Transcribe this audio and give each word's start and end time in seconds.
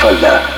falda. 0.00 0.57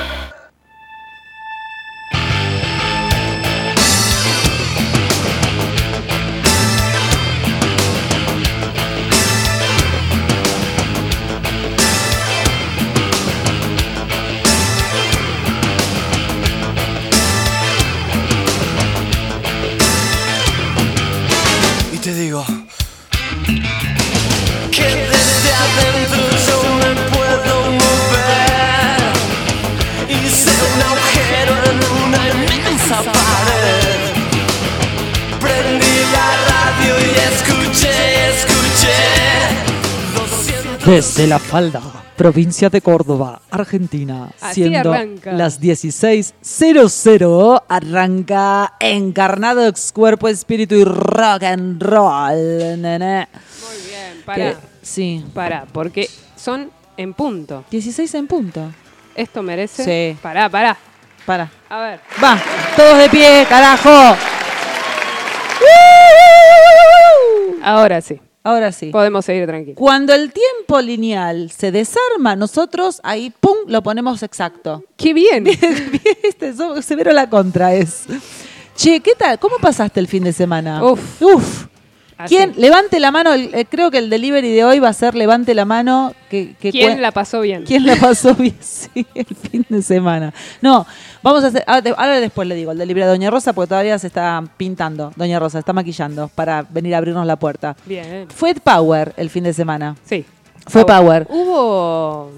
Desde 41.51 41.71
la 41.73 41.81
falda, 41.81 42.03
provincia 42.15 42.69
de 42.69 42.79
Córdoba, 42.81 43.41
Argentina, 43.51 44.29
Así 44.39 44.63
siendo 44.63 44.93
arranca. 44.93 45.33
las 45.33 45.59
16.00, 45.59 47.63
arranca 47.67 48.73
encarnado 48.79 49.67
ex 49.67 49.91
cuerpo, 49.91 50.29
espíritu 50.29 50.75
y 50.75 50.85
rock 50.85 51.43
and 51.43 51.83
roll, 51.83 52.81
nene. 52.81 53.27
Muy 53.61 53.89
bien, 53.89 54.21
para, 54.25 54.55
sí, 54.81 55.25
para, 55.33 55.65
porque 55.65 56.09
son 56.37 56.71
en 56.95 57.13
punto. 57.13 57.65
16 57.69 58.13
en 58.15 58.27
punto. 58.27 58.71
Esto 59.13 59.43
merece. 59.43 59.83
Sí. 59.83 60.17
Pará, 60.21 60.47
pará. 60.49 60.77
Para. 61.25 61.51
A 61.69 61.81
ver. 61.81 61.99
Va, 62.23 62.39
todos 62.77 62.97
de 62.97 63.09
pie, 63.09 63.45
carajo. 63.49 64.15
Ahora 67.61 67.99
sí. 68.01 68.19
Ahora 68.43 68.71
sí. 68.71 68.87
Podemos 68.89 69.25
seguir 69.25 69.45
tranquilos. 69.45 69.77
Cuando 69.77 70.13
el 70.13 70.31
tiempo 70.31 70.81
lineal 70.81 71.51
se 71.51 71.71
desarma, 71.71 72.35
nosotros 72.35 72.99
ahí, 73.03 73.31
pum, 73.39 73.55
lo 73.67 73.83
ponemos 73.83 74.23
exacto. 74.23 74.83
¡Qué 74.97 75.13
bien! 75.13 75.43
Viste, 76.23 76.53
severo 76.81 77.11
la 77.13 77.29
contra 77.29 77.75
es. 77.75 78.05
Che, 78.75 78.99
¿qué 78.99 79.13
tal? 79.15 79.37
¿Cómo 79.37 79.57
pasaste 79.57 79.99
el 79.99 80.07
fin 80.07 80.23
de 80.23 80.33
semana? 80.33 80.83
Uf. 80.83 81.21
Uf. 81.21 81.70
Así. 82.23 82.35
¿Quién? 82.35 82.53
Levante 82.57 82.99
la 82.99 83.11
mano. 83.11 83.33
el- 83.33 83.53
eh, 83.53 83.65
creo 83.69 83.91
que 83.91 83.97
el 83.97 84.09
delivery 84.09 84.51
de 84.51 84.63
hoy 84.63 84.79
va 84.79 84.89
a 84.89 84.93
ser 84.93 85.15
levante 85.15 85.53
la 85.53 85.65
mano. 85.65 86.13
Que, 86.29 86.55
que 86.59 86.71
¿Quién 86.71 87.01
la 87.01 87.11
pasó 87.11 87.41
bien? 87.41 87.63
¿Quién 87.65 87.85
la 87.85 87.95
pasó 87.95 88.33
bien? 88.39 88.55
Sí, 88.61 89.05
el 89.15 89.25
fin 89.25 89.65
de 89.69 89.81
semana. 89.81 90.33
No, 90.61 90.85
vamos 91.21 91.43
a 91.43 91.47
hacer. 91.47 91.63
Ahora, 91.67 91.81
te- 91.81 91.89
ahora 91.89 92.19
después 92.19 92.47
le 92.47 92.55
digo, 92.55 92.71
el 92.71 92.77
delivery 92.77 93.05
de 93.05 93.09
Doña 93.11 93.29
Rosa, 93.29 93.53
porque 93.53 93.69
todavía 93.69 93.97
se 93.99 94.07
está 94.07 94.43
pintando. 94.57 95.11
Doña 95.15 95.39
Rosa 95.39 95.59
está 95.59 95.73
maquillando 95.73 96.29
para 96.33 96.63
venir 96.69 96.95
a 96.95 96.99
abrirnos 96.99 97.25
la 97.25 97.35
puerta. 97.35 97.75
Bien. 97.85 98.27
Fue 98.33 98.53
Power 98.55 99.13
el 99.17 99.29
fin 99.29 99.43
de 99.43 99.53
semana. 99.53 99.95
Sí. 100.05 100.25
Fue 100.67 100.85
Power. 100.85 101.27
Hubo 101.29 102.31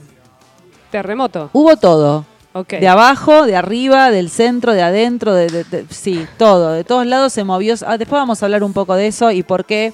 terremoto. 0.92 1.50
Hubo 1.54 1.76
todo. 1.78 2.26
Ok. 2.54 2.70
De 2.80 2.88
abajo, 2.88 3.46
de 3.46 3.56
arriba, 3.56 4.12
del 4.12 4.30
centro, 4.30 4.74
de 4.74 4.84
adentro, 4.84 5.34
de, 5.34 5.48
de- 5.48 5.64
de- 5.64 5.86
sí, 5.90 6.26
todo. 6.38 6.72
De 6.74 6.84
todos 6.84 7.06
lados 7.08 7.34
se 7.34 7.44
movió. 7.44 7.74
Ah, 7.88 7.98
después 7.98 8.20
vamos 8.20 8.42
a 8.42 8.46
hablar 8.46 8.64
un 8.64 8.74
poco 8.74 8.94
de 8.96 9.08
eso 9.08 9.32
y 9.32 9.42
por 9.44 9.66
qué 9.66 9.94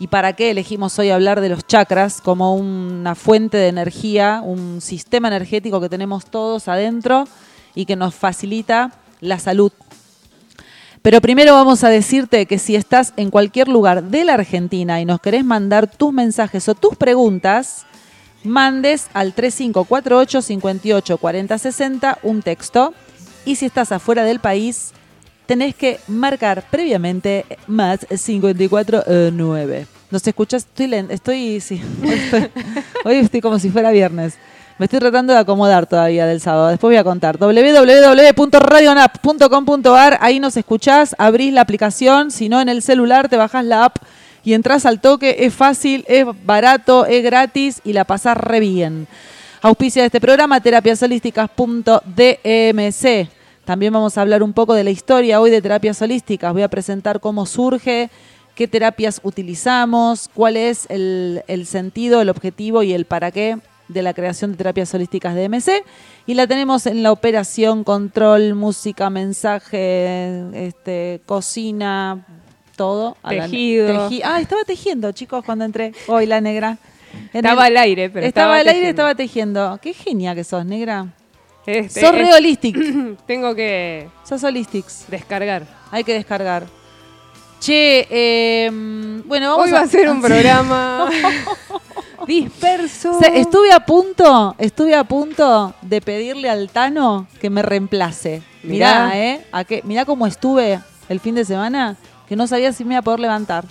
y 0.00 0.08
para 0.08 0.32
qué 0.32 0.50
elegimos 0.50 0.98
hoy 0.98 1.10
hablar 1.10 1.40
de 1.40 1.48
los 1.48 1.64
chakras 1.64 2.20
como 2.20 2.56
una 2.56 3.14
fuente 3.14 3.56
de 3.56 3.68
energía, 3.68 4.40
un 4.44 4.80
sistema 4.80 5.28
energético 5.28 5.80
que 5.80 5.88
tenemos 5.88 6.24
todos 6.26 6.66
adentro 6.66 7.28
y 7.76 7.84
que 7.84 7.94
nos 7.94 8.12
facilita 8.12 8.90
la 9.20 9.38
salud. 9.38 9.70
Pero 11.02 11.20
primero 11.20 11.54
vamos 11.54 11.84
a 11.84 11.88
decirte 11.88 12.46
que 12.46 12.58
si 12.58 12.74
estás 12.74 13.12
en 13.16 13.30
cualquier 13.30 13.68
lugar 13.68 14.02
de 14.04 14.24
la 14.24 14.34
Argentina 14.34 15.00
y 15.00 15.04
nos 15.04 15.20
querés 15.20 15.44
mandar 15.44 15.86
tus 15.88 16.12
mensajes 16.12 16.68
o 16.68 16.74
tus 16.74 16.96
preguntas, 16.96 17.86
mandes 18.44 19.06
al 19.14 19.32
3548 19.34 20.42
58 20.42 21.18
40 21.18 21.58
60 21.58 22.18
un 22.22 22.42
texto. 22.42 22.94
Y 23.44 23.56
si 23.56 23.66
estás 23.66 23.92
afuera 23.92 24.24
del 24.24 24.40
país, 24.40 24.92
tenés 25.46 25.74
que 25.74 25.98
marcar 26.08 26.64
previamente 26.70 27.44
más 27.66 28.00
549. 28.08 29.86
¿Nos 30.10 30.26
escuchas? 30.26 30.64
Estoy, 30.68 30.86
len- 30.88 31.10
estoy, 31.10 31.60
sí, 31.60 31.80
hoy 32.02 32.10
estoy, 32.12 32.48
hoy 33.04 33.16
estoy 33.16 33.40
como 33.40 33.58
si 33.58 33.70
fuera 33.70 33.90
viernes. 33.90 34.34
Me 34.78 34.86
estoy 34.86 35.00
tratando 35.00 35.32
de 35.32 35.38
acomodar 35.38 35.86
todavía 35.86 36.26
del 36.26 36.40
sábado. 36.40 36.68
Después 36.68 36.88
voy 36.90 36.96
a 36.96 37.04
contar. 37.04 37.38
www.radionap.com.ar 37.38 40.18
Ahí 40.20 40.40
nos 40.40 40.56
escuchás, 40.56 41.14
abrís 41.18 41.52
la 41.52 41.60
aplicación. 41.60 42.30
Si 42.30 42.48
no, 42.48 42.60
en 42.60 42.68
el 42.68 42.82
celular 42.82 43.28
te 43.28 43.36
bajás 43.36 43.64
la 43.64 43.84
app 43.84 43.96
y 44.44 44.54
entras 44.54 44.86
al 44.86 45.00
toque. 45.00 45.36
Es 45.40 45.54
fácil, 45.54 46.04
es 46.08 46.26
barato, 46.44 47.06
es 47.06 47.22
gratis 47.22 47.80
y 47.84 47.92
la 47.92 48.04
pasás 48.04 48.36
re 48.36 48.58
bien. 48.60 49.06
Auspicia 49.60 50.02
de 50.02 50.06
este 50.06 50.20
programa 50.20 50.60
terapiasolísticas.dmc. 50.60 53.28
También 53.64 53.92
vamos 53.92 54.18
a 54.18 54.22
hablar 54.22 54.42
un 54.42 54.52
poco 54.52 54.74
de 54.74 54.82
la 54.82 54.90
historia 54.90 55.40
hoy 55.40 55.50
de 55.50 55.62
terapias 55.62 56.02
holísticas. 56.02 56.52
Voy 56.52 56.62
a 56.62 56.68
presentar 56.68 57.20
cómo 57.20 57.46
surge, 57.46 58.10
qué 58.56 58.66
terapias 58.66 59.20
utilizamos, 59.22 60.28
cuál 60.34 60.56
es 60.56 60.86
el, 60.88 61.66
sentido, 61.66 62.20
el 62.20 62.28
objetivo 62.28 62.82
y 62.82 62.92
el 62.92 63.04
para 63.04 63.30
qué 63.30 63.58
de 63.86 64.02
la 64.02 64.14
creación 64.14 64.52
de 64.52 64.56
terapias 64.56 64.92
holísticas 64.94 65.36
de 65.36 65.48
MC. 65.48 65.84
Y 66.26 66.34
la 66.34 66.48
tenemos 66.48 66.86
en 66.86 67.04
la 67.04 67.12
operación, 67.12 67.84
control, 67.84 68.56
música, 68.56 69.10
mensaje, 69.10 70.66
este, 70.66 71.20
cocina, 71.24 72.26
todo. 72.76 73.16
A 73.22 73.32
la- 73.32 73.44
Tejido. 73.44 74.08
teji- 74.08 74.22
ah, 74.24 74.40
estaba 74.40 74.64
tejiendo, 74.64 75.12
chicos, 75.12 75.44
cuando 75.44 75.64
entré. 75.64 75.92
Hoy 76.06 76.26
la 76.26 76.40
negra. 76.40 76.78
En 77.32 77.44
Estaba 77.44 77.66
el- 77.68 77.76
al 77.76 77.82
aire, 77.82 78.08
pero 78.10 78.26
estaba, 78.26 78.56
estaba 78.56 78.60
al 78.60 78.68
aire, 78.76 78.88
estaba 78.90 79.14
tejiendo. 79.14 79.78
Qué 79.82 79.92
genia 79.92 80.34
que 80.34 80.44
sos, 80.44 80.64
negra. 80.64 81.06
Este, 81.66 82.00
sos 82.00 82.12
re 82.14 82.32
holistic. 82.32 82.76
Tengo 83.26 83.54
que 83.54 84.08
sos 84.24 84.42
holistics. 84.42 85.04
descargar. 85.08 85.64
Hay 85.90 86.04
que 86.04 86.14
descargar. 86.14 86.66
Che, 87.60 88.08
eh, 88.10 88.70
bueno, 89.24 89.50
vamos 89.50 89.66
Hoy 89.66 89.70
va 89.72 89.80
a 89.82 89.86
ser 89.86 90.08
un 90.10 90.20
programa 90.22 91.08
disperso. 92.26 93.16
O 93.16 93.20
sea, 93.20 93.28
estuve 93.34 93.72
a 93.72 93.80
punto, 93.80 94.54
estuve 94.58 94.94
a 94.94 95.04
punto 95.04 95.74
de 95.82 96.00
pedirle 96.00 96.48
al 96.50 96.70
Tano 96.70 97.26
que 97.40 97.50
me 97.50 97.62
reemplace. 97.62 98.42
Mirá, 98.62 99.06
Mirá. 99.06 99.18
¿eh? 99.18 99.44
A 99.52 99.64
qué- 99.64 99.82
mirá 99.84 100.04
cómo 100.04 100.26
estuve 100.26 100.80
el 101.08 101.20
fin 101.20 101.34
de 101.34 101.44
semana, 101.44 101.96
que 102.32 102.36
no 102.36 102.46
sabía 102.46 102.72
si 102.72 102.82
me 102.84 102.94
iba 102.94 103.00
a 103.00 103.02
poder 103.02 103.20
levantar. 103.20 103.64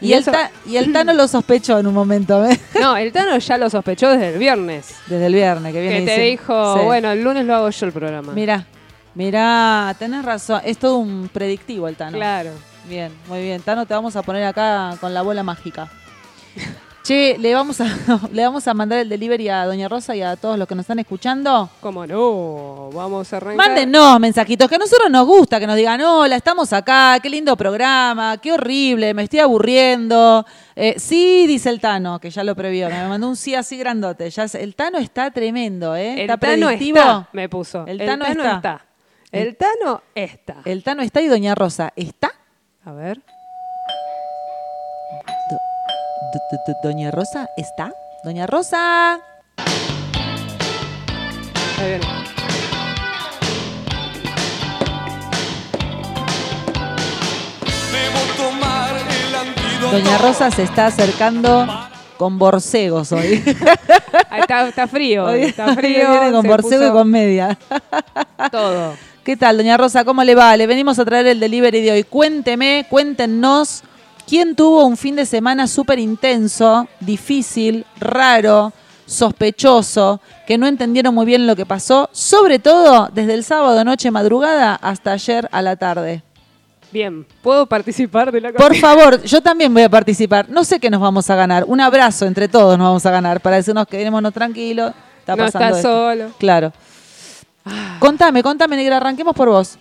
Y, 0.00 0.06
Y 0.08 0.12
el, 0.14 0.20
eso- 0.20 0.32
Ta- 0.32 0.50
y 0.66 0.76
el 0.78 0.90
Tano 0.90 1.12
lo 1.12 1.28
sospechó 1.28 1.78
en 1.78 1.86
un 1.86 1.92
momento, 1.94 2.44
¿eh? 2.46 2.58
No, 2.80 2.96
el 2.96 3.12
Tano 3.12 3.36
ya 3.36 3.58
lo 3.58 3.68
sospechó 3.68 4.08
desde 4.10 4.30
el 4.30 4.38
viernes. 4.38 4.94
Desde 5.06 5.26
el 5.26 5.34
viernes 5.34 5.72
que 5.72 5.80
viene. 5.82 5.98
Que 6.00 6.04
te 6.06 6.10
dice- 6.12 6.22
dijo, 6.22 6.78
Sí. 6.78 6.84
bueno, 6.84 7.10
el 7.12 7.22
lunes 7.22 7.44
lo 7.44 7.54
hago 7.54 7.68
yo 7.70 7.86
el 7.86 7.92
programa. 7.92 8.32
Mirá, 8.32 8.64
mirá, 9.14 9.94
tenés 9.98 10.24
razón. 10.24 10.62
Es 10.64 10.78
todo 10.78 10.96
un 10.96 11.28
predictivo 11.30 11.86
el 11.88 11.96
Tano. 11.96 12.16
Claro. 12.16 12.50
Bien, 12.88 13.12
muy 13.28 13.42
bien. 13.42 13.60
Tano, 13.62 13.84
te 13.86 13.92
vamos 13.94 14.16
a 14.16 14.22
poner 14.22 14.44
acá 14.44 14.96
con 15.00 15.12
la 15.12 15.20
bola 15.22 15.42
mágica. 15.42 15.88
Che, 17.04 17.36
le 17.38 17.52
vamos 17.54 17.82
a, 17.82 17.84
le 18.32 18.42
vamos 18.44 18.66
a 18.66 18.72
mandar 18.72 18.98
el 19.00 19.10
delivery 19.10 19.50
a 19.50 19.66
Doña 19.66 19.88
Rosa 19.90 20.16
y 20.16 20.22
a 20.22 20.36
todos 20.36 20.58
los 20.58 20.66
que 20.66 20.74
nos 20.74 20.84
están 20.84 20.98
escuchando. 21.00 21.68
¿Cómo 21.80 22.06
no? 22.06 22.88
Vamos 22.94 23.30
a 23.30 23.36
arrancar. 23.36 23.56
Mándenos 23.58 24.18
mensajitos, 24.18 24.66
que 24.70 24.76
a 24.76 24.78
nosotros 24.78 25.10
nos 25.10 25.26
gusta 25.26 25.60
que 25.60 25.66
nos 25.66 25.76
digan, 25.76 26.00
hola, 26.00 26.34
estamos 26.36 26.72
acá, 26.72 27.18
qué 27.22 27.28
lindo 27.28 27.58
programa, 27.58 28.38
qué 28.38 28.54
horrible, 28.54 29.12
me 29.12 29.24
estoy 29.24 29.40
aburriendo. 29.40 30.46
Eh, 30.74 30.94
sí, 30.96 31.46
dice 31.46 31.68
el 31.68 31.78
Tano, 31.78 32.18
que 32.18 32.30
ya 32.30 32.42
lo 32.42 32.56
previó, 32.56 32.88
me 32.88 33.06
mandó 33.06 33.28
un 33.28 33.36
sí 33.36 33.54
así 33.54 33.76
grandote. 33.76 34.30
Ya 34.30 34.48
sé- 34.48 34.62
el 34.62 34.74
Tano 34.74 34.96
está 34.96 35.30
tremendo, 35.30 35.94
¿eh? 35.94 36.14
El 36.14 36.20
está 36.20 36.38
Tano 36.38 36.66
predictivo. 36.68 36.98
está, 37.00 37.28
me 37.34 37.50
puso. 37.50 37.84
El 37.86 38.00
El 38.00 38.06
Tano 38.06 38.24
Tano, 38.24 38.42
está. 38.44 38.56
está. 38.56 38.84
El 39.30 39.56
Tano 39.58 40.02
está. 40.14 40.56
El 40.64 40.82
Tano 40.82 41.02
está 41.02 41.20
y 41.20 41.26
Doña 41.28 41.54
Rosa, 41.54 41.92
¿está? 41.96 42.30
A 42.86 42.92
ver. 42.92 43.20
Do- 46.32 46.40
do- 46.50 46.62
do- 46.66 46.78
Doña 46.82 47.10
Rosa, 47.10 47.48
¿está? 47.56 47.92
Doña 48.24 48.46
Rosa. 48.46 49.20
Ahí 51.78 51.88
viene. 51.88 52.06
Doña 59.90 60.18
Rosa 60.18 60.50
se 60.50 60.62
está 60.64 60.86
acercando 60.86 61.66
con 62.16 62.38
borcegos 62.38 63.12
hoy. 63.12 63.42
Está, 64.36 64.68
está 64.68 64.86
frío. 64.88 65.24
Hoy 65.26 65.42
está 65.42 65.74
frío. 65.74 66.10
viene 66.10 66.32
con 66.32 66.46
borcego 66.46 66.86
y 66.88 66.90
con 66.90 67.08
media. 67.08 67.56
Todo. 68.50 68.94
¿Qué 69.24 69.36
tal, 69.36 69.56
doña 69.56 69.76
Rosa? 69.76 70.04
¿Cómo 70.04 70.22
le 70.24 70.34
va? 70.34 70.56
Le 70.56 70.66
venimos 70.66 70.98
a 70.98 71.04
traer 71.04 71.26
el 71.28 71.40
delivery 71.40 71.80
de 71.82 71.92
hoy. 71.92 72.02
Cuénteme, 72.04 72.84
cuéntenos 72.90 73.82
quién 74.26 74.54
tuvo 74.56 74.84
un 74.86 74.96
fin 74.96 75.16
de 75.16 75.26
semana 75.26 75.66
súper 75.66 75.98
intenso, 75.98 76.88
difícil, 77.00 77.84
raro, 77.98 78.72
sospechoso, 79.06 80.20
que 80.46 80.58
no 80.58 80.66
entendieron 80.66 81.14
muy 81.14 81.26
bien 81.26 81.46
lo 81.46 81.56
que 81.56 81.66
pasó, 81.66 82.08
sobre 82.12 82.58
todo 82.58 83.08
desde 83.12 83.34
el 83.34 83.44
sábado 83.44 83.84
noche 83.84 84.10
madrugada 84.10 84.74
hasta 84.76 85.12
ayer 85.12 85.48
a 85.52 85.62
la 85.62 85.76
tarde. 85.76 86.22
Bien, 86.92 87.26
¿puedo 87.42 87.66
participar 87.66 88.30
de 88.30 88.40
la 88.40 88.52
Por 88.52 88.76
favor, 88.76 89.20
yo 89.24 89.40
también 89.40 89.74
voy 89.74 89.82
a 89.82 89.88
participar. 89.88 90.48
No 90.48 90.62
sé 90.62 90.78
qué 90.78 90.90
nos 90.90 91.00
vamos 91.00 91.28
a 91.28 91.34
ganar. 91.34 91.64
Un 91.66 91.80
abrazo 91.80 92.24
entre 92.24 92.46
todos 92.46 92.78
nos 92.78 92.86
vamos 92.86 93.04
a 93.04 93.10
ganar 93.10 93.40
para 93.40 93.56
decirnos 93.56 93.86
que 93.88 93.98
quedémonos 93.98 94.32
tranquilos. 94.32 94.92
Está 95.18 95.34
No 95.34 95.44
pasando 95.44 95.76
esto. 95.76 95.88
solo. 95.88 96.30
Claro. 96.38 96.72
Contame, 97.98 98.44
contame, 98.44 98.76
negra. 98.76 98.98
Arranquemos 98.98 99.34
por 99.34 99.48
vos. 99.48 99.76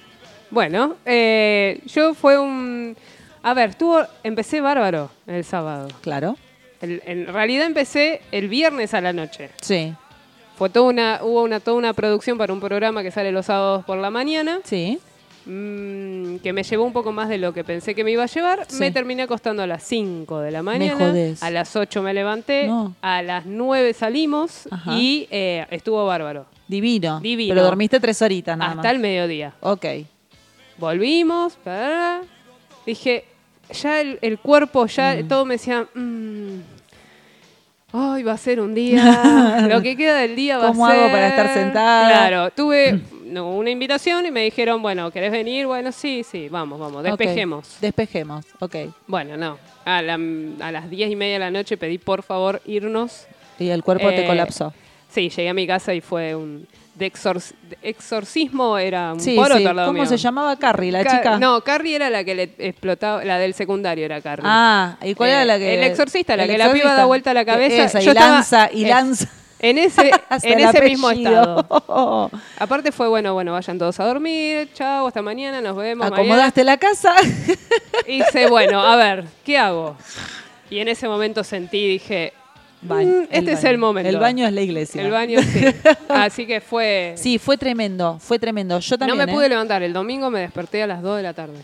Bueno, 0.50 0.96
eh, 1.06 1.82
yo 1.86 2.14
fue 2.16 2.40
un... 2.40 2.96
A 3.44 3.54
ver, 3.54 3.76
empecé 4.24 4.62
bárbaro 4.62 5.10
el 5.28 5.44
sábado. 5.44 5.90
Claro. 6.02 6.38
El- 6.82 7.02
en 7.06 7.28
realidad 7.28 7.66
empecé 7.68 8.22
el 8.32 8.48
viernes 8.48 8.94
a 8.94 9.02
la 9.02 9.14
noche. 9.14 9.50
Sí, 9.62 9.94
Fue 10.58 10.70
toda 10.70 10.88
una, 10.90 11.20
hubo 11.24 11.42
una, 11.44 11.60
toda 11.60 11.78
una 11.78 11.94
producción 11.94 12.38
para 12.38 12.54
un 12.54 12.60
programa 12.60 13.02
que 13.04 13.12
sale 13.12 13.32
los 13.32 13.48
sábados 13.48 13.84
por 13.86 13.98
la 13.98 14.10
mañana, 14.12 14.60
sí. 14.64 15.00
mm, 15.46 16.38
que 16.38 16.54
me 16.54 16.62
llevó 16.64 16.84
un 16.86 16.94
poco 16.94 17.12
más 17.12 17.28
de 17.28 17.38
lo 17.40 17.54
que 17.54 17.64
pensé 17.64 17.96
que 17.96 18.04
me 18.04 18.12
iba 18.12 18.24
a 18.24 18.28
llevar. 18.28 18.66
Sí. 18.70 18.78
Me 18.80 18.92
terminé 18.92 19.24
acostando 19.24 19.64
a 19.64 19.68
las 19.68 19.84
5 19.84 20.40
de 20.40 20.52
la 20.52 20.62
mañana. 20.64 20.96
jodés. 21.08 21.42
A 21.42 21.50
las 21.50 21.76
8 21.76 22.02
me 22.04 22.14
levanté. 22.14 22.68
No. 22.68 22.96
A 23.02 23.22
las 23.24 23.46
9 23.46 23.94
salimos 23.94 24.68
Ajá. 24.72 24.94
y 24.96 25.28
eh, 25.32 25.66
estuvo 25.72 26.06
bárbaro. 26.06 26.46
Divino. 26.68 27.20
Divino. 27.20 27.54
Pero 27.56 27.66
dormiste 27.66 28.00
tres 28.00 28.22
horitas 28.22 28.58
nada 28.58 28.72
hasta 28.72 28.84
más. 28.84 28.92
el 28.94 29.00
mediodía. 29.00 29.54
Ok. 29.62 29.86
Volvimos. 30.78 31.58
Dije, 32.86 33.26
ya 33.74 34.00
el, 34.02 34.18
el 34.22 34.40
cuerpo, 34.40 34.86
ya 34.88 35.16
Mm. 35.16 35.28
todo 35.28 35.46
me 35.46 35.56
decía... 35.56 35.86
mm, 35.94 36.60
Hoy 37.96 38.24
va 38.24 38.32
a 38.32 38.38
ser 38.38 38.60
un 38.60 38.74
día. 38.74 39.68
Lo 39.70 39.82
que 39.84 39.96
queda 39.96 40.18
del 40.18 40.36
día 40.36 40.58
va 40.58 40.64
a 40.64 40.68
ser. 40.70 40.74
¿Cómo 40.74 40.88
hago 40.88 41.12
para 41.12 41.28
estar 41.28 41.54
sentada? 41.54 42.08
Claro, 42.10 42.50
tuve 42.52 43.00
no, 43.26 43.52
una 43.56 43.70
invitación 43.70 44.26
y 44.26 44.32
me 44.32 44.42
dijeron, 44.44 44.82
bueno, 44.82 45.12
¿querés 45.12 45.32
venir? 45.32 45.68
Bueno, 45.68 45.92
sí, 45.92 46.24
sí, 46.24 46.50
vamos, 46.50 46.80
vamos, 46.80 47.04
despejemos. 47.04 47.78
Despejemos, 47.82 48.46
ok. 48.60 48.76
Bueno, 49.06 49.38
no. 49.38 49.60
A, 49.86 50.02
la- 50.02 50.16
a 50.62 50.72
las 50.72 50.90
diez 50.90 51.12
y 51.12 51.16
media 51.16 51.34
de 51.34 51.40
la 51.40 51.52
noche 51.52 51.78
pedí 51.78 52.00
por 52.00 52.24
favor 52.24 52.62
irnos. 52.66 53.28
Y 53.60 53.70
el 53.70 53.84
cuerpo 53.84 54.08
te 54.10 54.24
Eh, 54.24 54.28
colapsó. 54.28 54.74
Sí, 55.10 55.30
llegué 55.30 55.50
a 55.50 55.54
mi 55.54 55.68
casa 55.68 55.94
y 55.94 56.02
fue 56.02 56.34
un. 56.34 56.68
De, 56.96 57.12
exor- 57.12 57.54
de 57.70 57.78
exorcismo 57.82 58.78
era 58.78 59.14
un 59.14 59.20
Sí, 59.20 59.36
poroto 59.36 59.58
sí. 59.58 59.64
¿Cómo 59.66 59.94
mío. 59.94 60.06
se 60.06 60.18
llamaba 60.18 60.56
Carrie, 60.58 60.92
la 60.92 61.04
Ca- 61.04 61.10
chica? 61.18 61.40
No, 61.40 61.62
Carrie 61.62 61.96
era 61.96 62.10
la 62.12 62.24
que 62.24 62.36
le 62.36 62.44
explotaba, 62.60 63.24
la 63.26 63.40
del 63.40 63.56
secundario 63.56 64.06
era 64.06 64.22
Carrie. 64.22 64.46
Ah, 64.48 64.96
¿y 65.02 65.16
cuál 65.16 65.30
Eh, 65.30 65.34
era 65.34 65.46
la 65.46 65.58
que...? 65.58 65.74
El 65.74 65.84
exorcista, 65.86 66.38
la 66.38 66.44
el 66.44 66.52
que 66.52 66.58
la 66.60 66.66
piba 66.66 66.76
exorcista? 66.76 66.98
da 66.98 67.06
vuelta 67.06 67.34
la 67.34 67.46
cabeza. 67.46 67.86
Esa, 67.86 68.00
y 68.02 68.06
Yo 68.06 68.12
estaba- 68.12 68.30
lanza, 68.36 68.70
y 68.72 68.84
es- 68.84 68.90
lanza. 68.92 69.28
En 69.60 69.78
ese, 69.78 70.12
en 70.44 70.60
ese 70.60 70.82
mismo 70.84 71.10
estado. 71.10 72.30
Aparte 72.60 72.92
fue, 72.92 73.08
bueno, 73.08 73.34
bueno, 73.34 73.54
vayan 73.54 73.80
todos 73.80 74.00
a 74.00 74.06
dormir, 74.06 74.70
chao, 74.74 75.08
hasta 75.08 75.22
mañana, 75.22 75.62
nos 75.62 75.76
vemos. 75.76 76.10
mañana. 76.10 76.22
¿Acomodaste 76.22 76.64
la 76.64 76.78
casa? 76.78 77.16
Y 78.06 78.18
dice, 78.20 78.48
bueno, 78.50 78.82
a 78.82 78.96
ver, 78.98 79.24
¿qué 79.46 79.58
hago? 79.58 79.96
Y 80.70 80.80
en 80.80 80.90
ese 80.90 81.08
momento 81.08 81.44
sentí, 81.44 81.88
dije, 81.88 82.34
Baño, 82.84 83.10
mm, 83.12 83.24
este 83.32 83.52
es 83.54 83.62
baño. 83.64 83.70
el 83.72 83.78
momento. 83.78 84.10
El 84.10 84.18
baño 84.18 84.46
es 84.48 84.54
la 84.54 84.62
iglesia. 84.62 85.02
El 85.02 85.12
baño, 85.12 85.40
sí. 85.42 85.66
Así 86.10 86.46
que 86.46 86.62
fue... 86.62 87.14
Sí, 87.18 87.38
fue 87.40 87.58
tremendo, 87.58 88.18
fue 88.20 88.40
tremendo. 88.40 88.80
Yo 88.80 88.96
no 88.96 89.00
también, 89.00 89.18
me 89.18 89.24
¿eh? 89.32 89.34
pude 89.36 89.50
levantar. 89.50 89.84
El 89.84 89.94
domingo 89.94 90.30
me 90.30 90.40
desperté 90.40 90.84
a 90.84 90.88
las 90.88 91.02
2 91.02 91.18
de 91.18 91.24
la 91.24 91.34
tarde. 91.34 91.60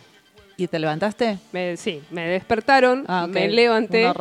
¿Y 0.57 0.67
te 0.67 0.77
levantaste? 0.79 1.37
Me- 1.51 1.77
sí, 1.77 2.01
me 2.11 2.27
despertaron, 2.27 3.05
Ah, 3.07 3.27
me 3.29 3.47
levanté 3.47 4.11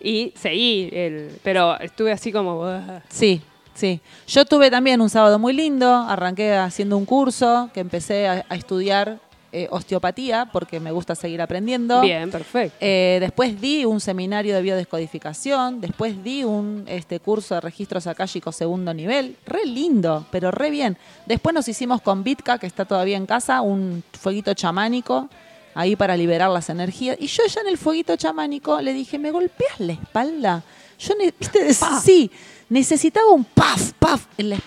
y 0.00 0.32
seguí. 0.36 0.88
El, 0.92 1.30
pero 1.42 1.78
estuve 1.80 2.10
así 2.12 2.32
como... 2.32 2.68
Sí, 3.08 3.40
sí. 3.74 4.00
Yo 4.26 4.44
tuve 4.44 4.70
también 4.70 5.00
un 5.00 5.08
sábado 5.08 5.38
muy 5.38 5.52
lindo. 5.52 5.88
Arranqué 5.94 6.52
haciendo 6.54 6.96
un 6.96 7.04
curso 7.06 7.70
que 7.72 7.80
empecé 7.80 8.26
a, 8.26 8.44
a 8.48 8.54
estudiar 8.56 9.18
eh, 9.54 9.68
osteopatía 9.70 10.48
porque 10.52 10.80
me 10.80 10.90
gusta 10.90 11.14
seguir 11.14 11.40
aprendiendo. 11.40 12.00
Bien, 12.00 12.30
perfecto. 12.30 12.76
Eh, 12.80 13.18
después 13.20 13.60
di 13.60 13.84
un 13.84 14.00
seminario 14.00 14.54
de 14.54 14.60
biodescodificación, 14.62 15.80
después 15.80 16.22
di 16.24 16.44
un 16.44 16.84
este, 16.88 17.20
curso 17.20 17.54
de 17.54 17.60
registros 17.60 18.06
akáshicos 18.06 18.56
segundo 18.56 18.92
nivel, 18.92 19.36
re 19.46 19.64
lindo, 19.64 20.26
pero 20.30 20.50
re 20.50 20.70
bien. 20.70 20.96
Después 21.26 21.54
nos 21.54 21.68
hicimos 21.68 22.02
con 22.02 22.24
Vitka, 22.24 22.58
que 22.58 22.66
está 22.66 22.84
todavía 22.84 23.16
en 23.16 23.26
casa, 23.26 23.60
un 23.60 24.02
fueguito 24.18 24.52
chamánico, 24.54 25.28
ahí 25.74 25.96
para 25.96 26.16
liberar 26.16 26.50
las 26.50 26.68
energías. 26.68 27.16
Y 27.20 27.28
yo 27.28 27.44
ya 27.46 27.60
en 27.60 27.68
el 27.68 27.78
fueguito 27.78 28.16
chamánico 28.16 28.80
le 28.80 28.92
dije, 28.92 29.18
¿me 29.18 29.30
golpeas 29.30 29.78
la 29.78 29.92
espalda? 29.92 30.62
Yo, 30.98 31.14
ne- 31.16 31.32
viste, 31.38 31.74
sí, 32.04 32.30
necesitaba 32.68 33.30
un 33.30 33.44
paf, 33.44 33.92
paf, 33.98 34.26
en 34.38 34.50
la- 34.50 34.58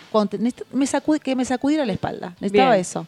me 0.74 0.86
sacud- 0.86 1.19
que 1.19 1.36
me 1.36 1.45
sacudiera 1.45 1.86
la 1.86 1.94
espalda, 1.94 2.36
necesitaba 2.39 2.72
Bien. 2.72 2.81
eso. 2.81 3.06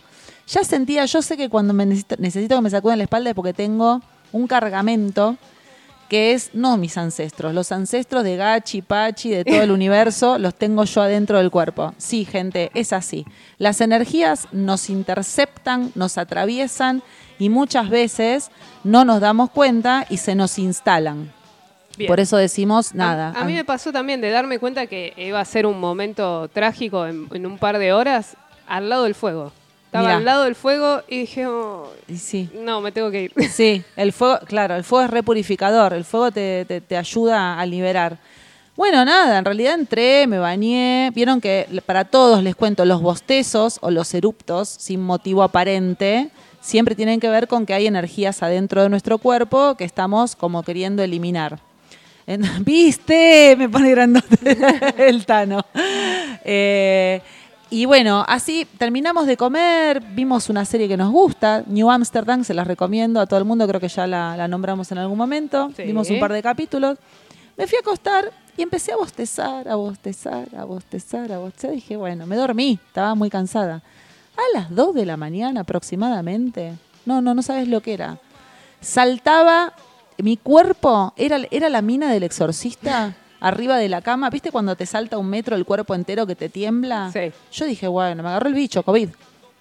Ya 0.49 0.63
sentía, 0.63 1.05
yo 1.05 1.21
sé 1.21 1.37
que 1.37 1.47
cuando 1.47 1.73
me 1.75 1.85
necesito, 1.85 2.15
necesito 2.17 2.55
que 2.55 2.61
me 2.61 2.69
sacuden 2.71 2.97
la 2.97 3.03
espalda 3.03 3.29
es 3.29 3.35
porque 3.35 3.53
tengo 3.53 4.01
un 4.31 4.47
cargamento 4.47 5.37
que 6.09 6.33
es, 6.33 6.49
no 6.53 6.75
mis 6.77 6.97
ancestros, 6.97 7.53
los 7.53 7.71
ancestros 7.71 8.23
de 8.23 8.35
Gachi, 8.35 8.81
Pachi, 8.81 9.29
de 9.29 9.45
todo 9.45 9.61
el 9.61 9.69
universo, 9.79 10.39
los 10.39 10.55
tengo 10.55 10.83
yo 10.85 11.03
adentro 11.03 11.37
del 11.37 11.51
cuerpo. 11.51 11.93
Sí, 11.97 12.25
gente, 12.25 12.71
es 12.73 12.93
así. 12.93 13.25
Las 13.59 13.79
energías 13.79 14.47
nos 14.51 14.89
interceptan, 14.89 15.91
nos 15.93 16.17
atraviesan 16.17 17.03
y 17.37 17.49
muchas 17.49 17.91
veces 17.91 18.49
no 18.83 19.05
nos 19.05 19.21
damos 19.21 19.51
cuenta 19.51 20.07
y 20.09 20.17
se 20.17 20.33
nos 20.33 20.57
instalan. 20.57 21.31
Bien. 21.95 22.07
Por 22.07 22.19
eso 22.19 22.37
decimos 22.37 22.95
nada. 22.95 23.33
A, 23.35 23.41
a 23.41 23.45
mí 23.45 23.53
me 23.53 23.65
pasó 23.65 23.91
también 23.91 24.19
de 24.19 24.31
darme 24.31 24.57
cuenta 24.57 24.87
que 24.87 25.13
iba 25.15 25.39
a 25.39 25.45
ser 25.45 25.67
un 25.67 25.79
momento 25.79 26.47
trágico 26.47 27.05
en, 27.05 27.27
en 27.31 27.45
un 27.45 27.59
par 27.59 27.77
de 27.77 27.93
horas 27.93 28.35
al 28.65 28.89
lado 28.89 29.03
del 29.03 29.13
fuego. 29.13 29.51
Estaba 29.89 30.03
Mirá. 30.05 30.17
al 30.17 30.25
lado 30.25 30.43
del 30.43 30.53
fuego 30.53 31.01
y 31.07 31.21
dije, 31.21 31.47
"Oh, 31.47 31.91
sí. 32.15 32.47
no, 32.53 32.79
me 32.79 32.91
tengo 32.91 33.09
que 33.09 33.23
ir. 33.23 33.33
Sí, 33.51 33.83
el 33.95 34.13
fuego, 34.13 34.37
claro, 34.45 34.75
el 34.75 34.83
fuego 34.83 35.05
es 35.05 35.09
repurificador, 35.11 35.93
el 35.93 36.05
fuego 36.05 36.31
te, 36.31 36.63
te- 36.65 36.79
te 36.81 36.95
ayuda 36.95 37.59
a 37.59 37.65
liberar. 37.65 38.17
Bueno, 38.75 39.03
nada, 39.03 39.39
en 39.39 39.45
realidad 39.45 39.73
entré, 39.73 40.27
me 40.27 40.37
bañé, 40.37 41.11
vieron 41.15 41.41
que 41.41 41.67
para 41.87 42.05
todos 42.05 42.43
les 42.43 42.55
cuento, 42.55 42.85
los 42.85 43.01
bostezos 43.01 43.79
o 43.81 43.89
los 43.89 44.13
eruptos 44.13 44.69
sin 44.69 45.01
motivo 45.01 45.41
aparente 45.43 46.29
siempre 46.61 46.93
tienen 46.93 47.19
que 47.19 47.29
ver 47.29 47.47
con 47.47 47.65
que 47.65 47.73
hay 47.73 47.87
energías 47.87 48.43
adentro 48.43 48.83
de 48.83 48.89
nuestro 48.89 49.17
cuerpo 49.17 49.73
que 49.75 49.85
estamos 49.85 50.35
como 50.35 50.61
queriendo 50.63 51.01
eliminar. 51.03 51.59
¿Viste? 52.61 53.55
Me 53.57 53.67
pone 53.67 53.89
grandote 53.89 54.55
el 54.99 55.25
Tano. 55.25 55.65
Eh, 56.45 57.21
y 57.71 57.85
bueno, 57.85 58.25
así 58.27 58.67
terminamos 58.77 59.27
de 59.27 59.37
comer, 59.37 60.01
vimos 60.01 60.49
una 60.49 60.65
serie 60.65 60.87
que 60.87 60.97
nos 60.97 61.11
gusta, 61.11 61.63
New 61.67 61.89
Amsterdam, 61.89 62.43
se 62.43 62.53
las 62.53 62.65
recomiendo 62.65 63.19
a 63.19 63.27
todo 63.27 63.37
el 63.39 63.45
mundo, 63.45 63.67
creo 63.67 63.79
que 63.79 63.87
ya 63.87 64.07
la, 64.07 64.35
la 64.35 64.47
nombramos 64.47 64.91
en 64.91 64.97
algún 64.97 65.17
momento. 65.17 65.71
Sí. 65.75 65.83
Vimos 65.83 66.09
un 66.09 66.19
par 66.19 66.33
de 66.33 66.41
capítulos. 66.41 66.97
Me 67.57 67.67
fui 67.67 67.77
a 67.77 67.81
acostar 67.81 68.31
y 68.57 68.63
empecé 68.63 68.91
a 68.91 68.97
bostezar, 68.97 69.67
a 69.67 69.75
bostezar, 69.75 70.47
a 70.57 70.63
bostezar, 70.63 71.31
a 71.31 71.37
bostezar. 71.37 71.71
Dije, 71.71 71.95
bueno, 71.95 72.25
me 72.25 72.35
dormí, 72.35 72.79
estaba 72.87 73.13
muy 73.13 73.29
cansada. 73.29 73.83
A 74.35 74.57
las 74.57 74.73
2 74.73 74.95
de 74.95 75.05
la 75.05 75.17
mañana 75.17 75.61
aproximadamente, 75.61 76.73
no, 77.05 77.21
no, 77.21 77.35
no 77.35 77.41
sabes 77.41 77.67
lo 77.67 77.81
que 77.81 77.93
era. 77.93 78.17
Saltaba, 78.81 79.73
mi 80.17 80.37
cuerpo, 80.37 81.13
era, 81.17 81.39
era 81.51 81.69
la 81.69 81.81
mina 81.81 82.11
del 82.11 82.23
exorcista 82.23 83.15
arriba 83.39 83.77
de 83.77 83.89
la 83.89 84.01
cama. 84.01 84.29
¿Viste 84.29 84.51
cuando 84.51 84.75
te 84.75 84.85
salta 84.85 85.17
un 85.17 85.29
metro 85.29 85.55
el 85.55 85.65
cuerpo 85.65 85.95
entero 85.95 86.25
que 86.27 86.35
te 86.35 86.49
tiembla? 86.49 87.11
Sí. 87.11 87.31
Yo 87.51 87.65
dije, 87.65 87.87
bueno, 87.87 88.23
me 88.23 88.29
agarró 88.29 88.47
el 88.47 88.55
bicho, 88.55 88.83
COVID. 88.83 89.09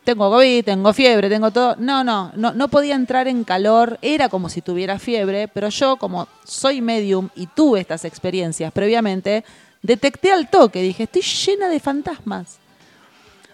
Tengo 0.04 0.30
COVID, 0.30 0.64
tengo 0.64 0.92
fiebre, 0.92 1.28
tengo 1.28 1.50
todo. 1.50 1.76
No, 1.78 2.02
no, 2.02 2.32
no, 2.35 2.54
no 2.54 2.68
podía 2.68 2.94
entrar 2.94 3.28
en 3.28 3.44
calor. 3.44 3.99
Era 4.00 4.28
como 4.28 4.49
si 4.49 4.62
tuviera 4.62 4.99
fiebre, 4.99 5.49
pero 5.49 5.68
yo, 5.68 5.97
como 5.97 6.26
soy 6.44 6.80
medium 6.80 7.28
y 7.35 7.47
tuve 7.47 7.80
estas 7.80 8.04
experiencias 8.06 8.73
previamente, 8.73 9.44
detecté 9.82 10.32
al 10.32 10.49
toque. 10.49 10.80
Dije, 10.80 11.02
estoy 11.02 11.23
llena 11.23 11.68
de 11.68 11.78
fantasmas. 11.78 12.58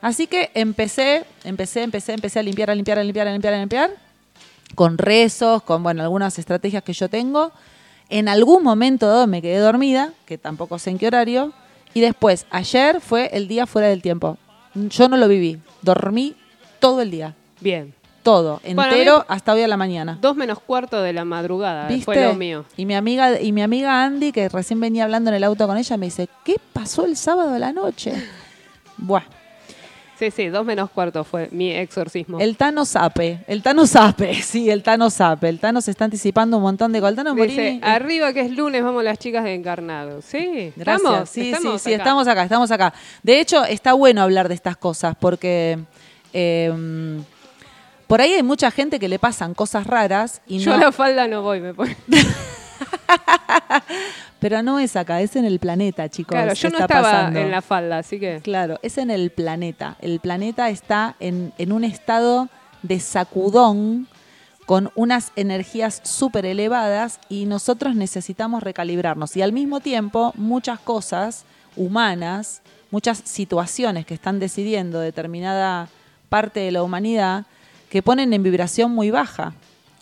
Así 0.00 0.26
que 0.26 0.50
empecé, 0.54 1.24
empecé, 1.44 1.82
empecé, 1.82 2.12
empecé 2.12 2.38
a 2.38 2.42
limpiar, 2.42 2.70
a 2.70 2.74
limpiar, 2.74 2.98
a 2.98 3.02
limpiar, 3.02 3.26
a 3.26 3.32
limpiar, 3.32 3.54
a 3.54 3.58
limpiar. 3.58 3.90
Con 4.74 4.98
rezos, 4.98 5.62
con 5.62 5.82
bueno, 5.82 6.02
algunas 6.02 6.38
estrategias 6.38 6.82
que 6.82 6.92
yo 6.92 7.08
tengo. 7.08 7.52
En 8.10 8.28
algún 8.28 8.62
momento 8.62 9.06
dado 9.08 9.26
me 9.26 9.40
quedé 9.42 9.58
dormida, 9.58 10.12
que 10.26 10.38
tampoco 10.38 10.78
sé 10.78 10.90
en 10.90 10.98
qué 10.98 11.06
horario. 11.06 11.52
Y 11.94 12.00
después, 12.00 12.46
ayer 12.50 13.00
fue 13.00 13.30
el 13.32 13.48
día 13.48 13.66
fuera 13.66 13.88
del 13.88 14.02
tiempo. 14.02 14.36
Yo 14.74 15.08
no 15.08 15.16
lo 15.16 15.28
viví. 15.28 15.60
Dormí 15.82 16.34
todo 16.80 17.00
el 17.02 17.10
día. 17.10 17.34
Bien. 17.60 17.94
Todo, 18.22 18.60
mí- 18.64 18.70
entero 18.70 19.24
hasta 19.28 19.52
hoy 19.52 19.62
a 19.62 19.68
la 19.68 19.76
mañana. 19.76 20.18
Dos 20.20 20.34
menos 20.34 20.58
cuarto 20.58 21.02
de 21.02 21.12
la 21.12 21.24
madrugada 21.26 21.86
¿Viste? 21.88 22.04
fue 22.06 22.24
lo 22.24 22.34
mío. 22.34 22.64
Y 22.76 22.86
mi 22.86 22.94
amiga 22.94 23.38
y 23.40 23.52
mi 23.52 23.60
amiga 23.62 24.02
Andy, 24.02 24.32
que 24.32 24.48
recién 24.48 24.80
venía 24.80 25.04
hablando 25.04 25.28
en 25.30 25.36
el 25.36 25.44
auto 25.44 25.66
con 25.66 25.76
ella, 25.76 25.96
me 25.98 26.06
dice, 26.06 26.28
¿qué 26.42 26.56
pasó 26.72 27.04
el 27.04 27.16
sábado 27.18 27.54
a 27.54 27.58
la 27.58 27.72
noche? 27.72 28.14
Buah. 28.96 29.22
Sí, 30.18 30.30
sí, 30.30 30.48
dos 30.48 30.64
menos 30.64 30.90
cuarto 30.90 31.24
fue 31.24 31.48
mi 31.50 31.72
exorcismo. 31.72 32.38
El 32.38 32.56
Tano 32.56 32.84
Sape, 32.84 33.40
el 33.48 33.62
Tano 33.62 33.86
Sape, 33.86 34.34
sí, 34.42 34.70
el 34.70 34.82
Tano 34.82 35.10
Sape. 35.10 35.48
El 35.48 35.58
Tano 35.58 35.80
se 35.80 35.90
está 35.90 36.04
anticipando 36.04 36.58
un 36.58 36.62
montón 36.62 36.92
de. 36.92 37.00
Tano 37.00 37.34
Morini, 37.34 37.58
eh, 37.58 37.80
arriba 37.82 38.32
que 38.32 38.40
es 38.40 38.50
lunes, 38.50 38.82
vamos 38.82 39.04
las 39.04 39.18
chicas 39.18 39.44
de 39.44 39.54
Encarnado. 39.54 40.22
Sí, 40.22 40.72
Gracias. 40.76 41.04
estamos, 41.04 41.28
sí, 41.28 41.50
estamos 41.50 41.82
sí, 41.82 41.90
sí, 41.90 41.94
acá. 41.94 42.02
estamos 42.02 42.28
acá, 42.28 42.42
estamos 42.44 42.70
acá. 42.70 42.94
De 43.22 43.40
hecho, 43.40 43.64
está 43.64 43.92
bueno 43.92 44.22
hablar 44.22 44.48
de 44.48 44.54
estas 44.54 44.76
cosas 44.76 45.16
porque 45.18 45.78
eh, 46.32 46.72
por 48.06 48.20
ahí 48.20 48.34
hay 48.34 48.42
mucha 48.42 48.70
gente 48.70 48.98
que 48.98 49.08
le 49.08 49.18
pasan 49.18 49.54
cosas 49.54 49.86
raras 49.86 50.42
y 50.46 50.58
Yo 50.58 50.70
no, 50.70 50.76
a 50.76 50.80
la 50.80 50.92
falda 50.92 51.26
no 51.26 51.42
voy, 51.42 51.60
me 51.60 51.74
pone. 51.74 51.96
pero 54.44 54.62
no 54.62 54.78
es 54.78 54.94
acá, 54.94 55.22
es 55.22 55.36
en 55.36 55.46
el 55.46 55.58
planeta, 55.58 56.06
chicos. 56.10 56.32
Claro, 56.32 56.52
yo 56.52 56.68
no 56.68 56.74
está 56.74 56.84
estaba 56.84 57.10
pasando. 57.10 57.40
en 57.40 57.50
la 57.50 57.62
falda, 57.62 57.96
así 57.96 58.20
que. 58.20 58.40
Claro, 58.42 58.78
es 58.82 58.98
en 58.98 59.10
el 59.10 59.30
planeta. 59.30 59.96
El 60.02 60.20
planeta 60.20 60.68
está 60.68 61.16
en, 61.18 61.54
en 61.56 61.72
un 61.72 61.82
estado 61.82 62.50
de 62.82 63.00
sacudón 63.00 64.06
con 64.66 64.90
unas 64.96 65.32
energías 65.36 66.02
súper 66.04 66.44
elevadas 66.44 67.20
y 67.30 67.46
nosotros 67.46 67.94
necesitamos 67.96 68.62
recalibrarnos. 68.62 69.34
Y 69.34 69.40
al 69.40 69.54
mismo 69.54 69.80
tiempo, 69.80 70.34
muchas 70.36 70.78
cosas 70.78 71.46
humanas, 71.74 72.60
muchas 72.90 73.22
situaciones 73.24 74.04
que 74.04 74.12
están 74.12 74.40
decidiendo 74.40 75.00
determinada 75.00 75.88
parte 76.28 76.60
de 76.60 76.70
la 76.70 76.82
humanidad, 76.82 77.46
que 77.88 78.02
ponen 78.02 78.34
en 78.34 78.42
vibración 78.42 78.90
muy 78.90 79.10
baja. 79.10 79.54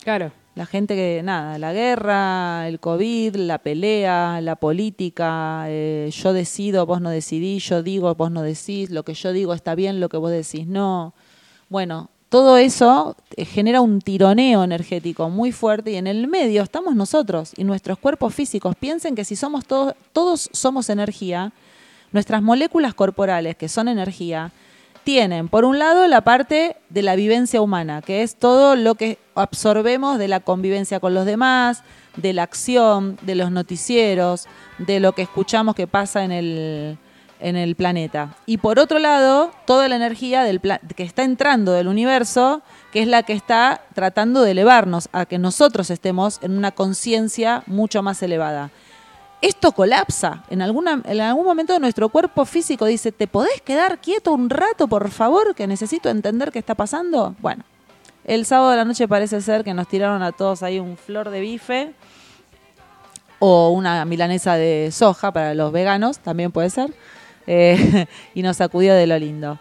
Claro. 0.03 0.33
La 0.55 0.67
gente 0.67 0.95
que, 0.95 1.21
nada, 1.23 1.57
la 1.57 1.73
guerra, 1.73 2.67
el 2.67 2.79
COVID, 2.79 3.35
la 3.37 3.57
pelea, 3.57 4.39
la 4.39 4.55
política, 4.55 5.65
eh, 5.67 6.11
yo 6.13 6.31
decido, 6.31 6.85
vos 6.85 7.01
no 7.01 7.09
decidís, 7.09 7.67
yo 7.67 7.81
digo, 7.81 8.13
vos 8.13 8.29
no 8.29 8.43
decís, 8.43 8.91
lo 8.91 9.03
que 9.03 9.15
yo 9.15 9.33
digo 9.33 9.55
está 9.55 9.73
bien, 9.73 9.99
lo 9.99 10.09
que 10.09 10.17
vos 10.17 10.29
decís 10.29 10.67
no. 10.67 11.15
Bueno, 11.69 12.11
todo 12.29 12.57
eso 12.57 13.15
eh, 13.35 13.45
genera 13.45 13.81
un 13.81 13.99
tironeo 13.99 14.63
energético 14.63 15.27
muy 15.29 15.51
fuerte 15.51 15.91
y 15.91 15.95
en 15.95 16.05
el 16.05 16.27
medio 16.27 16.61
estamos 16.61 16.95
nosotros 16.95 17.53
y 17.57 17.63
nuestros 17.63 17.97
cuerpos 17.97 18.35
físicos. 18.35 18.75
Piensen 18.75 19.15
que 19.15 19.25
si 19.25 19.35
somos 19.35 19.65
todos, 19.65 19.95
todos 20.13 20.51
somos 20.53 20.89
energía, 20.89 21.51
nuestras 22.11 22.43
moléculas 22.43 22.93
corporales, 22.93 23.55
que 23.55 23.69
son 23.69 23.87
energía, 23.87 24.51
tienen, 25.03 25.49
por 25.49 25.65
un 25.65 25.79
lado, 25.79 26.07
la 26.07 26.21
parte 26.21 26.77
de 26.89 27.01
la 27.01 27.15
vivencia 27.15 27.61
humana, 27.61 28.01
que 28.01 28.23
es 28.23 28.35
todo 28.35 28.75
lo 28.75 28.95
que 28.95 29.17
absorbemos 29.35 30.17
de 30.17 30.27
la 30.27 30.39
convivencia 30.39 30.99
con 30.99 31.13
los 31.13 31.25
demás, 31.25 31.83
de 32.15 32.33
la 32.33 32.43
acción, 32.43 33.17
de 33.21 33.35
los 33.35 33.51
noticieros, 33.51 34.47
de 34.77 34.99
lo 34.99 35.13
que 35.13 35.23
escuchamos 35.23 35.75
que 35.75 35.87
pasa 35.87 36.23
en 36.23 36.31
el, 36.31 36.97
en 37.39 37.55
el 37.55 37.75
planeta. 37.75 38.35
Y 38.45 38.57
por 38.57 38.79
otro 38.79 38.99
lado, 38.99 39.51
toda 39.65 39.89
la 39.89 39.95
energía 39.95 40.43
del 40.43 40.61
que 40.95 41.03
está 41.03 41.23
entrando 41.23 41.73
del 41.73 41.87
universo, 41.87 42.61
que 42.91 43.01
es 43.01 43.07
la 43.07 43.23
que 43.23 43.33
está 43.33 43.81
tratando 43.93 44.41
de 44.41 44.51
elevarnos 44.51 45.09
a 45.11 45.25
que 45.25 45.39
nosotros 45.39 45.89
estemos 45.89 46.39
en 46.41 46.57
una 46.57 46.71
conciencia 46.71 47.63
mucho 47.67 48.03
más 48.03 48.21
elevada 48.23 48.71
esto 49.43 49.73
colapsa. 49.73 50.43
En, 50.49 50.61
alguna, 50.61 51.01
en 51.03 51.19
algún 51.19 51.45
momento 51.45 51.77
nuestro 51.77 52.07
cuerpo 52.07 52.45
físico 52.45 52.85
dice, 52.85 53.11
¿te 53.11 53.27
podés 53.27 53.61
quedar 53.61 53.99
quieto 53.99 54.31
un 54.31 54.49
rato, 54.49 54.87
por 54.87 55.09
favor, 55.11 55.53
que 55.53 55.67
necesito 55.67 56.09
entender 56.09 56.51
qué 56.51 56.59
está 56.59 56.75
pasando? 56.75 57.35
Bueno, 57.39 57.65
el 58.23 58.45
sábado 58.45 58.71
de 58.71 58.77
la 58.77 58.85
noche 58.85 59.05
parece 59.05 59.41
ser 59.41 59.65
que 59.65 59.73
nos 59.73 59.89
tiraron 59.89 60.23
a 60.23 60.31
todos 60.31 60.63
ahí 60.63 60.79
un 60.79 60.95
flor 60.95 61.29
de 61.29 61.41
bife 61.41 61.93
o 63.39 63.71
una 63.71 64.05
milanesa 64.05 64.55
de 64.55 64.89
soja 64.93 65.33
para 65.33 65.53
los 65.53 65.73
veganos, 65.73 66.19
también 66.19 66.53
puede 66.53 66.69
ser, 66.69 66.93
eh, 67.45 68.05
y 68.33 68.43
nos 68.43 68.55
sacudió 68.55 68.93
de 68.93 69.07
lo 69.07 69.19
lindo. 69.19 69.59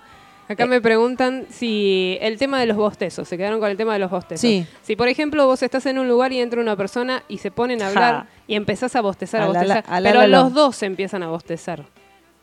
Acá 0.48 0.66
me 0.66 0.80
preguntan 0.80 1.46
si 1.50 2.18
el 2.20 2.38
tema 2.38 2.60
de 2.60 2.66
los 2.66 2.76
bostezos, 2.76 3.26
se 3.26 3.36
quedaron 3.36 3.58
con 3.58 3.70
el 3.70 3.76
tema 3.76 3.94
de 3.94 3.98
los 4.00 4.10
bostezos. 4.10 4.40
Sí. 4.40 4.66
Si, 4.82 4.96
por 4.96 5.08
ejemplo, 5.08 5.46
vos 5.46 5.62
estás 5.62 5.86
en 5.86 5.98
un 5.98 6.08
lugar 6.08 6.32
y 6.32 6.40
entra 6.40 6.60
una 6.60 6.76
persona 6.76 7.22
y 7.26 7.38
se 7.38 7.50
ponen 7.50 7.80
a 7.80 7.88
hablar 7.88 8.14
Ja. 8.14 8.26
Y 8.52 8.54
empezás 8.54 8.94
a 8.96 9.00
bostezar, 9.00 9.42
a 9.42 9.46
bostezar, 9.46 9.84
alala- 9.88 10.10
pero 10.20 10.26
los 10.26 10.52
dos 10.52 10.82
empiezan 10.82 11.22
a 11.22 11.28
bostezar. 11.28 11.84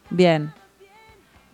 Bien. 0.10 0.52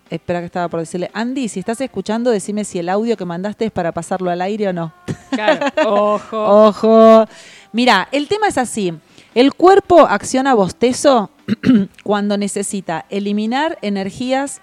Espera 0.09 0.39
que 0.39 0.45
estaba 0.45 0.67
por 0.69 0.79
decirle, 0.79 1.09
Andy, 1.13 1.49
si 1.49 1.59
estás 1.59 1.81
escuchando, 1.81 2.29
decime 2.29 2.63
si 2.63 2.77
el 2.79 2.89
audio 2.89 3.17
que 3.17 3.25
mandaste 3.25 3.65
es 3.65 3.71
para 3.71 3.91
pasarlo 3.91 4.29
al 4.29 4.39
aire 4.41 4.67
o 4.69 4.73
no. 4.73 4.93
Claro, 5.31 5.65
ojo. 5.87 6.67
Ojo. 6.67 7.25
Mira, 7.71 8.07
el 8.11 8.27
tema 8.27 8.47
es 8.47 8.57
así. 8.57 8.93
El 9.33 9.53
cuerpo 9.55 10.01
acciona 10.01 10.53
bostezo 10.53 11.31
cuando 12.03 12.37
necesita 12.37 13.05
eliminar 13.09 13.77
energías 13.81 14.61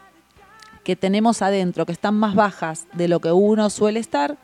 que 0.84 0.96
tenemos 0.96 1.42
adentro, 1.42 1.84
que 1.86 1.92
están 1.92 2.14
más 2.14 2.34
bajas 2.34 2.86
de 2.94 3.08
lo 3.08 3.20
que 3.20 3.32
uno 3.32 3.68
suele 3.68 4.00
estar, 4.00 4.36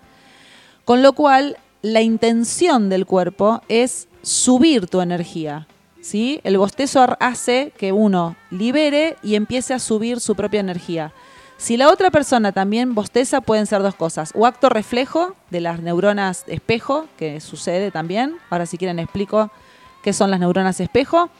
con 0.84 1.02
lo 1.02 1.12
cual 1.14 1.56
la 1.80 2.00
intención 2.02 2.88
del 2.88 3.06
cuerpo 3.06 3.62
es 3.68 4.08
subir 4.28 4.86
tu 4.88 5.00
energía. 5.00 5.66
¿sí? 6.02 6.40
El 6.44 6.58
bostezo 6.58 7.16
hace 7.18 7.72
que 7.76 7.92
uno 7.92 8.36
libere 8.50 9.16
y 9.22 9.34
empiece 9.34 9.74
a 9.74 9.78
subir 9.78 10.20
su 10.20 10.34
propia 10.34 10.60
energía. 10.60 11.12
Si 11.56 11.76
la 11.76 11.88
otra 11.88 12.10
persona 12.10 12.52
también 12.52 12.94
bosteza, 12.94 13.40
pueden 13.40 13.66
ser 13.66 13.82
dos 13.82 13.94
cosas. 13.94 14.32
O 14.36 14.46
acto 14.46 14.68
reflejo 14.68 15.34
de 15.50 15.60
las 15.60 15.80
neuronas 15.80 16.44
espejo, 16.46 17.06
que 17.16 17.40
sucede 17.40 17.90
también. 17.90 18.36
Ahora 18.50 18.66
si 18.66 18.78
quieren 18.78 19.00
explico 19.00 19.50
qué 20.02 20.12
son 20.12 20.30
las 20.30 20.38
neuronas 20.38 20.78
espejo. 20.78 21.30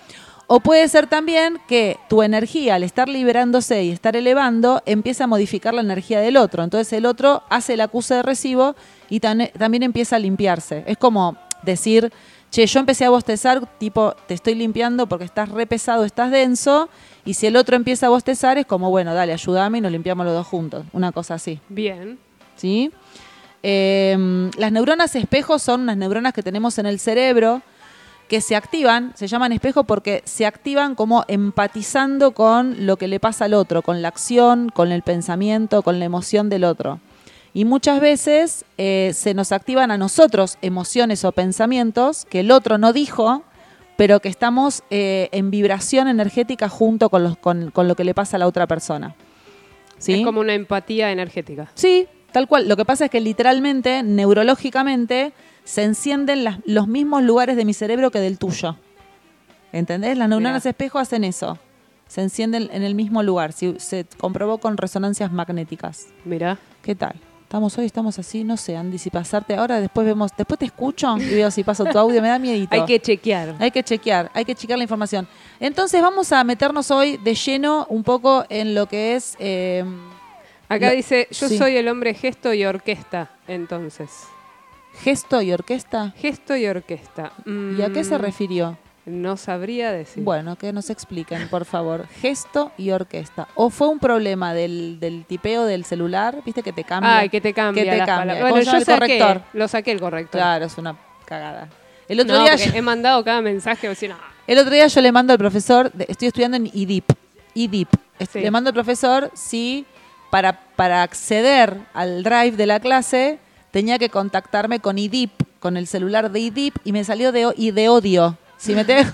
O 0.48 0.60
puede 0.60 0.88
ser 0.88 1.06
también 1.06 1.60
que 1.68 1.98
tu 2.08 2.22
energía, 2.22 2.76
al 2.76 2.82
estar 2.82 3.08
liberándose 3.08 3.84
y 3.84 3.90
estar 3.90 4.16
elevando, 4.16 4.82
empieza 4.86 5.24
a 5.24 5.26
modificar 5.26 5.74
la 5.74 5.82
energía 5.82 6.20
del 6.20 6.38
otro. 6.38 6.64
Entonces 6.64 6.90
el 6.94 7.04
otro 7.04 7.42
hace 7.50 7.74
el 7.74 7.82
acuse 7.82 8.14
de 8.14 8.22
recibo 8.22 8.74
y 9.10 9.20
también 9.20 9.82
empieza 9.82 10.16
a 10.16 10.18
limpiarse. 10.18 10.84
Es 10.86 10.96
como 10.96 11.36
decir, 11.62 12.12
che, 12.50 12.66
yo 12.66 12.80
empecé 12.80 13.04
a 13.04 13.10
bostezar, 13.10 13.66
tipo, 13.78 14.14
te 14.26 14.34
estoy 14.34 14.54
limpiando 14.54 15.06
porque 15.06 15.24
estás 15.24 15.48
re 15.48 15.66
pesado, 15.66 16.04
estás 16.04 16.30
denso. 16.30 16.88
Y 17.24 17.34
si 17.34 17.46
el 17.46 17.56
otro 17.56 17.76
empieza 17.76 18.06
a 18.06 18.08
bostezar, 18.08 18.58
es 18.58 18.66
como, 18.66 18.90
bueno, 18.90 19.14
dale, 19.14 19.32
ayúdame 19.32 19.78
y 19.78 19.80
nos 19.80 19.92
limpiamos 19.92 20.24
los 20.24 20.34
dos 20.34 20.46
juntos. 20.46 20.84
Una 20.92 21.12
cosa 21.12 21.34
así. 21.34 21.60
Bien. 21.68 22.18
¿sí? 22.58 22.90
Eh, 23.62 24.50
las 24.56 24.72
neuronas 24.72 25.14
espejo 25.16 25.58
son 25.58 25.82
unas 25.82 25.96
neuronas 25.96 26.32
que 26.32 26.42
tenemos 26.42 26.78
en 26.78 26.86
el 26.86 26.98
cerebro 26.98 27.62
que 28.28 28.42
se 28.42 28.56
activan, 28.56 29.12
se 29.16 29.26
llaman 29.26 29.52
espejo 29.52 29.84
porque 29.84 30.22
se 30.26 30.44
activan 30.44 30.94
como 30.94 31.24
empatizando 31.28 32.32
con 32.32 32.86
lo 32.86 32.98
que 32.98 33.08
le 33.08 33.20
pasa 33.20 33.46
al 33.46 33.54
otro, 33.54 33.80
con 33.80 34.02
la 34.02 34.08
acción, 34.08 34.68
con 34.68 34.92
el 34.92 35.00
pensamiento, 35.00 35.82
con 35.82 35.98
la 35.98 36.04
emoción 36.04 36.50
del 36.50 36.64
otro. 36.64 37.00
Y 37.54 37.64
muchas 37.64 38.00
veces 38.00 38.64
eh, 38.76 39.12
se 39.14 39.34
nos 39.34 39.52
activan 39.52 39.90
a 39.90 39.98
nosotros 39.98 40.58
emociones 40.62 41.24
o 41.24 41.32
pensamientos 41.32 42.26
que 42.26 42.40
el 42.40 42.50
otro 42.50 42.78
no 42.78 42.92
dijo, 42.92 43.42
pero 43.96 44.20
que 44.20 44.28
estamos 44.28 44.82
eh, 44.90 45.28
en 45.32 45.50
vibración 45.50 46.08
energética 46.08 46.68
junto 46.68 47.08
con, 47.10 47.24
los- 47.24 47.36
con- 47.38 47.70
con 47.70 47.88
lo 47.88 47.96
que 47.96 48.04
le 48.04 48.14
pasa 48.14 48.36
a 48.36 48.38
la 48.38 48.46
otra 48.46 48.66
persona. 48.66 49.14
¿Sí? 49.98 50.14
Es 50.14 50.24
como 50.24 50.40
una 50.40 50.54
empatía 50.54 51.10
energética. 51.10 51.68
Sí, 51.74 52.06
tal 52.30 52.46
cual. 52.46 52.68
Lo 52.68 52.76
que 52.76 52.84
pasa 52.84 53.06
es 53.06 53.10
que 53.10 53.20
literalmente, 53.20 54.02
neurológicamente, 54.04 55.32
se 55.64 55.82
encienden 55.82 56.44
las- 56.44 56.58
los 56.64 56.86
mismos 56.86 57.22
lugares 57.24 57.56
de 57.56 57.64
mi 57.64 57.74
cerebro 57.74 58.10
que 58.12 58.20
del 58.20 58.38
tuyo. 58.38 58.76
¿Entendés? 59.72 60.16
Las 60.16 60.28
neuronas 60.28 60.62
Mirá. 60.62 60.70
espejo 60.70 60.98
hacen 60.98 61.24
eso. 61.24 61.58
Se 62.06 62.22
encienden 62.22 62.70
en 62.72 62.82
el 62.84 62.94
mismo 62.94 63.22
lugar. 63.22 63.52
Se 63.52 64.06
comprobó 64.16 64.58
con 64.58 64.76
resonancias 64.76 65.32
magnéticas. 65.32 66.06
Mirá. 66.24 66.56
¿Qué 66.82 66.94
tal? 66.94 67.16
Estamos 67.48 67.78
hoy, 67.78 67.86
estamos 67.86 68.18
así, 68.18 68.44
no 68.44 68.58
sé, 68.58 68.76
Andy, 68.76 68.98
si 68.98 69.08
pasarte 69.08 69.54
ahora, 69.54 69.80
después 69.80 70.06
vemos, 70.06 70.30
después 70.36 70.58
te 70.58 70.66
escucho 70.66 71.16
y 71.16 71.30
veo 71.34 71.50
si 71.50 71.64
paso 71.64 71.86
tu 71.86 71.96
audio, 71.98 72.20
me 72.20 72.28
da 72.28 72.38
miedito. 72.38 72.74
Hay 72.74 72.84
que 72.84 73.00
chequear. 73.00 73.54
Hay 73.58 73.70
que 73.70 73.82
chequear, 73.82 74.30
hay 74.34 74.44
que 74.44 74.54
chequear 74.54 74.76
la 74.78 74.84
información. 74.84 75.26
Entonces 75.58 76.02
vamos 76.02 76.30
a 76.30 76.44
meternos 76.44 76.90
hoy 76.90 77.16
de 77.16 77.34
lleno 77.34 77.86
un 77.88 78.04
poco 78.04 78.44
en 78.50 78.74
lo 78.74 78.84
que 78.86 79.16
es... 79.16 79.34
eh, 79.38 79.82
Acá 80.68 80.90
Lo- 80.90 80.96
dice, 80.96 81.26
yo 81.30 81.48
sí. 81.48 81.56
soy 81.56 81.76
el 81.78 81.88
hombre 81.88 82.12
gesto 82.12 82.52
y 82.52 82.66
orquesta, 82.66 83.30
entonces. 83.46 84.10
gesto 85.02 85.40
y 85.40 85.50
orquesta. 85.50 86.12
Gesto 86.18 86.54
y 86.54 86.66
orquesta. 86.66 87.32
¿Y 87.46 87.80
a 87.80 87.90
qué 87.90 88.04
se 88.04 88.18
Mm, 88.18 88.20
refirió? 88.20 88.76
No 89.08 89.36
sabría 89.36 89.90
decir. 89.92 90.22
Bueno, 90.22 90.56
que 90.56 90.72
nos 90.72 90.90
expliquen, 90.90 91.48
por 91.48 91.64
favor. 91.64 92.06
Gesto 92.20 92.72
y 92.76 92.90
orquesta. 92.90 93.48
¿O 93.54 93.70
fue 93.70 93.88
un 93.88 93.98
problema 93.98 94.54
del, 94.54 94.98
del 95.00 95.24
tipeo 95.24 95.64
del 95.64 95.84
celular? 95.84 96.38
¿Viste 96.44 96.62
que 96.62 96.72
te 96.72 96.84
cambia? 96.84 97.18
Ay, 97.18 97.28
que 97.28 97.40
te 97.40 97.52
cambia 97.54 97.84
Que 97.84 97.90
te 97.90 97.96
cambia. 97.98 98.16
palabras. 98.16 98.38
¿Cómo 98.38 98.50
Bueno, 98.50 98.64
se 98.64 98.66
llama 98.66 98.78
yo 98.78 98.78
el 98.78 99.00
saqué, 99.00 99.18
corrector? 99.18 99.42
lo 99.58 99.68
saqué 99.68 99.92
el 99.92 100.00
corrector. 100.00 100.38
Claro, 100.40 100.64
es 100.66 100.78
una 100.78 100.96
cagada. 101.24 101.68
El 102.08 102.20
otro, 102.20 102.36
No, 102.36 102.42
día 102.44 102.56
yo, 102.56 102.70
he 102.74 102.82
mandado 102.82 103.22
cada 103.24 103.40
mensaje 103.42 103.88
diciendo, 103.88 104.16
"Ah, 104.20 104.32
el 104.46 104.58
otro 104.58 104.70
día 104.72 104.86
yo 104.86 105.00
le 105.02 105.12
mando 105.12 105.32
al 105.32 105.38
profesor, 105.38 105.92
estoy 106.08 106.28
estudiando 106.28 106.56
en 106.56 106.70
IDIP. 106.72 107.04
IDIP. 107.54 107.88
Est- 108.18 108.32
Sí. 108.32 108.40
Le 108.40 108.50
mando 108.50 108.68
al 108.70 108.74
profesor 108.74 109.30
si 109.34 109.84
para, 110.30 110.60
para 110.76 111.02
acceder 111.02 111.76
al 111.94 112.22
drive 112.22 112.52
de 112.52 112.66
la 112.66 112.80
clase 112.80 113.38
tenía 113.70 113.98
que 113.98 114.08
contactarme 114.08 114.80
con 114.80 114.98
IDIP, 114.98 115.30
con 115.60 115.76
el 115.76 115.86
celular 115.86 116.30
de 116.30 116.40
IDIP, 116.40 116.74
y 116.84 116.92
me 116.92 117.04
salió 117.04 117.30
de, 117.32 117.52
y 117.56 117.70
de 117.72 117.88
odio. 117.88 118.38
Si 118.58 118.74
me 118.74 118.82
odio 118.82 119.04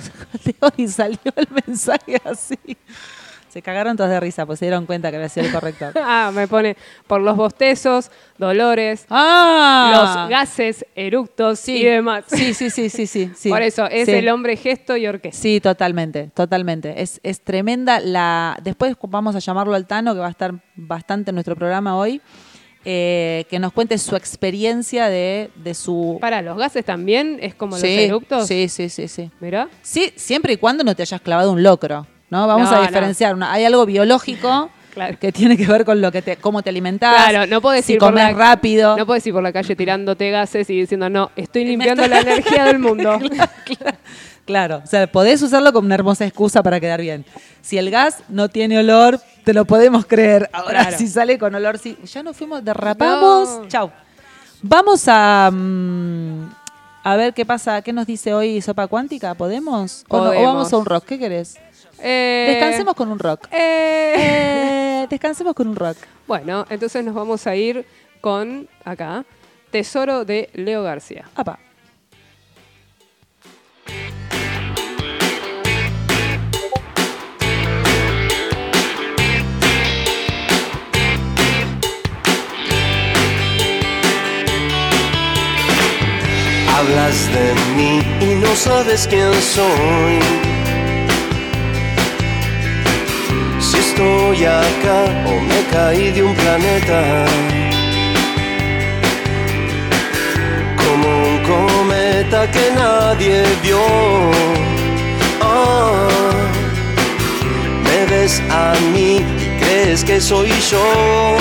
y 0.77 0.89
salió 0.89 1.19
el 1.37 1.49
mensaje 1.67 2.21
así. 2.25 2.59
Se 3.49 3.63
cagaron 3.63 3.97
todos 3.97 4.11
de 4.11 4.19
risa, 4.19 4.45
pues 4.47 4.59
se 4.59 4.65
dieron 4.65 4.85
cuenta 4.85 5.11
que 5.13 5.17
había 5.17 5.29
sido 5.29 5.47
el 5.47 5.53
corrector. 5.53 5.93
Ah, 6.03 6.33
me 6.35 6.49
pone 6.49 6.77
por 7.07 7.21
los 7.21 7.37
bostezos, 7.37 8.11
dolores, 8.37 9.07
¡Ah! 9.11 9.93
los 10.19 10.29
gases, 10.29 10.85
eructos 10.97 11.61
Sí. 11.61 11.77
y 11.77 11.85
demás. 11.85 12.25
Sí, 12.27 12.53
sí, 12.53 12.69
sí, 12.71 12.89
sí, 12.91 13.07
sí. 13.07 13.31
sí. 13.37 13.51
Por 13.51 13.63
eso, 13.63 13.87
es 13.87 14.07
Sí. 14.07 14.13
el 14.15 14.29
hombre 14.29 14.57
gesto 14.57 14.97
y 14.97 15.07
orquesta. 15.07 15.41
Sí, 15.41 15.61
totalmente, 15.61 16.33
totalmente. 16.35 17.01
Es, 17.01 17.21
es 17.23 17.43
tremenda 17.43 18.01
la. 18.01 18.59
Después 18.61 18.97
vamos 19.03 19.37
a 19.37 19.39
llamarlo 19.39 19.75
al 19.77 19.87
Tano, 19.87 20.15
que 20.15 20.21
va 20.21 20.27
a 20.27 20.31
estar 20.31 20.53
bastante 20.75 21.31
en 21.31 21.37
nuestro 21.37 21.55
programa 21.55 21.97
hoy, 21.97 22.21
eh, 22.85 23.45
que 23.49 23.59
nos 23.59 23.73
cuente 23.73 23.97
su 23.99 24.15
experiencia 24.17 25.09
de, 25.09 25.51
de 25.55 25.75
su. 25.75 26.19
Para 26.21 26.43
los 26.43 26.57
gases 26.59 26.85
también 26.85 27.39
es 27.41 27.55
como 27.55 27.77
sí, 27.77 27.83
los 27.97 28.05
eructos. 28.07 28.47
Sí, 28.47 28.69
sí, 28.69 28.89
sí, 28.89 29.09
sí. 29.09 29.31
Mirá. 29.41 29.69
Sí, 29.83 30.13
siempre 30.17 30.53
y 30.53 30.57
cuando 30.57 30.85
no 30.85 30.95
te 30.95 31.03
hayas 31.03 31.21
clavado 31.21 31.53
un 31.53 31.63
locro, 31.63 32.07
¿no? 32.31 32.47
Vamos 32.47 32.71
No, 32.71 32.77
a 32.77 32.81
no. 32.81 32.87
diferenciar. 32.87 33.35
Una- 33.35 33.53
hay 33.53 33.65
algo 33.65 33.87
biológico 33.87 34.71
Claro. 34.95 35.19
que 35.19 35.33
tiene 35.33 35.57
que 35.57 35.67
ver 35.67 35.85
con 35.85 36.01
lo 36.01 36.13
que 36.13 36.23
te, 36.23 36.37
cómo 36.37 36.63
te 36.63 36.71
alimentás. 36.71 37.29
Claro, 37.29 37.47
no 37.47 37.61
puedes 37.61 37.85
si 37.85 37.95
ir 37.95 37.99
por 37.99 38.15
la, 38.15 38.31
rápido. 38.33 38.97
No 38.97 39.07
puedes 39.07 39.27
ir 39.27 39.33
por 39.33 39.43
la 39.43 39.53
calle 39.53 39.75
tirándote 39.75 40.31
gases 40.31 40.71
y 40.71 40.81
diciendo, 40.81 41.11
no, 41.11 41.31
estoy 41.37 41.65
limpiando 41.65 42.07
la 42.07 42.21
energía 42.21 42.65
del 42.67 42.79
mundo. 42.79 43.19
Claro, 44.45 44.83
o 44.85 44.87
sea, 44.87 45.07
podés 45.07 45.41
usarlo 45.41 45.73
como 45.73 45.87
una 45.87 45.95
hermosa 45.95 46.27
excusa 46.27 46.63
para 46.63 46.79
quedar 46.79 47.01
bien. 47.01 47.25
Si 47.63 47.79
el 47.79 47.91
gas 47.91 48.19
no 48.29 48.51
tiene 48.51 48.79
olor, 48.79 49.19
te 49.43 49.55
lo 49.55 49.65
podemos 49.65 50.05
creer. 50.05 50.51
Ahora, 50.53 50.83
Claro. 50.83 50.99
si 50.99 51.09
sale 51.09 51.39
con 51.39 51.55
olor, 51.55 51.79
sí. 51.79 51.97
Ya 52.05 52.23
nos 52.23 52.37
fuimos, 52.37 52.63
derrapamos. 52.63 53.61
No. 53.63 53.69
Chau. 53.69 53.91
Vamos 54.61 55.05
a. 55.09 55.51
mm, 55.51 56.51
a 57.05 57.17
ver 57.17 57.33
qué 57.33 57.47
pasa, 57.47 57.81
qué 57.81 57.93
nos 57.95 58.07
dice 58.07 58.35
hoy 58.35 58.61
Sopa 58.61 58.87
Cuántica. 58.87 59.35
¿Podemos? 59.35 60.05
¿O, 60.09 60.19
no? 60.19 60.31
¿O 60.31 60.43
vamos 60.43 60.73
a 60.73 60.77
un 60.77 60.85
rock? 60.85 61.05
¿Qué 61.07 61.19
querés? 61.19 61.57
Eh, 62.07 62.47
Descansemos 62.51 62.95
con 62.95 63.11
un 63.11 63.19
rock. 63.19 63.49
eh, 63.51 64.15
Eh, 64.17 65.07
descansemos 65.11 65.55
con 65.55 65.69
un 65.69 65.77
rock. 65.77 65.97
Bueno, 66.27 66.67
entonces 66.69 67.03
nos 67.05 67.15
vamos 67.15 67.47
a 67.47 67.57
ir 67.57 67.87
con, 68.21 68.69
acá, 68.85 69.25
Tesoro 69.71 70.25
de 70.25 70.51
Leo 70.55 70.83
García. 70.83 71.25
Apa. 71.35 71.59
Hablas 86.77 87.29
de 87.33 87.55
mí 87.77 88.01
y 88.21 88.35
no 88.37 88.55
sabes 88.57 89.07
quién 89.09 89.33
soy. 89.35 90.19
Estoy 93.95 94.45
acá 94.45 95.05
o 95.27 95.41
me 95.41 95.63
caí 95.71 96.11
de 96.11 96.23
un 96.23 96.35
planeta. 96.35 97.25
Como 100.77 101.09
un 101.29 101.39
cometa 101.43 102.51
que 102.51 102.71
nadie 102.75 103.45
vio. 103.63 103.79
Ah, 105.41 106.09
me 107.85 108.07
ves 108.07 108.43
a 108.51 108.75
mí 108.93 109.23
y 109.39 109.47
crees 109.63 110.03
que 110.05 110.21
soy 110.21 110.51
yo. 110.71 111.37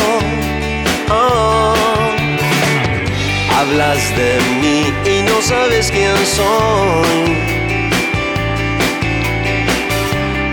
Ah, 1.10 1.74
Hablas 3.55 4.03
de 4.17 4.31
mí 4.62 4.93
y 5.05 5.24
no 5.24 5.41
sabes 5.41 5.89
quién 5.91 6.17
soy. 6.25 7.24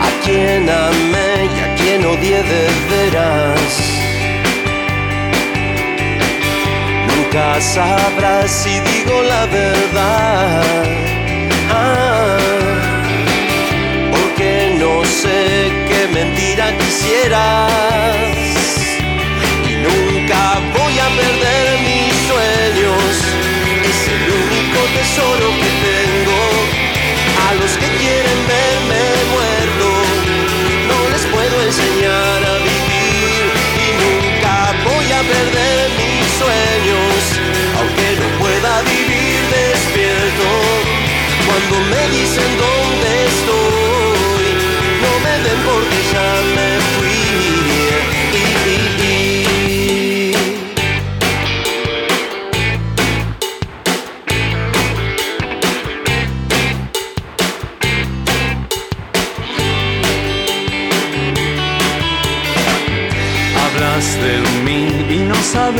A 0.00 0.25
quien 0.25 0.69
amé 0.69 1.49
y 1.57 1.61
a 1.64 1.70
quien 1.90 2.04
odié 2.06 2.40
de 2.52 2.64
veras. 2.90 3.73
Nunca 7.09 7.61
sabrás 7.61 8.50
si 8.50 8.75
digo 8.90 9.23
la 9.23 9.47
verdad. 9.47 10.85
Ah, 11.73 12.38
porque 14.12 14.76
no 14.78 15.04
sé 15.04 15.73
qué 15.88 16.02
mentira 16.18 16.66
quisieras 16.78 17.68
y 19.68 19.73
nunca 19.87 20.42
voy 20.76 20.94
a 21.06 21.09
perder 21.20 21.66
mis 21.88 22.14
sueños. 22.30 23.10
Es 23.91 24.00
el 24.15 24.25
único 24.45 24.80
tesoro 24.97 25.47
que 25.62 25.71
tengo. 25.88 26.41
A 27.49 27.54
los 27.54 27.73
que 27.80 27.88
quieren 28.00 28.41
verme 28.54 29.02
muerto, 29.34 29.59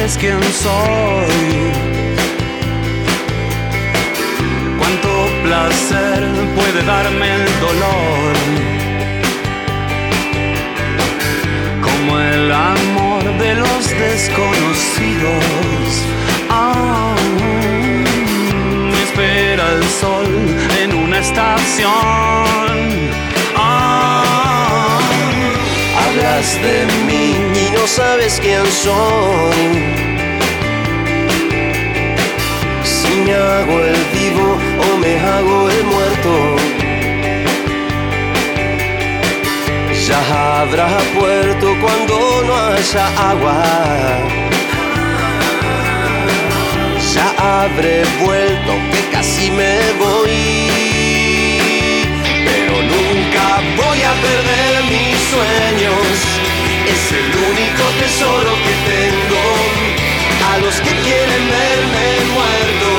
sabes 0.00 0.16
quién 0.18 0.42
soy. 0.42 1.72
Cuánto 4.78 5.10
placer 5.44 6.20
puede 6.56 6.82
darme 6.84 7.34
el 7.34 7.46
dolor. 7.60 8.32
Como 11.82 12.18
el 12.18 12.52
amor 12.52 13.22
de 13.38 13.54
los 13.56 13.90
desconocidos. 13.90 15.44
Ah, 16.48 17.14
espera 19.02 19.64
el 19.72 19.84
sol 20.00 20.28
en 20.82 20.94
una 20.94 21.18
estación. 21.18 21.90
Ah, 23.56 24.98
hablas 26.02 26.54
de 26.62 26.86
mí 27.06 27.29
no 27.80 27.86
sabes 27.86 28.38
quién 28.40 28.66
soy. 28.66 29.60
Si 32.84 33.08
me 33.24 33.34
hago 33.34 33.76
el 33.80 34.00
vivo 34.12 34.58
o 34.84 34.96
me 34.98 35.12
hago 35.18 35.70
el 35.70 35.84
muerto. 35.84 36.32
Ya 40.06 40.60
habrá 40.60 40.88
puerto 41.18 41.66
cuando 41.80 42.14
no 42.46 42.54
haya 42.54 43.06
agua. 43.30 43.62
Ya 47.14 47.28
habré 47.38 48.02
vuelto, 48.24 48.72
que 48.92 49.00
casi 49.10 49.50
me 49.50 49.74
voy. 50.04 50.36
Pero 52.46 52.74
nunca 52.92 53.44
voy 53.80 54.00
a 54.02 54.12
perder 54.26 54.72
mis 54.92 55.16
sueños. 55.32 56.39
Es 56.92 57.12
el 57.12 57.26
único 57.26 57.85
tesoro 58.00 58.53
que 58.64 58.74
tengo. 58.90 59.42
A 60.53 60.59
los 60.59 60.74
que 60.81 60.90
quieren 60.90 61.42
verme 61.48 62.09
muerto, 62.35 62.90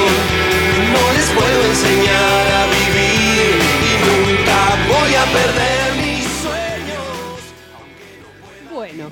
no 0.94 1.14
les 1.18 1.30
puedo 1.32 1.66
enseñar 1.66 2.48
a 2.60 2.66
vivir. 2.68 3.60
Y 3.90 3.94
nunca 4.08 4.60
voy 4.88 5.16
a 5.16 5.26
perder 5.26 5.86
mis 6.06 6.26
sueños. 6.44 7.04
Bueno, 8.74 9.10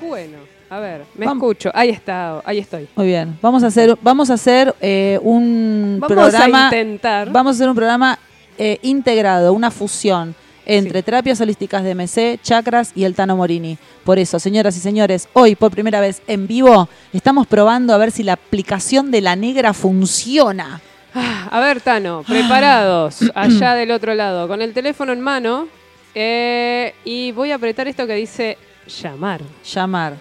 bueno. 0.00 0.38
A 0.70 0.80
ver, 0.80 1.04
me 1.14 1.24
Vamos. 1.24 1.42
escucho. 1.44 1.70
Ahí 1.72 1.88
está, 1.88 2.42
ahí 2.44 2.58
estoy. 2.58 2.86
Muy 2.94 3.06
bien. 3.06 3.38
Vamos 3.40 3.62
a 3.62 3.68
hacer, 3.68 3.96
vamos 4.02 4.28
a 4.28 4.34
hacer 4.34 4.74
eh, 4.82 5.18
un 5.22 5.96
Vamos 5.98 6.14
programa. 6.14 6.68
a 6.68 6.76
intentar. 6.76 7.30
Vamos 7.32 7.52
a 7.52 7.54
hacer 7.54 7.68
un 7.70 7.74
programa 7.74 8.18
eh, 8.58 8.78
integrado, 8.82 9.54
una 9.54 9.70
fusión 9.70 10.34
entre 10.68 11.02
terapias 11.02 11.40
holísticas 11.40 11.82
de 11.82 11.94
MC, 11.96 12.38
chakras 12.42 12.92
y 12.94 13.02
el 13.04 13.14
Tano 13.16 13.36
Morini. 13.36 13.78
Por 14.04 14.18
eso, 14.20 14.38
señoras 14.38 14.76
y 14.76 14.80
señores, 14.80 15.28
hoy 15.32 15.56
por 15.56 15.72
primera 15.72 16.00
vez 16.00 16.22
en 16.28 16.46
vivo 16.46 16.88
estamos 17.12 17.46
probando 17.48 17.92
a 17.94 17.96
ver 17.98 18.12
si 18.12 18.22
la 18.22 18.34
aplicación 18.34 19.10
de 19.10 19.20
la 19.22 19.34
negra 19.34 19.72
funciona. 19.72 20.80
Ah, 21.14 21.48
a 21.50 21.58
ver, 21.60 21.80
Tano, 21.80 22.22
preparados, 22.28 23.18
allá 23.34 23.74
del 23.74 23.90
otro 23.90 24.14
lado, 24.14 24.46
con 24.46 24.62
el 24.62 24.72
teléfono 24.74 25.12
en 25.12 25.20
mano. 25.20 25.66
eh, 26.14 26.94
y 27.04 27.32
voy 27.32 27.50
a 27.50 27.54
apretar 27.56 27.88
esto 27.88 28.06
que 28.06 28.14
dice 28.14 28.58
llamar. 29.02 29.40
Llamar. 29.64 30.14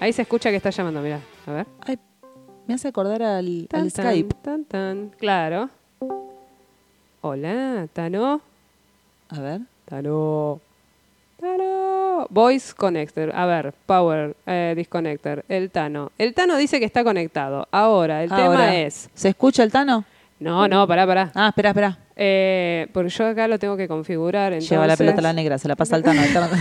Ahí 0.00 0.12
se 0.12 0.22
escucha 0.22 0.50
que 0.50 0.56
está 0.56 0.70
llamando, 0.70 1.00
mirá. 1.00 1.20
A 1.46 1.52
ver. 1.52 1.66
Ay, 1.80 1.96
me 2.66 2.74
hace 2.74 2.88
acordar 2.88 3.22
al, 3.22 3.68
Tan, 3.70 3.82
al 3.82 3.90
Skype. 3.92 4.34
tan, 4.42 4.64
tan. 4.64 5.10
Claro. 5.18 5.70
Hola, 7.20 7.86
Tano. 7.92 8.40
A 9.36 9.40
ver. 9.40 9.60
Tano. 9.86 10.60
Tano. 11.40 12.26
Voice 12.30 12.72
connector. 12.74 13.32
A 13.34 13.46
ver, 13.46 13.72
power 13.86 14.36
eh, 14.46 14.74
disconnector. 14.76 15.44
El 15.48 15.70
Tano. 15.70 16.12
El 16.18 16.34
Tano 16.34 16.56
dice 16.56 16.78
que 16.78 16.84
está 16.86 17.02
conectado. 17.02 17.66
Ahora, 17.72 18.22
el 18.22 18.32
Ahora, 18.32 18.44
tema 18.44 18.76
es. 18.76 19.10
¿Se 19.14 19.28
escucha 19.30 19.62
el 19.62 19.72
Tano? 19.72 20.04
No, 20.38 20.66
no, 20.68 20.86
pará, 20.86 21.06
pará. 21.06 21.30
Ah, 21.34 21.48
espera, 21.48 21.70
espera. 21.70 21.98
Eh, 22.16 22.88
porque 22.92 23.08
yo 23.10 23.26
acá 23.26 23.48
lo 23.48 23.58
tengo 23.58 23.76
que 23.76 23.88
configurar. 23.88 24.52
Entonces... 24.52 24.70
Lleva 24.70 24.86
la 24.86 24.96
pelota 24.96 25.18
a 25.18 25.22
la 25.22 25.32
negra, 25.32 25.58
se 25.58 25.68
la 25.68 25.76
pasa 25.76 25.96
al 25.96 26.02
Tano. 26.02 26.22
El 26.22 26.32
Tano, 26.32 26.48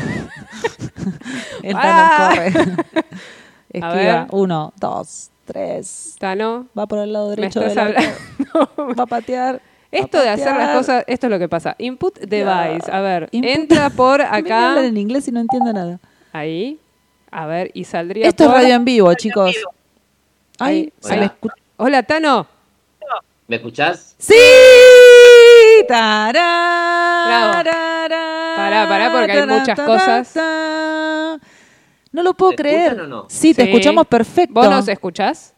el 1.63 1.73
Tano 1.73 1.81
Ah. 1.83 2.29
corre. 2.35 2.53
Esquiva. 3.73 4.27
Uno, 4.31 4.73
dos, 4.77 5.29
tres. 5.45 6.15
Tano. 6.19 6.67
Va 6.77 6.87
por 6.87 6.99
el 6.99 7.13
lado 7.13 7.29
derecho 7.29 7.59
del 7.61 7.77
arco. 7.77 8.01
Va 8.99 9.03
a 9.03 9.07
patear. 9.07 9.61
Esto 9.91 10.19
de 10.21 10.29
hacer 10.29 10.55
las 10.55 10.75
cosas, 10.77 11.03
esto 11.07 11.27
es 11.27 11.31
lo 11.31 11.37
que 11.39 11.49
pasa. 11.49 11.75
Input 11.77 12.17
device. 12.19 12.89
A 12.91 13.01
ver, 13.01 13.29
Input- 13.31 13.45
entra 13.55 13.89
por 13.89 14.19
Me 14.31 14.37
acá. 14.37 14.85
en 14.85 14.95
inglés 14.97 15.27
y 15.27 15.31
no 15.31 15.39
entiendo 15.41 15.73
nada. 15.73 15.99
Ahí. 16.31 16.79
A 17.29 17.45
ver, 17.45 17.71
y 17.73 17.83
saldría 17.83 18.27
Esto 18.27 18.45
es 18.45 18.51
radio 18.51 18.75
en 18.75 18.85
vivo, 18.85 19.13
chicos. 19.13 19.55
Ay, 20.59 20.91
se 20.99 21.13
ahí. 21.13 21.19
me 21.19 21.25
escucha. 21.25 21.55
Hola, 21.77 22.03
Tano. 22.03 22.47
¿Me 23.47 23.55
escuchás? 23.57 24.15
¡Sí! 24.17 24.33
Tará, 25.87 27.23
Bravo. 27.27 27.51
tará, 27.53 28.53
Pará, 28.55 28.87
pará, 28.87 29.11
porque 29.11 29.31
hay 29.31 29.47
muchas 29.47 29.79
cosas. 29.79 30.33
No 32.11 32.23
lo 32.23 32.33
puedo 32.33 32.51
¿Me 32.51 32.55
creer. 32.57 33.01
o 33.01 33.07
no? 33.07 33.25
Sí, 33.29 33.53
te 33.53 33.63
Sí. 33.63 33.69
escuchamos 33.69 34.05
perfecto. 34.07 34.53
¿Vos 34.53 34.69
nos 34.69 34.87
escuchás? 34.87 35.53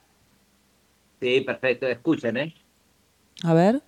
Sí, 1.20 1.42
perfecto. 1.42 1.88
Escuchen, 1.88 2.38
¿eh? 2.38 2.54
A 3.44 3.54
ver. 3.54 3.82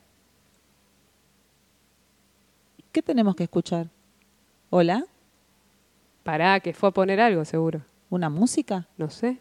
¿Qué 2.96 3.02
tenemos 3.02 3.36
que 3.36 3.44
escuchar? 3.44 3.88
¿Hola? 4.70 5.04
Pará, 6.24 6.62
que 6.62 6.74
fue 6.74 6.88
a 6.88 6.92
poner 6.94 7.20
algo, 7.20 7.44
seguro. 7.44 7.82
¿Una 8.10 8.30
música? 8.30 8.88
No 8.96 9.10
sé. 9.10 9.38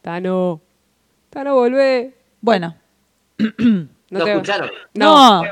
Tano. 0.00 0.60
Tano, 1.30 1.54
volvé. 1.54 2.16
Bueno. 2.40 2.74
No, 3.38 3.86
¿Lo 4.18 4.24
te- 4.24 4.32
escucharon? 4.32 4.70
No. 4.94 5.44
No. 5.44 5.50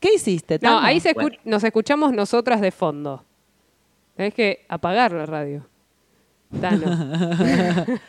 ¿Qué 0.00 0.14
hiciste? 0.14 0.54
No, 0.56 0.70
Tano? 0.70 0.80
ahí 0.80 0.98
se 0.98 1.10
escu- 1.14 1.22
Bueno. 1.22 1.36
nos 1.44 1.62
escuchamos 1.62 2.12
nosotras 2.12 2.60
de 2.60 2.72
fondo. 2.72 3.24
Tenés 4.16 4.34
que 4.34 4.66
apagar 4.68 5.12
la 5.12 5.24
radio. 5.26 5.64
Tano. 6.60 6.80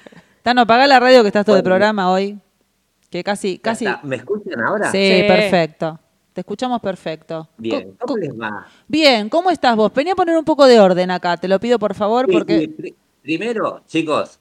Tano, 0.41 0.61
apaga 0.61 0.87
la 0.87 0.99
radio 0.99 1.21
que 1.21 1.27
estás 1.27 1.45
todo 1.45 1.57
de 1.57 1.61
Bueno. 1.61 1.73
programa 1.75 2.11
hoy. 2.11 2.39
Que 3.11 3.23
casi, 3.23 3.59
casi. 3.59 3.85
está. 3.85 4.01
¿Me 4.03 4.15
escuchan 4.15 4.59
ahora? 4.63 4.91
Sí, 4.91 4.97
Sí. 5.21 5.23
perfecto. 5.27 5.99
Te 6.33 6.41
escuchamos 6.41 6.79
perfecto. 6.79 7.49
Bien. 7.57 7.95
¿Cómo 7.99 8.17
les 8.17 8.31
va? 8.31 8.65
Bien, 8.87 9.27
¿cómo 9.29 9.51
estás 9.51 9.75
vos? 9.75 9.93
Venía 9.93 10.13
a 10.13 10.15
poner 10.15 10.37
un 10.37 10.45
poco 10.45 10.65
de 10.65 10.79
orden 10.79 11.11
acá, 11.11 11.35
te 11.37 11.47
lo 11.47 11.59
pido 11.59 11.77
por 11.77 11.93
favor, 11.93 12.25
Sí, 12.27 12.31
porque... 12.31 12.69
sí, 12.81 12.95
Primero, 13.21 13.81
chicos, 13.85 14.39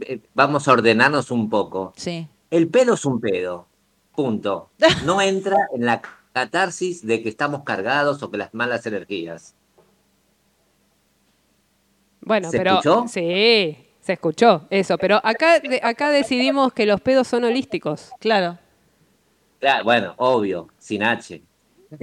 eh, 0.00 0.20
vamos 0.34 0.66
a 0.68 0.72
ordenarnos 0.72 1.30
un 1.30 1.50
poco. 1.50 1.92
Sí. 1.96 2.26
El 2.50 2.68
pedo 2.68 2.94
es 2.94 3.04
un 3.04 3.20
pedo. 3.20 3.66
Punto. 4.14 4.70
No 5.04 5.20
entra 5.20 5.56
en 5.74 5.84
la 5.86 6.00
catarsis 6.32 7.04
de 7.04 7.22
que 7.22 7.28
estamos 7.28 7.62
cargados 7.64 8.22
o 8.22 8.30
que 8.30 8.38
las 8.38 8.54
malas 8.54 8.86
energías. 8.86 9.54
Bueno, 12.20 12.50
¿Se 12.50 12.58
pero 12.58 12.70
escuchó? 12.74 13.04
sí, 13.08 13.76
se 14.00 14.12
escuchó 14.12 14.66
eso, 14.70 14.96
pero 14.96 15.20
acá 15.24 15.58
de- 15.58 15.80
acá 15.82 16.10
decidimos 16.10 16.72
que 16.72 16.86
los 16.86 17.00
pedos 17.00 17.26
son 17.26 17.44
holísticos. 17.44 18.12
Claro. 18.20 18.58
Claro, 19.62 19.84
bueno, 19.84 20.14
obvio, 20.16 20.66
sin 20.80 21.04
H. 21.04 21.40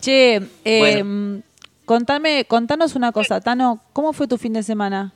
Che, 0.00 0.40
eh, 0.64 1.40
contame, 1.86 2.44
contanos 2.46 2.94
una 2.94 3.12
cosa, 3.12 3.40
Tano, 3.40 3.80
¿cómo 3.94 4.12
fue 4.12 4.28
tu 4.28 4.36
fin 4.36 4.52
de 4.52 4.62
semana? 4.62 5.12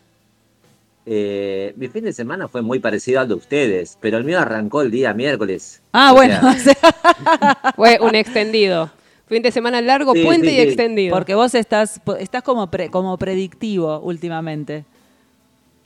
Eh, 1.05 1.75
mi 1.77 1.89
fin 1.89 2.05
de 2.05 2.13
semana 2.15 2.49
fue 2.49 2.63
muy 2.63 2.79
parecido 2.79 3.21
al 3.21 3.29
de 3.29 3.35
ustedes, 3.35 3.99
pero 4.01 4.17
el 4.17 4.25
mío 4.25 4.39
arrancó 4.41 4.81
el 4.81 4.91
día 4.91 5.13
miércoles. 5.13 5.83
Ah, 5.93 6.13
O 6.13 6.17
bueno, 6.17 6.41
sea, 6.41 6.51
o 6.51 6.55
sea, 6.59 7.73
Fue 7.77 7.99
un 8.01 8.15
extendido. 8.15 8.91
Fin 9.27 9.43
de 9.43 9.53
semana 9.53 9.81
largo, 9.83 10.15
Sí, 10.15 10.25
puente 10.25 10.49
sí, 10.49 10.55
y 10.55 10.57
sí. 10.57 10.63
extendido. 10.63 11.15
porque 11.15 11.35
vos 11.35 11.55
estás, 11.55 12.01
estás 12.19 12.43
como, 12.43 12.69
pre- 12.71 12.91
como 12.91 13.17
predictivo 13.19 14.01
últimamente. 14.01 14.87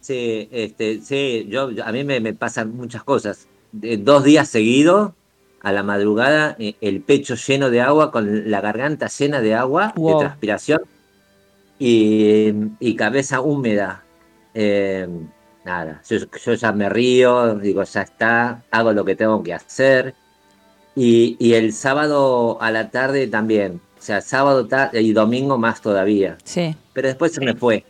Sí, 0.05 0.51
este, 0.53 1.01
sí, 1.01 1.47
yo, 1.49 1.71
yo- 1.71 1.83
a 1.83 1.91
mí 1.91 2.05
me, 2.05 2.21
me 2.21 2.35
pasan 2.35 2.77
muchas 2.77 3.03
cosas. 3.05 3.49
De- 3.73 3.97
dos 3.97 4.23
días 4.23 4.51
seguidos, 4.51 5.13
a 5.63 5.73
la 5.73 5.83
madrugada, 5.83 6.57
eh, 6.59 6.75
el 6.83 7.01
pecho 7.01 7.37
lleno 7.37 7.71
de 7.71 7.81
agua, 7.81 8.11
con 8.13 8.51
la 8.51 8.61
garganta 8.61 9.07
llena 9.09 9.41
de 9.41 9.55
agua, 9.55 9.95
Wow. 9.97 10.19
de 10.19 10.25
transpiración, 10.27 10.83
y, 11.79 12.53
y 12.81 12.97
cabeza 12.97 13.41
húmeda. 13.41 14.05
Eh, 14.53 15.09
nada, 15.65 16.03
yo, 16.07 16.19
yo 16.45 16.53
ya 16.53 16.73
me 16.73 16.91
río, 16.91 17.55
digo, 17.55 17.83
ya 17.85 18.03
está, 18.03 18.63
hago 18.71 18.93
lo 18.93 19.07
que 19.07 19.17
tengo 19.17 19.43
que 19.43 19.55
hacer. 19.55 20.15
Y, 20.95 21.37
y 21.41 21.55
el 21.55 21.73
sábado 21.73 22.59
a 22.61 22.71
la 22.71 22.91
tarde 22.91 23.27
también, 23.27 23.81
o 23.99 24.03
sea, 24.03 24.21
sábado 24.21 24.69
y 24.93 25.13
domingo 25.15 25.57
más 25.57 25.81
todavía. 25.81 26.37
Sí. 26.45 26.77
Pero 26.93 27.09
después 27.09 27.33
se 27.33 27.41
me 27.41 27.55
fue. 27.55 27.87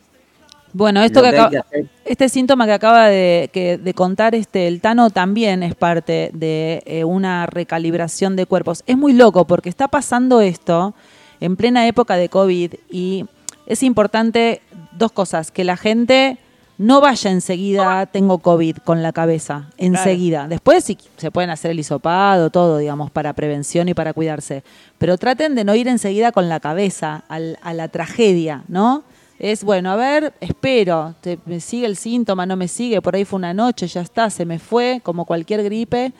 Bueno, 0.76 1.02
esto 1.02 1.20
Lo 1.20 1.24
que 1.26 1.30
que 1.30 1.37
hay 1.37 1.40
acaba- 1.40 1.50
que 1.50 1.58
hacer- 1.58 1.87
este 2.04 2.28
síntoma 2.28 2.66
que 2.66 2.72
acaba 2.72 3.06
de, 3.08 3.48
que- 3.52 3.78
de 3.78 3.94
contar 3.94 4.34
este 4.34 4.66
el 4.66 4.80
Tano 4.80 5.08
también 5.10 5.62
es 5.62 5.74
parte 5.76 6.30
de 6.34 6.82
eh, 6.84 7.04
una 7.04 7.46
recalibración 7.46 8.34
de 8.37 8.44
cuerpos. 8.46 8.82
Es 8.87 8.96
muy 8.98 9.12
loco 9.12 9.46
porque 9.46 9.68
está 9.68 9.87
pasando 9.88 10.40
esto 10.40 10.94
en 11.40 11.56
plena 11.56 11.87
época 11.87 12.16
de 12.16 12.28
COVID 12.28 12.74
y 12.90 13.24
es 13.66 13.82
importante 13.84 14.60
dos 14.98 15.12
cosas, 15.12 15.50
que 15.52 15.62
la 15.64 15.76
gente 15.76 16.38
no 16.76 17.00
vaya 17.00 17.30
enseguida, 17.30 18.06
tengo 18.06 18.38
COVID 18.38 18.78
con 18.78 19.00
la 19.00 19.12
cabeza, 19.12 19.70
enseguida. 19.78 20.48
Después 20.48 20.82
sí 20.82 20.98
se 21.18 21.30
pueden 21.30 21.50
hacer 21.50 21.70
el 21.70 21.78
hisopado, 21.78 22.50
todo, 22.50 22.78
digamos, 22.78 23.12
para 23.12 23.32
prevención 23.32 23.88
y 23.88 23.94
para 23.94 24.12
cuidarse. 24.12 24.64
Pero 24.98 25.16
traten 25.18 25.54
de 25.54 25.62
no 25.62 25.76
ir 25.76 25.87
enseguida 25.87 26.32
con 26.32 26.48
la 26.48 26.58
cabeza 26.58 27.22
al- 27.28 27.58
a 27.62 27.74
la 27.74 27.87
tragedia, 27.87 28.64
¿no? 28.66 29.04
Es, 29.38 29.64
bueno, 29.64 29.90
a 29.90 29.97
ver, 29.97 30.33
espero, 30.40 31.14
te- 31.20 31.38
me 31.44 31.61
sigue 31.61 31.87
el 31.87 31.97
síntoma, 31.97 32.47
no 32.47 32.57
me 32.57 32.68
sigue, 32.68 33.03
por 33.03 33.16
ahí 33.16 33.25
fue 33.25 33.37
una 33.38 33.53
noche, 33.53 33.87
ya 33.88 34.01
está, 34.01 34.31
se 34.31 34.44
me 34.47 34.59
fue, 34.59 35.01
como 35.03 35.25
cualquier 35.27 35.62
gripe, 35.64 36.12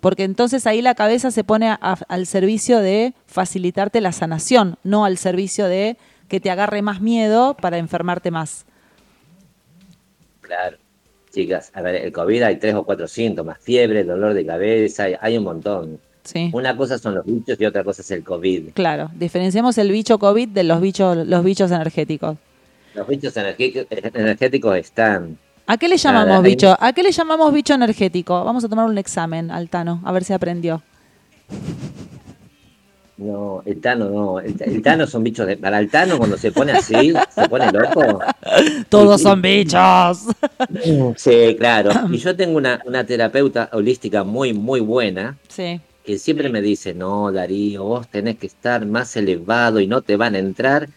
porque 0.00 0.24
entonces 0.24 0.66
ahí 0.66 0.82
la 0.82 0.94
cabeza 0.94 1.30
se 1.30 1.44
pone 1.44 1.68
a- 1.70 1.76
al 2.08 2.26
servicio 2.26 2.78
de 2.80 3.14
facilitarte 3.26 4.00
la 4.00 4.12
sanación, 4.12 4.76
no 4.84 5.04
al 5.04 5.16
servicio 5.18 5.66
de 5.66 5.96
que 6.28 6.40
te 6.40 6.50
agarre 6.50 6.82
más 6.82 7.00
miedo 7.00 7.56
para 7.60 7.78
enfermarte 7.78 8.30
más. 8.30 8.66
Claro. 10.42 10.76
Chicas, 11.32 11.70
a 11.74 11.82
ver, 11.82 11.94
el 11.96 12.12
COVID 12.12 12.42
hay 12.42 12.56
tres 12.56 12.74
o 12.74 12.84
cuatro 12.84 13.06
síntomas, 13.06 13.58
fiebre, 13.60 14.02
dolor 14.04 14.34
de 14.34 14.44
cabeza, 14.46 15.04
hay, 15.04 15.14
hay 15.20 15.36
un 15.38 15.44
montón. 15.44 16.00
Sí. 16.24 16.50
Una 16.52 16.76
cosa 16.76 16.98
son 16.98 17.14
los 17.14 17.24
bichos 17.24 17.58
y 17.60 17.64
otra 17.64 17.82
cosa 17.84 18.02
es 18.02 18.10
el 18.10 18.22
COVID. 18.24 18.70
Claro, 18.74 19.10
diferenciamos 19.14 19.78
el 19.78 19.90
bicho 19.90 20.18
COVID 20.18 20.48
de 20.48 20.64
los 20.64 20.80
bichos, 20.80 21.26
los 21.26 21.44
bichos 21.44 21.70
energéticos. 21.70 22.36
Los 22.94 23.06
bichos 23.06 23.36
energé- 23.36 23.86
energéticos 24.14 24.76
están. 24.76 25.38
¿A 25.66 25.76
qué 25.76 25.88
le 25.88 25.96
llamamos 25.98 26.42
bicho? 26.42 26.76
¿A 26.80 26.92
qué 26.92 27.02
le 27.02 27.12
llamamos 27.12 27.52
bicho 27.52 27.74
energético? 27.74 28.42
Vamos 28.44 28.64
a 28.64 28.68
tomar 28.68 28.86
un 28.86 28.96
examen, 28.98 29.50
Altano, 29.50 30.00
a 30.04 30.12
ver 30.12 30.24
si 30.24 30.32
aprendió. 30.32 30.82
No, 33.16 33.62
el 33.66 33.80
Tano 33.80 34.08
no. 34.10 34.38
El, 34.38 34.54
el 34.62 34.80
Tano 34.80 35.06
son 35.08 35.24
bichos 35.24 35.46
de. 35.46 35.56
Para 35.56 35.80
el 35.80 35.90
Tano, 35.90 36.18
cuando 36.18 36.36
se 36.38 36.52
pone 36.52 36.70
así, 36.72 37.12
se 37.30 37.48
pone 37.48 37.70
loco. 37.72 38.20
Todos 38.88 39.20
son 39.20 39.42
bichos. 39.42 40.26
Sí, 41.16 41.56
claro. 41.58 41.90
Y 42.12 42.18
yo 42.18 42.36
tengo 42.36 42.56
una, 42.56 42.80
una 42.86 43.04
terapeuta 43.04 43.70
holística 43.72 44.22
muy, 44.22 44.52
muy 44.52 44.78
buena 44.80 45.36
Sí, 45.48 45.80
que 46.04 46.16
siempre 46.16 46.48
me 46.48 46.62
dice: 46.62 46.94
No, 46.94 47.32
Darío, 47.32 47.82
vos 47.84 48.06
tenés 48.08 48.38
que 48.38 48.46
estar 48.46 48.86
más 48.86 49.16
elevado 49.16 49.80
y 49.80 49.88
no 49.88 50.00
te 50.02 50.16
van 50.16 50.36
a 50.36 50.38
entrar. 50.38 50.88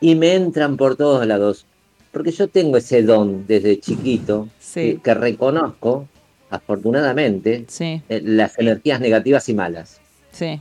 Y 0.00 0.14
me 0.14 0.34
entran 0.34 0.76
por 0.76 0.96
todos 0.96 1.26
lados. 1.26 1.64
Porque 2.12 2.30
yo 2.32 2.48
tengo 2.48 2.76
ese 2.76 3.02
don 3.02 3.46
desde 3.46 3.78
chiquito 3.80 4.48
Sí. 4.58 4.80
que, 4.94 5.00
que 5.02 5.14
reconozco, 5.14 6.06
afortunadamente, 6.50 7.64
sí, 7.68 8.02
eh, 8.08 8.20
las 8.24 8.58
energías 8.58 9.00
negativas 9.00 9.48
y 9.48 9.54
malas. 9.54 10.00
sí. 10.32 10.60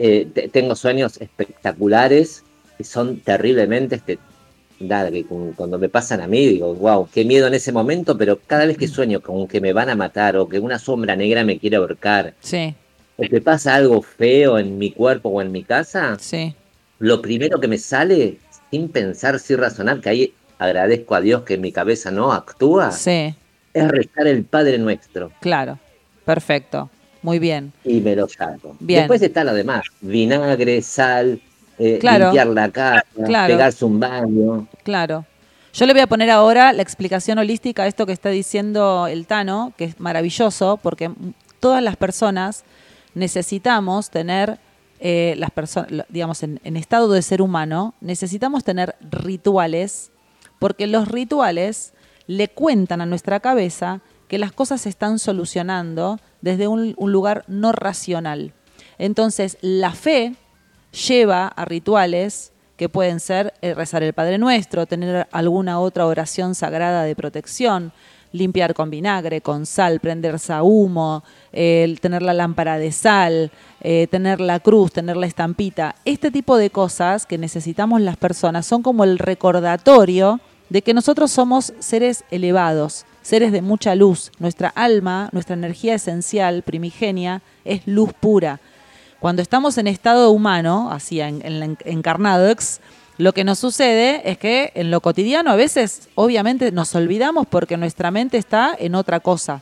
Eh, 0.00 0.28
te- 0.32 0.48
tengo 0.48 0.76
sueños 0.76 1.20
espectaculares 1.20 2.44
que 2.76 2.84
son 2.84 3.18
terriblemente, 3.18 3.96
este, 3.96 4.20
nada, 4.78 5.10
que 5.10 5.24
cu- 5.24 5.52
cuando 5.56 5.76
me 5.76 5.88
pasan 5.88 6.20
a 6.20 6.28
mí 6.28 6.46
digo, 6.46 6.72
wow, 6.76 7.08
qué 7.12 7.24
miedo 7.24 7.48
en 7.48 7.54
ese 7.54 7.72
momento, 7.72 8.16
pero 8.16 8.38
cada 8.46 8.64
vez 8.66 8.78
que 8.78 8.86
sueño 8.86 9.20
con 9.20 9.48
que 9.48 9.60
me 9.60 9.72
van 9.72 9.88
a 9.90 9.96
matar 9.96 10.36
o 10.36 10.48
que 10.48 10.60
una 10.60 10.78
sombra 10.78 11.16
negra 11.16 11.42
me 11.44 11.58
quiere 11.58 11.76
ahorcar 11.78 12.34
Sí, 12.38 12.76
o 13.16 13.22
que 13.24 13.40
pasa 13.40 13.74
algo 13.74 14.00
feo 14.00 14.56
en 14.60 14.78
mi 14.78 14.92
cuerpo 14.92 15.30
o 15.30 15.42
en 15.42 15.50
mi 15.50 15.64
casa, 15.64 16.16
sí, 16.20 16.54
lo 17.00 17.20
primero 17.20 17.58
que 17.58 17.66
me 17.66 17.78
sale, 17.78 18.38
sin 18.70 18.88
pensar, 18.88 19.38
sin 19.38 19.58
razonar, 19.58 20.00
que 20.00 20.08
ahí 20.08 20.34
agradezco 20.58 21.14
a 21.14 21.20
Dios 21.20 21.42
que 21.42 21.56
mi 21.58 21.72
cabeza 21.72 22.10
no 22.10 22.32
actúa, 22.32 22.90
sí, 22.92 23.34
es 23.74 23.88
rezar 23.88 24.26
el 24.26 24.44
Padre 24.44 24.78
Nuestro. 24.78 25.30
claro. 25.40 25.78
Perfecto. 26.24 26.90
Muy 27.22 27.38
bien. 27.38 27.72
y 27.84 28.00
me 28.00 28.14
lo 28.14 28.28
saco. 28.28 28.76
Bien. 28.80 29.00
Después 29.00 29.22
está 29.22 29.42
lo 29.44 29.54
demás, 29.54 29.82
vinagre, 30.02 30.82
sal, 30.82 31.40
eh, 31.78 31.96
Claro. 32.00 32.26
limpiar 32.26 32.46
la 32.48 32.70
casa, 32.70 33.02
Claro. 33.24 33.54
pegarse 33.54 33.84
un 33.84 33.98
baño. 33.98 34.68
Claro. 34.84 35.24
Yo 35.72 35.86
le 35.86 35.92
voy 35.94 36.02
a 36.02 36.06
poner 36.06 36.30
ahora 36.30 36.72
la 36.72 36.82
explicación 36.82 37.38
holística 37.38 37.84
a 37.84 37.86
esto 37.86 38.04
que 38.06 38.12
está 38.12 38.28
diciendo 38.28 39.06
el 39.06 39.26
Tano, 39.26 39.72
que 39.78 39.84
es 39.84 40.00
maravilloso, 40.00 40.78
porque 40.82 41.10
todas 41.60 41.82
las 41.82 41.96
personas 41.96 42.64
necesitamos 43.14 44.10
tener, 44.10 44.58
eh, 45.00 45.34
las 45.38 45.50
personas, 45.50 46.06
digamos, 46.08 46.42
en, 46.42 46.76
estado 46.76 47.12
de 47.12 47.22
ser 47.22 47.42
humano, 47.42 47.94
necesitamos 48.00 48.64
tener 48.64 48.96
rituales, 49.00 50.10
porque 50.58 50.86
los 50.86 51.08
rituales 51.08 51.94
le 52.26 52.48
cuentan 52.48 53.00
a 53.00 53.06
nuestra 53.06 53.40
cabeza 53.40 54.00
que 54.28 54.38
las 54.38 54.52
cosas 54.52 54.82
se 54.82 54.88
están 54.88 55.18
solucionando 55.18 56.18
desde 56.42 56.68
un, 56.68 56.94
un 56.96 57.12
lugar 57.12 57.44
no 57.48 57.72
racional. 57.72 58.52
Entonces, 58.98 59.56
la 59.60 59.92
fe 59.92 60.34
lleva 61.06 61.48
a 61.48 61.64
rituales 61.64 62.52
que 62.78 62.88
pueden 62.88 63.18
ser 63.18 63.52
eh, 63.60 63.74
rezar 63.74 64.04
el 64.04 64.12
Padre 64.12 64.38
Nuestro, 64.38 64.86
tener 64.86 65.26
alguna 65.32 65.80
otra 65.80 66.06
oración 66.06 66.54
sagrada 66.54 67.02
de 67.02 67.16
protección, 67.16 67.92
limpiar 68.32 68.74
con 68.74 68.90
vinagre, 68.90 69.40
con 69.40 69.66
sal, 69.66 70.00
prender 70.00 70.36
humo, 70.62 71.24
eh, 71.52 71.96
tener 72.00 72.22
la 72.22 72.34
lámpara 72.34 72.78
de 72.78 72.92
sal, 72.92 73.50
eh, 73.80 74.06
tener 74.10 74.40
la 74.40 74.60
cruz, 74.60 74.92
tener 74.92 75.16
la 75.16 75.26
estampita. 75.26 75.94
Este 76.04 76.30
tipo 76.30 76.56
de 76.56 76.70
cosas 76.70 77.26
que 77.26 77.38
necesitamos 77.38 78.00
las 78.00 78.16
personas 78.16 78.66
son 78.66 78.82
como 78.82 79.04
el 79.04 79.18
recordatorio 79.18 80.40
de 80.68 80.82
que 80.82 80.94
nosotros 80.94 81.30
somos 81.30 81.72
seres 81.78 82.24
elevados, 82.30 83.06
seres 83.22 83.52
de 83.52 83.62
mucha 83.62 83.94
luz. 83.94 84.30
Nuestra 84.38 84.68
alma, 84.68 85.30
nuestra 85.32 85.54
energía 85.54 85.94
esencial, 85.94 86.62
primigenia, 86.62 87.42
es 87.64 87.86
luz 87.86 88.12
pura. 88.12 88.60
Cuando 89.20 89.42
estamos 89.42 89.78
en 89.78 89.88
estado 89.88 90.30
humano, 90.30 90.90
así 90.92 91.20
en, 91.20 91.44
en, 91.44 91.76
encarnados, 91.84 92.80
lo 93.18 93.34
que 93.34 93.42
nos 93.42 93.58
sucede 93.58 94.22
es 94.30 94.38
que 94.38 94.70
en 94.74 94.92
lo 94.92 95.00
cotidiano 95.00 95.50
a 95.50 95.56
veces 95.56 96.08
obviamente 96.14 96.70
nos 96.70 96.94
olvidamos 96.94 97.48
porque 97.48 97.76
nuestra 97.76 98.12
mente 98.12 98.38
está 98.38 98.76
en 98.78 98.94
otra 98.94 99.18
cosa. 99.18 99.60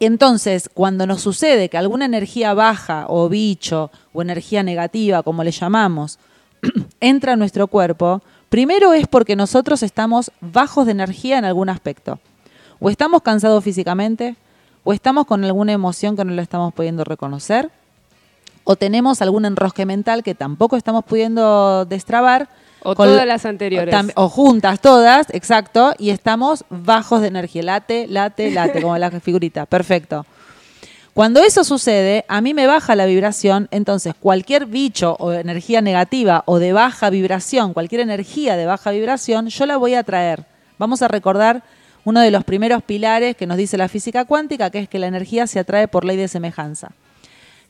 Entonces, 0.00 0.68
cuando 0.74 1.06
nos 1.06 1.20
sucede 1.20 1.68
que 1.68 1.78
alguna 1.78 2.06
energía 2.06 2.52
baja 2.52 3.04
o 3.08 3.28
bicho 3.28 3.92
o 4.12 4.22
energía 4.22 4.64
negativa, 4.64 5.22
como 5.22 5.44
le 5.44 5.52
llamamos, 5.52 6.18
entra 7.00 7.34
a 7.34 7.36
nuestro 7.36 7.68
cuerpo, 7.68 8.22
primero 8.48 8.92
es 8.92 9.06
porque 9.06 9.36
nosotros 9.36 9.82
estamos 9.84 10.32
bajos 10.40 10.86
de 10.86 10.92
energía 10.92 11.38
en 11.38 11.44
algún 11.44 11.68
aspecto. 11.68 12.18
O 12.80 12.90
estamos 12.90 13.22
cansados 13.22 13.62
físicamente, 13.62 14.36
o 14.82 14.92
estamos 14.92 15.26
con 15.26 15.44
alguna 15.44 15.72
emoción 15.72 16.16
que 16.16 16.24
no 16.24 16.32
la 16.32 16.42
estamos 16.42 16.72
pudiendo 16.74 17.04
reconocer, 17.04 17.70
o 18.64 18.76
tenemos 18.76 19.22
algún 19.22 19.44
enrosque 19.44 19.86
mental 19.86 20.22
que 20.22 20.34
tampoco 20.34 20.76
estamos 20.76 21.04
pudiendo 21.04 21.84
destrabar. 21.86 22.48
O 22.82 22.94
con 22.94 23.06
todas 23.08 23.20
la- 23.26 23.34
las 23.34 23.44
anteriores. 23.44 23.94
Tam- 23.94 24.12
O 24.14 24.28
juntas 24.28 24.80
todas, 24.80 25.26
exacto, 25.34 25.92
y 25.98 26.10
estamos 26.10 26.64
bajos 26.70 27.20
de 27.20 27.28
energía. 27.28 27.62
Late, 27.62 28.06
late, 28.08 28.50
late, 28.50 28.80
como 28.80 28.96
la 28.96 29.10
figurita. 29.20 29.66
Perfecto. 29.66 30.24
Cuando 31.12 31.40
eso 31.42 31.64
sucede, 31.64 32.24
a 32.28 32.40
mí 32.40 32.54
me 32.54 32.66
baja 32.66 32.94
la 32.94 33.04
vibración, 33.04 33.66
entonces 33.72 34.14
cualquier 34.18 34.66
bicho 34.66 35.16
o 35.18 35.32
energía 35.32 35.80
negativa 35.82 36.42
o 36.46 36.58
de 36.58 36.72
baja 36.72 37.10
vibración, 37.10 37.72
cualquier 37.74 38.00
energía 38.02 38.56
de 38.56 38.64
baja 38.64 38.92
vibración, 38.92 39.48
yo 39.48 39.66
la 39.66 39.76
voy 39.76 39.94
a 39.94 40.04
traer. 40.04 40.44
Vamos 40.78 41.02
a 41.02 41.08
recordar 41.08 41.62
uno 42.04 42.20
de 42.20 42.30
los 42.30 42.44
primeros 42.44 42.82
pilares 42.84 43.36
que 43.36 43.46
nos 43.46 43.56
dice 43.58 43.76
la 43.76 43.88
física 43.88 44.24
cuántica, 44.24 44.70
que 44.70 44.78
es 44.78 44.88
que 44.88 44.98
la 45.00 45.08
energía 45.08 45.46
se 45.46 45.58
atrae 45.58 45.88
por 45.88 46.04
ley 46.04 46.16
de 46.16 46.28
semejanza. 46.28 46.92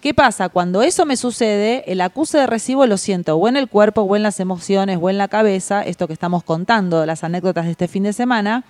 ¿Qué 0.01 0.15
pasa? 0.15 0.49
Cuando 0.49 0.81
eso 0.81 1.05
me 1.05 1.19
sucede, 1.19 1.85
el 1.87 2.01
acuse 2.01 2.39
de 2.39 2.47
recibo 2.47 2.87
lo 2.87 2.97
siento 2.97 3.37
o 3.37 3.49
en 3.49 3.59
el 3.59 3.69
cuerpo, 3.69 4.01
o 4.01 4.17
en 4.17 4.23
las 4.23 4.41
emociones, 4.41 4.99
o 5.01 5.11
en 5.11 5.19
la 5.19 5.29
cabeza, 5.29 5.83
esto 5.83 6.07
que 6.07 6.15
estamos 6.15 6.43
contando, 6.43 7.05
las 7.05 7.23
anécdotas 7.23 7.67
de 7.67 7.73
este 7.73 7.87
fin 7.87 8.05
de 8.05 8.15
semana. 8.15 8.65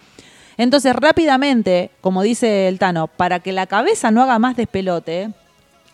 Entonces, 0.56 0.94
rápidamente, 0.94 1.92
como 2.00 2.22
dice 2.22 2.66
el 2.66 2.80
Tano, 2.80 3.06
para 3.06 3.38
que 3.38 3.52
la 3.52 3.66
cabeza 3.66 4.10
no 4.10 4.22
haga 4.22 4.40
más 4.40 4.56
despelote, 4.56 5.30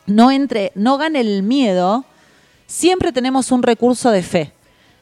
no 0.07 0.31
entre, 0.31 0.72
no 0.75 0.96
gane 0.96 1.20
el 1.20 1.42
miedo, 1.42 2.07
siempre 2.66 3.12
tenemos 3.12 3.53
un 3.53 3.62
recurso 3.62 4.11
de 4.11 4.22
fe. 4.22 4.53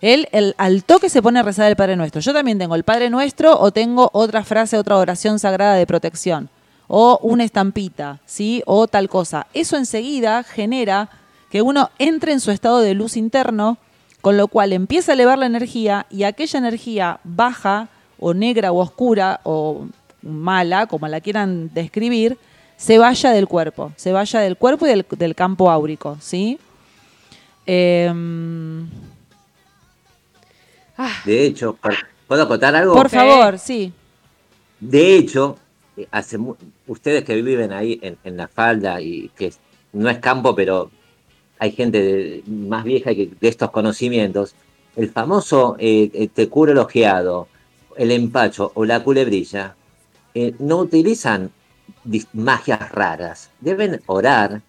Él 0.01 0.29
el, 0.33 0.57
al 0.59 0.83
toque 0.83 1.11
se 1.11 1.23
pone 1.23 1.39
a 1.39 1.45
rezar 1.45 1.71
el 1.71 1.77
Padre 1.77 1.95
Nuestro. 1.95 2.21
Yo 2.21 2.33
también 2.33 2.59
tengo 2.59 2.75
el 2.75 2.83
Padre 2.83 3.09
Nuestro 3.09 3.59
o 3.59 3.71
tengo 3.71 4.11
otra 4.13 4.43
frase, 4.43 4.77
otra 4.79 4.97
oración 4.97 5.39
sagrada 5.39 5.75
de 5.75 5.87
protección. 5.87 6.51
O 6.87 7.19
una 7.23 7.45
estampita, 7.45 8.21
¿sí? 8.27 8.63
O 8.67 8.87
tal 8.89 9.09
cosa. 9.09 9.47
Eso 9.55 9.77
enseguida 9.77 10.43
genera 10.43 11.09
que 11.51 11.63
uno 11.63 11.91
entre 11.99 12.33
en 12.33 12.41
su 12.41 12.51
estado 12.51 12.81
de 12.81 12.95
luz 12.95 13.17
interno, 13.17 13.79
con 14.21 14.37
lo 14.37 14.49
cual 14.49 14.73
empieza 14.73 15.13
a 15.13 15.15
elevar 15.15 15.39
la 15.39 15.47
energía 15.47 16.07
y 16.11 16.25
aquella 16.25 16.59
energía 16.59 17.21
baja 17.25 17.89
o 18.19 18.35
negra 18.35 18.73
o 18.73 18.79
oscura 18.79 19.41
o 19.45 19.87
mala, 20.23 20.87
como 20.87 21.07
la 21.09 21.21
quieran 21.21 21.71
describir, 21.75 22.39
se 22.77 22.99
vaya 22.99 23.31
del 23.31 23.47
cuerpo, 23.47 23.93
se 23.97 24.13
vaya 24.13 24.41
del 24.41 24.57
cuerpo 24.57 24.87
y 24.87 24.91
del, 24.91 25.07
del 25.19 25.35
campo 25.35 25.71
áurico, 25.71 26.17
¿sí? 26.21 26.59
Em, 27.67 28.89
De 31.25 31.47
hecho, 31.47 31.79
¿puedo 32.27 32.49
contar 32.49 32.75
algo? 32.75 32.95
por 32.95 33.09
favor, 33.09 33.59
sí. 33.59 33.93
De 34.81 35.17
hecho, 35.17 35.59
hace 36.11 36.39
mu- 36.39 36.57
ustedes 36.87 37.25
que 37.25 37.41
viven 37.41 37.73
ahí 37.73 38.01
en, 38.03 38.37
la 38.37 38.49
falda 38.49 39.01
y 39.01 39.31
que 39.37 39.53
no 39.93 40.09
es 40.11 40.19
campo, 40.19 40.55
pero 40.55 40.91
hay 41.59 41.73
gente 41.73 42.43
más 42.47 42.85
vieja 42.85 43.15
que 43.15 43.31
de 43.41 43.49
estos 43.49 43.71
conocimientos, 43.71 44.55
el 44.97 45.11
famoso 45.11 45.77
eh, 45.79 46.11
eh, 46.13 46.29
te 46.29 46.49
cura 46.49 46.73
el 46.73 46.79
ojeado, 46.79 47.49
el 47.97 48.11
empacho 48.11 48.73
o 48.75 48.85
la 48.85 49.03
culebrilla, 49.03 49.77
eh, 50.35 50.55
no 50.59 50.79
utilizan 50.79 51.51
magias 52.33 52.91
raras, 52.93 53.51
deben 53.61 54.01
orar 54.07 54.63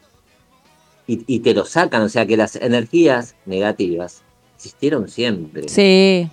y 1.07 1.39
te 1.39 1.53
lo 1.53 1.65
sacan, 1.65 2.01
o 2.01 2.09
sea 2.09 2.25
que 2.25 2.35
las 2.35 2.55
energías 2.55 3.35
negativas 3.45 4.23
existieron 4.55 5.07
siempre. 5.07 5.69
Sí, 5.69 6.29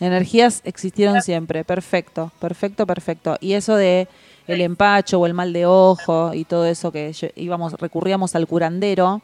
energías 0.00 0.62
existieron 0.64 1.22
siempre, 1.22 1.64
perfecto, 1.64 2.32
perfecto, 2.40 2.86
perfecto. 2.86 3.36
Y 3.40 3.52
eso 3.52 3.76
de 3.76 4.08
el 4.46 4.60
empacho 4.60 5.20
o 5.20 5.26
el 5.26 5.34
mal 5.34 5.52
de 5.52 5.66
ojo 5.66 6.32
y 6.34 6.44
todo 6.44 6.66
eso 6.66 6.92
que 6.92 7.12
íbamos, 7.36 7.72
recurríamos 7.74 8.34
al 8.34 8.46
curandero, 8.46 9.22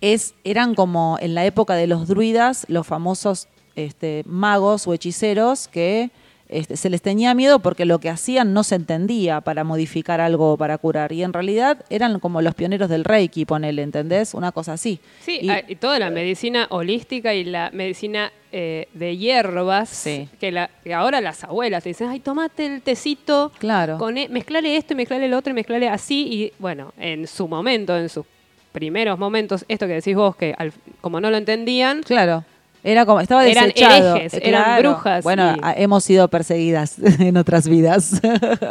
es, 0.00 0.34
eran 0.44 0.74
como 0.74 1.16
en 1.20 1.34
la 1.34 1.44
época 1.44 1.74
de 1.74 1.86
los 1.86 2.06
druidas, 2.06 2.66
los 2.68 2.86
famosos 2.86 3.48
este, 3.76 4.22
magos 4.26 4.86
o 4.86 4.94
hechiceros 4.94 5.68
que 5.68 6.10
este, 6.48 6.76
se 6.76 6.90
les 6.90 7.02
tenía 7.02 7.34
miedo 7.34 7.58
porque 7.58 7.84
lo 7.84 7.98
que 7.98 8.08
hacían 8.08 8.52
no 8.52 8.62
se 8.62 8.76
entendía 8.76 9.40
para 9.40 9.64
modificar 9.64 10.20
algo 10.20 10.52
o 10.52 10.56
para 10.56 10.78
curar. 10.78 11.12
Y 11.12 11.22
en 11.22 11.32
realidad 11.32 11.84
eran 11.90 12.20
como 12.20 12.40
los 12.42 12.54
pioneros 12.54 12.88
del 12.88 13.04
Reiki, 13.04 13.44
ponele, 13.44 13.82
¿entendés? 13.82 14.34
Una 14.34 14.52
cosa 14.52 14.74
así. 14.74 15.00
Sí, 15.20 15.38
Y- 15.42 15.48
ah, 15.50 15.62
y 15.66 15.76
toda 15.76 15.98
la 15.98 16.10
medicina 16.10 16.66
holística 16.70 17.34
y 17.34 17.44
la 17.44 17.70
medicina 17.72 18.32
eh, 18.52 18.88
de 18.94 19.16
hierbas, 19.18 19.88
Sí. 19.90 20.28
que, 20.40 20.50
la, 20.50 20.70
que 20.82 20.94
ahora 20.94 21.20
las 21.20 21.44
abuelas 21.44 21.82
te 21.82 21.90
dicen, 21.90 22.08
ay, 22.08 22.20
tomate 22.20 22.64
el 22.64 22.80
tecito, 22.80 23.52
Claro. 23.58 23.98
con 23.98 24.16
e- 24.16 24.28
mezclale 24.30 24.76
esto 24.76 24.94
y 24.94 24.96
mezclale 24.96 25.28
lo 25.28 25.36
otro 25.36 25.50
y 25.50 25.54
mezclale 25.54 25.88
así. 25.90 26.22
Y 26.32 26.52
bueno, 26.58 26.94
en 26.98 27.26
su 27.26 27.48
momento, 27.48 27.94
en 27.96 28.08
sus 28.08 28.24
primeros 28.72 29.18
momentos, 29.18 29.64
esto 29.68 29.86
que 29.86 29.94
decís 29.94 30.14
vos, 30.16 30.36
que 30.36 30.54
al- 30.56 30.72
como 31.02 31.20
no 31.20 31.30
lo 31.30 31.36
entendían, 31.36 32.02
Claro. 32.02 32.44
Era 32.88 33.04
como, 33.04 33.20
estaba 33.20 33.44
Eran 33.46 33.64
desechado. 33.64 34.14
herejes, 34.16 34.34
Eh, 34.34 34.40
eran 34.44 34.78
brujas 34.80 35.24
Bueno, 35.24 35.56
y- 35.56 35.82
hemos 35.82 36.04
sido 36.04 36.28
perseguidas 36.28 36.96
en 37.20 37.36
otras 37.36 37.66
vidas. 37.68 38.20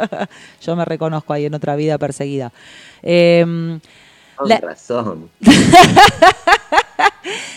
Yo 0.62 0.74
me 0.74 0.84
reconozco 0.86 1.32
ahí 1.34 1.44
en 1.44 1.54
otra 1.54 1.76
vida 1.76 1.98
perseguida. 1.98 2.50
Eh, 3.02 3.44
Con 4.36 4.48
la- 4.48 4.58
razón. 4.58 5.28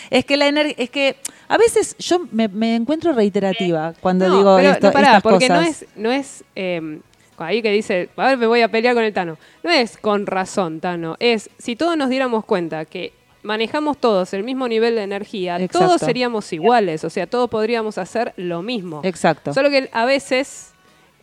es 0.10 0.26
que 0.26 0.38
la 0.38 0.48
es 0.50 0.90
que 0.90 1.16
a 1.48 1.58
veces 1.58 1.96
yo 1.98 2.22
me, 2.32 2.48
me 2.48 2.76
encuentro 2.76 3.14
reiterativa 3.14 3.94
cuando 4.02 4.28
no, 4.28 4.38
digo 4.38 4.56
pero 4.58 4.72
esto, 4.72 4.88
no, 4.88 4.94
pará, 4.94 5.08
estas 5.18 5.24
porque 5.24 5.48
cosas. 5.48 5.62
no 5.64 5.68
es, 5.70 5.86
no 5.96 6.12
es 6.12 6.44
eh, 6.56 7.00
ahí 7.38 7.62
que 7.62 7.72
dice, 7.72 8.10
a 8.18 8.26
ver, 8.28 8.38
me 8.38 8.48
voy 8.48 8.62
a 8.62 8.68
pelear 8.70 8.94
con 8.96 9.04
el 9.04 9.14
Tano. 9.14 9.38
No 9.64 9.70
es 9.72 9.98
con 9.98 10.26
razón, 10.28 10.80
Tano. 10.80 11.16
Es 11.20 11.50
si 11.58 11.76
todos 11.76 11.96
nos 11.98 12.10
diéramos 12.10 12.44
cuenta 12.46 12.86
que 12.86 13.14
manejamos 13.44 13.98
todos 13.98 14.34
el 14.34 14.44
mismo 14.44 14.68
nivel 14.68 14.96
de 14.96 15.04
energía, 15.04 15.56
Exacto. 15.56 15.80
todos 15.80 16.02
seríamos 16.02 16.52
iguales, 16.54 17.04
o 17.04 17.10
sea, 17.10 17.28
todos 17.28 17.50
podríamos 17.50 17.98
hacer 17.98 18.34
lo 18.38 18.62
mismo. 18.62 19.02
Exacto. 19.04 19.54
Solo 19.54 19.70
que 19.70 19.90
a 19.92 20.06
veces 20.06 20.74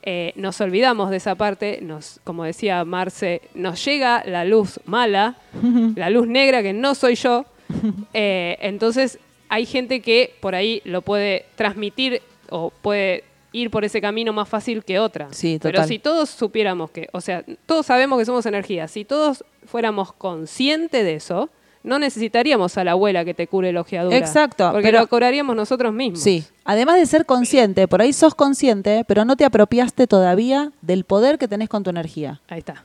eh, 0.02 0.32
nos 0.36 0.60
olvidamos 0.60 1.10
de 1.10 1.16
esa 1.16 1.34
parte, 1.34 1.80
nos, 1.82 2.20
como 2.24 2.44
decía 2.44 2.84
Marce, 2.84 3.42
nos 3.54 3.84
llega 3.84 4.22
la 4.24 4.44
luz 4.44 4.80
mala, 4.84 5.36
la 5.96 6.10
luz 6.10 6.26
negra 6.28 6.62
que 6.62 6.72
no 6.72 6.94
soy 6.94 7.16
yo. 7.16 7.44
eh, 8.14 8.56
entonces 8.60 9.18
hay 9.48 9.66
gente 9.66 10.00
que 10.00 10.34
por 10.40 10.54
ahí 10.54 10.80
lo 10.84 11.02
puede 11.02 11.46
transmitir 11.56 12.22
o 12.50 12.70
puede 12.70 13.24
ir 13.52 13.70
por 13.70 13.84
ese 13.84 14.00
camino 14.00 14.32
más 14.32 14.48
fácil 14.48 14.84
que 14.84 14.98
otra. 14.98 15.28
Sí, 15.32 15.58
Pero 15.60 15.76
total. 15.76 15.88
si 15.88 15.98
todos 15.98 16.30
supiéramos 16.30 16.90
que, 16.90 17.08
o 17.12 17.20
sea, 17.20 17.44
todos 17.64 17.86
sabemos 17.86 18.18
que 18.18 18.24
somos 18.24 18.46
energía, 18.46 18.86
si 18.86 19.04
todos 19.04 19.44
fuéramos 19.64 20.12
conscientes 20.12 21.04
de 21.04 21.14
eso, 21.14 21.50
no 21.86 21.98
necesitaríamos 21.98 22.76
a 22.76 22.84
la 22.84 22.90
abuela 22.92 23.24
que 23.24 23.32
te 23.32 23.46
cure 23.46 23.72
la 23.72 23.80
ojeadura. 23.80 24.16
Exacto, 24.16 24.70
Porque 24.72 24.88
pero- 24.88 25.00
lo 25.00 25.06
curaríamos 25.06 25.56
nosotros 25.56 25.92
mismos. 25.94 26.20
Sí, 26.20 26.44
además 26.64 26.96
de 26.96 27.06
ser 27.06 27.24
consciente, 27.24 27.88
por 27.88 28.02
ahí 28.02 28.12
sos 28.12 28.34
consciente, 28.34 29.04
pero 29.08 29.24
no 29.24 29.36
te 29.36 29.44
apropiaste 29.44 30.06
todavía 30.06 30.72
del 30.82 31.04
poder 31.04 31.38
que 31.38 31.48
tenés 31.48 31.68
con 31.68 31.82
tu 31.82 31.90
energía. 31.90 32.40
Ahí 32.48 32.58
está. 32.58 32.84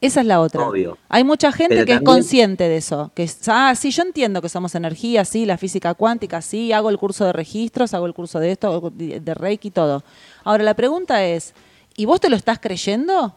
Esa 0.00 0.20
es 0.20 0.26
la 0.26 0.40
otra. 0.40 0.66
Obvio. 0.66 0.96
Hay 1.10 1.24
mucha 1.24 1.52
gente 1.52 1.74
Pero 1.74 1.84
que 1.86 1.92
es 1.92 2.00
consciente 2.00 2.64
de 2.70 2.78
eso. 2.78 3.10
Que 3.14 3.22
es, 3.24 3.38
ah, 3.48 3.74
sí, 3.76 3.90
yo 3.90 4.02
entiendo 4.02 4.40
que 4.40 4.48
somos 4.48 4.74
energía, 4.74 5.26
sí, 5.26 5.44
la 5.44 5.58
física 5.58 5.92
cuántica, 5.92 6.40
sí, 6.40 6.72
hago 6.72 6.88
el 6.88 6.96
curso 6.96 7.26
de 7.26 7.34
registros, 7.34 7.92
hago 7.92 8.06
el 8.06 8.14
curso 8.14 8.40
de 8.40 8.52
esto, 8.52 8.90
de 8.94 9.34
Reiki 9.34 9.68
y 9.68 9.70
todo. 9.70 10.02
Ahora, 10.42 10.64
la 10.64 10.72
pregunta 10.72 11.22
es, 11.22 11.52
¿y 11.96 12.06
vos 12.06 12.18
te 12.18 12.30
lo 12.30 12.36
estás 12.36 12.58
creyendo? 12.58 13.34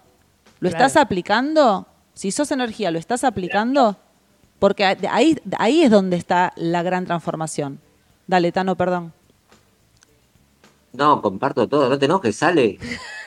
¿Lo 0.61 0.69
Claro. 0.69 0.85
estás 0.85 1.01
aplicando? 1.01 1.85
Si 2.13 2.31
sos 2.31 2.49
energía, 2.51 2.91
¿lo 2.91 2.99
estás 2.99 3.25
aplicando? 3.25 3.97
Porque 4.63 4.86
ahí, 4.86 5.38
ahí 5.60 5.84
es 5.84 5.91
donde 5.91 6.15
está 6.15 6.54
la 6.56 6.84
gran 6.84 7.04
transformación. 7.04 7.82
Dale, 8.28 8.54
Tano, 8.54 8.78
perdón. 8.78 9.12
No, 10.93 11.21
comparto 11.21 11.67
todo, 11.67 11.89
no 11.89 11.99
te 11.99 12.06
enojes, 12.06 12.38
sale. 12.38 12.78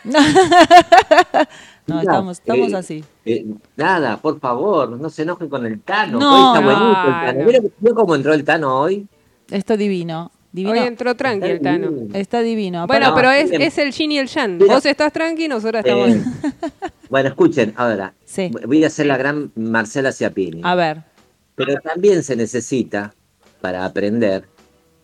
No, 1.87 1.99
Mira, 2.01 2.01
estamos, 2.01 2.39
estamos 2.39 2.73
eh, 2.73 2.77
así. 2.77 3.05
eh, 3.27 3.47
nada, 3.77 4.17
por 4.17 4.41
favor, 4.41 4.99
no 4.99 5.11
se 5.11 5.23
enojen 5.23 5.49
con 5.51 5.67
el 5.67 5.81
Tano. 5.83 6.19
No, 6.19 6.33
hoy 6.35 6.47
está 6.47 6.61
no. 6.61 6.67
buenísimo 6.67 7.05
el 7.07 7.27
Tano. 7.27 7.45
Mira, 7.45 7.61
mira 7.81 7.95
cómo 7.95 8.15
entró 8.15 8.33
el 8.33 8.43
Tano 8.43 8.81
hoy. 8.81 9.07
Esto 9.51 9.77
divino. 9.77 10.33
divino. 10.53 10.73
Hoy 10.73 10.79
entró 10.87 11.15
tranqui 11.15 11.47
el 11.49 11.61
Tano. 11.61 11.91
Está 12.15 12.41
divino. 12.41 12.87
Bueno, 12.87 13.11
No, 13.11 13.15
pero 13.15 13.31
es, 13.31 13.51
bien. 13.51 13.61
es 13.61 13.77
el 13.77 13.93
yin 13.93 14.11
y 14.13 14.19
el. 14.19 14.29
Mira. 14.59 14.75
Vos 14.75 14.87
estás 14.87 15.13
tranqui, 15.13 15.49
nosotros 15.49 15.85
estamos... 15.85 16.09
Eh, 16.09 16.25
bueno, 17.11 17.29
escuchen, 17.29 17.75
ahora. 17.77 18.15
Sí. 18.25 18.51
Voy 18.67 18.83
a 18.83 18.87
hacer 18.87 19.05
la 19.05 19.19
gran 19.19 19.53
Marcela 19.55 20.11
Ciapini. 20.13 20.63
A 20.65 20.75
ver. 20.75 21.16
Pero 21.57 21.81
también 21.81 22.23
se 22.23 22.37
necesita, 22.37 23.15
para 23.61 23.85
aprender, 23.85 24.45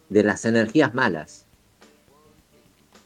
de 0.09 0.23
las 0.23 0.45
energías 0.45 0.95
malas. 0.95 1.47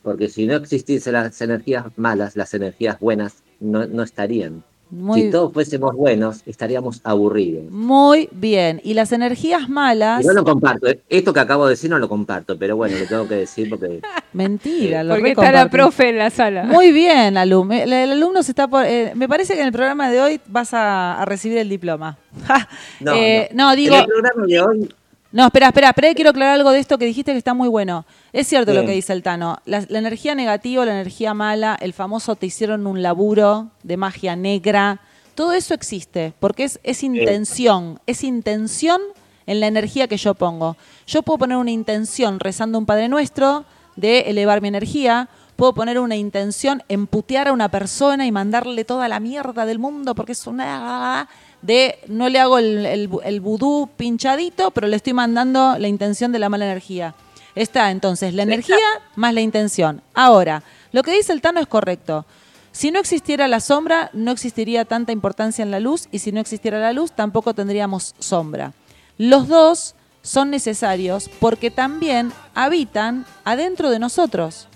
Porque 0.03 0.29
si 0.29 0.47
no 0.47 0.57
existiesen 0.57 1.15
las 1.15 1.41
energías 1.41 1.87
malas, 1.97 2.37
las 2.37 2.53
energías 2.55 3.01
buenas 3.01 3.43
no, 3.61 3.87
no 3.87 4.03
estarían. 4.03 4.65
Muy, 4.89 5.21
Si 5.23 5.31
todos 5.33 5.53
fuésemos 5.53 5.97
buenos, 5.97 6.43
estaríamos 6.47 7.01
aburridos. 7.03 7.65
muy 7.71 8.29
bien. 8.31 8.81
Y 8.85 8.95
las 8.95 9.11
energías 9.11 9.69
malas. 9.69 10.25
Yo 10.25 10.33
no 10.33 10.45
comparto. 10.45 10.87
Esto 11.09 11.33
que 11.33 11.41
acabo 11.41 11.67
de 11.67 11.71
decir 11.71 11.91
no 11.91 11.99
lo 11.99 12.09
comparto, 12.09 12.57
pero 12.57 12.77
bueno, 12.77 12.97
lo 12.97 13.05
tengo 13.07 13.27
que 13.27 13.35
decir 13.35 13.69
porque 13.69 14.01
Mentira, 14.33 15.03
lo 15.03 15.15
Porque 15.15 15.31
está 15.33 15.51
la 15.51 15.69
profe 15.69 16.11
en 16.11 16.19
la 16.19 16.31
sala. 16.31 16.63
Muy 16.65 16.93
bien, 16.93 17.37
alumno. 17.37 17.75
El, 17.75 17.93
el 17.93 18.13
alumno 18.13 18.43
se 18.45 18.53
está 18.53 18.69
por. 18.69 18.85
eh, 18.87 19.13
me 19.17 19.29
parece 19.29 19.55
que 19.55 19.61
en 19.61 19.67
el 19.67 19.73
programa 19.73 20.09
de 20.11 20.21
hoy 20.21 20.41
vas 20.47 20.73
a, 20.73 21.21
a 21.21 21.25
recibir 21.25 21.59
el 21.59 21.69
diploma. 21.69 22.17
No, 23.01 23.13
Eh, 23.15 23.49
no. 23.55 23.71
no, 23.71 23.77
digo. 23.77 23.95
En 23.97 24.01
el 24.03 24.07
programa 24.07 24.47
de 24.47 24.61
hoy, 24.61 24.95
No, 25.37 25.45
espera, 25.45 25.67
espera, 25.67 25.91
espera, 25.91 26.15
quiero 26.15 26.31
aclarar 26.31 26.55
algo 26.55 26.71
de 26.71 26.79
esto 26.79 26.97
que 26.97 27.05
dijiste 27.05 27.33
que 27.33 27.37
está 27.37 27.53
muy 27.53 27.69
bueno. 27.69 28.07
Es 28.33 28.47
cierto 28.47 28.73
lo 28.73 28.87
que 28.87 28.93
dice 28.93 29.13
el 29.13 29.23
Tano. 29.23 29.59
La, 29.67 29.85
la 29.87 29.99
energía 29.99 30.35
negativa, 30.35 30.87
la 30.87 30.93
energía 30.93 31.35
mala, 31.35 31.77
el 31.79 31.93
famoso 31.93 32.37
te 32.37 32.47
hicieron 32.47 32.87
un 32.87 33.03
laburo 33.03 33.69
de 33.83 33.99
magia 33.99 34.35
negra, 34.35 35.03
todo 35.35 35.53
eso 35.53 35.75
existe, 35.75 36.33
porque 36.41 36.65
es, 36.65 36.81
es 36.85 37.03
intención, 37.03 38.01
es 38.07 38.25
intención 38.25 38.99
en 39.45 39.61
la 39.61 39.67
energía 39.67 40.09
que 40.09 40.17
yo 40.17 40.33
pongo. 40.33 40.79
Yo 41.07 41.21
puedo 41.21 41.37
poner 41.37 41.59
una 41.59 41.71
intención 41.71 42.41
rezando 42.41 42.79
un 42.79 42.87
Padre 42.87 43.11
Nuestro 43.11 43.67
de 43.95 44.21
elevar 44.21 44.63
mi 44.63 44.69
energía, 44.69 45.29
puedo 45.57 45.75
poner 45.75 45.99
una 45.99 46.17
intención 46.17 46.83
en 46.89 47.07
putear 47.07 47.49
a 47.49 47.53
una 47.53 47.69
persona 47.69 48.27
y 48.27 48.33
mandarle 48.33 48.87
toda 48.87 49.07
la 49.07 49.21
mierda 49.21 49.67
del 49.67 49.79
mundo 49.79 50.15
porque 50.15 50.33
es 50.33 50.47
una 50.47 51.29
de 51.67 51.99
no 52.07 52.29
le 52.29 52.39
hago 52.39 52.59
el, 52.59 52.87
el, 52.87 53.11
el 53.25 53.41
vudú 53.41 53.89
pinchadito, 53.97 54.71
pero 54.71 54.87
le 54.87 54.97
estoy 54.97 55.13
mandando 55.13 55.77
la 55.79 55.89
intención 55.89 56.33
de 56.33 56.39
la 56.39 56.49
mala 56.49 56.65
energía. 56.67 57.15
Está 57.55 57.91
entonces 57.91 58.35
la 58.35 58.43
energía 58.43 58.77
más 59.17 59.33
la 59.33 59.41
intención. 59.41 60.03
Ahora, 60.15 60.63
lo 60.93 61.03
que 61.03 61.13
dice 61.13 61.33
el 61.33 61.41
Tano 61.41 61.61
es 61.61 61.67
correcto. 61.67 62.27
Si 62.71 62.91
no 62.91 63.01
existiera 63.01 63.49
la 63.49 63.61
sombra, 63.61 64.11
no 64.13 64.31
existiría 64.31 64.85
tanta 64.85 65.11
importancia 65.11 65.63
en 65.63 65.71
la 65.71 65.81
luz 65.81 66.09
y 66.13 66.19
si 66.19 66.33
no 66.33 66.41
existiera 66.41 66.79
la 66.79 66.93
luz, 66.93 67.13
tampoco 67.13 67.55
tendríamos 67.55 68.15
sombra. 68.19 68.75
Los 69.17 69.49
dos 69.49 69.95
son 70.21 70.51
necesarios 70.51 71.31
porque 71.41 71.71
también 71.71 72.33
habitan 72.55 73.25
adentro 73.45 73.89
de 73.89 73.99
nosotros. 73.99 74.69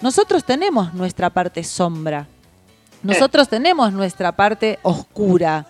Nosotros 0.00 0.42
tenemos 0.42 0.94
nuestra 0.94 1.30
parte 1.30 1.62
sombra. 1.62 2.26
Nosotros 3.04 3.48
tenemos 3.48 3.92
nuestra 3.92 4.32
parte 4.32 4.80
oscura. 4.82 5.66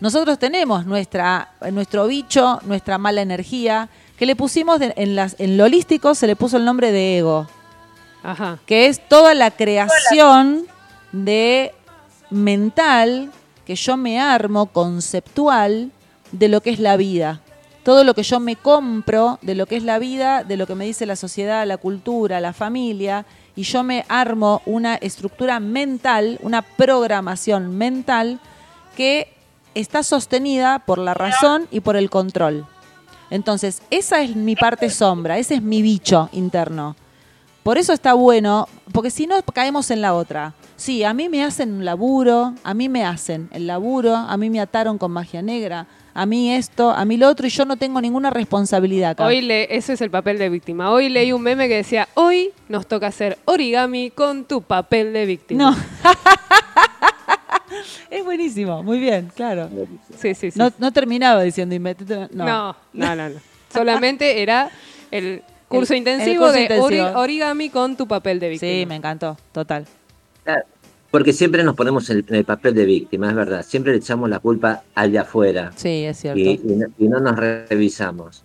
Nosotros 0.00 0.38
tenemos 0.38 0.86
nuestra, 0.86 1.50
nuestro 1.72 2.06
bicho, 2.06 2.60
nuestra 2.64 2.98
mala 2.98 3.20
energía, 3.22 3.88
que 4.16 4.26
le 4.26 4.36
pusimos 4.36 4.78
de- 4.78 4.92
en, 4.96 5.16
las, 5.16 5.34
en 5.38 5.56
lo 5.56 5.64
holístico 5.64 6.14
se 6.14 6.26
le 6.26 6.36
puso 6.36 6.56
el 6.56 6.64
nombre 6.64 6.92
de 6.92 7.18
ego, 7.18 7.48
Ajá. 8.22 8.58
que 8.66 8.86
es 8.86 9.06
toda 9.08 9.34
la 9.34 9.50
creación 9.50 10.66
de 11.12 11.72
mental 12.30 13.30
que 13.66 13.74
yo 13.74 13.96
me 13.96 14.20
armo 14.20 14.66
conceptual 14.66 15.90
de 16.32 16.48
lo 16.48 16.60
que 16.60 16.70
es 16.70 16.78
la 16.78 16.96
vida. 16.96 17.40
Todo 17.84 18.04
lo 18.04 18.14
que 18.14 18.22
yo 18.22 18.38
me 18.38 18.56
compro 18.56 19.38
de 19.42 19.54
lo 19.54 19.66
que 19.66 19.76
es 19.76 19.82
la 19.82 19.98
vida, 19.98 20.44
de 20.44 20.56
lo 20.56 20.66
que 20.66 20.74
me 20.74 20.84
dice 20.84 21.06
la 21.06 21.16
sociedad, 21.16 21.66
la 21.66 21.78
cultura, 21.78 22.40
la 22.40 22.52
familia, 22.52 23.24
y 23.56 23.62
yo 23.62 23.82
me 23.82 24.04
armo 24.08 24.62
una 24.66 24.96
estructura 24.96 25.58
mental, 25.58 26.38
una 26.42 26.62
programación 26.62 27.76
mental 27.76 28.40
que 28.96 29.32
está 29.74 30.02
sostenida 30.02 30.80
por 30.80 30.98
la 30.98 31.14
razón 31.14 31.66
y 31.70 31.80
por 31.80 31.96
el 31.96 32.10
control. 32.10 32.66
Entonces, 33.30 33.82
esa 33.90 34.22
es 34.22 34.34
mi 34.36 34.56
parte 34.56 34.90
sombra, 34.90 35.38
ese 35.38 35.56
es 35.56 35.62
mi 35.62 35.82
bicho 35.82 36.28
interno. 36.32 36.96
Por 37.62 37.76
eso 37.76 37.92
está 37.92 38.14
bueno, 38.14 38.66
porque 38.92 39.10
si 39.10 39.26
no 39.26 39.34
caemos 39.42 39.90
en 39.90 40.00
la 40.00 40.14
otra. 40.14 40.54
Sí, 40.76 41.04
a 41.04 41.12
mí 41.12 41.28
me 41.28 41.44
hacen 41.44 41.72
un 41.74 41.84
laburo, 41.84 42.54
a 42.62 42.72
mí 42.72 42.88
me 42.88 43.04
hacen 43.04 43.50
el 43.52 43.66
laburo, 43.66 44.14
a 44.14 44.36
mí 44.36 44.48
me 44.48 44.60
ataron 44.60 44.96
con 44.96 45.10
magia 45.10 45.42
negra, 45.42 45.86
a 46.14 46.24
mí 46.24 46.52
esto, 46.54 46.90
a 46.90 47.04
mí 47.04 47.16
lo 47.16 47.28
otro, 47.28 47.46
y 47.46 47.50
yo 47.50 47.64
no 47.64 47.76
tengo 47.76 48.00
ninguna 48.00 48.30
responsabilidad 48.30 49.10
acá. 49.10 49.26
Hoy 49.26 49.42
le, 49.42 49.76
ese 49.76 49.92
es 49.92 50.00
el 50.00 50.10
papel 50.10 50.38
de 50.38 50.48
víctima. 50.48 50.90
Hoy 50.90 51.08
leí 51.08 51.32
un 51.32 51.42
meme 51.42 51.68
que 51.68 51.74
decía, 51.74 52.08
hoy 52.14 52.52
nos 52.68 52.86
toca 52.86 53.08
hacer 53.08 53.38
origami 53.44 54.10
con 54.12 54.44
tu 54.44 54.62
papel 54.62 55.12
de 55.12 55.26
víctima. 55.26 55.70
No. 55.70 55.76
es 58.10 58.24
buenísimo, 58.24 58.82
muy 58.82 58.98
bien, 58.98 59.30
claro. 59.34 59.68
Sí, 60.18 60.34
sí, 60.34 60.50
sí. 60.50 60.58
No, 60.58 60.72
no 60.78 60.92
terminaba 60.92 61.42
diciendo 61.42 61.74
y 61.74 61.78
metete- 61.80 62.28
no. 62.32 62.44
no. 62.44 62.76
no, 62.92 63.16
no, 63.16 63.28
no. 63.30 63.40
Solamente 63.72 64.42
era 64.42 64.70
el 65.10 65.42
curso 65.68 65.92
El- 65.92 65.98
intensivo 65.98 66.30
el 66.32 66.38
curso 66.38 66.52
de 66.54 66.62
intensivo. 66.62 67.06
ori- 67.08 67.16
origami 67.16 67.68
con 67.70 67.96
tu 67.96 68.06
papel 68.08 68.40
de 68.40 68.48
víctima. 68.50 68.72
Sí, 68.72 68.86
me 68.86 68.96
encantó, 68.96 69.36
total. 69.52 69.86
Porque 71.10 71.32
siempre 71.32 71.62
nos 71.64 71.74
ponemos 71.74 72.08
en, 72.10 72.24
en 72.28 72.34
el 72.34 72.44
papel 72.44 72.74
de 72.74 72.84
víctima, 72.84 73.28
es 73.30 73.34
verdad. 73.34 73.64
Siempre 73.66 73.92
le 73.92 73.98
echamos 73.98 74.28
la 74.28 74.40
culpa 74.40 74.82
al 74.94 75.10
de 75.10 75.18
afuera 75.18 75.72
Sí, 75.74 76.04
es 76.04 76.18
cierto. 76.18 76.38
y, 76.38 76.60
y 76.62 76.76
no, 76.76 76.86
y 76.98 77.08
no 77.08 77.18
nos 77.20 77.36
revisamos. 77.36 78.42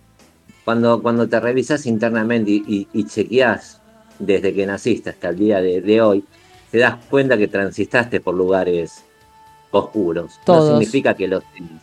Cuando, 0.64 1.02
cuando 1.02 1.28
te 1.28 1.38
revisas 1.40 1.84
internamente 1.84 2.50
y, 2.50 2.64
y, 2.66 2.88
y 2.94 3.04
chequeás 3.06 3.80
desde 4.18 4.54
que 4.54 4.64
naciste 4.64 5.10
hasta 5.10 5.28
el 5.28 5.36
día 5.38 5.60
de, 5.60 5.82
de 5.82 6.00
hoy, 6.00 6.24
te 6.70 6.78
das 6.78 6.96
cuenta 7.10 7.36
que 7.36 7.48
transitaste 7.48 8.20
por 8.20 8.34
lugares 8.34 9.04
oscuros. 9.78 10.32
Todos. 10.44 10.64
No 10.70 10.78
significa 10.78 11.14
que 11.14 11.28
los 11.28 11.42
tenés. 11.52 11.82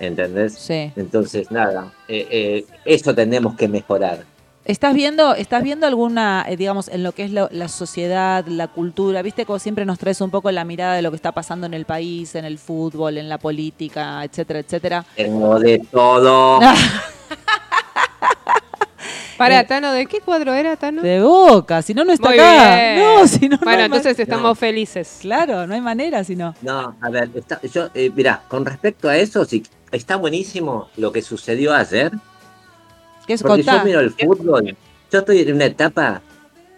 ¿Entendés? 0.00 0.54
Sí. 0.54 0.90
Entonces, 0.96 1.50
nada, 1.50 1.92
eh, 2.08 2.26
eh, 2.30 2.66
eso 2.84 3.14
tenemos 3.14 3.54
que 3.56 3.68
mejorar. 3.68 4.24
¿Estás 4.64 4.94
viendo, 4.94 5.34
estás 5.34 5.62
viendo 5.64 5.86
alguna, 5.88 6.44
eh, 6.48 6.56
digamos, 6.56 6.86
en 6.88 7.02
lo 7.02 7.10
que 7.12 7.24
es 7.24 7.32
lo- 7.32 7.48
la 7.50 7.66
sociedad, 7.68 8.44
la 8.46 8.68
cultura? 8.68 9.20
¿Viste 9.22 9.44
como 9.44 9.58
siempre 9.58 9.84
nos 9.84 9.98
traes 9.98 10.20
un 10.20 10.30
poco 10.30 10.50
la 10.52 10.64
mirada 10.64 10.94
de 10.94 11.02
lo 11.02 11.10
que 11.10 11.16
está 11.16 11.32
pasando 11.32 11.66
en 11.66 11.74
el 11.74 11.84
país, 11.84 12.34
en 12.36 12.44
el 12.44 12.58
fútbol, 12.58 13.18
en 13.18 13.28
la 13.28 13.38
política, 13.38 14.22
etcétera, 14.24 14.60
etcétera? 14.60 15.04
Tengo 15.16 15.58
de 15.58 15.78
todo. 15.90 16.60
Para, 19.42 19.60
Eh, 19.62 19.64
Tano, 19.64 19.92
¿de 19.92 20.06
qué 20.06 20.20
cuadro 20.20 20.54
era, 20.54 20.76
Tano? 20.76 21.02
De 21.02 21.20
boca, 21.20 21.82
si 21.82 21.94
no, 21.94 22.04
no 22.04 22.12
está 22.12 22.28
Muy 22.28 22.38
acá. 22.38 22.76
bien. 22.76 22.98
No, 23.00 23.26
si 23.26 23.48
no, 23.48 23.56
no 23.56 23.62
bueno, 23.64 23.78
ma- 23.80 23.84
entonces 23.86 24.16
estamos 24.16 24.50
No. 24.50 24.54
felices. 24.54 25.18
Claro, 25.20 25.66
no 25.66 25.74
hay 25.74 25.80
manera 25.80 26.22
si 26.22 26.36
no. 26.36 26.54
No, 26.62 26.94
a 27.00 27.10
ver, 27.10 27.28
está, 27.34 27.60
yo, 27.62 27.88
eh, 27.92 28.08
mirá, 28.14 28.40
con 28.46 28.64
respecto 28.64 29.08
a 29.08 29.16
eso, 29.16 29.44
sí, 29.44 29.64
está 29.90 30.14
buenísimo 30.14 30.90
lo 30.96 31.10
que 31.10 31.22
sucedió 31.22 31.74
ayer, 31.74 32.12
¿Qué 33.26 33.32
es 33.32 33.42
porque 33.42 33.64
yo 33.64 33.84
miro 33.84 33.98
el 33.98 34.10
fútbol, 34.12 34.76
yo 35.10 35.18
estoy 35.18 35.40
en 35.40 35.54
una 35.56 35.64
etapa 35.64 36.22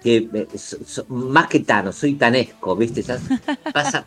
que 0.03 0.27
eh, 0.33 0.47
so- 0.57 0.79
so- 0.87 1.05
más 1.09 1.49
que 1.49 1.61
Tano, 1.61 1.93
soy 1.93 2.15
tanesco, 2.15 2.75
¿viste? 2.77 3.03
Ya 3.03 3.19
pasa, 3.75 4.07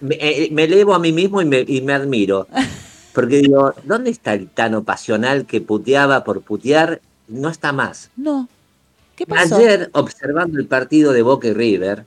me, 0.00 0.16
eh, 0.20 0.50
me 0.52 0.64
elevo 0.64 0.94
a 0.94 0.98
mí 0.98 1.12
mismo 1.12 1.40
y 1.40 1.46
me, 1.46 1.64
y 1.66 1.80
me 1.80 1.94
admiro, 1.94 2.46
porque 3.14 3.36
digo, 3.38 3.72
¿dónde 3.84 4.10
está 4.10 4.34
el 4.34 4.50
Tano 4.50 4.84
pasional 4.84 5.46
que 5.46 5.62
puteaba 5.62 6.24
por 6.24 6.42
putear? 6.42 7.00
No 7.28 7.48
está 7.48 7.72
más. 7.72 8.10
No. 8.16 8.48
¿Qué 9.16 9.26
pasó? 9.26 9.56
Ayer, 9.56 9.90
observando 9.94 10.58
el 10.58 10.66
partido 10.66 11.12
de 11.12 11.22
Boca 11.22 11.48
y 11.48 11.52
River, 11.54 12.04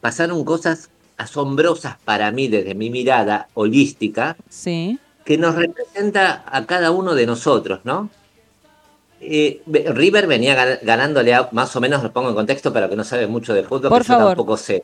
pasaron 0.00 0.44
cosas 0.44 0.90
asombrosas 1.16 1.96
para 2.04 2.30
mí 2.30 2.48
desde 2.48 2.74
mi 2.74 2.90
mirada 2.90 3.48
holística 3.54 4.36
Sí. 4.48 4.98
que 5.24 5.38
nos 5.38 5.54
representa 5.54 6.44
a 6.46 6.66
cada 6.66 6.90
uno 6.90 7.14
de 7.14 7.26
nosotros, 7.26 7.80
¿no? 7.84 8.10
Eh, 9.20 9.62
ve- 9.64 9.86
River 9.94 10.26
venía 10.26 10.54
gan- 10.54 10.78
ganándole, 10.82 11.32
a- 11.34 11.48
más 11.52 11.74
o 11.74 11.80
menos 11.80 12.02
lo 12.02 12.12
pongo 12.12 12.28
en 12.28 12.34
contexto 12.34 12.72
para 12.72 12.88
que 12.88 12.96
no 12.96 13.04
sabe 13.04 13.26
mucho 13.26 13.54
de 13.54 13.62
fútbol, 13.62 13.88
Por 13.88 14.02
que 14.02 14.08
yo 14.12 14.18
tampoco 14.18 14.56
sé. 14.58 14.82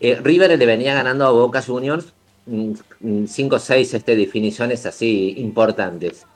Eh, 0.00 0.20
River 0.22 0.56
le 0.56 0.66
venía 0.66 0.94
ganando 0.94 1.26
a 1.26 1.30
Boca 1.30 1.60
Juniors 1.62 2.12
5 3.26 3.56
o 3.56 3.58
6 3.58 3.92
este, 3.94 4.14
definiciones 4.14 4.86
así 4.86 5.34
importantes. 5.38 6.26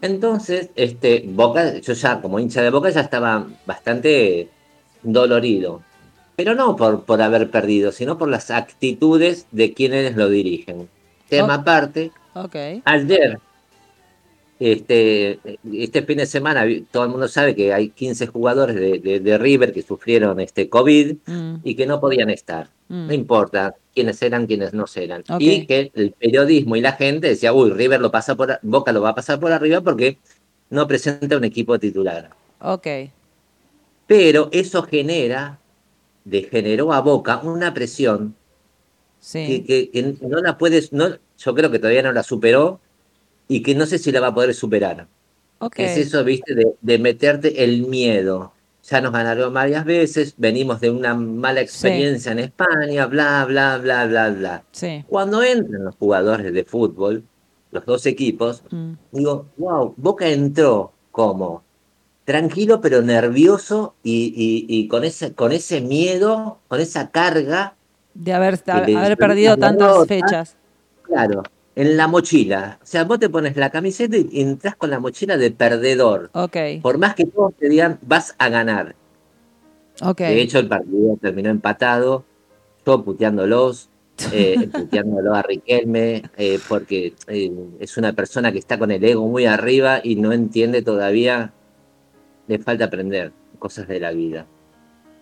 Entonces, 0.00 0.70
este, 0.76 1.24
Boca, 1.26 1.78
yo 1.78 1.92
ya 1.92 2.20
como 2.20 2.38
hincha 2.38 2.62
de 2.62 2.70
Boca 2.70 2.90
ya 2.90 3.00
estaba 3.00 3.46
bastante 3.66 4.50
dolorido. 5.02 5.82
Pero 6.36 6.54
no 6.54 6.76
por, 6.76 7.04
por 7.04 7.22
haber 7.22 7.50
perdido, 7.50 7.92
sino 7.92 8.18
por 8.18 8.28
las 8.28 8.50
actitudes 8.50 9.46
de 9.52 9.72
quienes 9.72 10.16
lo 10.16 10.28
dirigen. 10.28 10.88
Tema 11.28 11.56
Oh. 11.56 11.60
aparte, 11.60 12.12
Ok. 12.34 12.54
Ayer, 12.84 13.38
este, 14.58 15.38
este 15.72 16.02
fin 16.02 16.18
de 16.18 16.26
semana, 16.26 16.64
todo 16.90 17.04
el 17.04 17.10
mundo 17.10 17.28
sabe 17.28 17.54
que 17.54 17.72
hay 17.74 17.90
15 17.90 18.26
jugadores 18.28 18.74
de, 18.76 18.98
de- 18.98 19.20
de 19.20 19.38
River 19.38 19.72
que 19.72 19.82
sufrieron 19.82 20.40
este 20.40 20.68
COVID 20.68 21.16
Mm, 21.26 21.54
y 21.62 21.74
que 21.74 21.86
no 21.86 22.00
podían 22.00 22.30
estar. 22.30 22.70
mm. 22.88 23.06
No 23.08 23.12
importa 23.14 23.74
quiénes 23.94 24.20
eran, 24.22 24.46
quiénes 24.46 24.72
no 24.72 24.86
eran. 24.94 25.24
Y 25.38 25.66
que 25.66 25.90
el 25.94 26.12
periodismo 26.12 26.76
y 26.76 26.80
la 26.80 26.92
gente 26.92 27.28
decía, 27.28 27.52
uy, 27.52 27.70
River 27.70 28.00
lo 28.00 28.10
pasa 28.10 28.34
por, 28.34 28.58
Boca 28.62 28.92
lo 28.92 29.02
va 29.02 29.10
a 29.10 29.14
pasar 29.14 29.38
por 29.40 29.52
arriba 29.52 29.80
porque 29.82 30.18
no 30.70 30.86
presenta 30.88 31.36
un 31.36 31.44
equipo 31.44 31.78
titular. 31.78 32.30
Ok. 32.60 32.86
Pero 34.06 34.48
eso 34.52 34.82
genera, 34.84 35.58
le 36.24 36.42
generó 36.44 36.92
a 36.92 37.00
Boca 37.00 37.40
una 37.42 37.74
presión 37.74 38.34
Sí. 39.20 39.64
que, 39.66 39.90
que- 39.90 40.16
que 40.18 40.26
no 40.26 40.38
la 40.40 40.56
puedes, 40.56 40.92
no, 40.92 41.08
yo 41.38 41.54
creo 41.54 41.70
que 41.70 41.78
todavía 41.78 42.02
no 42.02 42.12
la 42.12 42.22
superó 42.22 42.80
y 43.48 43.62
que 43.62 43.74
no 43.74 43.86
sé 43.86 43.98
si 43.98 44.10
la 44.12 44.20
va 44.20 44.28
a 44.28 44.34
poder 44.34 44.54
superar. 44.54 45.06
Es 45.76 45.96
eso, 45.96 46.22
viste, 46.24 46.54
de, 46.54 46.74
de 46.80 46.98
meterte 46.98 47.64
el 47.64 47.86
miedo. 47.86 48.52
Ya 48.88 49.00
nos 49.00 49.12
ganaron 49.12 49.52
varias 49.52 49.84
veces, 49.84 50.34
venimos 50.36 50.80
de 50.80 50.90
una 50.90 51.14
mala 51.14 51.60
experiencia 51.60 52.30
en 52.32 52.38
España, 52.40 53.06
bla, 53.06 53.44
bla, 53.46 53.78
bla, 53.78 54.06
bla, 54.06 54.30
bla. 54.30 54.64
Sí. 54.70 55.04
Cuando 55.08 55.42
entran 55.42 55.84
los 55.84 55.96
jugadores 55.96 56.52
de 56.52 56.64
fútbol, 56.64 57.24
los 57.72 57.84
dos 57.84 58.06
equipos, 58.06 58.62
Mm. 58.70 58.92
digo, 59.12 59.46
wow, 59.56 59.92
Boca 59.96 60.28
entró 60.28 60.92
como 61.10 61.64
tranquilo 62.24 62.80
pero 62.80 63.02
nervioso 63.02 63.94
y, 64.02 64.32
y- 64.36 64.66
y 64.68 64.88
con, 64.88 65.04
ese, 65.04 65.32
con 65.32 65.52
ese 65.52 65.80
miedo, 65.80 66.58
con 66.68 66.80
esa 66.80 67.10
carga 67.10 67.74
De 68.14 68.32
haber, 68.32 68.58
perdido 69.16 69.56
tantas 69.56 70.06
fechas. 70.06 70.56
Claro, 71.02 71.42
en 71.76 71.96
la 71.96 72.08
mochila. 72.08 72.78
O 72.82 72.86
sea, 72.86 73.04
vos 73.04 73.18
te 73.20 73.28
pones 73.28 73.54
la 73.56 73.70
camiseta 73.70 74.16
y 74.16 74.40
entras 74.40 74.74
con 74.76 74.90
la 74.90 74.98
mochila 74.98 75.36
de 75.36 75.50
perdedor. 75.50 76.30
Ok. 76.32 76.56
Por 76.82 76.98
más 76.98 77.14
que 77.14 77.26
todos 77.26 77.54
te 77.54 77.68
digan, 77.68 77.98
vas 78.02 78.34
a 78.38 78.48
ganar. 78.48 78.96
Ok. 80.02 80.18
De 80.20 80.40
hecho, 80.40 80.58
el 80.58 80.68
partido 80.68 81.16
terminó 81.20 81.50
empatado, 81.50 82.24
yo 82.84 83.04
puteándolos, 83.04 83.90
eh, 84.32 84.68
puteándolo 84.72 85.34
a 85.34 85.42
Riquelme, 85.42 86.22
eh, 86.38 86.58
porque 86.66 87.12
eh, 87.28 87.52
es 87.78 87.96
una 87.98 88.12
persona 88.14 88.50
que 88.52 88.58
está 88.58 88.78
con 88.78 88.90
el 88.90 89.04
ego 89.04 89.26
muy 89.28 89.44
arriba 89.44 90.00
y 90.02 90.16
no 90.16 90.32
entiende 90.32 90.80
todavía, 90.82 91.52
le 92.48 92.58
falta 92.58 92.86
aprender 92.86 93.32
cosas 93.58 93.86
de 93.88 94.00
la 94.00 94.12
vida, 94.12 94.46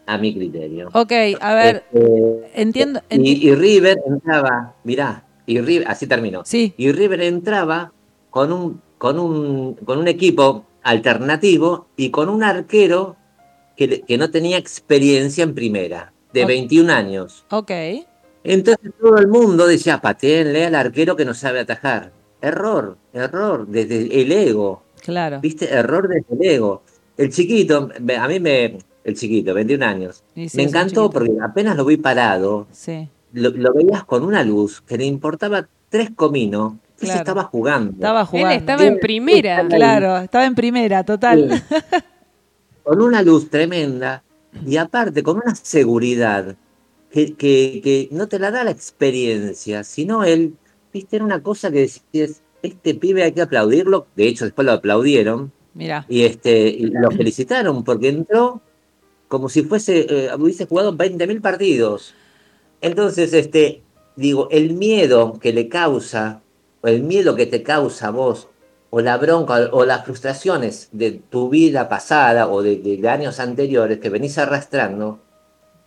a 0.06 0.18
mi 0.18 0.32
criterio. 0.34 0.88
Ok, 0.92 1.12
a 1.40 1.54
ver, 1.54 1.82
Este, 1.92 2.60
entiendo. 2.60 3.00
enti- 3.10 3.38
y, 3.42 3.48
y 3.48 3.54
River 3.54 3.98
entraba, 4.06 4.74
mirá, 4.84 5.23
y 5.46 5.60
River, 5.60 5.88
así 5.88 6.06
terminó. 6.06 6.42
sí, 6.44 6.74
Y 6.76 6.92
River 6.92 7.20
entraba 7.22 7.92
con 8.30 8.52
un, 8.52 8.80
con 8.98 9.18
un, 9.18 9.74
con 9.74 9.98
un 9.98 10.08
equipo 10.08 10.64
alternativo 10.82 11.86
y 11.96 12.10
con 12.10 12.28
un 12.28 12.42
arquero 12.42 13.16
que, 13.76 14.02
que 14.02 14.18
no 14.18 14.30
tenía 14.30 14.56
experiencia 14.58 15.44
en 15.44 15.54
primera, 15.54 16.12
de 16.32 16.42
Ok. 16.42 16.48
21 16.48 16.92
años. 16.92 17.44
ok. 17.50 17.70
Entonces 18.46 18.92
todo 19.00 19.16
el 19.18 19.28
mundo 19.28 19.66
decía, 19.66 20.00
pateenle 20.02 20.66
al 20.66 20.74
arquero 20.74 21.16
que 21.16 21.24
no 21.24 21.32
sabe 21.32 21.60
atajar. 21.60 22.12
Error, 22.42 22.98
error, 23.14 23.66
desde 23.66 24.20
el 24.20 24.30
ego. 24.32 24.82
Claro. 25.00 25.40
¿Viste? 25.40 25.66
Error 25.72 26.08
desde 26.08 26.26
el 26.34 26.50
ego. 26.56 26.82
El 27.16 27.30
chiquito, 27.32 27.88
a 28.18 28.28
mí 28.28 28.40
me... 28.40 28.78
El 29.02 29.14
chiquito, 29.16 29.54
21 29.54 29.84
años. 29.84 30.24
Sí, 30.34 30.46
me 30.54 30.62
encantó 30.64 31.08
porque 31.10 31.32
apenas 31.42 31.76
lo 31.76 31.84
vi 31.86 31.96
parado, 31.98 32.66
Sí, 32.70 33.08
lo, 33.34 33.50
lo 33.50 33.72
veías 33.74 34.04
con 34.04 34.24
una 34.24 34.42
luz 34.42 34.80
que 34.80 34.96
le 34.96 35.04
importaba 35.04 35.68
tres 35.90 36.10
cominos. 36.16 36.74
Él 37.00 37.06
Claro. 37.08 37.18
estaba 37.20 37.42
jugando. 37.44 37.92
estaba 37.92 38.24
jugando. 38.24 38.50
Él 38.50 38.56
estaba 38.58 38.84
en 38.86 38.98
primera. 39.00 39.66
Claro, 39.68 40.16
estaba 40.18 40.46
en 40.46 40.54
primera, 40.54 41.04
total. 41.04 41.62
Sí. 41.68 41.76
con 42.82 43.00
una 43.02 43.22
luz 43.22 43.48
tremenda 43.50 44.22
y 44.66 44.76
aparte 44.76 45.22
con 45.22 45.36
una 45.38 45.54
seguridad 45.54 46.54
que, 47.10 47.34
que- 47.34 47.80
que 47.82 48.08
no 48.10 48.28
te 48.28 48.38
la 48.38 48.50
da 48.50 48.62
la 48.64 48.70
experiencia, 48.70 49.84
sino 49.84 50.22
él, 50.24 50.54
viste, 50.92 51.16
era 51.16 51.24
una 51.24 51.42
cosa 51.42 51.70
que 51.70 51.80
decías, 51.80 52.42
este 52.62 52.94
pibe 52.94 53.22
hay 53.22 53.32
que 53.32 53.42
aplaudirlo, 53.42 54.06
de 54.16 54.28
hecho 54.28 54.44
después 54.44 54.66
lo 54.66 54.72
aplaudieron 54.72 55.50
Mira, 55.74 56.04
y, 56.08 56.22
este, 56.24 56.68
y 56.68 56.86
lo 56.90 57.10
felicitaron 57.10 57.84
porque 57.84 58.08
entró 58.08 58.60
como 59.28 59.48
si 59.48 59.62
fuese, 59.62 60.06
eh, 60.08 60.30
hubiese 60.38 60.66
jugado 60.66 60.92
20.000 60.96 61.40
partidos. 61.40 62.14
Entonces, 62.84 63.32
este, 63.32 63.82
digo, 64.16 64.48
el 64.50 64.74
miedo 64.74 65.38
que 65.40 65.52
le 65.52 65.68
causa, 65.68 66.42
o 66.82 66.88
el 66.88 67.02
miedo 67.02 67.34
que 67.34 67.46
te 67.46 67.62
causa 67.62 68.08
a 68.08 68.10
vos, 68.10 68.48
o 68.90 69.00
la 69.00 69.16
bronca, 69.16 69.70
o 69.72 69.84
las 69.84 70.04
frustraciones 70.04 70.88
de 70.92 71.12
tu 71.12 71.48
vida 71.48 71.88
pasada 71.88 72.46
o 72.48 72.62
de, 72.62 72.76
de 72.76 73.08
años 73.08 73.40
anteriores 73.40 73.98
que 73.98 74.08
venís 74.10 74.36
arrastrando, 74.38 75.18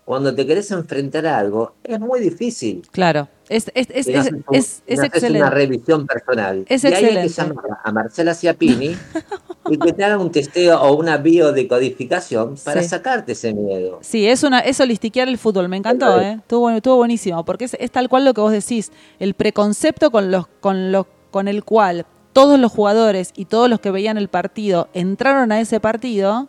cuando 0.05 0.33
te 0.33 0.45
querés 0.47 0.71
enfrentar 0.71 1.25
a 1.27 1.37
algo, 1.37 1.75
es 1.83 1.99
muy 1.99 2.19
difícil. 2.19 2.81
claro. 2.91 3.27
Es, 3.49 3.71
es, 3.75 3.87
es, 3.91 4.07
es, 4.07 4.31
un- 4.31 4.43
es- 4.51 4.81
una 5.29 5.49
revisión 5.49 6.05
personal. 6.05 6.65
Es 6.67 6.83
y 6.83 6.87
ahí 6.87 7.05
hay 7.05 7.13
que 7.13 7.29
llamar 7.29 7.63
a 7.81 7.91
Marcela 7.93 8.33
Ciapini 8.33 8.93
y 9.69 9.77
que 9.77 9.93
te 9.93 10.03
haga 10.03 10.17
un 10.17 10.31
testeo 10.31 10.79
o 10.81 10.95
una 10.95 11.17
biodecodificación 11.17 12.55
para 12.63 12.81
Sí. 12.81 12.89
sacarte 12.89 13.31
ese 13.33 13.53
miedo. 13.53 13.99
Sí, 14.01 14.27
es 14.27 14.43
una, 14.43 14.59
es 14.59 14.79
holistiquear 14.79 15.27
el 15.27 15.37
fútbol, 15.37 15.69
me 15.69 15.77
encantó, 15.77 16.07
Eso. 16.17 16.21
¿eh? 16.21 16.31
Estuvo, 16.39 16.69
estuvo 16.69 16.95
buenísimo, 16.97 17.43
porque 17.45 17.65
es, 17.65 17.75
es 17.79 17.91
tal 17.91 18.09
cual 18.09 18.25
lo 18.25 18.33
que 18.33 18.41
vos 18.41 18.51
decís, 18.51 18.91
el 19.19 19.33
preconcepto 19.33 20.11
con 20.11 20.31
los, 20.31 20.47
con 20.59 20.91
los, 20.91 21.05
con 21.31 21.47
el 21.47 21.63
cual 21.63 22.05
todos 22.33 22.59
los 22.59 22.71
jugadores 22.71 23.31
y 23.35 23.45
todos 23.45 23.69
los 23.69 23.79
que 23.79 23.91
veían 23.91 24.17
el 24.17 24.27
partido 24.27 24.89
entraron 24.93 25.51
a 25.51 25.59
ese 25.59 25.79
partido, 25.79 26.47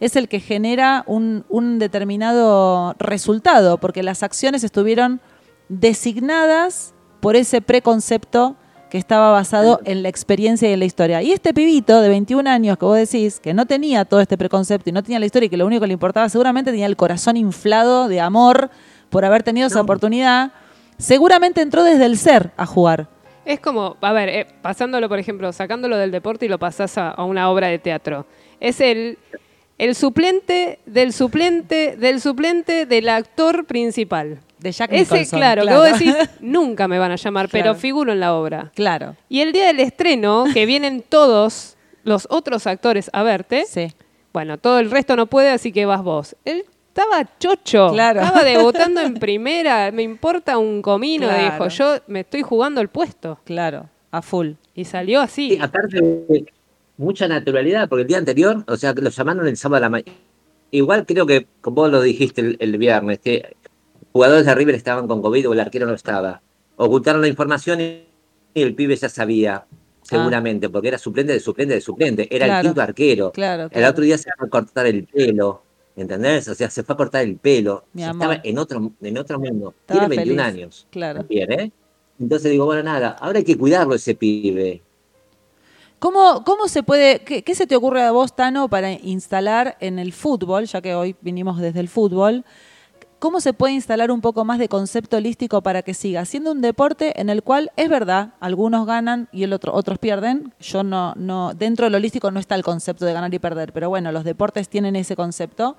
es 0.00 0.14
el 0.16 0.28
que 0.28 0.40
genera 0.40 1.02
un, 1.06 1.44
un 1.48 1.78
determinado 1.78 2.94
resultado, 2.98 3.78
porque 3.78 4.02
las 4.02 4.22
acciones 4.22 4.62
estuvieron 4.64 5.20
designadas 5.68 6.94
por 7.20 7.34
ese 7.36 7.60
preconcepto 7.60 8.54
que 8.90 8.98
estaba 8.98 9.30
basado 9.30 9.80
en 9.84 10.02
la 10.02 10.08
experiencia 10.08 10.68
y 10.68 10.72
en 10.72 10.78
la 10.78 10.84
historia. 10.84 11.22
Y 11.22 11.32
este 11.32 11.52
pibito 11.52 12.00
de 12.00 12.08
21 12.08 12.48
años 12.48 12.78
que 12.78 12.84
vos 12.84 12.96
decís, 12.96 13.40
que 13.40 13.54
no 13.54 13.66
tenía 13.66 14.04
todo 14.04 14.20
este 14.20 14.38
preconcepto 14.38 14.88
y 14.90 14.92
no 14.92 15.02
tenía 15.02 15.18
la 15.18 15.26
historia 15.26 15.46
y 15.46 15.50
que 15.50 15.56
lo 15.56 15.66
único 15.66 15.82
que 15.82 15.88
le 15.88 15.92
importaba, 15.92 16.28
seguramente 16.28 16.70
tenía 16.70 16.86
el 16.86 16.96
corazón 16.96 17.36
inflado 17.36 18.08
de 18.08 18.20
amor 18.20 18.70
por 19.10 19.24
haber 19.24 19.42
tenido 19.42 19.66
esa 19.66 19.80
oportunidad, 19.80 20.52
seguramente 20.96 21.60
entró 21.60 21.84
desde 21.84 22.04
el 22.04 22.16
ser 22.16 22.50
a 22.56 22.66
jugar. 22.66 23.08
Es 23.44 23.60
como, 23.60 23.96
a 24.00 24.12
ver, 24.12 24.28
eh, 24.28 24.46
pasándolo, 24.60 25.08
por 25.08 25.18
ejemplo, 25.18 25.52
sacándolo 25.52 25.96
del 25.96 26.10
deporte 26.10 26.46
y 26.46 26.48
lo 26.48 26.58
pasás 26.58 26.98
a, 26.98 27.10
a 27.10 27.24
una 27.24 27.50
obra 27.50 27.68
de 27.68 27.78
teatro. 27.78 28.26
Es 28.60 28.80
el, 28.80 29.18
el 29.78 29.94
suplente 29.94 30.80
del 30.84 31.12
suplente 31.12 31.96
del 31.96 32.20
suplente 32.20 32.84
del 32.84 33.08
actor 33.08 33.64
principal. 33.64 34.40
De 34.58 34.72
Jack 34.72 34.90
Ese, 34.92 35.14
Nicholson. 35.14 35.38
claro, 35.38 35.64
que 35.66 35.74
vos 35.74 35.84
decís, 35.92 36.14
nunca 36.40 36.88
me 36.88 36.98
van 36.98 37.12
a 37.12 37.16
llamar, 37.16 37.48
pero 37.50 37.64
Claro. 37.64 37.78
figuro 37.78 38.12
en 38.12 38.20
la 38.20 38.34
obra. 38.34 38.72
Claro, 38.74 39.14
Y 39.28 39.40
el 39.40 39.52
día 39.52 39.66
del 39.66 39.80
estreno, 39.80 40.46
que 40.52 40.66
vienen 40.66 41.02
todos 41.08 41.76
los 42.04 42.26
otros 42.30 42.66
actores 42.66 43.10
a 43.12 43.22
verte, 43.22 43.64
sí. 43.68 43.92
bueno, 44.32 44.58
todo 44.58 44.78
el 44.80 44.90
resto 44.90 45.14
no 45.16 45.26
puede, 45.26 45.50
así 45.50 45.70
que 45.72 45.86
vas 45.86 46.02
vos. 46.02 46.34
Él 46.44 46.64
estaba 46.88 47.24
chocho, 47.38 47.90
Claro. 47.92 48.20
estaba 48.20 48.42
debutando 48.42 49.00
en 49.00 49.14
primera, 49.20 49.92
me 49.92 50.02
importa 50.02 50.58
un 50.58 50.82
comino, 50.82 51.28
Claro. 51.28 51.52
dijo, 51.52 51.68
yo 51.68 51.96
me 52.08 52.20
estoy 52.20 52.42
jugando 52.42 52.80
el 52.80 52.88
puesto. 52.88 53.38
Claro, 53.44 53.88
a 54.10 54.22
full. 54.22 54.52
Y 54.74 54.84
salió 54.84 55.20
así. 55.20 55.50
Sí, 55.50 55.58
aparte, 55.60 56.00
mucha 56.96 57.28
naturalidad, 57.28 57.88
porque 57.88 58.02
el 58.02 58.08
día 58.08 58.18
anterior, 58.18 58.64
o 58.66 58.76
sea, 58.76 58.92
lo 58.94 59.10
llamaron 59.10 59.46
el 59.46 59.56
sábado 59.56 59.76
a 59.76 59.80
la 59.82 59.88
mañana. 59.90 60.12
Igual 60.72 61.06
creo 61.06 61.26
que, 61.26 61.46
como 61.60 61.76
vos 61.76 61.90
lo 61.92 62.02
dijiste 62.02 62.40
el, 62.40 62.56
el 62.60 62.76
viernes, 62.78 63.20
que 63.20 63.54
jugadores 64.12 64.46
de 64.46 64.54
River 64.54 64.74
estaban 64.74 65.06
con 65.06 65.22
COVID 65.22 65.48
o 65.48 65.52
el 65.52 65.60
arquero 65.60 65.86
no 65.86 65.94
estaba. 65.94 66.40
Ocultaron 66.76 67.20
la 67.20 67.28
información 67.28 67.80
y, 67.80 68.04
el 68.54 68.74
pibe 68.74 68.96
ya 68.96 69.08
sabía. 69.08 69.66
seguramente, 70.02 70.70
porque 70.70 70.88
era 70.88 70.96
suplente 70.98 71.34
de 71.34 71.40
suplente 71.40 71.74
de 71.74 71.80
suplente, 71.82 72.34
era 72.34 72.46
Claro. 72.46 72.60
el 72.60 72.66
quinto 72.66 72.80
arquero. 72.80 73.30
Claro, 73.32 73.64
El 73.64 73.70
claro. 73.70 73.90
otro 73.90 74.04
día 74.04 74.16
se 74.16 74.30
fue 74.38 74.46
a 74.46 74.50
cortar 74.50 74.86
el 74.86 75.04
pelo, 75.04 75.62
¿entendés? 75.96 76.48
O 76.48 76.54
sea, 76.54 76.70
se 76.70 76.82
fue 76.82 76.94
a 76.94 76.96
cortar 76.96 77.24
el 77.24 77.36
pelo. 77.36 77.84
Estaba 77.94 78.40
en 78.42 78.56
otro, 78.58 78.90
en 79.02 79.18
otro 79.18 79.38
mundo. 79.38 79.74
Estaba 79.80 80.00
Tiene 80.08 80.16
21 80.16 80.42
feliz, 80.42 80.54
años. 80.62 80.86
claro. 80.90 81.18
También, 81.20 81.52
¿eh? 81.52 81.72
Entonces 82.18 82.50
digo, 82.50 82.64
bueno, 82.64 82.82
nada, 82.84 83.10
ahora 83.20 83.38
hay 83.38 83.44
que 83.44 83.58
cuidarlo 83.58 83.94
ese 83.96 84.14
pibe. 84.14 84.80
¿Cómo, 85.98 86.42
¿Cómo 86.44 86.68
se 86.68 86.82
puede, 86.82 87.18
qué, 87.20 87.42
qué 87.42 87.54
se 87.54 87.66
te 87.66 87.76
ocurre 87.76 88.02
a 88.02 88.12
vos, 88.12 88.34
Tano, 88.34 88.68
para 88.68 88.92
instalar 88.92 89.76
en 89.80 89.98
el 89.98 90.12
fútbol, 90.12 90.64
ya 90.66 90.80
que 90.80 90.94
hoy 90.94 91.16
vinimos 91.20 91.60
desde 91.60 91.80
el 91.80 91.88
fútbol, 91.88 92.44
cómo 93.18 93.40
se 93.40 93.52
puede 93.52 93.74
instalar 93.74 94.10
un 94.10 94.20
poco 94.20 94.44
más 94.44 94.58
de 94.58 94.68
concepto 94.68 95.16
holístico 95.16 95.62
para 95.62 95.82
que 95.82 95.94
siga 95.94 96.24
siendo 96.24 96.52
un 96.52 96.60
deporte 96.60 97.20
en 97.20 97.28
el 97.30 97.42
cual 97.42 97.70
es 97.76 97.88
verdad, 97.88 98.34
algunos 98.40 98.86
ganan 98.86 99.28
y 99.32 99.44
el 99.44 99.52
otro, 99.52 99.74
otros 99.74 99.98
pierden? 99.98 100.52
Yo 100.60 100.82
no, 100.82 101.14
no, 101.16 101.54
dentro 101.54 101.86
del 101.86 101.94
holístico 101.94 102.30
no 102.30 102.40
está 102.40 102.54
el 102.54 102.62
concepto 102.62 103.04
de 103.04 103.12
ganar 103.12 103.32
y 103.32 103.38
perder, 103.38 103.72
pero 103.72 103.88
bueno, 103.88 104.12
los 104.12 104.24
deportes 104.24 104.68
tienen 104.68 104.96
ese 104.96 105.16
concepto. 105.16 105.76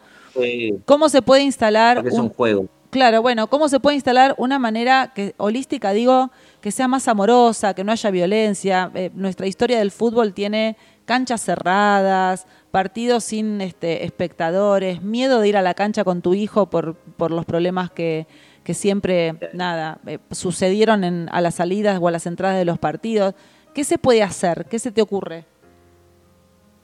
¿Cómo 0.85 1.09
se 1.09 1.21
puede 1.21 1.43
instalar 1.43 1.97
porque 1.97 2.09
es 2.09 2.15
un 2.15 2.29
un, 2.29 2.29
juego. 2.29 2.67
Claro, 2.89 3.21
bueno, 3.21 3.47
¿cómo 3.47 3.69
se 3.69 3.79
puede 3.79 3.95
instalar 3.95 4.33
una 4.37 4.57
manera 4.57 5.11
que, 5.13 5.35
holística, 5.37 5.91
digo, 5.91 6.31
que 6.59 6.71
sea 6.71 6.87
más 6.87 7.07
amorosa, 7.07 7.73
que 7.73 7.83
no 7.83 7.91
haya 7.91 8.09
violencia? 8.09 8.91
Eh, 8.95 9.11
nuestra 9.13 9.45
historia 9.45 9.77
del 9.77 9.91
fútbol 9.91 10.33
tiene 10.33 10.75
canchas 11.05 11.41
cerradas, 11.41 12.47
partidos 12.71 13.23
sin 13.23 13.61
este, 13.61 14.05
espectadores, 14.05 15.01
miedo 15.01 15.39
de 15.39 15.47
ir 15.49 15.57
a 15.57 15.61
la 15.61 15.73
cancha 15.73 16.03
con 16.03 16.21
tu 16.21 16.33
hijo 16.33 16.69
por, 16.69 16.95
por 16.95 17.31
los 17.31 17.45
problemas 17.45 17.89
que, 17.91 18.27
que 18.63 18.73
siempre, 18.73 19.35
nada, 19.53 19.99
eh, 20.05 20.19
sucedieron 20.31 21.03
en- 21.03 21.29
a 21.31 21.41
las 21.41 21.55
salidas 21.55 21.99
o 22.01 22.07
a 22.07 22.11
las 22.11 22.25
entradas 22.27 22.57
de 22.57 22.65
los 22.65 22.77
partidos. 22.79 23.33
¿Qué 23.73 23.83
se 23.83 23.97
puede 23.97 24.23
hacer? 24.23 24.65
¿Qué 24.69 24.79
se 24.79 24.91
te 24.91 25.01
ocurre? 25.01 25.45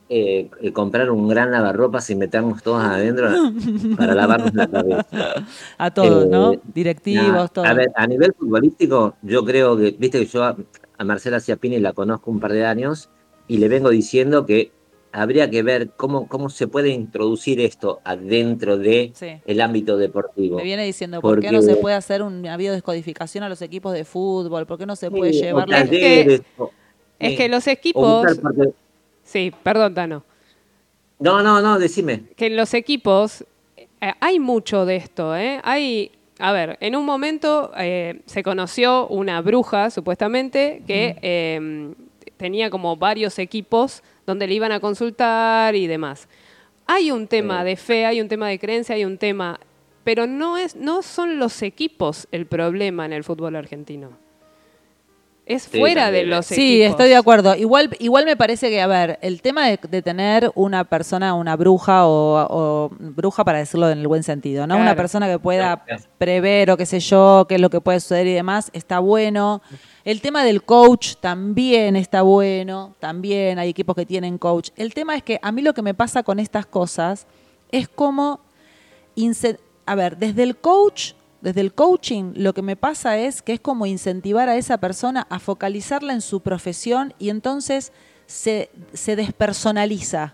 Eh, 0.07 0.51
eh, 0.61 0.71
comprar 0.71 1.09
un 1.09 1.27
gran 1.27 1.49
lavarropas 1.51 2.07
y 2.11 2.15
meternos 2.15 2.61
todos 2.61 2.83
adentro 2.83 3.27
para 3.97 4.13
lavarnos 4.13 4.53
la 4.53 4.67
cabeza. 4.67 5.05
A 5.79 5.91
todos, 5.91 6.27
¿no? 6.27 6.53
Directivos, 6.75 7.25
Nah, 7.33 7.47
todos. 7.47 7.67
A 7.67 7.73
ver, 7.73 7.91
a 7.95 8.05
nivel 8.05 8.31
futbolístico, 8.38 9.15
yo 9.23 9.43
creo 9.43 9.75
que, 9.75 9.95
viste 9.97 10.19
que 10.19 10.27
yo 10.27 10.43
a, 10.43 10.55
a 10.99 11.03
Marcela 11.03 11.39
Ciapini 11.39 11.79
la 11.79 11.93
conozco 11.93 12.29
un 12.29 12.39
par 12.39 12.53
de 12.53 12.67
años 12.67 13.09
y 13.47 13.57
le 13.57 13.67
vengo 13.67 13.89
diciendo 13.89 14.45
que 14.45 14.71
habría 15.16 15.49
que 15.49 15.63
ver 15.63 15.89
cómo, 15.95 16.28
cómo 16.28 16.49
se 16.49 16.68
puede 16.68 16.89
introducir 16.89 17.59
esto 17.61 18.01
adentro 18.03 18.78
de 18.78 19.11
Sí. 19.16 19.28
el 19.45 19.61
ámbito 19.61 19.97
deportivo. 19.97 20.57
Me 20.57 20.63
viene 20.63 20.84
diciendo, 20.84 21.22
¿por 21.22 21.39
qué 21.39 21.47
no 21.51 21.59
Porque- 21.59 21.74
se 21.74 21.76
puede 21.78 21.95
hacer 21.95 22.22
una 22.22 22.57
biodescodificación 22.57 23.43
a 23.43 23.49
los 23.49 23.61
equipos 23.61 23.93
de 23.93 24.03
fútbol? 24.05 24.66
¿Por 24.66 24.78
qué 24.78 24.86
no 24.86 24.95
se 24.95 25.09
puede 25.09 25.34
Sí, 25.34 25.41
llevar 25.41 25.70
la... 25.70 25.82
Es 25.82 25.89
que- 25.89 26.41
o- 26.57 26.72
Es 27.18 27.38
que 27.38 27.47
los 27.49 27.66
equipos. 27.68 28.28
Sí, 29.24 29.51
perdón, 29.63 29.93
Tano. 29.93 30.24
No, 31.20 31.41
no, 31.41 31.61
no, 31.61 31.80
decime. 31.80 32.24
que 32.36 32.47
en 32.47 32.57
los 32.57 32.74
equipos 32.74 33.45
eh, 33.78 34.11
hay 34.20 34.38
mucho 34.39 34.86
de 34.86 34.97
esto, 34.97 35.36
¿eh? 35.36 35.61
Hay, 35.63 36.11
a 36.39 36.51
ver, 36.51 36.78
en 36.82 36.95
un 36.97 37.05
momento 37.05 37.72
eh, 37.78 38.20
se 38.26 38.43
conoció 38.43 39.07
una 39.07 39.41
bruja, 39.41 39.89
supuestamente, 39.89 40.84
que 40.86 41.18
eh, 41.22 41.93
tenía 42.36 42.70
como 42.70 42.97
varios 42.97 43.39
equipos 43.39 44.03
donde 44.26 44.47
le 44.47 44.53
iban 44.53 44.71
a 44.71 44.80
consultar 44.80 45.76
y 45.76 45.88
demás. 45.88 46.28
Hay 46.88 47.11
un 47.11 47.28
tema 47.28 47.63
de 47.63 47.76
fe, 47.76 48.05
hay 48.05 48.21
un 48.21 48.28
tema 48.28 48.47
de 48.47 48.59
creencia, 48.59 48.95
hay 48.95 49.05
un 49.05 49.17
tema, 49.17 49.59
pero 50.03 50.28
no 50.28 50.57
es, 50.57 50.76
no 50.76 51.01
son 51.01 51.39
los 51.39 51.61
equipos 51.61 52.28
el 52.32 52.45
problema 52.45 53.05
en 53.05 53.13
el 53.13 53.23
fútbol 53.23 53.55
argentino. 53.55 54.24
Es 55.47 55.63
Sí, 55.63 55.79
fuera 55.79 56.09
de 56.09 56.25
los 56.25 56.47
Sí, 56.47 56.77
equipos. 56.81 56.91
estoy 56.91 57.09
de 57.09 57.15
acuerdo. 57.15 57.55
Igual, 57.55 57.95
igual 57.99 58.25
me 58.25 58.35
parece 58.35 58.69
que, 58.69 58.81
a 58.81 58.87
ver, 58.87 59.19
el 59.21 59.43
tema 59.43 59.67
de, 59.67 59.79
de 59.89 60.01
tener 60.01 60.51
una 60.55 60.85
persona, 60.85 61.35
una 61.35 61.55
bruja 61.55 62.07
o, 62.07 62.47
o 62.49 62.89
bruja 62.99 63.43
para 63.45 63.59
decirlo 63.59 63.89
en 63.91 63.99
el 63.99 64.07
buen 64.07 64.23
sentido, 64.23 64.65
¿no? 64.65 64.75
Una 64.77 64.95
persona 64.95 65.27
que 65.29 65.37
pueda 65.37 65.85
prever 66.17 66.71
o 66.71 66.77
qué 66.77 66.87
sé 66.87 66.99
yo, 66.99 67.45
qué 67.47 67.55
es 67.55 67.61
lo 67.61 67.69
que 67.69 67.79
puede 67.79 67.99
suceder 67.99 68.25
y 68.25 68.33
demás, 68.33 68.71
está 68.73 68.97
bueno. 68.99 69.61
El 70.03 70.21
tema 70.21 70.43
del 70.43 70.63
coach 70.63 71.15
también 71.19 71.95
está 71.95 72.23
bueno, 72.23 72.95
también 72.99 73.59
hay 73.59 73.69
equipos 73.69 73.95
que 73.95 74.05
tienen 74.07 74.39
coach. 74.39 74.69
El 74.75 74.93
tema 74.95 75.15
es 75.15 75.21
que 75.21 75.39
a 75.43 75.51
mí 75.51 75.61
lo 75.61 75.73
que 75.75 75.81
me 75.83 75.93
pasa 75.93 76.23
con 76.23 76.39
estas 76.39 76.65
cosas 76.65 77.27
es 77.71 77.87
como, 77.87 78.39
a 79.85 79.95
ver, 79.95 80.17
desde 80.17 80.41
el 80.43 80.55
coach, 80.57 81.13
desde 81.45 81.61
el 81.61 81.75
coaching, 81.75 82.33
lo 82.35 82.55
que 82.55 82.63
me 82.63 82.75
pasa 82.75 83.19
es 83.19 83.43
que 83.43 83.53
es 83.53 83.59
como 83.59 83.85
incentivar 83.85 84.49
a 84.49 84.57
esa 84.57 84.79
persona 84.79 85.27
a 85.29 85.37
focalizarla 85.37 86.11
en 86.11 86.21
su 86.21 86.41
profesión 86.41 87.13
y 87.19 87.29
entonces 87.29 87.91
se, 88.25 88.71
se 88.93 89.15
despersonaliza. 89.15 90.33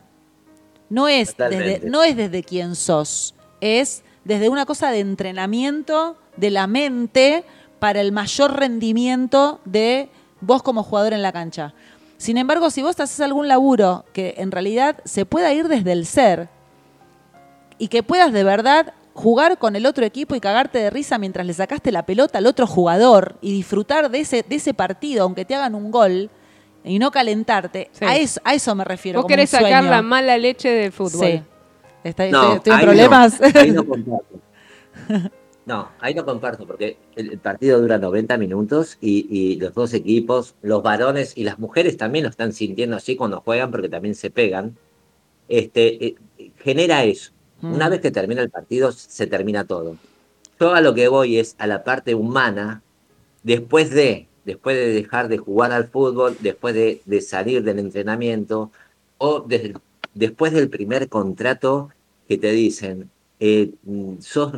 No 0.88 1.09
es, 1.09 1.36
desde, 1.36 1.82
no 1.84 2.03
es 2.03 2.16
desde 2.16 2.43
quién 2.43 2.76
sos, 2.76 3.36
es 3.59 4.05
desde 4.24 4.47
una 4.47 4.66
cosa 4.66 4.89
de 4.89 5.01
entrenamiento 5.01 6.16
de 6.38 6.49
la 6.49 6.66
mente 6.66 7.43
para 7.80 7.99
el 7.99 8.14
mayor 8.14 8.57
rendimiento 8.57 9.59
de 9.66 10.07
vos 10.39 10.64
como 10.64 10.82
jugador 10.82 11.12
en 11.12 11.24
la 11.24 11.34
cancha. 11.34 11.74
Sin 12.16 12.38
embargo, 12.38 12.70
si 12.70 12.84
vos 12.84 12.97
haces 13.01 13.20
algún 13.20 13.49
laburo 13.49 14.05
que 14.14 14.36
en 14.38 14.49
realidad 14.49 15.01
se 15.03 15.26
pueda 15.26 15.51
ir 15.51 15.68
desde 15.68 15.91
el 15.91 16.05
ser 16.05 16.47
y 17.78 17.89
que 17.89 18.01
puedas 18.01 18.32
de 18.32 18.45
verdad 18.45 18.93
jugar 19.14 19.57
con 19.57 19.76
el 19.76 19.86
otro 19.86 20.05
equipo 20.05 20.36
y 20.36 20.39
cagarte 20.39 20.80
de 20.80 20.89
risa 20.89 21.18
mientras 21.18 21.45
le 21.45 21.53
sacaste 21.53 21.91
la 21.91 22.05
pelota 22.05 22.38
al 22.38 22.47
otro 22.47 22.66
jugador 22.68 23.36
y 23.41 23.51
disfrutar 23.53 24.09
de 24.09 24.20
ese, 24.22 24.43
de 24.47 24.55
ese 24.55 24.74
partido, 24.74 25.24
aunque 25.24 25.45
te 25.45 25.55
hagan 25.55 25.76
un 25.76 25.91
gol 25.91 26.30
y 26.84 26.97
no 26.97 27.12
calentarte, 27.12 27.89
Sí. 27.91 28.05
a, 28.05 28.16
eso, 28.18 28.41
a 28.43 28.53
eso 28.53 28.74
me 28.76 28.84
refiero. 28.84 29.18
Vos 29.20 29.24
como 29.24 29.30
querés 29.36 29.53
un 29.53 29.59
sacar 29.59 29.80
sueño. 29.84 29.91
la 29.91 30.01
mala 30.01 30.38
leche 30.38 30.70
del 30.70 30.91
fútbol. 30.91 31.28
Sí. 31.28 31.41
Estoy, 32.03 32.32
No, 32.32 32.55
estoy- 32.55 32.57
estoy 32.57 32.74
en 32.74 32.80
ahí 32.80 32.86
problemas. 32.86 33.39
No, 33.41 33.59
ahí 33.59 33.72
no 33.72 33.86
comparto. 33.88 34.39
No, 35.64 35.89
ahí 35.99 36.16
no 36.16 36.26
comparto, 36.26 36.66
porque 36.66 36.97
el, 37.16 37.32
el 37.34 37.38
partido 37.38 37.80
dura 37.80 37.99
90 37.99 38.36
minutos 38.38 38.97
y, 38.99 39.28
y 39.30 39.57
los 39.57 39.74
dos 39.76 39.93
equipos, 39.93 40.55
los 40.64 40.82
varones 40.82 41.34
y 41.38 41.43
las 41.43 41.59
mujeres 41.59 41.97
también 41.97 42.24
lo 42.24 42.30
están 42.30 42.51
sintiendo 42.53 42.95
así 42.97 43.16
cuando 43.16 43.41
juegan, 43.41 43.70
porque 43.70 43.88
también 43.88 44.16
se 44.16 44.32
pegan. 44.32 44.76
Este, 45.47 46.05
eh, 46.07 46.16
genera 46.57 47.03
eso. 47.03 47.32
Una 47.62 47.89
vez 47.89 48.01
que 48.01 48.12
termina 48.12 48.41
el 48.41 48.49
partido, 48.49 48.91
se 48.91 49.28
termina 49.28 49.66
todo. 49.66 49.97
Yo 50.59 50.74
a 50.74 50.82
lo 50.82 50.93
que 50.93 51.07
voy 51.07 51.38
es 51.38 51.55
a 51.57 51.68
la 51.68 51.84
parte 51.84 52.16
humana, 52.16 52.82
después 53.43 53.89
de, 53.91 54.28
después 54.45 54.76
de 54.76 54.93
dejar 54.93 55.28
de 55.28 55.38
jugar 55.38 55.72
al 55.72 55.88
fútbol, 55.88 56.38
después 56.39 56.74
de, 56.74 57.01
de 57.05 57.22
salir 57.22 57.64
del 57.64 57.80
entrenamiento, 57.80 58.72
o 59.18 59.45
después 60.14 60.53
del 60.53 60.70
primer 60.70 61.09
contrato 61.09 61.89
que 62.28 62.38
te 62.38 62.51
dicen, 62.51 63.09
eh, 63.39 63.72
sos 64.20 64.53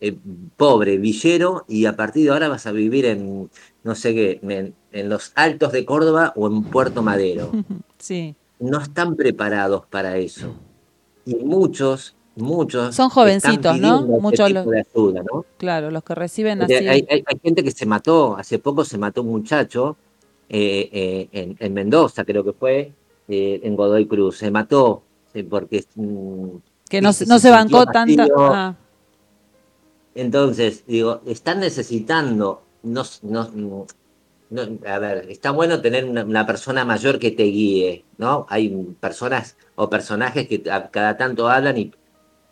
eh, 0.00 0.16
pobre, 0.56 0.98
villero, 0.98 1.64
y 1.68 1.86
a 1.86 1.96
partir 1.96 2.24
de 2.24 2.30
ahora 2.30 2.48
vas 2.48 2.66
a 2.66 2.72
vivir 2.72 3.06
en, 3.06 3.48
no 3.84 3.94
sé 3.94 4.14
qué, 4.14 4.40
en, 4.42 4.74
en 4.92 5.08
los 5.08 5.32
altos 5.36 5.72
de 5.72 5.84
Córdoba 5.84 6.32
o 6.36 6.48
en 6.48 6.64
Puerto 6.64 7.02
Madero 7.02 7.52
sí. 7.98 8.34
no 8.58 8.80
están 8.80 9.16
preparados 9.16 9.86
para 9.86 10.18
eso. 10.18 10.54
Y 11.24 11.36
muchos, 11.36 12.15
muchos. 12.36 12.94
Son 12.94 13.08
jovencitos, 13.10 13.78
¿no? 13.80 14.00
ese 14.00 14.20
Muchos 14.20 14.46
tipo 14.48 14.60
los- 14.60 14.66
de 14.70 14.84
ayuda, 14.94 15.22
¿no? 15.32 15.44
Claro, 15.56 15.90
los 15.90 16.02
que 16.04 16.14
reciben 16.14 16.62
así. 16.62 16.74
hay, 16.74 16.86
hay- 17.08 17.24
hay 17.26 17.38
gente 17.42 17.64
que 17.64 17.70
se 17.70 17.86
mató, 17.86 18.36
hace 18.36 18.58
poco 18.58 18.84
se 18.84 18.98
mató 18.98 19.22
un 19.22 19.28
muchacho 19.28 19.96
eh, 20.48 20.88
eh, 20.92 21.28
en, 21.32 21.56
en 21.58 21.74
Mendoza, 21.74 22.24
creo 22.24 22.44
que 22.44 22.52
fue, 22.52 22.92
eh, 23.28 23.60
en 23.64 23.74
Godoy 23.74 24.06
Cruz. 24.06 24.38
Se 24.38 24.50
mató 24.50 25.02
porque. 25.50 25.84
mm, 25.96 26.46
que 26.88 27.00
no, 27.00 27.12
se- 27.12 27.24
se- 27.24 27.28
no 27.28 27.38
se 27.38 27.48
se 27.48 27.50
bancó 27.50 27.84
tanta. 27.86 28.26
ah, 28.38 28.74
Entonces, 30.14 30.84
digo, 30.86 31.20
están 31.26 31.60
necesitando, 31.60 32.62
no, 32.82 33.02
no, 33.22 33.50
no- 33.52 33.86
a 34.86 34.98
ver, 34.98 35.26
está 35.30 35.50
bueno 35.50 35.80
tener 35.82 36.04
una, 36.04 36.24
una 36.24 36.46
persona 36.46 36.84
mayor 36.84 37.18
que 37.18 37.32
te 37.32 37.42
guíe, 37.44 38.04
¿no? 38.16 38.46
Hay 38.48 38.68
personas 39.00 39.56
o 39.74 39.90
personajes 39.90 40.46
que 40.48 40.62
a- 40.70 40.88
cada 40.90 41.16
tanto 41.16 41.48
hablan, 41.48 41.76
y, 41.76 41.92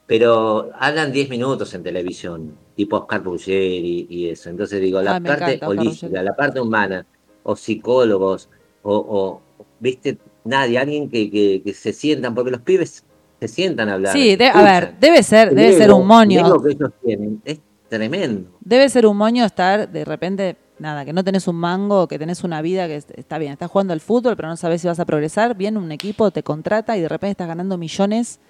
pero 0.07 0.71
hablan 0.79 1.13
10 1.13 1.29
minutos 1.31 1.73
en 1.75 1.83
televisión, 1.83 2.57
tipo 2.77 2.97
Oscar 2.99 3.23
Ruggeri 3.23 4.07
y 4.09 4.29
eso. 4.29 4.51
Entonces 4.51 4.81
digo, 4.81 5.01
la 5.01 5.17
Ah, 5.17 5.21
parte 5.21 5.45
encanta 5.55 5.69
holística, 5.69 6.23
la 6.23 6.35
parte 6.37 6.61
humana, 6.61 7.07
o 7.43 7.57
psicólogos, 7.57 8.49
o, 8.83 8.95
o, 8.97 9.41
viste, 9.81 10.19
nadie, 10.45 10.79
alguien 10.79 11.09
que, 11.09 11.31
que, 11.31 11.63
que 11.65 11.73
se 11.75 11.93
sientan, 11.93 12.35
porque 12.35 12.51
los 12.51 12.61
pibes 12.61 13.05
se 13.41 13.49
sientan 13.49 13.89
a 13.89 13.95
hablar. 13.95 14.13
Sí, 14.13 14.37
de- 14.37 14.47
a 14.47 14.63
ver, 14.63 14.95
debe 15.01 15.23
ser, 15.23 15.55
debe 15.55 15.73
ser 15.73 15.91
un 15.93 16.07
moño. 16.07 16.41
ego 16.47 16.63
que 16.63 16.73
ellos 16.73 16.91
tienen 17.03 17.41
es 17.45 17.61
tremendo. 17.89 18.51
Debe 18.61 18.89
ser 18.89 19.07
un 19.07 19.17
moño 19.17 19.45
estar 19.45 19.91
de 19.91 20.05
repente, 20.05 20.57
nada, 20.79 21.05
que 21.05 21.13
no 21.13 21.25
tenés 21.25 21.49
un 21.49 21.57
mango, 21.57 22.09
que 22.09 22.19
tenés 22.19 22.45
una 22.45 22.61
vida 22.61 22.87
que 22.87 22.97
es- 22.97 23.07
está 23.17 23.39
bien, 23.39 23.53
estás 23.53 23.71
jugando 23.71 23.93
al 23.95 24.01
fútbol, 24.01 24.37
pero 24.37 24.49
no 24.49 24.57
sabes 24.57 24.81
si 24.83 24.87
vas 24.89 25.01
a 25.01 25.05
progresar. 25.07 25.55
Viene 25.57 25.79
un 25.79 25.93
equipo, 25.93 26.31
te 26.31 26.43
contrata 26.43 26.97
y 26.97 27.01
de 27.01 27.09
repente 27.09 27.33
estás 27.33 27.49
ganando 27.49 27.79
millones 27.79 28.41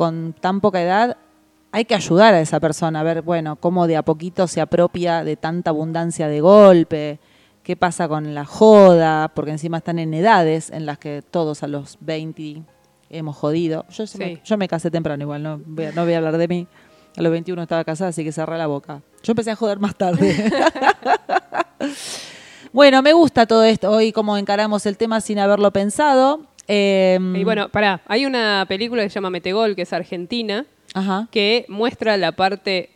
con 0.00 0.32
tan 0.32 0.62
poca 0.62 0.80
edad. 0.80 1.18
Hay 1.72 1.84
que 1.84 1.94
ayudar 1.94 2.32
a 2.32 2.40
esa 2.40 2.58
persona 2.58 3.00
a 3.00 3.02
ver, 3.02 3.20
bueno, 3.20 3.56
cómo 3.56 3.86
de 3.86 3.98
a 3.98 4.02
poquito 4.02 4.46
se 4.48 4.62
apropia 4.62 5.24
de 5.24 5.36
tanta 5.36 5.68
abundancia 5.68 6.26
de 6.26 6.40
golpe. 6.40 7.20
qué 7.62 7.76
pasa 7.76 8.08
con 8.08 8.34
la 8.34 8.46
joda, 8.46 9.28
porque 9.34 9.50
encima 9.50 9.76
están 9.76 9.98
en 9.98 10.14
edades 10.14 10.70
en 10.70 10.86
las 10.86 10.96
que 10.98 11.20
todos 11.22 11.62
a 11.62 11.68
los 11.68 11.98
20 12.00 12.62
hemos 13.10 13.36
jodido. 13.36 13.84
Yo, 13.90 14.06
Sí. 14.06 14.16
me, 14.18 14.40
yo 14.42 14.56
me 14.56 14.68
casé 14.68 14.90
temprano 14.90 15.22
igual, 15.22 15.42
no 15.42 15.60
voy, 15.66 15.84
a, 15.84 15.92
no 15.92 16.04
voy 16.04 16.14
a 16.14 16.16
hablar 16.16 16.38
de 16.38 16.48
mí. 16.48 16.66
A 17.18 17.22
los 17.22 17.30
21 17.30 17.60
estaba 17.62 17.84
casada, 17.84 18.08
así 18.10 18.24
que 18.24 18.32
cerré 18.32 18.56
la 18.56 18.66
boca. 18.68 19.02
Yo 19.22 19.32
empecé 19.32 19.50
a 19.50 19.56
joder 19.56 19.78
más 19.78 19.94
tarde. 19.96 20.34
bueno, 22.72 23.02
me 23.02 23.12
gusta 23.12 23.46
todo 23.46 23.64
esto. 23.64 23.90
Hoy 23.90 24.12
como 24.12 24.36
encaramos 24.38 24.86
el 24.86 24.96
tema 24.96 25.20
sin 25.20 25.38
haberlo 25.38 25.70
pensado. 25.72 26.40
Eh, 26.72 27.18
Y 27.36 27.42
bueno, 27.44 27.68
pará, 27.68 28.00
hay 28.06 28.26
una 28.26 28.64
película 28.68 29.02
que 29.02 29.08
se 29.10 29.14
llama 29.16 29.30
Metegol, 29.30 29.74
que 29.74 29.82
es 29.82 29.92
argentina, 29.92 30.66
Ajá, 30.94 31.26
que 31.32 31.64
muestra 31.68 32.16
la 32.16 32.32
parte 32.32 32.90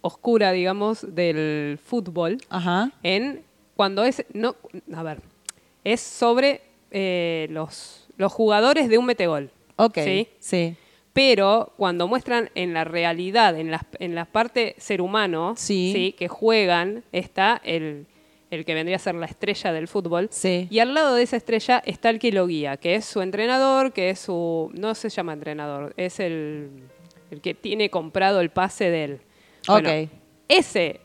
oscura, 0.00 0.52
digamos, 0.52 1.14
del 1.14 1.78
fútbol 1.84 2.38
ajá. 2.48 2.90
en 3.02 3.42
cuando 3.76 4.02
es 4.04 4.24
no 4.32 4.56
a 4.94 5.02
ver 5.02 5.20
es 5.84 6.00
sobre 6.00 6.60
eh, 6.90 7.46
los 7.50 8.06
los 8.16 8.32
jugadores 8.32 8.88
de 8.88 8.96
un 8.98 9.04
metegol 9.06 9.50
Ok, 9.76 9.98
¿sí? 10.02 10.28
sí. 10.40 10.76
pero 11.12 11.72
cuando 11.76 12.08
muestran 12.08 12.50
en 12.54 12.74
la 12.74 12.84
realidad 12.84 13.58
en 13.58 13.70
la 13.70 13.86
en 13.98 14.14
la 14.14 14.24
parte 14.24 14.74
ser 14.78 15.00
humano 15.00 15.54
Sí. 15.56 16.14
que 16.18 16.28
juegan 16.28 17.04
está 17.12 17.60
el 17.64 18.06
el 18.50 18.64
que 18.64 18.74
vendría 18.74 18.96
a 18.96 18.98
ser 18.98 19.14
la 19.14 19.26
estrella 19.26 19.72
del 19.72 19.88
fútbol 19.88 20.28
Sí. 20.30 20.66
y 20.70 20.78
al 20.78 20.94
lado 20.94 21.14
de 21.14 21.22
esa 21.22 21.36
estrella 21.36 21.82
está 21.84 22.10
el 22.10 22.18
que 22.18 22.32
lo 22.32 22.46
guía 22.46 22.76
que 22.78 22.94
es 22.94 23.04
su 23.04 23.20
entrenador 23.22 23.92
que 23.92 24.10
es 24.10 24.18
su 24.20 24.70
no 24.74 24.94
se 24.94 25.08
llama 25.10 25.32
entrenador 25.34 25.92
es 25.96 26.18
el 26.20 26.70
el 27.30 27.40
que 27.42 27.52
tiene 27.54 27.90
comprado 27.90 28.40
el 28.40 28.48
pase 28.50 28.88
de 28.90 29.04
él 29.04 29.20
Bueno, 29.66 29.90
Ok. 29.90 30.08
ese 30.48 31.00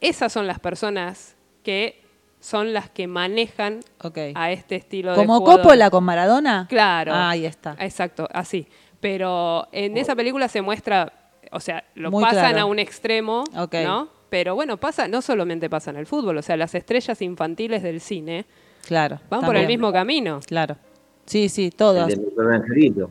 esas 0.00 0.32
son 0.32 0.46
las 0.46 0.58
personas 0.60 1.36
que 1.62 2.02
son 2.40 2.72
las 2.72 2.88
que 2.90 3.06
manejan 3.08 3.80
Ok. 4.02 4.18
a 4.34 4.52
este 4.52 4.76
estilo 4.76 5.10
de 5.10 5.16
¿Como. 5.16 5.42
Coppola 5.42 5.90
con 5.90 6.04
Maradona? 6.04 6.66
Claro. 6.68 7.12
Ah, 7.12 7.30
ahí 7.30 7.44
está. 7.44 7.74
Exacto, 7.80 8.28
así. 8.32 8.68
Pero 9.00 9.66
en 9.72 9.96
esa 9.96 10.14
película 10.14 10.46
se 10.46 10.62
muestra, 10.62 11.12
o 11.50 11.58
sea, 11.58 11.82
lo 11.96 12.12
Muy 12.12 12.22
pasan 12.22 12.50
claro. 12.52 12.60
a 12.60 12.64
un 12.66 12.78
extremo, 12.78 13.42
Ok. 13.56 13.74
¿no? 13.84 14.08
Pero 14.30 14.54
bueno, 14.54 14.76
pasa, 14.76 15.08
no 15.08 15.22
solamente 15.22 15.70
pasa 15.70 15.90
en 15.90 15.96
el 15.96 16.06
fútbol, 16.06 16.36
o 16.38 16.42
sea, 16.42 16.56
las 16.56 16.74
estrellas 16.74 17.20
infantiles 17.22 17.82
del 17.82 18.00
cine 18.00 18.44
Claro. 18.86 19.20
van 19.30 19.40
por 19.42 19.56
el 19.56 19.66
mismo 19.66 19.92
camino. 19.92 20.40
Claro. 20.46 20.76
Sí, 21.26 21.48
sí, 21.48 21.70
El 22.08 22.08
de 22.48 22.54
angelito. 22.56 23.10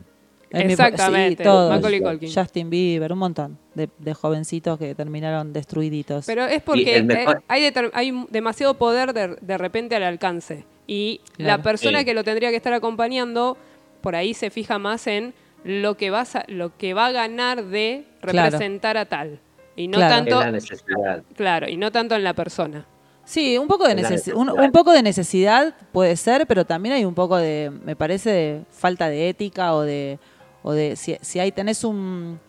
El 0.50 0.66
mismo- 0.66 0.72
Exactamente, 0.84 1.42
sí, 1.42 1.46
todos. 1.48 1.70
Macaulay 1.74 2.00
Culkin. 2.00 2.32
Justin 2.34 2.70
Bieber, 2.70 3.12
un 3.12 3.18
montón 3.18 3.58
de, 3.74 3.88
de 3.98 4.14
jovencitos 4.14 4.78
que 4.78 4.94
terminaron 4.94 5.52
destruiditos. 5.52 6.24
Pero 6.24 6.46
es 6.46 6.62
porque 6.62 7.02
mejor- 7.02 7.36
eh, 7.36 7.40
hay, 7.48 7.62
deter- 7.70 7.90
hay 7.92 8.24
demasiado 8.30 8.74
poder 8.74 9.12
de, 9.12 9.36
de 9.40 9.58
repente 9.58 9.94
al 9.96 10.04
alcance. 10.04 10.64
Y 10.86 11.20
la 11.36 11.60
persona 11.62 11.98
Sí. 12.00 12.04
que 12.06 12.14
lo 12.14 12.24
tendría 12.24 12.48
que 12.50 12.56
estar 12.56 12.72
acompañando, 12.72 13.58
por 14.00 14.16
ahí 14.16 14.32
se 14.32 14.48
fija 14.50 14.78
más 14.78 15.06
en 15.06 15.34
lo 15.64 15.96
que, 15.98 16.08
vas 16.10 16.34
a- 16.36 16.44
lo 16.48 16.74
que 16.78 16.94
va 16.94 17.06
a 17.06 17.12
ganar 17.12 17.64
de 17.64 18.04
Claro. 18.22 18.50
representar 18.50 18.96
a 18.96 19.04
tal. 19.04 19.40
Y 19.78 19.86
no 19.88 19.96
Claro. 19.98 20.14
Tanto, 20.16 20.40
la 20.40 20.50
necesidad. 20.50 21.22
claro, 21.36 21.68
y 21.68 21.76
no 21.76 21.92
tanto 21.92 22.14
en 22.16 22.24
la 22.24 22.34
persona. 22.34 22.84
Sí, 23.24 23.56
un 23.58 23.68
poco 23.68 23.84
de 23.86 23.92
Es 23.94 24.02
la 24.02 24.08
necesi- 24.10 24.34
un, 24.34 24.46
necesidad. 24.46 24.64
un 24.64 24.72
poco 24.72 24.90
de 24.92 25.02
necesidad 25.02 25.74
puede 25.92 26.16
ser, 26.16 26.46
pero 26.46 26.64
también 26.64 26.94
hay 26.96 27.04
un 27.04 27.14
poco 27.14 27.36
de, 27.36 27.70
me 27.84 27.94
parece, 27.94 28.30
de 28.30 28.62
falta 28.70 29.08
de 29.08 29.28
ética 29.28 29.74
o 29.74 29.82
de, 29.82 30.18
o 30.62 30.72
de 30.72 30.96
si, 30.96 31.16
si 31.20 31.38
ahí 31.38 31.52
tenés 31.52 31.84
un, 31.84 32.40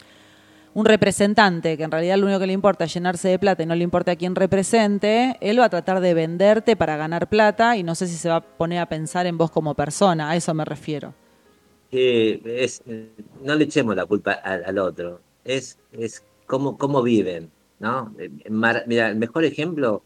un 0.73 0.85
representante 0.85 1.75
que 1.77 1.83
en 1.83 1.91
realidad 1.91 2.17
lo 2.17 2.25
único 2.25 2.39
que 2.39 2.47
le 2.47 2.53
importa 2.53 2.85
es 2.85 2.93
llenarse 2.93 3.27
de 3.27 3.37
plata 3.37 3.61
y 3.61 3.65
no 3.65 3.75
le 3.75 3.83
importa 3.83 4.13
a 4.13 4.15
quién 4.15 4.33
represente, 4.35 5.35
él 5.41 5.59
va 5.59 5.65
a 5.65 5.69
tratar 5.69 5.99
de 5.99 6.13
venderte 6.13 6.75
para 6.77 6.95
ganar 6.97 7.27
plata 7.27 7.75
y 7.77 7.83
no 7.83 7.93
sé 7.93 8.07
si 8.07 8.15
se 8.15 8.29
va 8.29 8.37
a 8.37 8.41
poner 8.41 8.79
a 8.79 8.87
pensar 8.87 9.27
en 9.27 9.37
vos 9.37 9.51
como 9.51 9.75
persona, 9.75 10.29
a 10.31 10.35
eso 10.35 10.53
me 10.53 10.63
refiero. 10.65 11.13
Sí, 11.91 12.41
es, 12.45 12.81
no 13.43 13.53
le 13.55 13.65
echemos 13.65 13.95
la 13.95 14.05
culpa 14.05 14.31
al, 14.31 14.63
al 14.65 14.77
otro. 14.79 15.19
Es, 15.43 15.77
es 15.91 16.23
cómo, 16.49 16.77
cómo 16.79 17.03
viven, 17.03 17.51
¿no? 17.79 18.13
Mar- 18.49 18.83
mira, 18.87 19.09
el 19.09 19.15
mejor 19.17 19.45
ejemplo, 19.45 20.03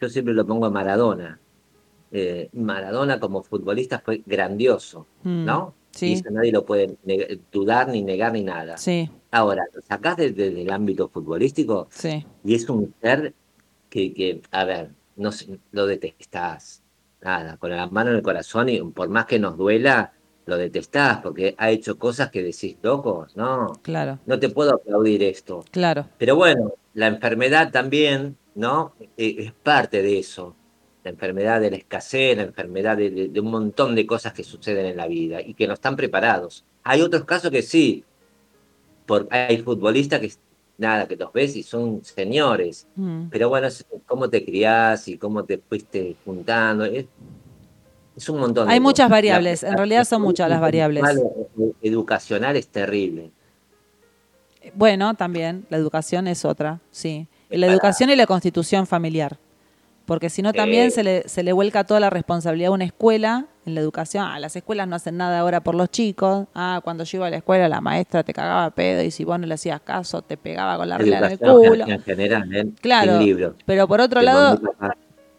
yo 0.00 0.08
siempre 0.08 0.32
lo 0.34 0.46
pongo 0.46 0.64
a 0.66 0.70
Maradona. 0.70 1.38
Eh, 2.10 2.48
Maradona 2.54 3.20
como 3.20 3.42
futbolista 3.42 4.00
fue 4.00 4.22
grandioso, 4.26 5.06
Mm, 5.22 5.44
¿no? 5.44 5.74
sí. 5.92 6.06
Y 6.08 6.12
eso 6.14 6.30
nadie 6.30 6.50
lo 6.50 6.64
puede 6.64 6.96
dudar 7.52 7.88
ni 7.88 8.02
negar 8.02 8.32
ni 8.32 8.42
nada. 8.42 8.76
Sí, 8.78 9.08
Ahora, 9.30 9.64
lo 9.72 9.80
sacás 9.82 10.16
desde 10.16 10.60
el 10.62 10.70
ámbito 10.72 11.08
futbolístico 11.08 11.88
sí, 11.90 12.26
y 12.44 12.54
es 12.54 12.68
un 12.68 12.92
ser 13.00 13.34
que, 13.88 14.12
que 14.12 14.42
a 14.50 14.64
ver, 14.64 14.90
no 15.16 15.30
lo 15.72 15.86
detestás. 15.86 16.82
Nada, 17.20 17.56
con 17.58 17.70
la 17.70 17.86
mano 17.86 18.10
en 18.10 18.16
el 18.16 18.22
corazón 18.22 18.68
y 18.68 18.80
por 18.82 19.08
más 19.08 19.26
que 19.26 19.38
nos 19.38 19.56
duela, 19.56 20.12
lo 20.46 20.56
detestás 20.56 21.18
porque 21.22 21.54
ha 21.58 21.70
hecho 21.70 21.98
cosas 21.98 22.30
que 22.30 22.42
decís, 22.42 22.76
locos, 22.82 23.36
no, 23.36 23.72
claro, 23.82 24.18
no 24.26 24.38
te 24.38 24.48
puedo 24.48 24.74
aplaudir 24.74 25.22
esto. 25.22 25.64
claro. 25.70 26.06
Pero 26.18 26.36
bueno, 26.36 26.72
la 26.94 27.06
enfermedad 27.06 27.70
también, 27.70 28.36
¿no? 28.54 28.94
Eh, 29.16 29.36
Es 29.38 29.52
parte 29.52 30.02
de 30.02 30.18
eso. 30.18 30.54
La 31.04 31.10
enfermedad 31.10 31.60
de 31.60 31.70
la 31.70 31.76
escasez, 31.76 32.36
la 32.36 32.42
enfermedad 32.44 32.96
de, 32.96 33.10
de- 33.10 33.28
de 33.28 33.40
un 33.40 33.50
montón 33.50 33.94
de 33.94 34.06
cosas 34.06 34.32
que 34.32 34.44
suceden 34.44 34.86
en 34.86 34.96
la 34.96 35.06
vida 35.08 35.40
y 35.40 35.54
que 35.54 35.66
no 35.66 35.74
están 35.74 35.96
preparados. 35.96 36.64
Hay 36.84 37.00
otros 37.02 37.24
casos 37.24 37.50
que 37.50 37.62
sí, 37.62 38.04
por, 39.06 39.26
hay 39.30 39.58
futbolistas 39.62 40.20
que 40.20 40.32
nada, 40.78 41.06
que 41.06 41.16
los 41.16 41.32
ves 41.32 41.56
y 41.56 41.62
son 41.62 42.04
señores, 42.04 42.86
Mm. 42.96 43.28
pero 43.30 43.48
bueno, 43.48 43.68
cómo 44.06 44.28
te 44.30 44.44
criás 44.44 45.06
y 45.08 45.18
cómo 45.18 45.44
te 45.44 45.58
fuiste 45.58 46.16
juntando. 46.24 46.84
Es, 46.84 47.06
es 48.22 48.28
un 48.28 48.40
montón. 48.40 48.66
de 48.68 48.72
Hay 48.74 48.80
muchas 48.80 49.04
cosas. 49.06 49.10
variables, 49.10 49.62
La- 49.62 49.68
en 49.70 49.76
realidad 49.76 50.04
son 50.04 50.22
muchas 50.22 50.48
las 50.48 50.60
variables. 50.60 51.02
la- 51.02 51.14
Educacional 51.82 52.56
es 52.56 52.68
terrible. 52.68 53.30
Bueno, 54.74 55.14
también, 55.14 55.66
la 55.70 55.76
educación 55.76 56.26
es 56.28 56.44
otra, 56.44 56.80
sí. 56.90 57.26
La 57.50 57.66
Para- 57.66 57.72
educación 57.72 58.10
y 58.10 58.16
la 58.16 58.26
constitución 58.26 58.86
familiar. 58.86 59.36
Porque 60.06 60.30
si 60.30 60.42
no, 60.42 60.52
también 60.52 60.88
Eh. 60.88 60.90
se, 60.90 61.04
le, 61.04 61.28
se 61.28 61.42
le 61.42 61.52
vuelca 61.52 61.84
toda 61.84 62.00
la 62.00 62.10
responsabilidad 62.10 62.68
a 62.70 62.74
una 62.74 62.84
escuela 62.84 63.46
en 63.64 63.74
la 63.76 63.80
educación. 63.80 64.24
Ah, 64.26 64.38
las 64.40 64.54
escuelas 64.56 64.88
no 64.88 64.96
hacen 64.96 65.16
nada 65.16 65.38
ahora 65.38 65.60
por 65.62 65.74
los 65.76 65.90
chicos. 65.90 66.46
Ah, 66.54 66.80
cuando 66.82 67.04
yo 67.04 67.18
iba 67.18 67.26
a 67.28 67.30
la 67.30 67.36
escuela, 67.36 67.68
la 67.68 67.80
maestra 67.80 68.22
te 68.24 68.32
cagaba 68.32 68.70
pedo 68.70 69.02
y 69.02 69.10
si 69.12 69.24
vos 69.24 69.38
no 69.38 69.46
le 69.46 69.54
hacías 69.54 69.80
caso, 69.80 70.22
te 70.22 70.36
pegaba 70.36 70.76
con 70.76 70.88
la 70.88 70.98
regla 70.98 71.18
en 71.18 71.32
el 71.32 71.38
culo. 71.38 71.84
en, 71.84 71.90
en 71.92 72.02
general, 72.02 72.54
¿eh? 72.54 72.66
Claro, 72.80 73.20
pero 73.64 73.86
por 73.86 74.00
otro 74.00 74.22
lado, 74.22 74.60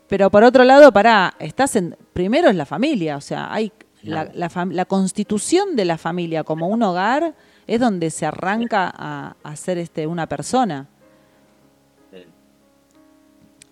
pero 0.07 0.29
por 0.31 0.43
otro 0.45 0.63
lado, 0.63 0.91
pará, 0.93 1.33
estás 1.39 1.75
en, 1.75 1.95
primero 2.13 2.49
es 2.49 2.55
la 2.55 2.65
familia, 2.65 3.17
o 3.17 3.21
sea, 3.21 3.53
hay 3.53 3.71
la, 4.03 4.29
la 4.33 4.85
constitución 4.85 5.75
de 5.75 5.85
la 5.85 5.97
familia 5.97 6.43
como 6.43 6.67
un 6.67 6.83
hogar 6.83 7.33
es 7.67 7.79
donde 7.79 8.09
se 8.09 8.25
arranca 8.25 8.93
a, 8.95 9.35
a 9.43 9.55
ser 9.55 9.77
este, 9.77 10.07
una 10.07 10.27
persona. 10.27 10.87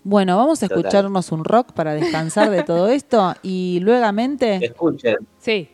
Bueno, 0.04 0.38
vamos 0.38 0.64
a 0.64 0.68
Total. 0.68 0.80
escucharnos 0.80 1.32
un 1.32 1.44
rock 1.44 1.74
para 1.74 1.94
descansar 1.94 2.50
de 2.50 2.64
todo 2.64 2.88
esto 2.90 3.36
y 3.44 3.80
luegamente... 3.82 4.66
Escuchen. 4.66 5.18
Sí. 5.38 5.70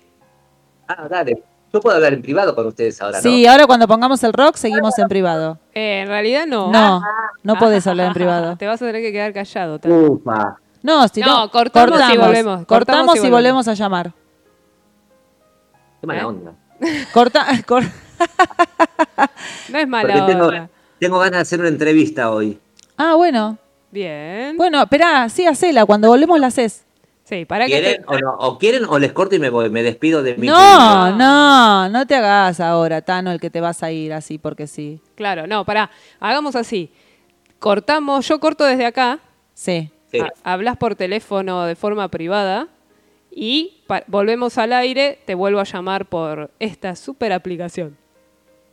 Ah, 0.87 1.07
dale. 1.09 1.41
Yo 1.71 1.79
puedo 1.81 1.95
hablar 1.95 2.13
en 2.13 2.21
privado 2.21 2.55
con 2.55 2.65
ustedes 2.65 3.01
ahora, 3.01 3.17
¿no? 3.17 3.21
Sí, 3.21 3.45
ahora 3.45 3.67
cuando 3.67 3.87
pongamos 3.87 4.23
el 4.23 4.33
rock 4.33 4.55
seguimos 4.55 4.97
en 4.99 5.07
privado. 5.07 5.59
Eh, 5.73 6.01
en 6.01 6.07
realidad 6.07 6.45
no. 6.45 6.71
No, 6.71 7.01
no 7.43 7.55
podés 7.55 7.85
hablar 7.87 8.07
en 8.07 8.13
privado. 8.13 8.57
Te 8.57 8.65
vas 8.65 8.81
a 8.81 8.85
tener 8.85 9.01
que 9.01 9.11
quedar 9.11 9.33
callado. 9.33 9.79
Ufa. 9.85 10.57
No, 10.87 11.07
si 11.09 11.19
no, 11.21 11.27
No, 11.41 11.51
cortamos 11.51 11.99
y 12.13 12.17
volvemos, 12.17 12.65
Cortamos, 12.65 12.65
cortamos 12.65 13.15
y 13.23 13.27
y 13.27 13.29
volvemos. 13.29 13.67
a 13.67 13.73
llamar. 13.73 14.13
Qué 16.01 16.07
mala 16.07 16.21
¿Eh? 16.21 16.25
onda. 16.25 16.53
Corta, 17.13 17.45
cor- 17.67 17.83
No 19.69 19.77
es 19.79 19.87
mala 19.87 20.13
Porque 20.13 20.31
tengo, 20.31 20.47
onda. 20.47 20.69
tengo 20.99 21.19
ganas 21.19 21.31
de 21.33 21.41
hacer 21.41 21.59
una 21.59 21.69
entrevista 21.69 22.31
hoy. 22.31 22.57
Ah, 22.97 23.15
bueno. 23.15 23.57
Bien. 23.91 24.55
Bueno, 24.57 24.81
esperá, 24.81 25.27
sí, 25.29 25.45
hacela. 25.45 25.85
Cuando 25.85 26.07
volvemos 26.07 26.39
la 26.39 26.47
haces. 26.47 26.85
Sí, 27.23 27.43
para 27.43 27.65
que 27.65 27.73
¿Quieren 27.73 28.03
te... 28.03 28.15
o 28.15 28.17
no? 28.19 28.31
¿O 28.39 28.57
quieren 28.57 28.85
o 28.87 28.97
les 28.99 29.11
corto 29.11 29.35
y 29.35 29.39
me 29.39 29.49
voy? 29.49 29.69
Me 29.69 29.83
despido 29.83 30.23
de 30.23 30.35
mi 30.37 30.47
No, 30.47 31.11
no, 31.17 31.89
no 31.89 32.07
te 32.07 32.15
hagas 32.15 32.61
ahora, 32.61 33.01
Tano, 33.01 33.31
el 33.31 33.41
que 33.41 33.49
te 33.49 33.59
vas 33.59 33.83
a 33.83 33.91
ir 33.91 34.13
así 34.13 34.37
porque 34.37 34.65
sí. 34.67 35.01
Claro, 35.15 35.45
no, 35.47 35.65
pará. 35.65 35.89
Hagamos 36.21 36.55
así. 36.55 36.89
Cortamos, 37.59 38.25
yo 38.27 38.39
corto 38.39 38.63
desde 38.63 38.85
acá. 38.85 39.19
Sí. 39.53 39.91
Sí. 40.11 40.19
ha- 40.19 40.31
hablas 40.43 40.77
por 40.77 40.95
teléfono 40.95 41.65
de 41.65 41.75
forma 41.75 42.07
privada 42.07 42.67
y 43.31 43.83
volvemos 44.07 44.57
al 44.57 44.73
aire, 44.73 45.19
te 45.25 45.35
vuelvo 45.35 45.59
a 45.59 45.63
llamar 45.63 46.05
por 46.05 46.49
esta 46.59 46.95
super 46.95 47.33
aplicación. 47.33 47.97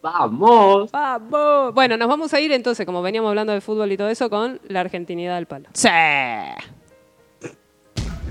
¡Vamos! 0.02 0.90
¡Vamos! 0.92 1.72
Bueno, 1.74 1.96
nos 1.96 2.08
vamos 2.08 2.32
a 2.34 2.40
ir 2.40 2.52
entonces, 2.52 2.84
como 2.86 3.00
veníamos 3.02 3.30
hablando 3.30 3.52
de 3.54 3.60
fútbol 3.60 3.90
y 3.90 3.96
todo 3.96 4.08
eso, 4.08 4.28
con 4.30 4.60
la 4.68 4.80
argentinidad 4.80 5.36
del 5.36 5.46
palo. 5.46 5.68
Sí. 5.72 5.88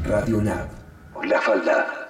Radio 0.06 0.42
Nav. 0.42 0.68
La 1.24 1.42
falda. 1.42 2.03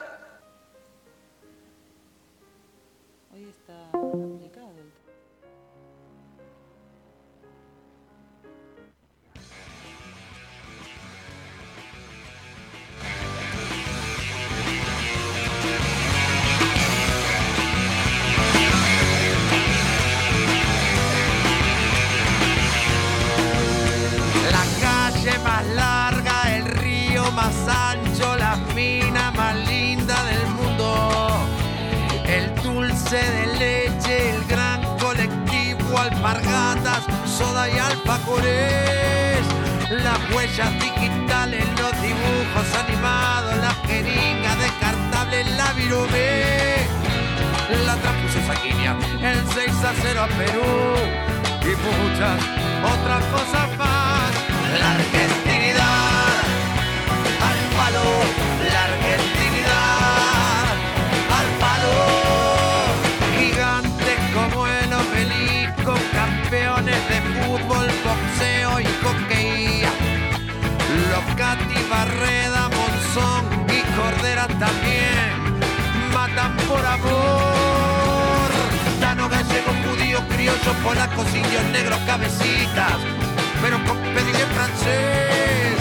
Alpargatas, 36.03 37.03
soda 37.25 37.69
y 37.69 37.77
alfajores. 37.77 39.41
Las 39.89 40.19
huellas 40.33 40.71
digitales, 40.73 41.65
los 41.79 41.93
dibujos 42.01 42.67
animados, 42.83 43.55
la 43.57 43.73
jeringa 43.87 44.55
descartable, 44.55 45.43
la 45.55 45.73
virumé. 45.73 46.87
La 47.85 47.95
trampusa 47.95 48.41
saquinia, 48.47 48.95
el 49.21 49.39
6 49.53 49.83
a 49.83 49.93
0 50.01 50.21
a 50.21 50.27
Perú 50.27 50.73
y 51.61 51.73
muchas 51.87 52.37
otras 52.93 53.23
cosas 53.25 53.77
más. 53.77 54.31
La 54.79 55.02
judío, 80.43 80.53
criollo, 80.61 80.83
polacos, 80.83 81.27
indios, 81.35 81.63
negros, 81.71 81.99
cabecitas, 82.05 82.97
pero 83.61 83.77
con 83.85 83.97
pedigrí 84.13 84.43
francés. 84.53 85.77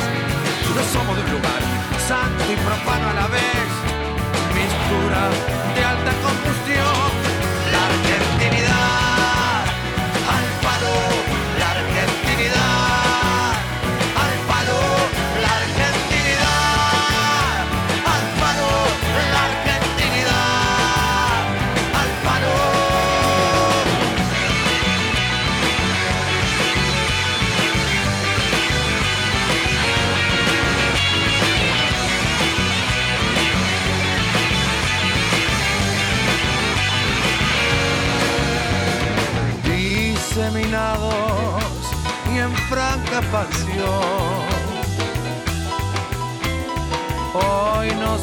No 0.74 0.82
somos 0.92 1.16
de 1.16 1.22
un 1.24 1.32
lugar, 1.32 1.62
santo 2.06 2.44
y 2.52 2.56
profano 2.56 3.08
a 3.10 3.14
la 3.14 3.21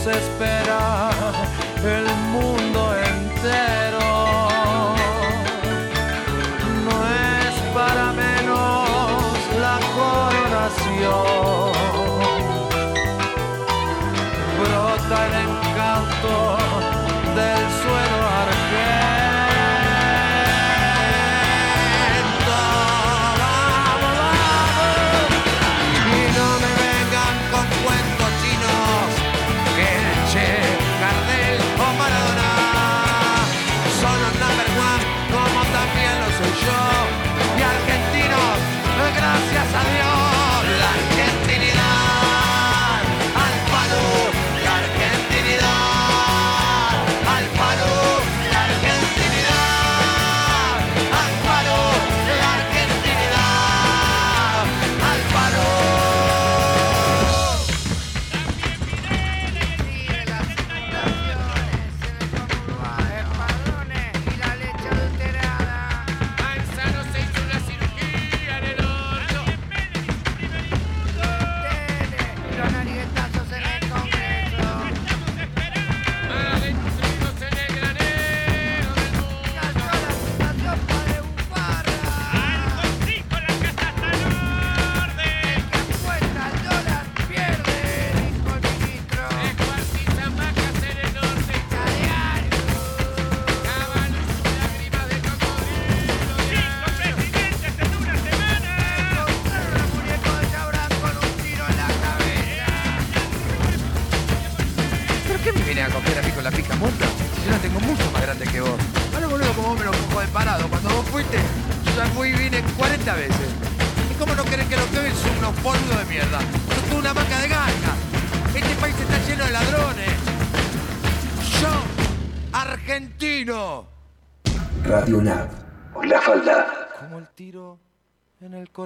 Hoy 0.10 0.59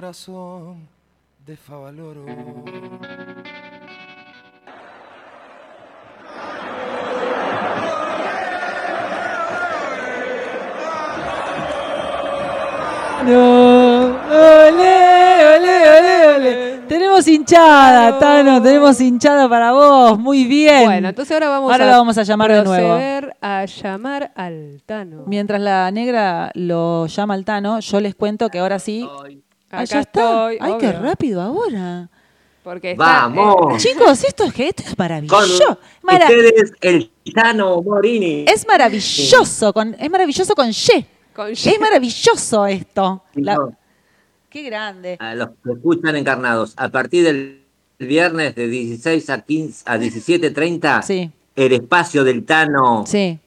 corazón 0.04 0.86
de 1.46 1.56
Favaloro. 1.56 2.26
No, 13.24 14.04
ole, 14.04 15.56
ole, 15.56 15.74
ole, 15.96 16.36
ole. 16.36 16.78
Tenemos 16.86 17.26
hinchada, 17.26 18.18
Tano, 18.18 18.60
tenemos 18.60 19.00
hinchada 19.00 19.48
para 19.48 19.72
vos. 19.72 20.18
Muy 20.18 20.44
bien. 20.44 20.84
Bueno, 20.84 21.08
entonces 21.08 21.32
ahora 21.32 21.48
vamos 21.48 21.72
Ahora 21.72 21.84
a 21.84 21.88
la 21.88 21.96
vamos 21.96 22.18
a 22.18 22.22
llamar 22.22 22.52
de 22.52 22.64
nuevo. 22.64 23.32
a 23.40 23.64
llamar 23.64 24.32
al 24.34 24.82
Tano. 24.84 25.22
Mientras 25.26 25.60
la 25.60 25.90
negra 25.90 26.50
lo 26.54 27.06
llama 27.06 27.32
al 27.34 27.46
Tano, 27.46 27.80
yo 27.80 28.00
les 28.00 28.14
cuento 28.14 28.50
que 28.50 28.58
ahora 28.58 28.78
sí. 28.78 29.08
Ah, 29.74 29.80
Acá 29.80 29.84
ya 29.84 30.00
está. 30.00 30.52
estoy, 30.52 30.58
Ay, 30.60 30.74
qué 30.80 30.92
rápido 30.92 31.40
ahora. 31.42 32.08
Porque 32.62 32.92
está, 32.92 33.04
Vamos. 33.28 33.82
Chicos, 33.82 34.24
esto 34.24 34.44
es 34.44 34.54
que 34.54 34.68
esto 34.68 34.82
es 34.82 34.88
Con 34.90 34.96
maravilloso. 34.98 35.78
Mara- 36.02 36.24
ustedes, 36.24 36.72
el 36.80 37.10
Tano 37.34 37.82
Morini. 37.82 38.44
es 38.48 38.66
maravilloso 38.66 39.72
con 39.74 39.94
es 39.98 40.10
maravilloso 40.10 40.54
con 40.54 40.70
Y. 40.70 41.06
Con 41.34 41.48
Y. 41.50 41.52
Es 41.52 41.80
maravilloso 41.80 42.66
esto. 42.66 43.22
La- 43.34 43.58
Qué 44.48 44.62
grande. 44.62 45.16
a 45.20 45.34
los 45.34 45.48
que 45.62 45.72
escuchan 45.72 46.16
encarnados, 46.16 46.72
a 46.76 46.88
partir 46.88 47.24
del 47.24 47.60
viernes 47.98 48.54
de 48.54 48.68
16 48.68 49.28
a 49.30 49.40
15 49.42 49.82
a 49.86 49.98
17.30, 49.98 51.02
Sí. 51.02 51.30
el 51.56 51.72
espacio 51.72 52.24
del 52.24 52.44
Tano, 52.44 53.04
Sí. 53.06 53.38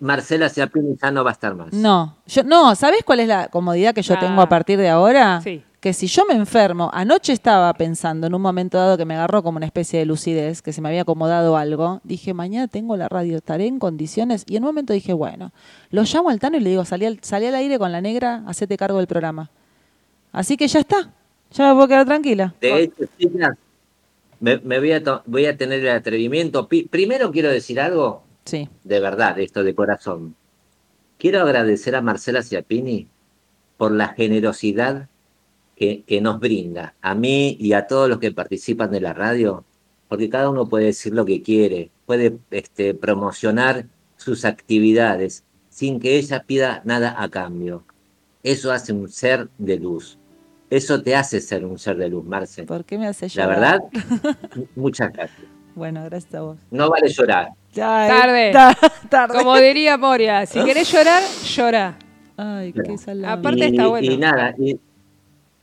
Marcela 0.00 0.48
Ciapini 0.48 0.96
ya 1.02 1.10
no 1.10 1.24
va 1.24 1.30
a 1.30 1.32
estar 1.32 1.54
más. 1.56 1.72
No, 1.72 2.16
yo 2.26 2.44
no, 2.44 2.74
¿sabes 2.76 3.02
cuál 3.04 3.20
es 3.20 3.28
la 3.28 3.48
comodidad 3.48 3.92
que 3.94 4.02
yo 4.02 4.14
Ah. 4.14 4.20
tengo 4.20 4.40
a 4.40 4.48
partir 4.48 4.78
de 4.78 4.88
ahora? 4.88 5.40
Sí. 5.42 5.62
Que 5.82 5.92
si 5.92 6.06
yo 6.06 6.24
me 6.28 6.34
enfermo, 6.34 6.90
anoche 6.94 7.32
estaba 7.32 7.74
pensando 7.74 8.28
en 8.28 8.34
un 8.34 8.40
momento 8.40 8.78
dado 8.78 8.96
que 8.96 9.04
me 9.04 9.14
agarró 9.16 9.42
como 9.42 9.56
una 9.56 9.66
especie 9.66 9.98
de 9.98 10.06
lucidez, 10.06 10.62
que 10.62 10.72
se 10.72 10.80
me 10.80 10.88
había 10.88 11.02
acomodado 11.02 11.56
algo, 11.56 12.00
dije, 12.04 12.34
mañana 12.34 12.68
tengo 12.68 12.96
la 12.96 13.08
radio, 13.08 13.38
estaré 13.38 13.66
en 13.66 13.80
condiciones, 13.80 14.44
y 14.46 14.54
en 14.54 14.62
un 14.62 14.68
momento 14.68 14.92
dije, 14.92 15.12
bueno, 15.12 15.50
lo 15.90 16.04
llamo 16.04 16.30
al 16.30 16.38
Tano 16.38 16.56
y 16.56 16.60
le 16.60 16.70
digo, 16.70 16.84
salí 16.84 17.04
al, 17.04 17.18
salí 17.22 17.46
al 17.46 17.56
aire 17.56 17.80
con 17.80 17.90
la 17.90 18.00
negra, 18.00 18.44
hacete 18.46 18.76
cargo 18.76 18.98
del 18.98 19.08
programa. 19.08 19.50
Así 20.30 20.56
que 20.56 20.68
ya 20.68 20.78
está, 20.78 21.10
ya 21.50 21.66
me 21.68 21.74
puedo 21.74 21.88
quedar 21.88 22.06
tranquila. 22.06 22.54
De 22.60 22.84
hecho, 22.84 23.04
me, 24.38 24.58
me 24.58 24.78
voy, 24.78 24.92
a 24.92 25.02
to- 25.02 25.22
voy 25.26 25.46
a 25.46 25.56
tener 25.56 25.80
el 25.80 25.88
atrevimiento. 25.90 26.68
Primero 26.90 27.32
quiero 27.32 27.50
decir 27.50 27.80
algo, 27.80 28.22
Sí, 28.44 28.68
de 28.84 29.00
verdad, 29.00 29.38
esto 29.40 29.64
de 29.64 29.74
corazón. 29.74 30.36
Quiero 31.18 31.40
agradecer 31.42 31.96
a 31.96 32.02
Marcela 32.02 32.42
Ciapini 32.42 33.08
por 33.76 33.90
la 33.92 34.08
generosidad 34.08 35.08
que, 35.82 36.04
que 36.04 36.20
nos 36.20 36.38
brinda, 36.38 36.94
a 37.02 37.12
mí 37.16 37.56
y 37.58 37.72
a 37.72 37.88
todos 37.88 38.08
los 38.08 38.20
que 38.20 38.30
participan 38.30 38.92
de 38.92 39.00
la 39.00 39.12
radio, 39.12 39.64
porque 40.06 40.30
cada 40.30 40.48
uno 40.48 40.68
puede 40.68 40.84
decir 40.84 41.12
lo 41.12 41.24
que 41.24 41.42
quiere, 41.42 41.90
puede 42.06 42.38
este, 42.52 42.94
promocionar 42.94 43.86
sus 44.16 44.44
actividades 44.44 45.42
sin 45.70 45.98
que 45.98 46.18
ella 46.18 46.44
pida 46.46 46.82
nada 46.84 47.20
a 47.20 47.28
cambio. 47.28 47.84
Eso 48.44 48.70
hace 48.70 48.92
un 48.92 49.08
ser 49.08 49.48
de 49.58 49.76
luz. 49.80 50.18
Eso 50.70 51.02
te 51.02 51.16
hace 51.16 51.40
ser 51.40 51.64
un 51.64 51.80
ser 51.80 51.96
de 51.96 52.08
luz, 52.08 52.24
Marce. 52.24 52.62
¿por 52.62 52.84
qué 52.84 52.96
me 52.96 53.08
hace 53.08 53.26
La 53.34 53.46
llorar? 53.46 53.80
verdad, 53.92 54.68
muchas 54.76 55.12
gracias. 55.12 55.48
Bueno, 55.74 56.04
gracias 56.04 56.34
a 56.36 56.42
vos. 56.42 56.58
No 56.70 56.90
vale 56.90 57.08
llorar. 57.08 57.48
Ya, 57.72 58.06
eh, 58.06 58.08
Tarde. 58.08 58.52
ta- 58.52 58.76
tarde. 59.10 59.34
Como 59.36 59.56
diría 59.56 59.98
Moria, 59.98 60.46
si 60.46 60.62
querés 60.64 60.92
llorar, 60.92 61.24
llora. 61.56 61.98
Ay, 62.36 62.72
qué 62.72 62.96
salado. 62.98 63.34
Aparte 63.40 63.66
y, 63.66 63.70
está 63.70 63.88
bueno. 63.88 64.12
y 64.12 64.16
nada, 64.16 64.54
y, 64.58 64.78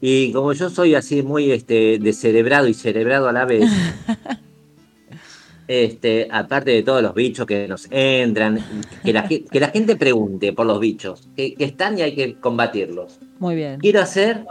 y 0.01 0.31
como 0.31 0.53
yo 0.53 0.69
soy 0.69 0.95
así 0.95 1.21
muy 1.23 1.51
este, 1.51 1.99
descerebrado 1.99 2.67
y 2.67 2.73
cerebrado 2.73 3.27
a 3.27 3.33
la 3.33 3.45
vez, 3.45 3.69
este, 5.67 6.27
aparte 6.31 6.71
de 6.71 6.83
todos 6.83 7.01
los 7.03 7.13
bichos 7.13 7.45
que 7.45 7.67
nos 7.67 7.87
entran, 7.91 8.59
que 9.03 9.13
la, 9.13 9.27
que 9.27 9.59
la 9.59 9.67
gente 9.69 9.95
pregunte 9.95 10.53
por 10.53 10.65
los 10.65 10.79
bichos, 10.79 11.29
que, 11.35 11.53
que 11.53 11.63
están 11.65 11.97
y 11.99 12.01
hay 12.01 12.15
que 12.15 12.35
combatirlos. 12.39 13.19
Muy 13.39 13.55
bien. 13.55 13.79
Quiero 13.79 14.01
hacer, 14.01 14.45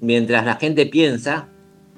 mientras 0.00 0.44
la 0.44 0.56
gente 0.56 0.86
piensa, 0.86 1.48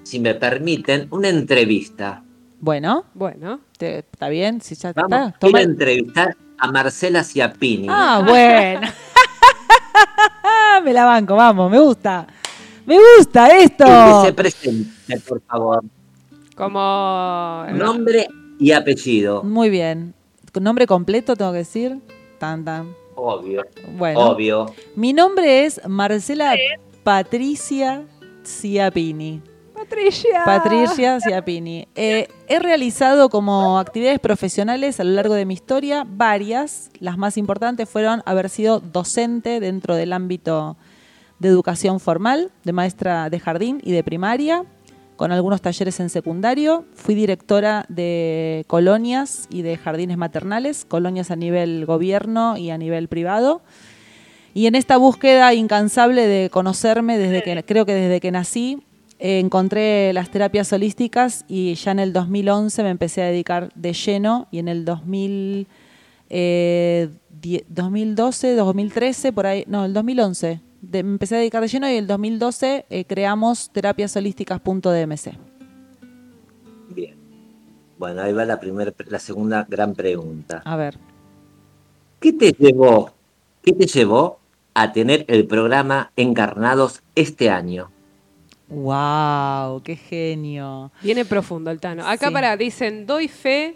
si 0.03 0.21
me 0.21 0.35
permiten, 0.35 1.07
una 1.11 1.29
entrevista. 1.29 2.23
Bueno, 2.63 3.07
Bueno, 3.15 3.61
te- 3.79 4.01
está 4.01 4.29
bien, 4.29 4.61
si 4.61 4.75
ya 4.75 4.93
Vamos, 4.93 5.29
está. 5.29 5.39
quiero 5.41 5.59
entrevistar 5.59 6.37
a 6.59 6.71
Marcela 6.71 7.25
Ciapini. 7.25 7.87
Ah, 7.89 8.23
bueno. 8.27 8.87
me 10.85 10.93
la 10.93 11.07
banco, 11.07 11.37
vamos, 11.37 11.71
me 11.71 11.79
gusta. 11.79 12.27
Me 12.91 12.99
gusta 13.17 13.47
esto. 13.57 13.85
Que 13.85 14.27
se 14.27 14.33
presente, 14.33 15.21
por 15.29 15.41
favor. 15.43 15.85
como... 16.57 17.65
Nombre 17.73 18.27
y 18.59 18.73
apellido. 18.73 19.45
Muy 19.45 19.71
bien. 19.71 20.13
¿Con 20.53 20.65
nombre 20.65 20.89
completo 20.89 21.37
tengo 21.37 21.53
que 21.53 21.59
decir? 21.59 22.01
Tan, 22.41 22.65
tan. 22.65 22.93
Obvio, 23.15 23.63
Bueno, 23.97 24.21
obvio. 24.31 24.75
mi 24.97 25.13
nombre 25.13 25.67
es 25.67 25.81
Marcela 25.87 26.57
Patricia 27.05 28.03
Ciapini. 28.43 29.41
Patricia. 29.73 30.43
Patricia 30.45 31.21
Ciapini. 31.21 31.87
Eh, 31.95 32.27
he 32.49 32.59
realizado 32.59 33.29
como 33.29 33.79
actividades 33.79 34.19
profesionales 34.19 34.99
a 34.99 35.05
lo 35.05 35.13
largo 35.13 35.35
de 35.35 35.47
mi 35.47 35.55
historia 35.55 36.05
varias. 36.09 36.91
Las 36.99 37.17
más 37.19 37.37
importantes 37.37 37.89
fueron 37.89 38.23
haber 38.27 38.49
sido 38.49 38.81
docente 38.81 39.61
dentro 39.61 39.95
del 39.95 40.13
ámbito 40.13 40.77
de 41.41 41.49
educación 41.49 41.99
formal, 41.99 42.53
de 42.65 42.73
maestra 42.73 43.29
de 43.31 43.41
jardín 43.41 43.81
y 43.83 43.91
de 43.93 44.05
primaria, 44.05 44.65
con 45.17 45.33
algunos 45.33 45.61
talleres 45.61 45.99
en 46.01 46.09
secundario. 46.09 46.85
Fui 46.95 47.15
directora 47.15 47.85
de 47.89 48.65
colonias 48.69 49.47
y 49.51 49.63
de 49.63 49.77
jardines 49.77 50.17
maternales, 50.17 50.85
colonias 50.87 51.31
a 51.31 51.37
nivel 51.37 51.85
gobierno 51.85 52.57
y 52.57 52.71
a 52.71 52.79
nivel 52.79 53.09
privado. 53.09 53.61
Y 54.55 54.67
en 54.67 54.75
esta 54.75 54.97
búsqueda 54.97 55.53
incansable 55.55 56.27
de 56.27 56.51
conocerme 56.51 57.19
desde 57.19 57.43
que 57.43 57.63
creo 57.65 57.85
que 57.87 57.95
desde 57.95 58.21
que 58.21 58.31
nací, 58.31 58.83
eh, 59.19 59.39
encontré 59.39 60.13
las 60.15 60.31
terapias 60.31 60.73
holísticas 60.73 61.45
y 61.49 61.75
ya 61.75 61.91
en 61.93 61.99
el 61.99 62.13
2011 62.15 62.83
me 62.83 62.89
empecé 62.91 63.23
a 63.23 63.27
dedicar 63.27 63.71
de 63.75 63.93
lleno 63.93 64.49
y 64.51 64.59
en 64.59 64.69
el 64.69 64.85
2000, 64.87 65.67
eh, 66.31 67.09
die- 67.41 67.65
2012, 67.69 68.55
2013, 68.55 69.33
por 69.33 69.47
ahí, 69.47 69.65
no, 69.67 69.85
el 69.85 69.93
2011, 69.93 70.61
de- 70.81 71.03
me 71.03 71.13
empecé 71.13 71.37
a 71.37 71.39
dedicar 71.39 71.63
de 71.63 71.69
lleno 71.69 71.87
y 71.89 71.93
en 71.93 71.99
el 71.99 72.07
2012 72.07 72.87
eh, 72.91 73.05
creamos 73.05 73.71
terapiasholísticas.dmc. 73.73 75.31
Bien. 76.91 77.15
Bueno, 77.99 78.23
ahí 78.23 78.33
va 78.33 78.45
la 78.45 78.59
primera, 78.61 78.93
la 79.09 79.19
segunda 79.19 79.67
gran 79.69 79.95
pregunta. 79.95 80.63
A 80.65 80.77
ver, 80.77 80.99
¿Qué 82.21 82.33
te 82.35 82.53
llevó, 82.53 83.13
qué 83.63 83.73
te 83.73 83.87
llevó 83.87 84.41
a 84.75 84.93
tener 84.93 85.25
el 85.29 85.47
programa 85.47 86.13
Encarnados 86.17 87.03
este 87.15 87.49
año? 87.51 87.91
wow, 88.69 89.83
qué 89.83 89.97
genio. 89.97 90.93
Viene 91.03 91.25
profundo 91.25 91.71
el 91.73 91.81
Tano. 91.81 92.07
Acá 92.07 92.29
Sí. 92.29 92.33
para, 92.33 92.57
dicen, 92.57 93.05
doy 93.05 93.27
fe, 93.27 93.75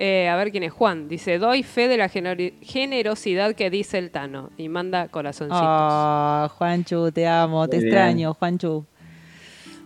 eh, 0.00 0.28
a 0.28 0.36
ver 0.36 0.50
quién 0.52 0.62
es 0.62 0.72
Juan, 0.72 1.08
dice, 1.08 1.38
doy 1.38 1.62
fe 1.64 1.88
de 1.88 1.96
la 1.96 2.08
generosidad 2.08 3.54
que 3.54 3.68
dice 3.68 3.98
el 3.98 4.10
Tano. 4.10 4.50
Y 4.56 4.68
manda 4.68 5.08
corazoncitos. 5.08 5.60
Ah, 5.62 6.48
Juanchu, 6.56 7.10
te 7.12 7.26
amo, 7.26 7.66
te 7.68 7.78
bien. 7.78 7.88
extraño, 7.88 8.32
Juanchu. 8.34 8.84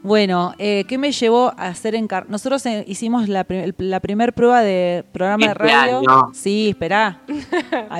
Bueno, 0.02 0.52
eh, 0.58 0.84
¿qué 0.88 0.98
me 0.98 1.12
llevó 1.12 1.52
a 1.56 1.68
hacer 1.68 1.94
encar... 1.94 2.28
Nosotros 2.28 2.66
eh, 2.66 2.84
hicimos 2.88 3.28
la, 3.28 3.44
pri- 3.44 3.58
el- 3.60 3.74
la 3.78 4.00
primer 4.00 4.32
prueba 4.32 4.60
de 4.60 5.04
programa 5.12 5.46
de 5.46 5.52
Este 5.52 5.62
radio. 5.62 5.98
año. 5.98 6.30
Sí, 6.34 6.70
esperá. 6.70 7.20
Ahí 7.28 7.38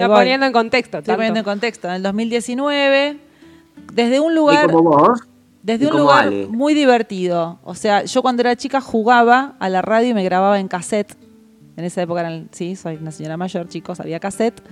Está 0.03 0.09
voy. 0.09 0.17
poniendo 0.19 0.47
en 0.47 0.53
contexto. 0.53 0.99
Estoy 0.99 1.13
tanto. 1.13 1.19
poniendo 1.19 1.39
en 1.39 1.45
contexto. 1.45 1.89
En 1.89 1.95
el 1.95 2.03
2019, 2.03 3.19
desde 3.93 4.19
un 4.21 4.33
Y 4.33 4.35
lugar... 4.35 4.67
como 4.73 4.91
vos, 4.91 5.21
Desde 5.63 5.85
y 5.85 5.89
un 5.89 5.97
lugar 5.97 6.27
Ale. 6.27 6.47
muy 6.49 6.75
divertido. 6.75 7.61
O 7.63 7.77
sea, 7.77 8.03
yo 8.05 8.21
cuando 8.21 8.41
era 8.43 8.57
chica 8.57 8.81
jugaba 8.81 9.55
a 9.61 9.69
la 9.69 9.81
radio 9.81 10.09
y 10.11 10.15
me 10.15 10.25
grababa 10.25 10.59
en 10.59 10.67
cassette. 10.67 11.17
En 11.77 11.85
esa 11.85 12.03
época, 12.03 12.21
eran, 12.21 12.49
sí, 12.53 12.77
soy 12.77 12.97
una 12.97 13.11
señora 13.11 13.37
mayor, 13.37 13.69
chicos, 13.69 14.01
había 14.01 14.21
cassette. 14.21 14.63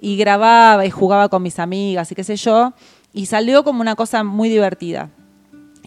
Y 0.00 0.16
grababa 0.16 0.84
y 0.84 0.90
jugaba 0.90 1.28
con 1.28 1.42
mis 1.42 1.58
amigas 1.58 2.12
y 2.12 2.14
qué 2.14 2.24
sé 2.24 2.36
yo. 2.36 2.74
Y 3.12 3.26
salió 3.26 3.64
como 3.64 3.80
una 3.80 3.96
cosa 3.96 4.24
muy 4.24 4.48
divertida. 4.48 5.10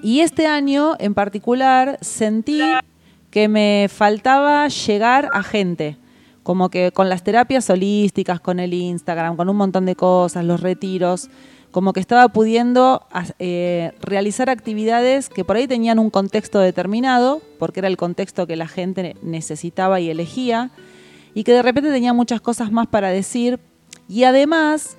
Y 0.02 0.22
este 0.22 0.48
año 0.48 0.96
en 1.00 1.14
particular 1.14 1.98
sentí 2.02 2.62
que 3.30 3.48
me 3.48 3.88
faltaba 3.90 4.68
llegar 4.68 5.30
a 5.34 5.44
gente. 5.44 5.98
Como 6.44 6.70
que 6.70 6.92
con 6.92 7.10
las 7.10 7.24
terapias 7.24 7.70
holísticas, 7.70 8.40
con 8.40 8.60
el 8.60 8.74
Instagram, 8.74 9.36
con 9.36 9.50
un 9.50 9.58
montón 9.58 9.86
de 9.86 9.96
cosas, 9.96 10.44
los 10.46 10.62
retiros, 10.62 11.30
como 11.72 11.94
que 11.94 12.00
estaba 12.00 12.28
pudiendo 12.30 13.06
eh, 13.38 13.92
realizar 14.02 14.50
actividades 14.50 15.30
que 15.30 15.46
por 15.46 15.56
ahí 15.56 15.68
tenían 15.68 16.00
un 16.00 16.10
contexto 16.10 16.60
determinado, 16.60 17.42
porque 17.60 17.82
era 17.82 17.88
el 17.88 17.98
contexto 17.98 18.48
que 18.48 18.56
la 18.56 18.68
gente 18.68 19.16
necesitaba 19.22 20.00
y 20.00 20.10
elegía, 20.10 20.72
y 21.34 21.44
que 21.44 21.54
de 21.54 21.62
repente 21.62 21.92
tenía 21.92 22.14
muchas 22.14 22.42
cosas 22.42 22.72
más 22.72 22.88
para 22.88 23.10
decir. 23.10 23.60
Y 24.08 24.24
además, 24.24 24.98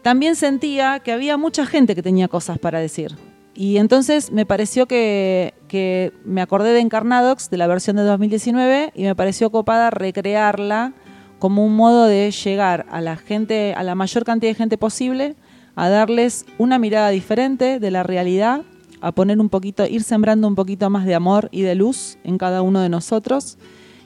también 0.00 0.34
sentía 0.34 1.00
que 1.00 1.12
había 1.12 1.36
mucha 1.36 1.66
gente 1.66 1.94
que 1.94 2.02
tenía 2.02 2.28
cosas 2.28 2.58
para 2.58 2.80
decir. 2.80 3.14
Y 3.54 3.76
entonces 3.76 4.32
me 4.32 4.46
pareció 4.46 4.86
que, 4.86 5.52
que 5.68 6.12
me 6.24 6.40
acordé 6.40 6.72
de 6.72 6.80
Encarnadox, 6.80 7.50
de 7.50 7.58
la 7.58 7.66
versión 7.66 7.96
de 7.96 8.02
2019, 8.02 8.92
y 8.94 9.02
me 9.02 9.14
pareció 9.14 9.50
copada 9.50 9.90
recrearla 9.90 10.94
como 11.38 11.66
un 11.66 11.76
modo 11.76 12.06
de 12.06 12.30
llegar 12.30 12.86
a 12.90 13.02
la 13.02 13.16
gente, 13.16 13.74
a 13.76 13.82
la 13.82 13.94
mayor 13.94 14.24
cantidad 14.24 14.52
de 14.52 14.54
gente 14.54 14.78
posible, 14.78 15.36
a 15.74 15.88
darles 15.88 16.46
una 16.58 16.78
mirada 16.78 17.08
diferente 17.10 17.78
de 17.78 17.90
la 17.90 18.02
realidad, 18.02 18.62
a 19.00 19.12
poner 19.12 19.40
un 19.40 19.48
poquito, 19.48 19.86
ir 19.86 20.02
sembrando 20.02 20.46
un 20.46 20.54
poquito 20.54 20.88
más 20.90 21.04
de 21.04 21.14
amor 21.14 21.48
y 21.50 21.62
de 21.62 21.74
luz 21.74 22.18
en 22.24 22.38
cada 22.38 22.62
uno 22.62 22.80
de 22.80 22.88
nosotros. 22.88 23.58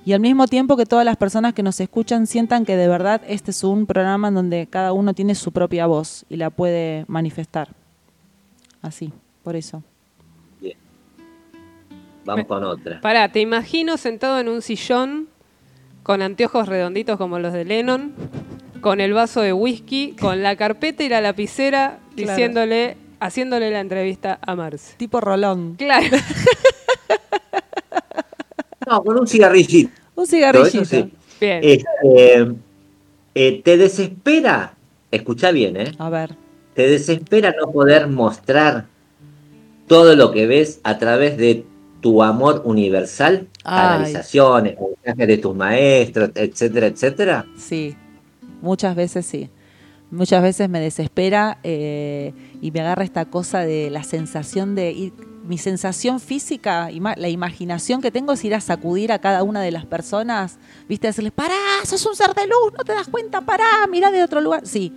Y 0.05 0.13
al 0.13 0.21
mismo 0.21 0.47
tiempo 0.47 0.77
que 0.77 0.87
todas 0.87 1.05
las 1.05 1.17
personas 1.17 1.53
que 1.53 1.65
nos 1.65 1.81
escuchan 1.81 2.29
sientan 2.29 2.65
que 2.65 2.77
de 2.77 2.87
verdad 2.87 3.23
este 3.27 3.51
es 3.51 3.65
un 3.65 3.87
programa 3.87 4.29
en 4.29 4.35
donde 4.35 4.69
cada 4.69 4.93
uno 4.93 5.15
tiene 5.15 5.35
su 5.35 5.51
propia 5.51 5.87
voz 5.87 6.25
y 6.29 6.37
la 6.37 6.51
puede 6.51 7.05
manifestar. 7.09 7.71
Así, 8.83 9.13
por 9.43 9.57
eso. 9.57 9.83
Bien. 10.61 10.77
Vamos 12.25 12.47
con 12.47 12.63
otra. 12.63 13.01
Pará, 13.01 13.33
te 13.33 13.41
imagino 13.41 13.97
sentado 13.97 14.39
en 14.39 14.49
un 14.49 14.63
sillón 14.63 15.27
con 16.05 16.23
anteojos 16.23 16.69
redonditos 16.69 17.19
como 17.19 17.41
los 17.41 17.53
de 17.53 17.65
Lennon, 17.65 18.15
con 18.81 19.01
el 19.01 19.13
vaso 19.13 19.41
de 19.41 19.53
whisky, 19.53 20.15
con 20.19 20.43
la 20.43 20.57
carpeta 20.57 21.03
y 21.05 21.09
la 21.09 21.21
lapicera, 21.21 21.99
Claro. 22.15 22.33
diciéndole, 22.33 22.97
haciéndole 23.21 23.71
la 23.71 23.81
entrevista 23.81 24.39
a 24.43 24.55
Marce. 24.57 24.95
Tipo 24.97 25.21
Rolón. 25.21 25.75
Claro. 25.77 26.17
No, 28.89 29.03
con 29.03 29.19
un 29.19 29.27
cigarrillito. 29.27 29.91
Un 30.15 30.27
cigarrillito. 30.27 30.85
Sí. 30.85 31.13
Bien. 31.41 31.61
Este, 31.63 32.55
eh, 33.35 33.63
¿Te 33.63 33.77
desespera? 33.77 34.75
Escucha 35.11 35.51
bien, 35.51 35.77
¿eh? 35.77 35.93
A 35.99 36.09
ver. 36.09 36.37
¿Te 36.75 36.87
desespera 36.89 37.55
no 37.61 37.73
poder 37.73 38.07
mostrar 38.09 38.87
todo 39.89 40.15
lo 40.15 40.31
que 40.31 40.47
ves 40.47 40.81
a 40.85 40.99
través 40.99 41.37
de 41.37 41.65
tu 42.01 42.23
amor 42.23 42.63
universal, 42.65 43.49
Ay. 43.65 43.77
canalizaciones, 43.89 44.77
mensajes 45.05 45.27
de 45.29 45.39
tus 45.39 45.55
maestros, 45.57 46.31
etcétera, 46.35 46.87
etcétera. 46.87 47.47
Sí, 47.57 47.97
muchas 48.63 48.95
veces 48.95 49.27
sí. 49.27 49.51
Muchas 50.11 50.41
veces 50.41 50.69
me 50.69 50.79
desespera 50.79 51.59
eh, 51.65 52.33
y 52.61 52.71
me 52.71 52.81
agarra 52.81 53.03
esta 53.03 53.25
cosa 53.25 53.61
de 53.61 53.91
la 53.91 54.05
sensación 54.05 54.75
de 54.75 54.93
ir. 54.93 55.13
Mi 55.45 55.59
sensación 55.59 56.19
física, 56.19 56.91
la 56.91 57.29
imaginación 57.29 58.03
que 58.03 58.11
tengo 58.11 58.33
es 58.33 58.45
ir 58.45 58.53
a 58.53 58.61
sacudir 58.61 59.13
a 59.13 59.21
cada 59.21 59.45
una 59.45 59.63
de 59.63 59.71
las 59.71 59.87
personas, 59.87 60.59
¿viste? 60.89 61.07
Decirles, 61.07 61.33
pará, 61.33 61.55
sos 61.85 62.05
un 62.05 62.17
ser 62.17 62.35
de 62.35 62.49
luz, 62.49 62.73
no 62.77 62.83
te 62.83 62.93
das 62.93 63.07
cuenta, 63.07 63.41
pará, 63.43 63.65
mirá 63.89 64.11
de 64.11 64.25
otro 64.25 64.41
lugar. 64.41 64.67
Sí, 64.67 64.93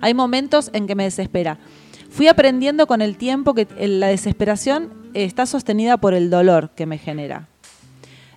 hay 0.00 0.14
momentos 0.14 0.70
en 0.72 0.86
que 0.86 0.94
me 0.94 1.04
desespera. 1.04 1.58
Fui 2.08 2.26
aprendiendo 2.26 2.86
con 2.86 3.02
el 3.02 3.18
tiempo 3.18 3.52
que 3.52 3.68
la 3.86 4.06
desesperación 4.06 5.10
está 5.12 5.44
sostenida 5.44 5.98
por 5.98 6.14
el 6.14 6.30
dolor 6.30 6.70
que 6.74 6.86
me 6.86 6.96
genera. 6.96 7.48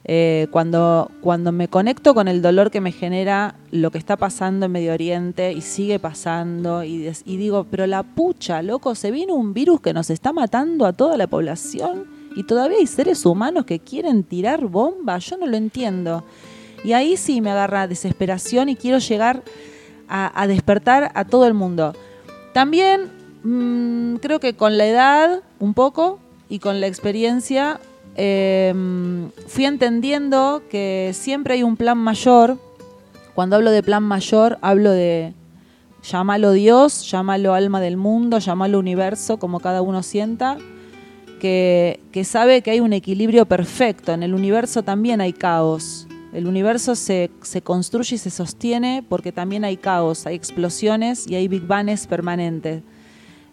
Eh, 0.08 0.48
cuando, 0.52 1.10
cuando 1.22 1.52
me 1.52 1.68
conecto 1.68 2.14
con 2.14 2.28
el 2.28 2.44
dolor 2.44 2.70
que 2.70 2.80
me 2.80 2.92
genera 2.92 3.56
lo 3.72 3.90
que 3.90 3.98
está 3.98 4.18
pasando 4.18 4.68
en 4.68 4.72
Medio 4.72 4.94
Oriente 4.94 5.52
y 5.52 5.62
sigue 5.62 5.98
pasando 5.98 6.84
y, 6.84 7.12
digo, 7.26 7.66
pero 7.72 7.88
la 7.88 8.04
pucha, 8.04 8.62
loco, 8.62 8.94
se 8.94 9.10
viene 9.10 9.34
un 9.34 9.56
virus 9.56 9.82
que 9.82 9.94
nos 9.94 10.12
está 10.12 10.32
matando 10.32 10.86
a 10.86 10.94
toda 10.94 11.18
la 11.18 11.26
población 11.26 12.06
y 12.36 12.44
todavía 12.44 12.78
hay 12.78 12.86
seres 12.86 13.26
humanos 13.26 13.66
que 13.66 13.80
quieren 13.80 14.24
tirar 14.24 14.68
bombas, 14.68 15.26
yo 15.26 15.38
no 15.38 15.48
lo 15.48 15.58
entiendo. 15.58 16.24
Y 16.84 16.94
ahí 16.94 17.18
sí 17.18 17.42
me 17.42 17.50
agarra 17.50 17.88
desesperación 17.88 18.70
y 18.70 18.76
quiero 18.76 19.00
llegar 19.00 19.42
a, 20.08 20.40
a 20.40 20.46
despertar 20.46 21.12
a 21.16 21.26
todo 21.26 21.48
el 21.48 21.56
mundo. 21.56 21.94
También 22.54 23.10
mm, 23.44 24.18
creo 24.18 24.40
que 24.40 24.56
con 24.56 24.78
la 24.78 24.86
edad, 24.86 25.42
un 25.60 25.74
poco, 25.74 26.20
y 26.48 26.60
con 26.60 26.80
la 26.80 26.86
experiencia, 26.86 27.80
eh, 28.16 28.74
fui 29.48 29.66
entendiendo 29.66 30.64
que 30.70 31.12
siempre 31.14 31.56
hay 31.56 31.64
un 31.64 31.78
plan 31.78 31.98
mayor. 31.98 32.58
Cuando 33.34 33.58
hablo 33.58 33.72
de 33.72 33.84
plan 33.84 34.04
mayor, 34.04 34.58
hablo 34.62 34.92
de 34.92 35.34
llámalo 36.04 36.52
Dios, 36.52 37.10
llámalo 37.10 37.54
alma 37.54 37.82
del 37.82 37.98
mundo, 37.98 38.40
llámalo 38.40 38.80
universo, 38.80 39.38
como 39.38 39.60
cada 39.60 39.82
uno 39.82 40.04
sienta, 40.04 40.58
que, 41.40 42.00
que 42.12 42.24
sabe 42.24 42.62
que 42.62 42.72
hay 42.72 42.80
un 42.80 42.94
equilibrio 42.94 43.46
perfecto. 43.46 44.14
En 44.14 44.24
el 44.24 44.34
universo 44.34 44.84
también 44.84 45.20
hay 45.20 45.34
caos. 45.34 46.08
El 46.32 46.48
universo 46.48 46.96
se, 46.96 47.32
se 47.42 47.62
construye 47.62 48.16
y 48.16 48.20
se 48.20 48.30
sostiene 48.30 49.04
porque 49.08 49.32
también 49.32 49.64
hay 49.64 49.78
caos, 49.78 50.26
hay 50.26 50.36
explosiones 50.36 51.28
y 51.28 51.36
hay 51.36 51.48
big 51.48 51.66
bangs 51.66 52.08
permanentes. 52.08 52.84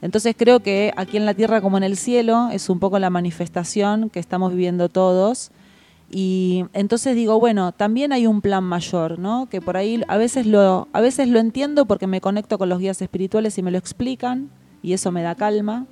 Entonces 0.03 0.35
creo 0.37 0.61
que 0.61 0.93
aquí 0.97 1.17
en 1.17 1.25
la 1.25 1.33
tierra 1.33 1.63
como 1.63 1.79
en 1.79 1.85
el 1.85 1.97
cielo 1.97 2.49
es 2.53 2.69
un 2.69 2.81
poco 2.81 2.99
la 2.99 3.09
manifestación 3.09 4.11
que 4.11 4.21
estamos 4.21 4.53
viviendo 4.53 4.89
todos. 4.91 5.53
Y 6.11 6.67
entonces 6.75 7.17
digo, 7.17 7.41
bueno, 7.41 7.73
también 7.73 8.13
hay 8.13 8.27
un 8.27 8.43
plan 8.43 8.65
mayor, 8.65 9.19
¿no? 9.19 9.49
Que 9.49 9.63
por 9.63 9.79
ahí 9.79 10.03
a 10.09 10.19
veces 10.19 10.45
lo, 10.47 10.89
a 10.93 11.01
veces 11.01 11.29
lo 11.29 11.39
entiendo 11.39 11.87
porque 11.87 12.07
me 12.07 12.21
conecto 12.21 12.59
con 12.59 12.69
los 12.69 12.81
guías 12.81 13.01
espirituales 13.01 13.57
y 13.57 13.63
me 13.63 13.71
lo 13.71 13.79
explican, 13.79 14.51
y 14.83 14.93
eso 14.93 15.11
me 15.11 15.23
da 15.23 15.35
calma. 15.37 15.87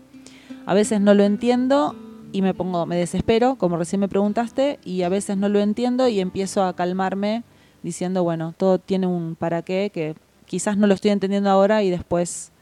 A 0.67 0.75
veces 0.75 1.01
no 1.01 1.15
lo 1.15 1.23
entiendo 1.23 1.95
y 2.33 2.43
me 2.43 2.53
pongo, 2.53 2.85
me 2.87 2.97
desespero, 2.97 3.57
como 3.57 3.77
recién 3.77 4.01
me 4.01 4.09
preguntaste, 4.09 4.79
y 4.85 5.03
a 5.03 5.09
veces 5.09 5.37
no 5.37 5.49
lo 5.49 5.61
entiendo 5.61 6.07
y 6.09 6.21
empiezo 6.21 6.65
a 6.65 6.75
calmarme 6.75 7.45
diciendo, 7.83 8.23
bueno, 8.23 8.55
todo 8.57 8.79
tiene 8.79 9.07
un 9.07 9.37
para 9.37 9.63
qué, 9.63 9.91
que 9.95 10.17
quizás 10.45 10.77
no 10.77 10.87
lo 10.87 10.95
estoy 10.95 11.13
entendiendo 11.13 11.49
ahora 11.49 11.83
y 11.83 11.91
después, 11.91 12.53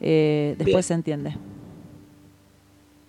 eh, 0.00 0.54
después 0.58 0.74
Bien. 0.74 0.82
se 0.82 0.94
entiende. 0.94 1.36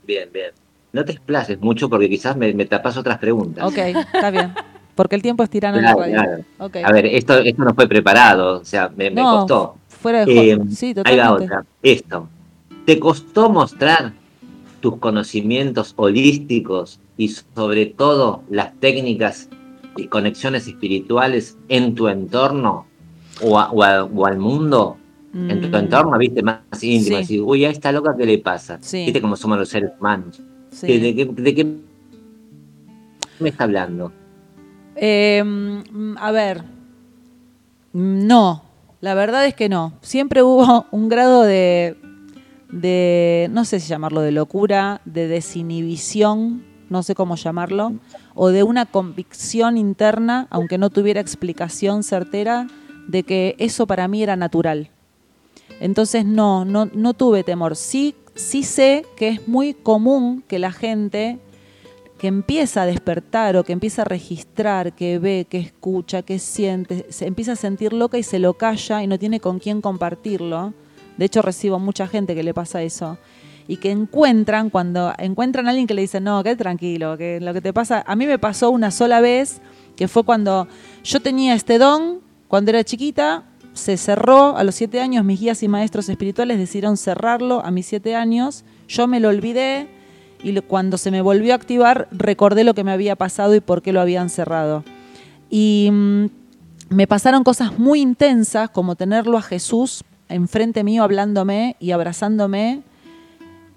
Bien, 0.05 0.29
bien. 0.33 0.51
No 0.91 1.05
te 1.05 1.11
explaces 1.11 1.59
mucho 1.61 1.89
porque 1.89 2.09
quizás 2.09 2.35
me, 2.35 2.51
me 2.53 2.65
tapas 2.65 2.97
otras 2.97 3.19
preguntas. 3.19 3.63
Ok, 3.65 3.77
está 3.77 4.31
bien. 4.31 4.53
Porque 4.95 5.15
el 5.15 5.21
tiempo 5.21 5.43
es 5.43 5.49
tirano 5.49 5.77
en 5.77 5.83
la 5.85 5.93
Claro, 5.93 6.11
radio. 6.11 6.23
claro. 6.23 6.43
Ok. 6.59 6.75
A 6.83 6.91
ver, 6.91 7.05
esto, 7.05 7.37
esto 7.37 7.63
no 7.63 7.73
fue 7.73 7.87
preparado, 7.87 8.59
o 8.59 8.65
sea, 8.65 8.89
me, 8.89 9.09
me 9.11 9.21
No, 9.21 9.39
costó. 9.41 9.75
Fuera 9.87 10.25
de 10.25 10.51
Eh, 10.51 10.57
ahí 11.05 11.17
va 11.17 11.33
otra. 11.33 11.65
Esto. 11.83 12.27
¿Te 12.85 12.99
costó 12.99 13.49
mostrar 13.49 14.13
tus 14.81 14.97
conocimientos 14.97 15.93
holísticos 15.95 16.99
y 17.17 17.27
sobre 17.29 17.85
todo 17.85 18.43
las 18.49 18.73
técnicas 18.79 19.47
y 19.95 20.07
conexiones 20.07 20.67
espirituales 20.67 21.57
en 21.67 21.93
tu 21.95 22.07
entorno 22.07 22.87
o, 23.41 23.59
a- 23.59 23.71
o 23.71 23.83
a- 23.83 24.03
o 24.05 24.25
al 24.25 24.39
mundo? 24.39 24.97
En 25.33 25.61
tu 25.61 25.67
Mm, 25.67 25.75
entorno, 25.75 26.17
viste, 26.17 26.41
más 26.41 26.61
íntimo. 26.81 27.17
Sí. 27.17 27.21
Decir, 27.21 27.41
uy, 27.41 27.65
a 27.65 27.69
esta 27.69 27.91
loca, 27.91 28.15
¿qué 28.17 28.25
le 28.25 28.39
pasa? 28.39 28.79
Sí. 28.81 29.05
Viste 29.05 29.21
cómo 29.21 29.35
somos 29.35 29.57
los 29.59 29.69
seres 29.69 29.91
humanos. 29.99 30.41
sí. 30.71 30.97
¿De, 30.99 31.15
qué, 31.15 31.25
de 31.25 31.55
qué 31.55 31.75
me 33.39 33.49
está 33.49 33.65
hablando? 33.65 34.11
Eh, 34.95 35.43
a 36.17 36.31
ver, 36.31 36.63
no, 37.93 38.63
la 39.01 39.13
verdad 39.13 39.45
es 39.45 39.53
que 39.55 39.69
no. 39.69 39.93
Siempre 40.01 40.43
hubo 40.43 40.85
un 40.91 41.09
grado 41.09 41.43
de, 41.43 41.95
de, 42.71 43.47
no 43.51 43.65
sé 43.65 43.79
si 43.79 43.87
llamarlo 43.87 44.21
de 44.21 44.31
locura, 44.31 45.01
de 45.05 45.27
desinhibición, 45.27 46.63
no 46.89 47.03
sé 47.03 47.15
cómo 47.15 47.35
llamarlo, 47.35 47.93
o 48.35 48.49
de 48.49 48.63
una 48.63 48.85
convicción 48.87 49.77
interna, 49.77 50.47
aunque 50.49 50.77
no 50.77 50.89
tuviera 50.89 51.21
explicación 51.21 52.03
certera, 52.03 52.67
de 53.07 53.23
que 53.23 53.55
eso 53.59 53.87
para 53.87 54.07
mí 54.07 54.21
era 54.23 54.35
natural. 54.35 54.89
Entonces 55.79 56.25
no, 56.25 56.65
no, 56.65 56.89
no 56.93 57.13
tuve 57.13 57.43
temor. 57.43 57.75
Sí, 57.75 58.15
sí 58.35 58.63
sé 58.63 59.05
que 59.15 59.29
es 59.29 59.47
muy 59.47 59.73
común 59.73 60.43
que 60.47 60.59
la 60.59 60.71
gente 60.71 61.39
que 62.19 62.27
empieza 62.27 62.83
a 62.83 62.85
despertar 62.85 63.55
o 63.55 63.63
que 63.63 63.71
empieza 63.71 64.01
a 64.01 64.05
registrar, 64.05 64.93
que 64.93 65.17
ve, 65.19 65.47
que 65.49 65.57
escucha, 65.57 66.21
que 66.21 66.37
siente, 66.37 67.07
se 67.09 67.25
empieza 67.25 67.53
a 67.53 67.55
sentir 67.55 67.93
loca 67.93 68.17
y 68.17 68.23
se 68.23 68.39
lo 68.39 68.55
calla 68.55 69.01
y 69.01 69.07
no 69.07 69.17
tiene 69.17 69.39
con 69.39 69.57
quién 69.57 69.81
compartirlo. 69.81 70.73
De 71.17 71.25
hecho, 71.25 71.41
recibo 71.41 71.79
mucha 71.79 72.07
gente 72.07 72.35
que 72.35 72.43
le 72.43 72.53
pasa 72.53 72.83
eso. 72.83 73.17
Y 73.67 73.77
que 73.77 73.91
encuentran, 73.91 74.69
cuando 74.69 75.13
encuentran 75.17 75.67
a 75.67 75.69
alguien 75.69 75.87
que 75.87 75.93
le 75.93 76.01
dice, 76.01 76.19
no, 76.19 76.43
quédate 76.43 76.63
tranquilo, 76.63 77.17
que 77.17 77.39
lo 77.39 77.53
que 77.53 77.61
te 77.61 77.71
pasa, 77.71 78.03
a 78.05 78.15
mí 78.15 78.27
me 78.27 78.37
pasó 78.37 78.69
una 78.69 78.91
sola 78.91 79.21
vez, 79.21 79.61
que 79.95 80.07
fue 80.07 80.23
cuando 80.23 80.67
yo 81.03 81.21
tenía 81.21 81.53
este 81.53 81.77
don, 81.77 82.21
cuando 82.47 82.71
era 82.71 82.83
chiquita, 82.83 83.43
se 83.73 83.97
cerró 83.97 84.57
a 84.57 84.63
los 84.63 84.75
siete 84.75 84.99
años, 84.99 85.23
mis 85.23 85.39
guías 85.39 85.63
y 85.63 85.67
maestros 85.67 86.09
espirituales 86.09 86.57
decidieron 86.57 86.97
cerrarlo 86.97 87.63
a 87.65 87.71
mis 87.71 87.85
siete 87.85 88.15
años, 88.15 88.63
yo 88.87 89.07
me 89.07 89.19
lo 89.19 89.29
olvidé, 89.29 89.87
y 90.43 90.57
cuando 90.61 90.97
se 90.97 91.11
me 91.11 91.21
volvió 91.21 91.53
a 91.53 91.55
activar 91.55 92.07
recordé 92.11 92.63
lo 92.63 92.73
que 92.73 92.83
me 92.83 92.91
había 92.91 93.15
pasado 93.15 93.55
y 93.55 93.59
por 93.59 93.81
qué 93.81 93.91
lo 93.91 94.01
habían 94.01 94.29
cerrado. 94.29 94.83
Y 95.49 95.89
mm, 95.91 96.25
me 96.89 97.07
pasaron 97.07 97.43
cosas 97.43 97.77
muy 97.77 98.01
intensas 98.01 98.69
como 98.69 98.95
tenerlo 98.95 99.37
a 99.37 99.41
Jesús 99.41 100.03
enfrente 100.29 100.83
mío 100.83 101.03
hablándome 101.03 101.75
y 101.79 101.91
abrazándome. 101.91 102.83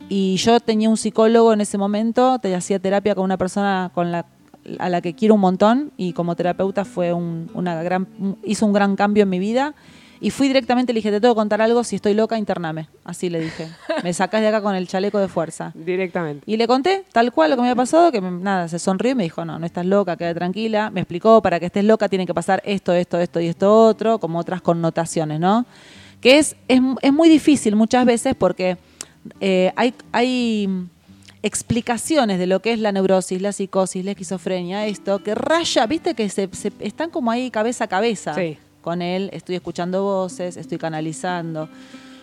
Y 0.08 0.36
yo 0.36 0.60
tenía 0.60 0.90
un 0.90 0.96
psicólogo 0.96 1.52
en 1.52 1.62
ese 1.62 1.78
momento, 1.78 2.38
te 2.38 2.54
hacía 2.54 2.78
terapia 2.78 3.14
con 3.14 3.24
una 3.24 3.38
persona 3.38 3.90
con 3.94 4.12
la, 4.12 4.26
a 4.78 4.88
la 4.88 5.00
que 5.00 5.14
quiero 5.14 5.34
un 5.34 5.40
montón 5.40 5.92
y 5.96 6.12
como 6.12 6.36
terapeuta 6.36 6.84
fue 6.84 7.12
un- 7.12 7.50
una 7.54 7.82
gran, 7.82 8.06
hizo 8.44 8.66
un 8.66 8.72
gran 8.72 8.96
cambio 8.96 9.24
en 9.24 9.28
mi 9.30 9.38
vida. 9.38 9.74
Y 10.20 10.30
fui 10.30 10.46
directamente, 10.46 10.92
le 10.92 10.98
dije, 10.98 11.10
te 11.10 11.20
tengo 11.20 11.34
que 11.34 11.38
contar 11.40 11.60
algo, 11.60 11.82
si 11.82 11.96
estoy 11.96 12.14
loca, 12.14 12.38
intername. 12.38 12.88
Así 13.04 13.28
le 13.28 13.40
dije. 13.40 13.66
Me 14.04 14.12
sacás 14.12 14.40
de 14.40 14.46
acá 14.46 14.62
con 14.62 14.76
el 14.76 14.86
chaleco 14.86 15.18
de 15.18 15.26
fuerza. 15.26 15.72
Directamente. 15.74 16.44
Y 16.46 16.56
le 16.58 16.68
conté 16.68 17.04
tal 17.12 17.32
cual 17.32 17.50
lo 17.50 17.56
que 17.56 17.62
me 17.62 17.68
había 17.68 17.74
pasado, 17.74 18.12
que 18.12 18.20
me- 18.20 18.30
nada, 18.30 18.68
se 18.68 18.78
sonrió 18.78 19.10
y 19.10 19.14
me 19.16 19.24
dijo, 19.24 19.44
no, 19.44 19.58
no 19.58 19.66
estás 19.66 19.84
loca, 19.84 20.16
queda 20.16 20.32
tranquila. 20.32 20.90
Me 20.90 21.00
explicó, 21.00 21.42
para 21.42 21.58
que 21.58 21.66
estés 21.66 21.82
loca 21.84 22.08
tiene 22.08 22.24
que 22.24 22.32
pasar 22.34 22.62
esto, 22.64 22.92
esto, 22.92 23.18
esto 23.18 23.40
y 23.40 23.48
esto 23.48 23.74
otro, 23.86 24.20
como 24.20 24.38
otras 24.38 24.62
connotaciones, 24.62 25.40
¿no? 25.40 25.66
Que 26.20 26.38
es, 26.38 26.54
es, 26.68 26.80
es 27.00 27.12
muy 27.12 27.28
difícil 27.28 27.74
muchas 27.74 28.06
veces 28.06 28.36
porque 28.38 28.76
eh, 29.40 29.72
hay, 29.74 29.92
hay 30.12 30.68
explicaciones 31.42 32.38
de 32.38 32.46
lo 32.46 32.60
que 32.60 32.72
es 32.72 32.78
la 32.78 32.92
neurosis, 32.92 33.40
la 33.42 33.52
psicosis, 33.52 34.04
la 34.04 34.12
esquizofrenia, 34.12 34.86
esto, 34.86 35.22
que 35.22 35.34
raya, 35.34 35.86
viste 35.86 36.14
que 36.14 36.28
se, 36.28 36.48
se- 36.52 36.72
están 36.80 37.10
como 37.10 37.30
ahí 37.30 37.50
cabeza 37.50 37.84
a 37.84 37.88
cabeza 37.88 38.34
Sí. 38.34 38.58
con 38.80 39.02
él, 39.02 39.28
estoy 39.32 39.56
escuchando 39.56 40.02
voces, 40.02 40.56
estoy 40.56 40.78
canalizando. 40.78 41.68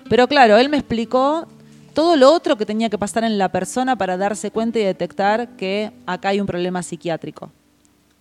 Pero 0.09 0.27
claro, 0.27 0.57
él 0.57 0.69
me 0.69 0.77
explicó 0.77 1.47
todo 1.93 2.15
lo 2.15 2.31
otro 2.31 2.57
que 2.57 2.65
tenía 2.65 2.89
que 2.89 2.97
pasar 2.97 3.23
en 3.23 3.37
la 3.37 3.49
persona 3.49 3.95
para 3.97 4.15
darse 4.17 4.51
cuenta 4.51 4.79
y 4.79 4.83
detectar 4.83 5.49
que 5.57 5.91
acá 6.05 6.29
hay 6.29 6.39
un 6.39 6.47
problema 6.47 6.81
psiquiátrico. 6.81 7.51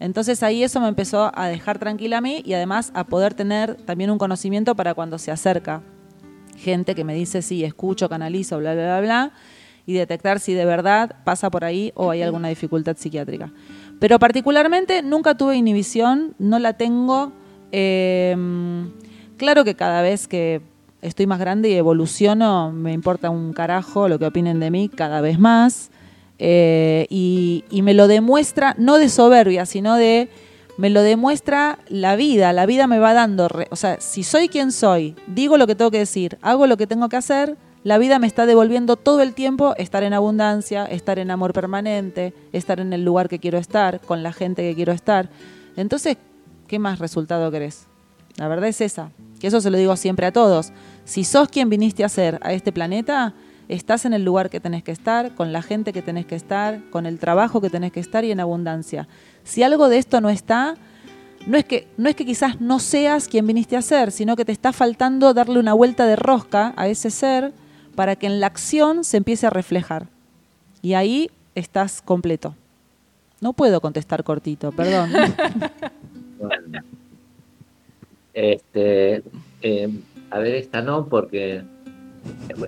Entonces 0.00 0.42
ahí 0.42 0.62
eso 0.62 0.80
me 0.80 0.88
empezó 0.88 1.30
a 1.34 1.48
dejar 1.48 1.78
tranquila 1.78 2.18
a 2.18 2.20
mí 2.20 2.42
y 2.44 2.52
además 2.54 2.90
a 2.94 3.04
poder 3.04 3.34
tener 3.34 3.74
también 3.74 4.10
un 4.10 4.18
conocimiento 4.18 4.74
para 4.74 4.94
cuando 4.94 5.18
se 5.18 5.30
acerca 5.30 5.82
gente 6.56 6.94
que 6.94 7.04
me 7.04 7.14
dice, 7.14 7.40
sí, 7.42 7.64
escucho, 7.64 8.08
canalizo, 8.08 8.58
bla, 8.58 8.74
bla, 8.74 8.84
bla, 8.84 9.00
bla, 9.00 9.32
y 9.88 9.94
detectar 9.94 10.38
si 10.38 10.52
de 10.52 10.66
verdad 10.66 11.16
pasa 11.24 11.48
por 11.50 11.64
ahí 11.64 11.92
o 11.94 12.10
hay 12.10 12.20
alguna 12.20 12.48
dificultad 12.48 12.94
psiquiátrica. 12.98 13.50
Pero 13.98 14.18
particularmente 14.18 15.02
nunca 15.02 15.34
tuve 15.34 15.56
inhibición, 15.56 16.34
no 16.38 16.58
la 16.58 16.74
tengo. 16.74 17.32
Eh, 17.72 18.36
claro 19.38 19.64
que 19.64 19.74
cada 19.74 20.02
vez 20.02 20.28
que 20.28 20.60
estoy 21.00 21.26
más 21.26 21.38
grande 21.38 21.70
y 21.70 21.74
evoluciono, 21.74 22.70
me 22.70 22.92
importa 22.92 23.30
un 23.30 23.54
carajo 23.54 24.08
lo 24.08 24.18
que 24.18 24.26
opinen 24.26 24.60
de 24.60 24.70
mí 24.70 24.90
cada 24.90 25.22
vez 25.22 25.38
más. 25.38 25.90
Eh, 26.38 27.06
y, 27.08 27.64
y 27.70 27.80
me 27.80 27.94
lo 27.94 28.08
demuestra, 28.08 28.74
no 28.76 28.98
de 28.98 29.08
soberbia, 29.08 29.64
sino 29.64 29.96
de, 29.96 30.28
me 30.76 30.90
lo 30.90 31.00
demuestra 31.00 31.78
la 31.88 32.14
vida, 32.14 32.52
la 32.52 32.66
vida 32.66 32.86
me 32.86 32.98
va 32.98 33.14
dando, 33.14 33.48
re- 33.48 33.68
o 33.70 33.76
sea, 33.76 34.00
si 34.00 34.22
soy 34.22 34.48
quien 34.48 34.70
soy, 34.70 35.16
digo 35.26 35.56
lo 35.56 35.66
que 35.66 35.74
tengo 35.74 35.90
que 35.90 35.98
decir, 35.98 36.36
hago 36.42 36.66
lo 36.66 36.76
que 36.76 36.86
tengo 36.86 37.08
que 37.08 37.16
hacer, 37.16 37.56
la 37.84 37.98
vida 37.98 38.18
me 38.18 38.26
está 38.26 38.46
devolviendo 38.46 38.96
todo 38.96 39.22
el 39.22 39.34
tiempo 39.34 39.74
estar 39.76 40.02
en 40.02 40.12
abundancia, 40.12 40.84
estar 40.84 41.18
en 41.18 41.30
amor 41.30 41.52
permanente, 41.52 42.34
estar 42.52 42.80
en 42.80 42.92
el 42.92 43.04
lugar 43.04 43.28
que 43.28 43.38
quiero 43.38 43.58
estar, 43.58 44.00
con 44.00 44.22
la 44.22 44.32
gente 44.32 44.62
que 44.62 44.74
quiero 44.74 44.92
estar. 44.92 45.30
Entonces, 45.76 46.16
¿qué 46.66 46.78
más 46.78 46.98
resultado 46.98 47.50
querés? 47.50 47.86
La 48.36 48.48
verdad 48.48 48.68
es 48.68 48.80
esa, 48.80 49.10
que 49.40 49.46
eso 49.46 49.60
se 49.60 49.70
lo 49.70 49.78
digo 49.78 49.96
siempre 49.96 50.26
a 50.26 50.32
todos. 50.32 50.72
Si 51.04 51.24
sos 51.24 51.48
quien 51.48 51.70
viniste 51.70 52.04
a 52.04 52.08
ser 52.08 52.38
a 52.42 52.52
este 52.52 52.72
planeta, 52.72 53.34
estás 53.68 54.04
en 54.04 54.12
el 54.12 54.24
lugar 54.24 54.50
que 54.50 54.60
tenés 54.60 54.82
que 54.82 54.92
estar, 54.92 55.34
con 55.34 55.52
la 55.52 55.62
gente 55.62 55.92
que 55.92 56.02
tenés 56.02 56.26
que 56.26 56.34
estar, 56.34 56.82
con 56.90 57.06
el 57.06 57.18
trabajo 57.18 57.60
que 57.60 57.70
tenés 57.70 57.92
que 57.92 58.00
estar 58.00 58.24
y 58.24 58.32
en 58.32 58.40
abundancia. 58.40 59.08
Si 59.44 59.62
algo 59.62 59.88
de 59.88 59.98
esto 59.98 60.20
no 60.20 60.30
está, 60.30 60.74
no 61.46 61.56
es 61.56 61.64
que, 61.64 61.88
no 61.96 62.08
es 62.08 62.16
que 62.16 62.26
quizás 62.26 62.60
no 62.60 62.80
seas 62.80 63.28
quien 63.28 63.46
viniste 63.46 63.76
a 63.76 63.82
ser, 63.82 64.10
sino 64.10 64.36
que 64.36 64.44
te 64.44 64.52
está 64.52 64.72
faltando 64.72 65.32
darle 65.32 65.58
una 65.58 65.74
vuelta 65.74 66.06
de 66.06 66.16
rosca 66.16 66.74
a 66.76 66.88
ese 66.88 67.10
ser 67.10 67.52
para 67.98 68.14
que 68.14 68.26
en 68.28 68.38
la 68.38 68.46
acción 68.46 69.02
se 69.02 69.16
empiece 69.16 69.44
a 69.48 69.50
reflejar. 69.50 70.06
Y 70.82 70.94
ahí 70.94 71.32
estás 71.56 72.00
completo. 72.00 72.54
No 73.40 73.54
puedo 73.54 73.80
contestar 73.80 74.22
cortito, 74.22 74.70
perdón. 74.70 75.10
Bueno. 76.38 76.80
Este, 78.32 79.24
eh, 79.62 79.90
a 80.30 80.38
ver, 80.38 80.54
esta 80.54 80.80
no, 80.80 81.08
porque 81.08 81.64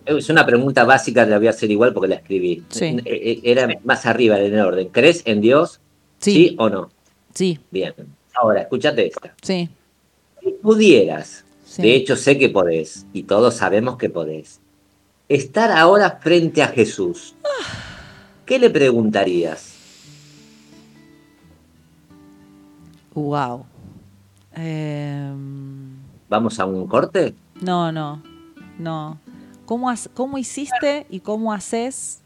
es 0.05 0.29
una 0.31 0.45
pregunta 0.45 0.83
básica, 0.83 1.25
la 1.25 1.39
voy 1.39 1.47
a 1.47 1.51
hacer 1.51 1.71
igual 1.71 1.93
porque 1.95 2.09
la 2.09 2.17
escribí. 2.17 2.65
Sí. 2.69 2.87
Eh, 2.87 3.03
eh, 3.05 3.41
Era 3.45 3.69
más 3.85 4.07
arriba 4.07 4.37
en 4.41 4.53
el 4.55 4.61
orden. 4.61 4.89
¿Crees 4.89 5.23
en 5.27 5.41
Dios? 5.41 5.79
Sí. 6.19 6.33
¿Sí 6.33 6.57
o 6.59 6.69
no? 6.69 6.91
Sí, 7.35 7.61
Bien. 7.71 7.95
Ahora, 8.35 8.63
escúchate 8.63 9.07
esta. 9.07 9.33
sí. 9.43 9.69
Si 10.43 10.51
pudieras, 10.61 11.45
Sí. 11.67 11.83
de 11.83 11.95
hecho 11.95 12.17
sé 12.17 12.37
que 12.37 12.49
podés, 12.49 13.07
y 13.13 13.23
todos 13.23 13.55
sabemos 13.55 13.97
que 13.97 14.11
podés, 14.11 14.59
estar 15.31 15.71
ahora 15.71 16.19
frente 16.21 16.61
a 16.63 16.67
Jesús, 16.69 17.35
¿qué 18.45 18.59
le 18.59 18.69
preguntarías? 18.69 19.75
Wow. 23.15 23.65
Em, 24.55 25.97
¿Vamos 26.29 26.59
a 26.61 26.67
un 26.67 26.87
corte? 26.87 27.35
no, 27.61 27.93
no, 27.93 28.23
no. 28.79 29.19
¿Cómo, 29.67 29.89
has- 29.89 30.11
¿Cómo 30.15 30.37
hiciste 30.39 31.07
y 31.11 31.21
cómo 31.21 31.53
haces 31.53 32.23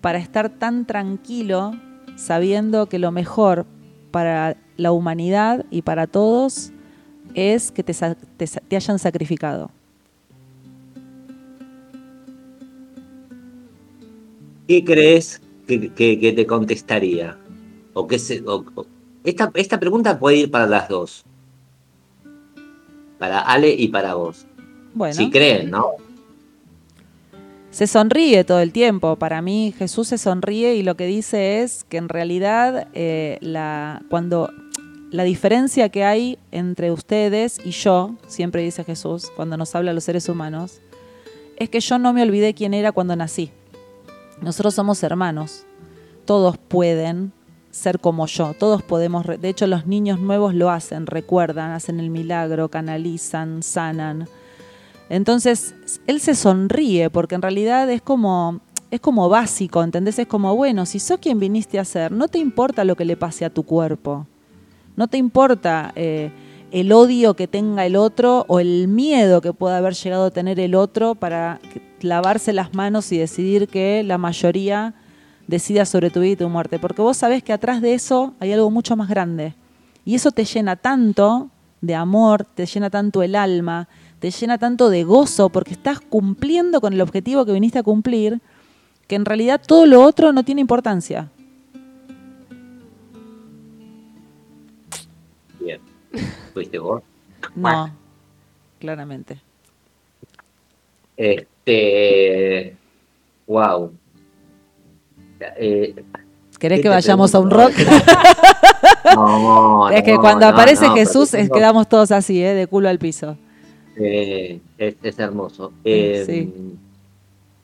para 0.00 0.18
estar 0.18 0.48
tan 0.48 0.86
tranquilo 0.86 1.72
sabiendo 2.16 2.88
que 2.88 2.98
lo 2.98 3.12
mejor 3.12 3.64
para 4.10 4.56
la 4.76 4.90
humanidad 4.90 5.64
y 5.70 5.82
para 5.82 6.08
todos 6.08 6.72
es 7.34 7.70
que 7.70 7.84
te, 7.84 7.94
te 7.94 8.46
te 8.46 8.76
hayan 8.76 8.98
sacrificado? 8.98 9.70
¿Qué 14.68 14.84
crees 14.84 15.40
que, 15.66 15.90
que- 15.92 16.18
que 16.18 16.32
te 16.32 16.46
contestaría? 16.46 17.38
O 17.92 18.06
que 18.06 18.18
se, 18.18 18.40
o- 18.46 18.64
o- 18.74 18.86
esta, 19.24 19.50
esta 19.54 19.78
pregunta 19.80 20.18
puede 20.18 20.36
ir 20.38 20.50
para 20.50 20.66
las 20.66 20.88
dos. 20.88 21.24
Para 23.18 23.40
Ale 23.40 23.70
y 23.70 23.88
para 23.88 24.14
vos. 24.14 24.46
Bueno, 24.94 25.14
Si 25.14 25.30
creen, 25.30 25.70
¿no? 25.70 25.92
se 27.70 27.88
sonríe 27.88 28.44
todo 28.44 28.60
el 28.60 28.70
tiempo. 28.70 29.16
Para 29.16 29.42
mí 29.42 29.74
Jesús 29.76 30.06
se 30.08 30.16
sonríe 30.18 30.76
y 30.76 30.84
lo 30.84 30.96
que 30.96 31.06
dice 31.06 31.62
es 31.62 31.82
que 31.88 31.96
en 31.96 32.08
realidad 32.08 32.86
eh, 32.94 33.38
la, 33.40 34.00
cuando 34.10 34.48
la 35.10 35.24
diferencia 35.24 35.88
que 35.88 36.04
hay 36.04 36.38
entre 36.52 36.92
ustedes 36.92 37.60
y 37.64 37.70
yo, 37.72 38.14
siempre 38.28 38.62
dice 38.62 38.84
Jesús, 38.84 39.28
cuando 39.34 39.56
nos 39.56 39.74
habla 39.74 39.90
a 39.90 39.94
los 39.94 40.04
seres 40.04 40.28
humanos, 40.28 40.80
es 41.56 41.68
que 41.68 41.80
yo 41.80 41.98
no 41.98 42.12
me 42.12 42.22
olvidé 42.22 42.54
quién 42.54 42.74
era 42.74 42.92
cuando 42.92 43.16
nací. 43.16 43.50
Nosotros 44.40 44.74
somos 44.74 45.02
hermanos. 45.02 45.64
Todos 46.24 46.58
pueden 46.58 47.32
ser 47.70 47.98
como 48.00 48.26
yo. 48.26 48.54
Todos 48.54 48.82
podemos, 48.82 49.26
de 49.26 49.48
hecho 49.48 49.66
los 49.66 49.86
niños 49.86 50.20
nuevos 50.20 50.54
lo 50.54 50.70
hacen, 50.70 51.06
recuerdan, 51.06 51.72
hacen 51.72 52.00
el 52.00 52.10
milagro, 52.10 52.68
canalizan, 52.68 53.62
sanan. 53.62 54.28
Entonces, 55.08 55.74
él 56.06 56.20
se 56.20 56.34
sonríe 56.34 57.10
porque 57.10 57.34
en 57.34 57.42
realidad 57.42 57.90
es 57.90 58.00
como 58.00 58.60
es 58.94 59.00
como 59.00 59.28
básico, 59.28 59.82
¿entendés? 59.82 60.20
Es 60.20 60.28
como, 60.28 60.54
bueno, 60.54 60.86
si 60.86 61.00
sos 61.00 61.18
quien 61.18 61.40
viniste 61.40 61.80
a 61.80 61.84
ser, 61.84 62.12
no 62.12 62.28
te 62.28 62.38
importa 62.38 62.84
lo 62.84 62.94
que 62.94 63.04
le 63.04 63.16
pase 63.16 63.44
a 63.44 63.50
tu 63.50 63.64
cuerpo. 63.64 64.28
No 64.94 65.08
te 65.08 65.18
importa 65.18 65.92
eh, 65.96 66.30
el 66.74 66.90
odio 66.90 67.34
que 67.34 67.46
tenga 67.46 67.86
el 67.86 67.94
otro 67.94 68.44
o 68.48 68.58
el 68.58 68.88
miedo 68.88 69.40
que 69.40 69.52
pueda 69.52 69.76
haber 69.76 69.94
llegado 69.94 70.24
a 70.24 70.30
tener 70.32 70.58
el 70.58 70.74
otro 70.74 71.14
para 71.14 71.60
lavarse 72.00 72.52
las 72.52 72.74
manos 72.74 73.12
y 73.12 73.18
decidir 73.18 73.68
que 73.68 74.02
la 74.02 74.18
mayoría 74.18 74.92
decida 75.46 75.84
sobre 75.84 76.10
tu 76.10 76.18
vida 76.18 76.32
y 76.32 76.36
tu 76.36 76.48
muerte. 76.48 76.80
Porque 76.80 77.00
vos 77.00 77.16
sabés 77.16 77.44
que 77.44 77.52
atrás 77.52 77.80
de 77.80 77.94
eso 77.94 78.34
hay 78.40 78.52
algo 78.52 78.72
mucho 78.72 78.96
más 78.96 79.08
grande. 79.08 79.54
Y 80.04 80.16
eso 80.16 80.32
te 80.32 80.44
llena 80.44 80.74
tanto 80.74 81.48
de 81.80 81.94
amor, 81.94 82.44
te 82.44 82.66
llena 82.66 82.90
tanto 82.90 83.22
el 83.22 83.36
alma, 83.36 83.86
te 84.18 84.32
llena 84.32 84.58
tanto 84.58 84.90
de 84.90 85.04
gozo, 85.04 85.50
porque 85.50 85.74
estás 85.74 86.00
cumpliendo 86.00 86.80
con 86.80 86.92
el 86.92 87.00
objetivo 87.00 87.46
que 87.46 87.52
viniste 87.52 87.78
a 87.78 87.84
cumplir, 87.84 88.40
que 89.06 89.14
en 89.14 89.26
realidad 89.26 89.60
todo 89.64 89.86
lo 89.86 90.02
otro 90.02 90.32
no 90.32 90.42
tiene 90.42 90.60
importancia. 90.60 91.30
¿Fuiste 96.52 96.78
vos? 96.78 97.02
No, 97.54 97.90
claramente. 98.78 99.40
Este. 101.16 102.76
Wow. 103.46 103.92
Eh, 105.56 105.94
¿Querés 106.58 106.78
¿Qué 106.78 106.82
que 106.84 106.88
vayamos 106.88 107.34
a 107.34 107.40
un 107.40 107.50
rock? 107.50 107.72
no, 109.14 109.90
es 109.90 110.02
que 110.02 110.14
no, 110.14 110.20
cuando 110.20 110.46
no, 110.46 110.52
aparece 110.52 110.86
no, 110.86 110.94
Jesús 110.94 111.34
es, 111.34 111.48
no. 111.48 111.54
quedamos 111.54 111.88
todos 111.88 112.10
así, 112.12 112.42
¿eh? 112.42 112.54
de 112.54 112.66
culo 112.66 112.88
al 112.88 112.98
piso. 112.98 113.36
Eh, 113.96 114.60
es, 114.78 114.96
es 115.02 115.18
hermoso. 115.18 115.72
Eh, 115.84 116.24
Sí. 116.26 116.52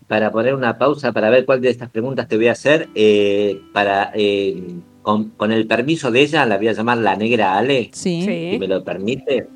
Para 0.07 0.33
poner 0.33 0.57
una 0.57 0.77
pausa, 0.77 1.13
para 1.13 1.31
ver 1.31 1.45
cuál 1.47 1.61
de 1.61 1.71
estas 1.71 1.89
preguntas 1.89 2.27
te 2.27 2.37
voy 2.37 2.49
a 2.49 2.53
hacer, 2.53 2.89
eh, 2.97 3.63
para 3.73 4.11
eh, 4.13 4.61
con, 5.11 5.25
con 5.31 5.53
el 5.53 5.67
permiso 5.67 6.11
de 6.11 6.21
ella, 6.23 6.47
la 6.47 6.57
voy 6.57 6.69
a 6.69 6.73
llamar 6.73 6.99
la 6.99 7.17
negra 7.17 7.57
Ale, 7.59 7.91
Sí. 7.93 8.23
Si 8.53 8.59
me 8.59 8.67
lo 8.69 8.83
permite. 8.85 9.47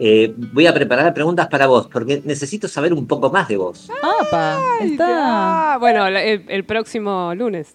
Eh, 0.00 0.32
voy 0.52 0.66
a 0.66 0.72
preparar 0.72 1.12
preguntas 1.12 1.48
para 1.48 1.66
vos, 1.66 1.88
porque 1.92 2.22
necesito 2.24 2.68
saber 2.68 2.92
un 2.92 3.06
poco 3.06 3.30
más 3.30 3.48
de 3.48 3.56
vos. 3.56 3.90
¡Apa! 4.22 4.58
Está. 4.80 5.76
Bueno, 5.80 6.06
el, 6.06 6.44
el 6.48 6.64
próximo 6.64 7.34
lunes. 7.34 7.74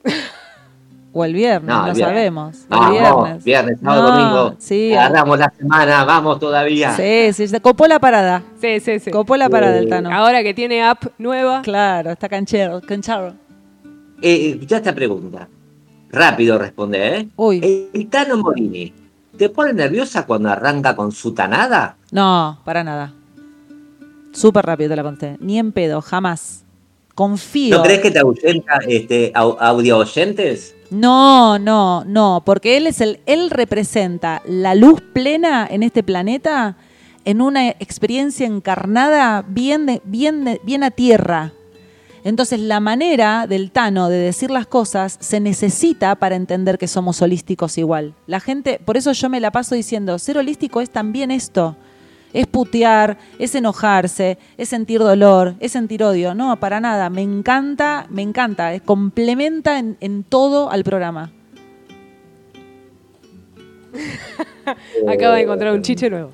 O 1.16 1.24
el 1.26 1.34
viernes, 1.34 1.68
No, 1.70 1.82
no, 1.82 1.88
el 1.90 1.94
viernes. 1.94 2.16
sabemos. 2.16 2.58
El 2.64 2.68
Vamos, 2.70 2.92
viernes. 2.92 3.44
viernes, 3.44 3.80
sábado, 3.84 4.02
No, 4.02 4.16
domingo. 4.16 4.56
Sí, 4.58 4.94
Agarramos 4.96 5.38
la 5.38 5.54
semana, 5.56 6.06
vamos 6.06 6.40
todavía. 6.40 6.96
sí, 6.96 7.32
sí, 7.34 7.48
se 7.48 7.62
copó 7.62 7.86
la 7.88 8.00
parada. 8.00 8.42
Sí, 8.60 8.80
sí, 8.80 9.00
sí. 9.00 9.12
Copó 9.12 9.38
la 9.38 9.48
parada 9.50 9.78
el 9.78 9.86
Eh, 9.86 9.90
Tano. 9.90 10.10
Ahora 10.12 10.42
que 10.42 10.54
tiene 10.56 10.82
app 10.82 11.04
nueva. 11.20 11.62
Claro, 11.62 12.10
está 12.12 12.28
canchero, 12.30 12.82
cancharo. 12.82 13.36
Eh, 14.24 14.52
escuchá 14.54 14.78
esta 14.78 14.96
pregunta. 14.96 15.48
Rápido 16.14 16.60
responde, 16.60 17.18
¿eh? 17.18 17.28
Uy, 17.36 17.90
El 17.94 18.08
Tano 18.08 18.38
Morini, 18.38 18.94
¿te 19.36 19.50
pone 19.50 19.74
nerviosa 19.74 20.26
cuando 20.28 20.50
arranca 20.50 20.96
con 20.96 21.12
su 21.12 21.34
tanada? 21.34 21.98
no, 22.12 22.60
para 22.64 22.84
nada. 22.84 23.12
Súper 24.32 24.66
rápido 24.66 24.90
te 24.92 24.96
la 24.96 25.04
conté. 25.04 25.38
Ni 25.42 25.60
en 25.60 25.72
pedo, 25.72 26.02
jamás. 26.02 26.64
Confío. 27.16 27.78
¿No 27.78 27.84
crees 27.84 28.00
que 28.00 28.10
te 28.12 28.20
ahuyenta 28.20 28.80
este, 28.88 29.32
au- 29.34 29.58
audio 29.60 29.98
oyentes? 30.00 30.76
No, 30.90 31.60
no, 31.60 32.04
no, 32.06 32.42
porque 32.46 32.78
él 32.78 32.88
es 32.88 33.02
el, 33.02 33.20
él 33.28 33.50
representa 33.52 34.42
la 34.48 34.74
luz 34.76 35.02
plena 35.14 35.68
en 35.70 35.84
este 35.84 36.02
planeta 36.04 36.78
en 37.26 37.42
una 37.42 37.70
experiencia 37.70 38.46
encarnada 38.48 39.44
bien, 39.48 39.86
de- 39.88 40.02
bien, 40.06 40.44
de- 40.46 40.62
bien 40.64 40.84
a 40.84 40.90
tierra. 40.92 41.54
Entonces 42.24 42.60
la 42.60 42.80
manera 42.80 43.48
del 43.48 43.72
Tano 43.72 44.10
de 44.10 44.18
decir 44.18 44.50
las 44.50 44.66
cosas 44.66 45.18
se 45.20 45.40
necesita 45.40 46.16
para 46.16 46.36
entender 46.36 46.78
que 46.78 46.88
somos 46.88 47.22
holísticos 47.22 47.78
igual. 47.78 48.14
La 48.28 48.40
gente, 48.40 48.80
por 48.84 48.96
eso 48.96 49.12
yo 49.12 49.30
me 49.30 49.40
la 49.40 49.52
paso 49.52 49.76
diciendo, 49.76 50.18
ser 50.20 50.38
holístico 50.38 50.80
es 50.82 50.90
también 50.90 51.32
esto. 51.32 51.76
Es 52.32 52.48
putear, 52.48 53.20
es 53.38 53.54
enojarse, 53.54 54.40
es 54.58 54.70
sentir 54.70 55.00
dolor, 55.00 55.56
es 55.60 55.74
sentir 55.74 56.04
odio. 56.04 56.34
No, 56.34 56.60
para 56.60 56.80
nada. 56.80 57.12
Me 57.12 57.22
encanta, 57.22 58.08
me 58.10 58.24
encanta. 58.24 58.80
Complementa 58.80 59.78
en, 59.78 59.98
en 60.00 60.24
todo 60.24 60.72
al 60.72 60.84
programa. 60.84 61.32
Acaba 65.08 65.36
de 65.36 65.42
encontrar 65.42 65.74
un 65.74 65.84
chiche 65.84 66.10
nuevo. 66.10 66.32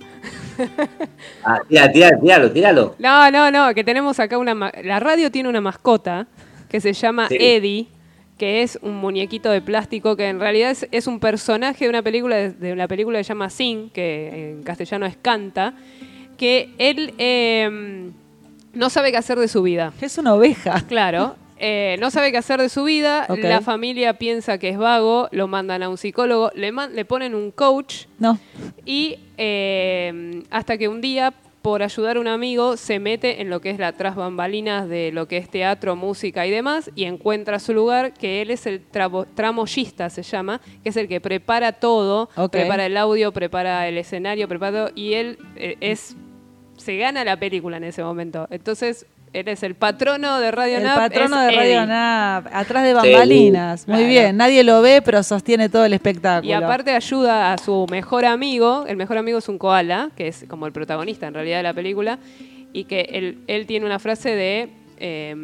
Ah, 1.43 1.61
tira, 1.67 1.91
tira, 1.91 2.19
tíralo, 2.19 2.51
tíralo. 2.51 2.95
No, 2.99 3.29
no, 3.31 3.51
no, 3.51 3.73
que 3.73 3.83
tenemos 3.83 4.19
acá 4.19 4.37
una... 4.37 4.53
ma- 4.55 4.71
La 4.83 4.99
radio 4.99 5.31
tiene 5.31 5.49
una 5.49 5.61
mascota 5.61 6.27
que 6.69 6.79
se 6.81 6.93
llama 6.93 7.27
Sí. 7.27 7.37
Eddie, 7.39 7.87
que 8.37 8.61
es 8.61 8.77
un 8.81 8.95
muñequito 8.95 9.49
de 9.51 9.61
plástico 9.61 10.15
que 10.15 10.27
en 10.29 10.39
realidad 10.39 10.71
es, 10.71 10.87
es 10.91 11.07
un 11.07 11.19
personaje 11.19 11.85
de 11.85 11.89
una 11.89 12.01
película 12.01 12.35
de, 12.35 12.51
de 12.51 12.73
una 12.73 12.87
película 12.87 13.17
que 13.17 13.23
se 13.23 13.29
llama 13.29 13.49
Sing, 13.49 13.89
que 13.89 14.51
en 14.51 14.63
castellano 14.63 15.05
es 15.05 15.17
Canta, 15.21 15.73
que 16.37 16.69
él 16.77 17.13
eh, 17.17 18.09
no 18.73 18.89
sabe 18.89 19.11
qué 19.11 19.17
hacer 19.17 19.37
de 19.39 19.47
su 19.47 19.61
vida. 19.63 19.91
Es 19.99 20.17
una 20.17 20.33
oveja. 20.35 20.81
Claro. 20.87 21.35
Eh, 21.59 21.97
no 21.99 22.09
sabe 22.09 22.31
qué 22.31 22.37
hacer 22.37 22.59
de 22.61 22.69
su 22.69 22.83
vida, 22.85 23.27
la 23.37 23.61
familia 23.61 24.13
piensa 24.13 24.57
que 24.57 24.69
es 24.69 24.77
vago, 24.77 25.27
lo 25.31 25.47
mandan 25.47 25.83
a 25.83 25.89
un 25.89 25.97
psicólogo, 25.97 26.51
le, 26.55 26.71
man- 26.71 26.95
le 26.95 27.05
ponen 27.05 27.35
un 27.35 27.51
coach 27.51 28.05
No. 28.17 28.39
y 28.85 29.17
eh, 29.37 30.43
hasta 30.49 30.77
que 30.77 30.87
un 30.87 31.01
día, 31.01 31.33
por 31.61 31.83
ayudar 31.83 32.15
a 32.15 32.19
un 32.21 32.27
amigo, 32.29 32.77
se 32.77 32.99
mete 32.99 33.41
en 33.41 33.49
lo 33.49 33.59
que 33.59 33.69
es 33.69 33.79
la 33.79 33.91
tras 33.91 34.15
bambalinas 34.15 34.87
de 34.87 35.11
lo 35.11 35.27
que 35.27 35.35
es 35.37 35.49
teatro, 35.49 35.95
música 35.97 36.47
y 36.47 36.51
demás, 36.51 36.89
y 36.95 37.03
encuentra 37.03 37.59
su 37.59 37.73
lugar, 37.73 38.13
que 38.13 38.41
él 38.41 38.49
es 38.51 38.65
el 38.65 38.81
tramoyista, 39.35 40.09
se 40.09 40.23
llama, 40.23 40.61
que 40.83 40.89
es 40.89 40.97
el 40.97 41.07
que 41.07 41.19
prepara 41.19 41.73
todo, 41.73 42.29
prepara 42.51 42.85
el 42.85 42.95
audio, 42.97 43.31
prepara 43.33 43.87
el 43.87 43.97
escenario, 43.97 44.47
prepara 44.47 44.85
todo, 44.85 44.91
y 44.95 45.13
él 45.15 45.37
eh, 45.57 45.75
es 45.81 46.15
se 46.77 46.95
gana 46.95 47.25
la 47.25 47.37
película 47.37 47.75
en 47.75 47.83
ese 47.83 48.01
momento. 48.05 48.47
Entonces, 48.51 49.05
él 49.33 49.47
es 49.47 49.63
el 49.63 49.75
patrono 49.75 50.39
de 50.39 50.51
Radio 50.51 50.77
El 50.77 50.83
Nap, 50.83 50.97
patrono 50.97 51.41
es 51.41 51.47
de 51.47 51.55
Radio 51.55 51.77
Eddie. 51.77 51.85
Nap, 51.85 52.47
atrás 52.51 52.83
de 52.83 52.93
bambalinas. 52.93 53.87
Muy 53.87 53.97
claro. 53.97 54.09
bien, 54.09 54.37
nadie 54.37 54.63
lo 54.63 54.81
ve, 54.81 55.01
pero 55.01 55.21
sostiene 55.23 55.69
todo 55.69 55.85
el 55.85 55.93
espectáculo. 55.93 56.49
Y 56.49 56.53
aparte 56.53 56.91
ayuda 56.91 57.53
a 57.53 57.57
su 57.57 57.85
mejor 57.89 58.25
amigo, 58.25 58.85
el 58.87 58.97
mejor 58.97 59.17
amigo 59.17 59.37
es 59.37 59.49
un 59.49 59.57
koala, 59.57 60.09
que 60.15 60.27
es 60.27 60.45
como 60.47 60.65
el 60.65 60.71
protagonista 60.71 61.27
en 61.27 61.33
realidad 61.33 61.57
de 61.57 61.63
la 61.63 61.73
película, 61.73 62.19
y 62.73 62.85
que 62.85 63.01
él, 63.11 63.39
él 63.47 63.65
tiene 63.65 63.85
una 63.85 63.99
frase 63.99 64.35
de, 64.35 64.69
eh, 64.97 65.35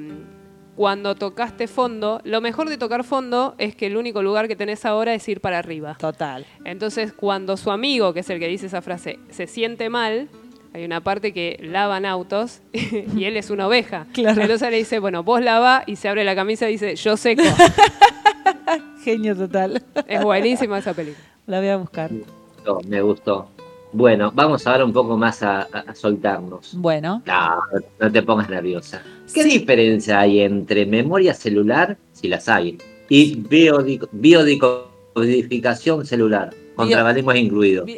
cuando 0.76 1.16
tocaste 1.16 1.68
fondo, 1.68 2.20
lo 2.26 2.42
mejor 2.42 2.70
de 2.70 2.78
tocar 2.78 3.04
fondo 3.04 3.56
es 3.58 3.76
que 3.76 3.88
el 3.88 3.96
único 3.96 4.22
lugar 4.22 4.48
que 4.48 4.56
tenés 4.56 4.86
ahora 4.86 5.14
es 5.14 5.28
ir 5.30 5.40
para 5.40 5.58
arriba. 5.58 5.96
Total. 5.98 6.46
Entonces, 6.66 7.14
cuando 7.14 7.56
su 7.56 7.72
amigo, 7.72 8.14
que 8.14 8.20
es 8.20 8.30
el 8.30 8.40
que 8.40 8.48
dice 8.48 8.66
esa 8.66 8.82
frase, 8.82 9.20
se 9.30 9.48
siente 9.48 9.90
mal, 9.90 10.28
hay 10.76 10.84
una 10.84 11.00
parte 11.00 11.32
que 11.32 11.58
lavan 11.64 12.06
autos 12.06 12.60
y 12.74 13.24
él 13.24 13.38
es 13.38 13.50
una 13.50 13.66
oveja. 13.68 14.08
Claro. 14.14 14.42
Entonces 14.42 14.70
le 14.70 14.76
dice, 14.78 15.00
bueno, 15.00 15.24
vos 15.24 15.42
lava 15.42 15.84
y 15.88 15.96
se 15.96 16.10
abre 16.10 16.26
la 16.26 16.36
camisa 16.36 16.68
y 16.68 16.74
dice, 16.74 16.96
yo 16.98 17.16
seco. 17.16 17.44
Genio 19.04 19.36
total. 19.38 19.82
es 20.08 20.22
buenísima 20.22 20.78
esa 20.80 20.94
película. 20.94 21.24
La 21.48 21.60
voy 21.60 21.70
a 21.70 21.78
buscar. 21.78 22.12
No, 22.66 22.80
me 22.88 23.02
gustó. 23.02 23.48
Bueno, 23.94 24.32
vamos 24.36 24.68
ahora 24.68 24.84
un 24.84 24.92
poco 24.92 25.16
más 25.16 25.42
a, 25.44 25.68
soltarnos. 25.94 26.74
Bueno, 26.76 27.22
No, 27.26 27.60
no 28.00 28.12
te 28.12 28.22
pongas 28.24 28.50
nerviosa. 28.50 29.02
¿Qué 29.34 29.44
Sí. 29.44 29.60
diferencia 29.60 30.20
hay 30.20 30.42
entre 30.42 30.86
memoria 30.86 31.34
celular, 31.34 31.96
si 32.12 32.28
las 32.28 32.50
hay, 32.50 32.78
y 33.08 33.38
biodico- 33.38 34.10
biodecodificación 34.12 36.06
celular, 36.06 36.50
con 36.76 36.88
Bio- 36.90 36.98
trabalenguas 36.98 37.38
incluido? 37.38 37.86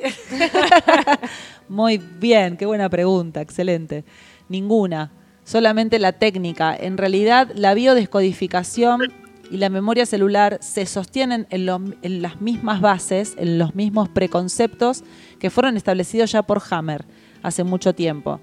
Muy 1.69 1.97
bien, 1.97 2.57
qué 2.57 2.65
buena 2.65 2.89
pregunta, 2.89 3.41
excelente. 3.41 4.05
Ninguna, 4.49 5.11
solamente 5.43 5.99
la 5.99 6.13
técnica. 6.13 6.75
En 6.75 6.97
realidad, 6.97 7.51
la 7.55 7.73
biodescodificación 7.73 9.01
y 9.51 9.57
la 9.57 9.69
memoria 9.69 10.05
celular 10.05 10.57
se 10.61 10.85
sostienen 10.85 11.47
en, 11.49 11.95
en 12.01 12.21
las 12.21 12.41
mismas 12.41 12.81
bases, 12.81 13.35
en 13.37 13.57
los 13.57 13.75
mismos 13.75 14.09
preconceptos 14.09 15.03
que 15.39 15.49
fueron 15.49 15.77
establecidos 15.77 16.31
ya 16.31 16.43
por 16.43 16.61
Hammer 16.69 17.05
hace 17.43 17.63
mucho 17.63 17.93
tiempo 17.93 18.39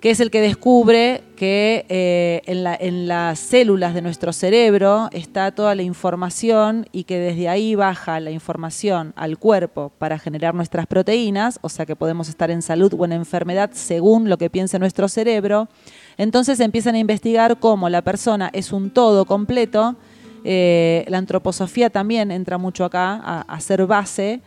que 0.00 0.10
es 0.10 0.20
el 0.20 0.30
que 0.30 0.40
descubre 0.40 1.22
que 1.36 1.84
eh, 1.90 2.40
en, 2.46 2.64
la- 2.64 2.74
en 2.74 3.06
las 3.06 3.38
células 3.38 3.92
de 3.92 4.00
nuestro 4.00 4.32
cerebro 4.32 5.08
está 5.12 5.52
toda 5.52 5.74
la 5.74 5.82
información 5.82 6.86
y 6.90 7.04
que 7.04 7.18
desde 7.18 7.48
ahí 7.50 7.74
baja 7.74 8.18
la 8.20 8.30
información 8.30 9.12
al 9.16 9.38
cuerpo 9.38 9.92
para 9.98 10.18
generar 10.18 10.54
nuestras 10.54 10.86
proteínas, 10.86 11.58
o 11.62 11.68
sea 11.68 11.84
que 11.84 11.96
podemos 11.96 12.28
estar 12.30 12.50
en 12.50 12.62
salud 12.62 12.94
o 12.98 13.04
en 13.04 13.12
enfermedad 13.12 13.70
según 13.74 14.30
lo 14.30 14.38
que 14.38 14.48
piense 14.48 14.78
nuestro 14.78 15.06
cerebro. 15.08 15.68
Entonces 16.16 16.60
empiezan 16.60 16.94
a 16.94 16.98
investigar 16.98 17.58
cómo 17.58 17.88
la 17.90 18.02
persona 18.02 18.48
es 18.54 18.72
un 18.72 18.90
todo 18.90 19.24
completo. 19.26 19.96
eh, 20.44 21.04
la 21.08 21.18
antroposofía 21.18 21.90
también 21.90 22.30
entra 22.30 22.56
mucho 22.56 22.86
acá 22.86 23.20
a, 23.22 23.42
a 23.42 23.60
ser 23.60 23.86
base. 23.86 24.40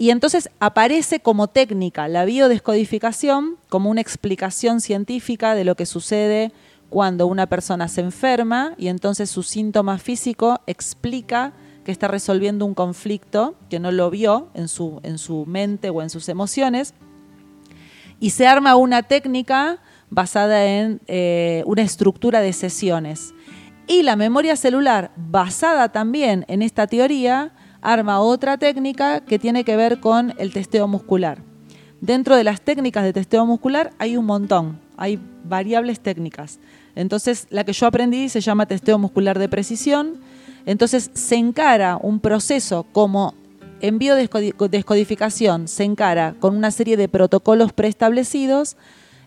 Y 0.00 0.08
entonces 0.08 0.48
aparece 0.60 1.20
como 1.20 1.48
técnica 1.48 2.08
la 2.08 2.24
biodescodificación 2.24 3.58
como 3.68 3.90
una 3.90 4.00
explicación 4.00 4.80
científica 4.80 5.54
de 5.54 5.64
lo 5.64 5.74
que 5.76 5.84
sucede 5.84 6.52
cuando 6.88 7.26
una 7.26 7.48
persona 7.48 7.86
se 7.86 8.00
enferma 8.00 8.72
y 8.78 8.88
entonces 8.88 9.28
su 9.28 9.42
síntoma 9.42 9.98
físico 9.98 10.62
explica 10.66 11.52
que 11.84 11.92
está 11.92 12.08
resolviendo 12.08 12.64
un 12.64 12.72
conflicto 12.72 13.56
que 13.68 13.78
no 13.78 13.92
lo 13.92 14.08
vio 14.08 14.48
en 14.54 14.68
su, 14.68 15.00
en 15.02 15.18
su 15.18 15.44
mente 15.44 15.90
o 15.90 16.00
en 16.00 16.08
sus 16.08 16.30
emociones 16.30 16.94
y 18.20 18.30
se 18.30 18.46
arma 18.46 18.76
una 18.76 19.02
técnica 19.02 19.80
basada 20.08 20.64
en 20.64 21.02
eh, 21.08 21.62
una 21.66 21.82
estructura 21.82 22.40
de 22.40 22.54
sesiones. 22.54 23.34
Y 23.86 24.02
la 24.02 24.16
memoria 24.16 24.56
celular, 24.56 25.10
basada 25.16 25.90
también 25.90 26.46
en 26.48 26.62
esta 26.62 26.86
teoría, 26.86 27.52
arma 27.82 28.20
otra 28.20 28.58
técnica 28.58 29.20
que 29.20 29.38
tiene 29.38 29.64
que 29.64 29.76
ver 29.76 30.00
con 30.00 30.34
el 30.38 30.52
testeo 30.52 30.86
muscular. 30.88 31.38
Dentro 32.00 32.36
de 32.36 32.44
las 32.44 32.60
técnicas 32.60 33.04
de 33.04 33.12
testeo 33.12 33.44
muscular 33.46 33.92
hay 33.98 34.16
un 34.16 34.24
montón, 34.24 34.80
hay 34.96 35.18
variables 35.44 36.00
técnicas. 36.00 36.58
Entonces, 36.94 37.46
la 37.50 37.64
que 37.64 37.72
yo 37.72 37.86
aprendí 37.86 38.28
se 38.28 38.40
llama 38.40 38.66
testeo 38.66 38.98
muscular 38.98 39.38
de 39.38 39.48
precisión. 39.48 40.20
Entonces, 40.66 41.10
se 41.14 41.36
encara 41.36 41.98
un 42.00 42.20
proceso 42.20 42.86
como 42.92 43.34
en 43.80 43.98
biodescodificación, 43.98 45.68
se 45.68 45.84
encara 45.84 46.34
con 46.38 46.56
una 46.56 46.70
serie 46.70 46.96
de 46.96 47.08
protocolos 47.08 47.72
preestablecidos. 47.72 48.76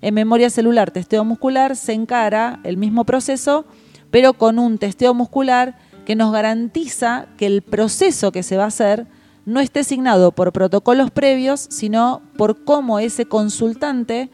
En 0.02 0.14
memoria 0.14 0.50
celular, 0.50 0.92
testeo 0.92 1.24
muscular, 1.24 1.76
se 1.76 1.94
encara 1.94 2.60
el 2.64 2.78
mismo 2.78 3.06
proceso, 3.06 3.66
pero 4.12 4.34
con 4.34 4.60
un 4.60 4.78
testeo 4.78 5.14
muscular 5.14 5.78
que 6.06 6.16
nos 6.16 6.32
garantiza 6.32 7.28
que 7.38 7.46
el 7.46 7.62
proceso 7.62 8.32
que 8.32 8.44
se 8.44 8.58
va 8.58 8.66
a 8.66 8.68
hacer 8.68 9.08
no 9.46 9.60
esté 9.60 9.84
signado 9.84 10.32
por 10.32 10.54
protocolos 10.54 11.12
previos, 11.12 11.68
sino 11.70 12.22
por 12.38 12.64
cómo 12.64 13.00
ese 13.00 13.26
consultante 13.26 14.30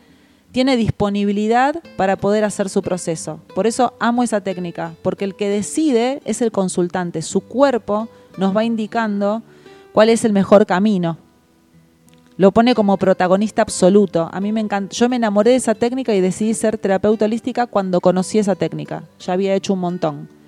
tiene 0.51 0.77
disponibilidad 0.77 1.81
para 1.95 2.15
poder 2.15 2.43
hacer 2.43 2.69
su 2.69 2.81
proceso. 2.81 3.39
Por 3.53 3.67
eso 3.67 3.93
amo 3.99 4.23
esa 4.23 4.41
técnica, 4.41 4.93
porque 5.03 5.25
el 5.25 5.35
que 5.35 5.49
decide 5.49 6.21
es 6.25 6.41
el 6.41 6.51
consultante. 6.51 7.21
Su 7.21 7.41
cuerpo 7.41 8.07
nos 8.37 8.55
va 8.55 8.63
indicando 8.63 9.43
cuál 9.93 10.09
es 10.09 10.25
el 10.25 10.33
mejor 10.33 10.65
camino. 10.65 11.17
Lo 12.37 12.51
pone 12.51 12.73
como 12.73 12.97
protagonista 12.97 13.61
absoluto. 13.61 14.29
A 14.31 14.39
mí 14.39 14.53
me 14.53 14.61
encanta. 14.61 14.95
Yo 14.95 15.09
me 15.09 15.17
enamoré 15.17 15.51
de 15.51 15.57
esa 15.57 15.75
técnica 15.75 16.15
y 16.15 16.21
decidí 16.21 16.53
ser 16.53 16.77
terapeuta 16.77 17.25
holística 17.25 17.67
cuando 17.67 17.99
conocí 17.99 18.39
esa 18.39 18.55
técnica. 18.55 19.03
Ya 19.19 19.33
había 19.33 19.55
hecho 19.55 19.73
un 19.73 19.79
montón. 19.79 20.38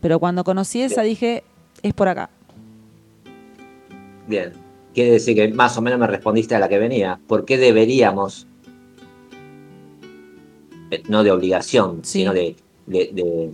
Pero 0.00 0.18
cuando 0.20 0.44
conocí 0.44 0.80
esa 0.82 1.02
dije, 1.02 1.44
es 1.82 1.92
por 1.94 2.08
acá. 2.08 2.30
Bien. 4.26 4.52
Quiere 4.94 5.12
decir 5.12 5.34
que 5.36 5.48
más 5.48 5.76
o 5.76 5.82
menos 5.82 5.98
me 5.98 6.06
respondiste 6.06 6.54
a 6.54 6.58
la 6.58 6.68
que 6.68 6.78
venía. 6.78 7.18
¿Por 7.26 7.44
qué 7.44 7.56
deberíamos, 7.58 8.46
eh, 10.90 11.02
no 11.08 11.22
de 11.22 11.30
obligación, 11.30 12.00
Sí. 12.02 12.20
sino 12.20 12.32
de, 12.32 12.56
de, 12.86 13.10
de- 13.12 13.50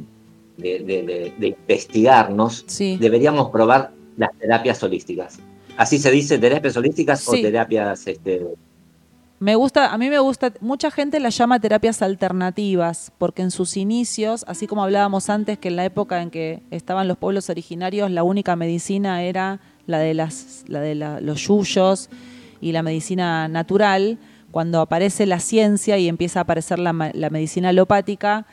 de- 0.57 0.79
de- 0.85 1.03
de- 1.03 1.35
de 1.39 1.47
investigarnos, 1.49 2.65
Sí. 2.67 2.97
deberíamos 3.01 3.51
probar 3.51 3.91
las 4.17 4.31
terapias 4.39 4.83
holísticas? 4.83 5.39
¿Así 5.77 5.99
se 5.99 6.11
dice 6.11 6.39
terapias 6.39 6.77
holísticas 6.77 7.29
o 7.29 7.33
terapias 7.33 8.07
este, 8.07 8.47
Me 9.41 9.57
gusta, 9.57 9.93
a 9.93 9.99
mí 9.99 10.09
me 10.09 10.19
gusta, 10.21 10.53
mucha 10.61 10.91
gente 10.91 11.21
las 11.21 11.37
llama 11.37 11.59
terapias 11.61 12.01
alternativas, 12.03 13.13
porque 13.19 13.43
en 13.43 13.51
sus 13.51 13.77
inicios, 13.77 14.45
así 14.49 14.67
como 14.67 14.85
hablábamos 14.85 15.29
antes 15.29 15.59
que 15.59 15.69
en 15.69 15.77
la 15.77 15.85
época 15.85 16.23
en 16.23 16.31
que 16.31 16.63
estaban 16.71 17.09
los 17.09 17.19
pueblos 17.19 17.51
originarios, 17.51 18.11
la 18.11 18.23
única 18.23 18.57
medicina 18.57 19.23
era 19.23 19.61
la 19.87 19.99
de 19.99 20.15
las, 20.15 20.65
la 20.69 20.81
la- 20.95 21.21
los 21.21 21.41
yuyos 21.47 22.09
y 22.61 22.73
la 22.73 22.83
medicina 22.83 23.49
natural, 23.49 24.19
cuando 24.51 24.81
aparece 24.81 25.27
la 25.27 25.41
ciencia 25.41 25.99
y 25.99 26.09
empieza 26.09 26.39
a 26.39 26.43
aparecer 26.45 26.79
la, 26.79 27.11
la 27.13 27.29
medicina 27.31 27.71
alopática, 27.71 28.47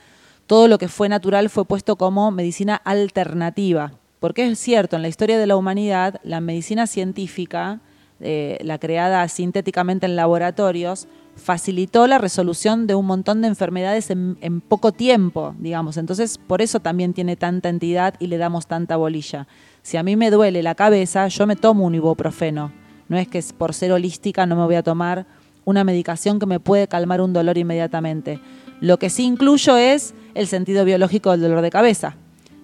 todo 0.47 0.67
lo 0.67 0.77
que 0.79 0.87
fue 0.89 1.07
natural 1.07 1.49
fue 1.49 1.63
puesto 1.63 1.95
como 1.95 2.31
medicina 2.31 2.75
alternativa. 2.75 3.93
Porque 4.19 4.45
es 4.47 4.59
cierto, 4.59 4.95
en 4.95 5.03
la 5.03 5.07
historia 5.07 5.37
de 5.37 5.47
la 5.47 5.55
humanidad, 5.55 6.19
la 6.23 6.41
medicina 6.41 6.85
científica, 6.87 7.79
eh, 8.21 8.57
la 8.61 8.77
creada 8.79 9.27
sintéticamente 9.27 10.05
en 10.05 10.15
laboratorios, 10.15 11.07
facilitó 11.35 12.07
la 12.07 12.17
resolución 12.17 12.87
de 12.87 12.95
un 12.95 13.05
montón 13.05 13.41
de 13.41 13.47
enfermedades 13.47 14.09
en, 14.09 14.37
en 14.41 14.61
poco 14.61 14.91
tiempo, 14.91 15.55
digamos. 15.59 15.97
Entonces, 15.97 16.37
por 16.37 16.61
eso 16.61 16.79
también 16.79 17.13
tiene 17.13 17.35
tanta 17.35 17.69
entidad 17.69 18.15
y 18.19 18.27
le 18.27 18.37
damos 18.37 18.67
tanta 18.67 18.97
bolilla. 18.97 19.47
Si 19.81 19.97
a 19.97 20.03
mí 20.03 20.15
me 20.15 20.29
duele 20.29 20.61
la 20.61 20.75
cabeza, 20.75 21.27
yo 21.27 21.47
me 21.47 21.55
tomo 21.55 21.85
un 21.85 21.95
ibuprofeno. 21.95 22.71
No 23.09 23.17
es 23.17 23.27
que 23.27 23.43
por 23.57 23.73
ser 23.73 23.91
holística 23.91 24.45
no 24.45 24.55
me 24.55 24.65
voy 24.65 24.75
a 24.75 24.83
tomar 24.83 25.25
una 25.65 25.83
medicación 25.83 26.39
que 26.39 26.45
me 26.45 26.59
puede 26.59 26.87
calmar 26.87 27.21
un 27.21 27.33
dolor 27.33 27.57
inmediatamente. 27.57 28.39
Lo 28.79 28.97
que 28.97 29.09
sí 29.09 29.25
incluyo 29.25 29.77
es 29.77 30.13
el 30.33 30.47
sentido 30.47 30.85
biológico 30.85 31.31
del 31.31 31.41
dolor 31.41 31.61
de 31.61 31.69
cabeza. 31.69 32.15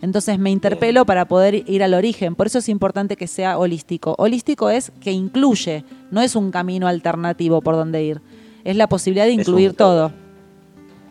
Entonces 0.02 0.38
me 0.38 0.52
interpelo 0.52 1.06
para 1.06 1.28
poder 1.28 1.68
ir 1.70 1.84
al 1.84 1.94
origen. 1.94 2.36
Por 2.36 2.48
eso 2.48 2.60
es 2.60 2.70
importante 2.70 3.16
que 3.16 3.28
sea 3.28 3.58
holístico. 3.58 4.16
Holístico 4.18 4.70
es 4.70 4.92
que 5.02 5.12
incluye, 5.12 5.84
no 6.12 6.22
es 6.22 6.36
un 6.36 6.52
camino 6.52 6.88
alternativo 6.88 7.62
por 7.62 7.76
donde 7.76 8.04
ir. 8.04 8.22
Es 8.64 8.76
la 8.76 8.88
posibilidad 8.88 9.26
de 9.26 9.32
incluir 9.32 9.74
todo. 9.74 10.12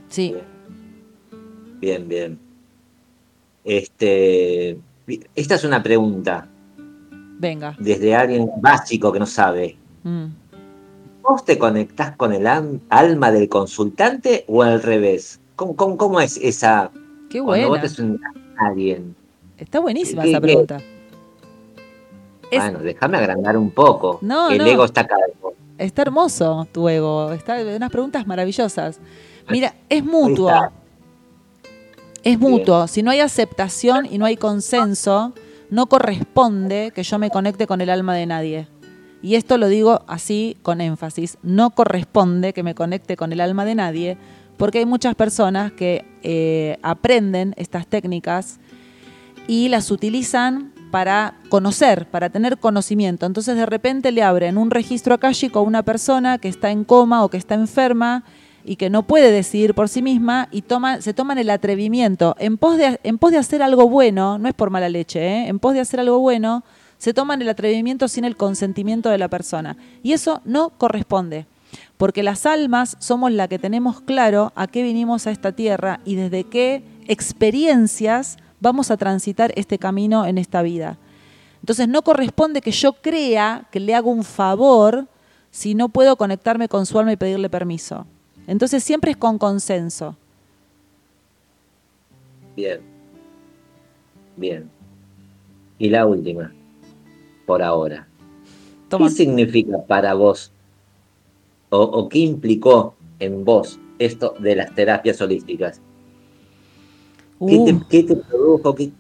Sí. 0.09 0.35
Bien, 1.81 2.09
bien. 2.09 2.39
Este, 3.65 4.79
esta 5.35 5.55
es 5.57 5.65
una 5.65 5.83
pregunta 5.83 6.47
Venga. 7.39 7.75
desde 7.81 8.15
alguien 8.15 8.49
básico 8.61 9.13
que 9.13 9.19
no 9.19 9.27
sabe. 9.27 9.77
Mm. 10.05 10.27
¿Vos 11.23 11.45
te 11.45 11.59
conectás 11.59 12.15
con 12.17 12.33
el 12.33 12.47
alma 12.47 13.33
del 13.33 13.49
consultante 13.49 14.45
o 14.47 14.63
al 14.63 14.81
revés? 14.81 15.41
¿Cómo, 15.57 15.75
cómo, 15.75 15.97
cómo 15.97 16.21
es 16.21 16.37
esa 16.37 16.93
Qué 17.29 17.41
vos 17.41 17.59
buena. 17.59 17.83
te 17.83 17.89
alguien? 18.59 19.15
Está 19.59 19.81
buenísima 19.81 20.23
¿Qué- 20.23 20.31
esa 20.31 20.39
qué- 20.41 20.47
pregunta. 20.47 20.81
Es- 22.51 22.63
Bueno, 22.63 22.79
déjame 22.81 23.17
agrandar 23.19 23.57
un 23.57 23.71
poco. 23.71 24.19
No, 24.23 24.51
el 24.51 24.59
no. 24.59 24.67
ego 24.67 24.85
está 24.85 25.03
acá. 25.03 25.17
Está 25.79 26.03
hermoso 26.03 26.67
tu 26.73 26.89
ego. 26.89 27.33
Está 27.33 27.57
unas 27.77 27.91
preguntas 27.91 28.27
maravillosas. 28.27 29.01
Mira, 29.51 29.75
es 29.89 30.05
mutuo. 30.05 30.51
Es 32.23 32.39
Bien. 32.39 32.41
mutuo. 32.41 32.87
Si 32.89 33.03
no 33.03 33.11
hay 33.11 33.21
aceptación 33.21 34.07
y 34.11 34.19
no 34.19 34.25
hay 34.25 34.37
consenso, 34.37 35.33
no 35.71 35.87
corresponde 35.87 36.93
que 36.95 37.03
yo 37.03 37.19
me 37.19 37.31
conecte 37.31 37.67
con 37.67 37.81
el 37.81 37.91
alma 37.91 38.15
de 38.15 38.27
nadie. 38.27 38.69
Y 39.23 39.35
esto 39.35 39.59
lo 39.59 39.69
digo 39.69 40.03
así 40.07 40.57
con 40.63 40.81
énfasis. 40.81 41.39
No 41.43 41.71
corresponde 41.71 42.53
que 42.53 42.63
me 42.63 42.75
conecte 42.75 43.17
con 43.17 43.33
el 43.33 43.41
alma 43.41 43.65
de 43.65 43.75
nadie 43.75 44.19
porque 44.57 44.79
hay 44.79 44.87
muchas 44.87 45.15
personas 45.15 45.73
que 45.73 46.05
eh, 46.23 46.79
aprenden 46.83 47.55
estas 47.57 47.87
técnicas 47.87 48.59
y 49.49 49.69
las 49.69 49.91
utilizan 49.91 50.73
para 50.91 51.35
conocer, 51.49 52.07
para 52.09 52.31
tener 52.31 52.59
conocimiento. 52.59 53.27
Entonces 53.27 53.57
de 53.57 53.67
repente 53.67 54.13
le 54.13 54.23
abren 54.23 54.59
un 54.59 54.71
registro 54.71 55.15
akáshico 55.15 55.59
a 55.59 55.63
una 55.63 55.83
persona 55.83 56.39
que 56.39 56.49
está 56.49 56.71
en 56.71 56.85
coma 56.85 57.25
o 57.25 57.29
que 57.29 57.37
está 57.37 57.55
enferma 57.55 58.25
y 58.65 58.77
que 58.77 58.91
no 58.91 59.05
puede 59.05 59.31
decidir 59.31 59.75
por 59.75 59.89
sí 59.89 60.03
misma 60.03 60.49
y 60.51 60.65
se 61.01 61.15
toman 61.15 61.39
el 61.39 61.51
atrevimiento 61.51 62.35
en 62.39 62.59
pos, 62.59 62.77
de, 62.77 62.99
en 63.05 63.19
pos 63.19 63.31
de 63.31 63.39
hacer 63.39 63.63
algo 63.63 63.89
bueno, 63.89 64.39
no 64.39 64.49
es 64.49 64.55
por 64.55 64.71
mala 64.71 64.89
leche, 64.89 65.21
¿eh? 65.21 65.49
en 65.49 65.59
pos 65.61 65.75
de 65.75 65.81
hacer 65.81 66.01
algo 66.01 66.19
bueno, 66.19 66.65
se 66.99 67.15
toman 67.15 67.41
el 67.43 67.49
atrevimiento 67.49 68.09
sin 68.09 68.25
el 68.25 68.37
consentimiento 68.37 69.09
de 69.09 69.19
la 69.19 69.29
persona. 69.29 69.77
Y 70.03 70.13
eso 70.13 70.41
no 70.45 70.71
corresponde, 70.71 71.47
porque 71.97 72.23
las 72.23 72.47
almas 72.47 72.97
somos 73.01 73.33
la 73.33 73.49
que 73.49 73.59
tenemos 73.59 74.01
claro 74.01 74.53
a 74.55 74.67
qué 74.67 74.83
vinimos 74.83 75.27
a 75.27 75.31
esta 75.31 75.53
tierra 75.53 76.01
y 76.05 76.17
desde 76.17 76.45
qué 76.45 76.83
experiencias 77.07 78.37
vamos 78.61 78.91
a 78.91 78.97
transitar 78.97 79.53
este 79.57 79.79
camino 79.79 80.27
en 80.27 80.39
esta 80.39 80.63
vida. 80.63 80.99
Entonces 81.61 81.89
no 81.89 82.03
corresponde 82.03 82.61
que 82.61 82.71
yo 82.71 82.93
crea 82.95 83.67
que 83.71 83.81
le 83.81 83.95
hago 83.95 84.11
un 84.11 84.25
favor 84.25 85.07
si 85.51 85.75
no 85.75 85.89
puedo 85.89 86.17
conectarme 86.17 86.69
con 86.69 86.87
su 86.87 86.99
alma 86.99 87.13
y 87.13 87.17
pedirle 87.17 87.49
permiso. 87.49 88.07
Entonces 88.47 88.85
siempre 88.85 89.13
es 89.13 89.17
con 89.17 89.39
consenso. 89.39 90.17
Bien. 92.55 92.81
Bien. 94.37 94.71
Y 95.79 95.89
la 95.89 96.07
última, 96.07 96.53
por 97.47 97.63
ahora. 97.63 98.07
Toma. 98.89 99.09
¿Qué 99.09 99.15
significa 99.15 99.79
para 99.87 100.15
vos 100.15 100.53
o, 101.71 101.81
o 101.81 102.09
qué 102.09 102.19
implicó 102.21 102.95
en 103.19 103.45
vos 103.45 103.79
esto 103.99 104.35
de 104.39 104.57
las 104.57 104.75
terapias 104.75 105.21
holísticas? 105.21 105.81
¿Qué, 107.47 107.57
Uh, 107.57 107.65
te, 107.67 107.79
qué 107.89 108.03
te 108.03 108.17
produjo? 108.17 108.75
¿Qué- 108.75 108.91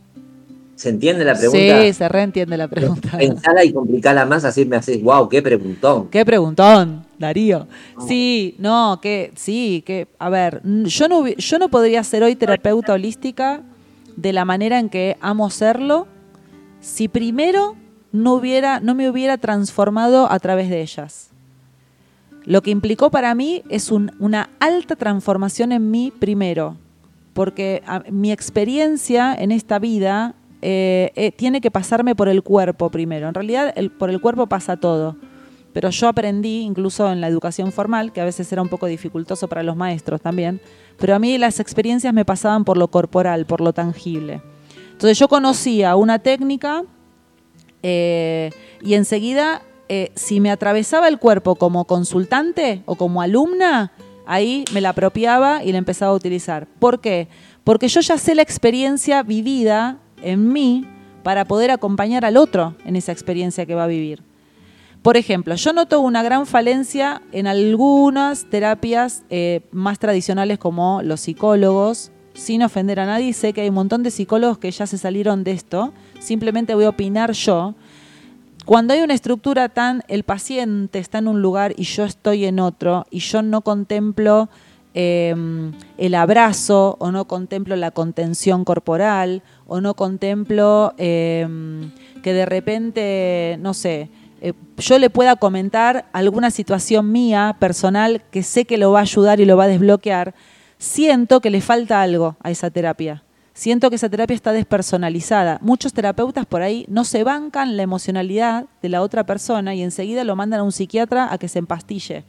¿Se 0.74 0.90
entiende 0.90 1.24
la 1.24 1.34
pregunta? 1.34 1.80
sí, 1.82 1.92
se 1.94 2.06
reentiende 2.08 2.56
la 2.58 2.68
pregunta. 2.68 3.10
Pensala 3.16 3.64
y 3.64 3.72
complicala 3.72 4.26
más, 4.26 4.44
así 4.44 4.66
me 4.66 4.76
haces, 4.76 5.02
wow, 5.02 5.26
qué 5.26 5.40
preguntón. 5.40 6.08
Qué 6.08 6.22
preguntón, 6.26 7.06
Darío. 7.18 7.66
Sí, 8.06 8.54
no, 8.58 8.98
que 9.00 9.32
sí, 9.36 9.82
que 9.86 10.08
a 10.18 10.28
ver, 10.28 10.60
yo 10.84 11.08
no 11.08 11.26
yo 11.26 11.58
no 11.58 11.68
podría 11.70 12.04
ser 12.04 12.22
hoy 12.24 12.36
terapeuta 12.36 12.92
holística 12.92 13.62
de 14.16 14.32
la 14.34 14.44
manera 14.44 14.78
en 14.78 14.90
que 14.90 15.16
amo 15.22 15.48
serlo 15.48 16.06
si 16.80 17.08
primero 17.08 17.74
no 18.12 18.34
hubiera 18.34 18.78
no 18.80 18.94
me 18.94 19.08
hubiera 19.08 19.38
transformado 19.38 20.30
a 20.30 20.38
través 20.40 20.68
de 20.68 20.82
ellas. 20.82 21.30
Lo 22.46 22.62
que 22.62 22.70
implicó 22.70 23.10
para 23.10 23.34
mí 23.34 23.62
es 23.68 23.90
un- 23.90 24.12
una 24.18 24.48
alta 24.60 24.96
transformación 24.96 25.72
en 25.72 25.90
mí 25.90 26.12
primero, 26.18 26.76
porque 27.34 27.82
mi 28.10 28.32
experiencia 28.32 29.34
en 29.34 29.52
esta 29.52 29.78
vida 29.78 30.34
eh, 30.62 31.12
eh, 31.16 31.32
tiene 31.32 31.60
que 31.60 31.70
pasarme 31.70 32.14
por 32.16 32.28
el 32.28 32.42
cuerpo 32.42 32.88
primero. 32.90 33.28
En 33.28 33.34
realidad, 33.34 33.74
por 33.98 34.08
el 34.10 34.20
cuerpo 34.20 34.46
pasa 34.46 34.76
todo. 34.78 35.16
Pero 35.74 35.90
yo 35.90 36.08
aprendí, 36.08 36.62
incluso 36.62 37.12
en 37.12 37.20
la 37.20 37.28
educación 37.28 37.70
formal, 37.70 38.10
que 38.10 38.22
a 38.22 38.24
veces 38.24 38.50
era 38.50 38.62
un 38.62 38.68
poco 38.68 38.86
dificultoso 38.86 39.46
para 39.48 39.62
los 39.62 39.76
maestros 39.76 40.22
también, 40.22 40.58
pero 40.98 41.14
a 41.14 41.18
mí 41.18 41.36
las 41.36 41.60
experiencias 41.60 42.14
me 42.14 42.24
pasaban 42.24 42.64
por 42.64 42.78
lo 42.78 42.88
corporal, 42.88 43.44
por 43.44 43.60
lo 43.60 43.74
tangible. 43.74 44.40
Entonces 44.92 45.18
yo 45.18 45.28
conocía 45.28 45.94
una 45.96 46.18
técnica 46.20 46.82
eh, 47.82 48.50
y 48.82 48.94
enseguida, 48.94 49.60
eh, 49.88 50.10
si 50.14 50.40
me 50.40 50.50
atravesaba 50.50 51.08
el 51.08 51.18
cuerpo 51.18 51.56
como 51.56 51.84
consultante 51.84 52.82
o 52.86 52.96
como 52.96 53.22
alumna, 53.22 53.92
ahí 54.26 54.64
me 54.72 54.80
la 54.80 54.90
apropiaba 54.90 55.64
y 55.64 55.72
la 55.72 55.78
empezaba 55.78 56.12
a 56.12 56.16
utilizar. 56.16 56.66
¿Por 56.78 57.00
qué? 57.00 57.28
Porque 57.64 57.88
yo 57.88 58.00
ya 58.00 58.18
sé 58.18 58.34
la 58.34 58.42
experiencia 58.42 59.22
vivida 59.22 59.98
en 60.22 60.52
mí 60.52 60.86
para 61.22 61.44
poder 61.44 61.70
acompañar 61.70 62.24
al 62.24 62.36
otro 62.36 62.76
en 62.84 62.96
esa 62.96 63.12
experiencia 63.12 63.66
que 63.66 63.74
va 63.74 63.84
a 63.84 63.88
vivir. 63.88 64.22
Por 65.02 65.16
ejemplo, 65.16 65.54
yo 65.54 65.72
noto 65.72 66.00
una 66.00 66.22
gran 66.24 66.46
falencia 66.46 67.22
en 67.30 67.46
algunas 67.46 68.50
terapias 68.50 69.22
eh, 69.30 69.60
más 69.70 70.00
tradicionales 70.00 70.58
como 70.58 71.00
los 71.02 71.20
psicólogos, 71.20 72.10
sin 72.34 72.62
ofender 72.62 73.00
a 73.00 73.06
nadie, 73.06 73.32
sé 73.32 73.52
que 73.52 73.62
hay 73.62 73.68
un 73.68 73.76
montón 73.76 74.02
de 74.02 74.10
psicólogos 74.10 74.58
que 74.58 74.70
ya 74.70 74.86
se 74.86 74.98
salieron 74.98 75.44
de 75.44 75.52
esto, 75.52 75.92
simplemente 76.18 76.74
voy 76.74 76.84
a 76.84 76.90
opinar 76.90 77.32
yo. 77.32 77.74
Cuando 78.66 78.94
hay 78.94 79.00
una 79.00 79.14
estructura 79.14 79.68
tan, 79.68 80.02
el 80.08 80.24
paciente 80.24 80.98
está 80.98 81.18
en 81.18 81.28
un 81.28 81.40
lugar 81.40 81.72
y 81.76 81.84
yo 81.84 82.02
estoy 82.04 82.46
en 82.46 82.58
otro, 82.58 83.06
y 83.12 83.20
yo 83.20 83.40
no 83.40 83.60
contemplo 83.60 84.48
eh, 84.92 85.32
el 85.98 86.14
abrazo, 86.16 86.96
o 86.98 87.12
no 87.12 87.26
contemplo 87.26 87.76
la 87.76 87.92
contención 87.92 88.64
corporal, 88.64 89.44
o 89.68 89.80
no 89.80 89.94
contemplo 89.94 90.94
eh, 90.98 91.46
que 92.24 92.32
de 92.32 92.44
repente, 92.44 93.56
no 93.60 93.72
sé, 93.72 94.10
eh, 94.40 94.52
yo 94.78 94.98
le 94.98 95.10
pueda 95.10 95.36
comentar 95.36 96.06
alguna 96.12 96.50
situación 96.50 97.12
mía, 97.12 97.54
personal, 97.60 98.24
que 98.32 98.42
sé 98.42 98.64
que 98.64 98.78
lo 98.78 98.90
va 98.90 98.98
a 98.98 99.02
ayudar 99.02 99.38
y 99.38 99.44
lo 99.44 99.56
va 99.56 99.64
a 99.64 99.68
desbloquear, 99.68 100.34
siento 100.76 101.40
que 101.40 101.50
le 101.50 101.60
falta 101.60 102.02
algo 102.02 102.34
a 102.42 102.50
esa 102.50 102.70
terapia. 102.70 103.22
Siento 103.56 103.88
que 103.88 103.96
esa 103.96 104.10
terapia 104.10 104.34
está 104.34 104.52
despersonalizada. 104.52 105.58
Muchos 105.62 105.94
terapeutas 105.94 106.44
por 106.44 106.60
ahí 106.60 106.84
no 106.90 107.04
se 107.04 107.24
bancan 107.24 107.78
la 107.78 107.82
emocionalidad 107.84 108.66
de 108.82 108.90
la 108.90 109.00
otra 109.00 109.24
persona 109.24 109.74
y 109.74 109.82
enseguida 109.82 110.24
lo 110.24 110.36
mandan 110.36 110.60
a 110.60 110.62
un 110.62 110.72
psiquiatra 110.72 111.32
a 111.32 111.38
que 111.38 111.48
se 111.48 111.58
empastille. 111.60 112.24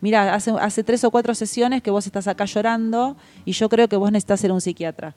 Mira, 0.00 0.32
hace, 0.34 0.52
hace 0.58 0.82
tres 0.82 1.04
o 1.04 1.10
cuatro 1.10 1.34
sesiones 1.34 1.82
que 1.82 1.90
vos 1.90 2.06
estás 2.06 2.26
acá 2.28 2.46
llorando 2.46 3.18
y 3.44 3.52
yo 3.52 3.68
creo 3.68 3.88
que 3.88 3.96
vos 3.96 4.10
necesitas 4.10 4.40
ser 4.40 4.52
un 4.52 4.62
psiquiatra. 4.62 5.14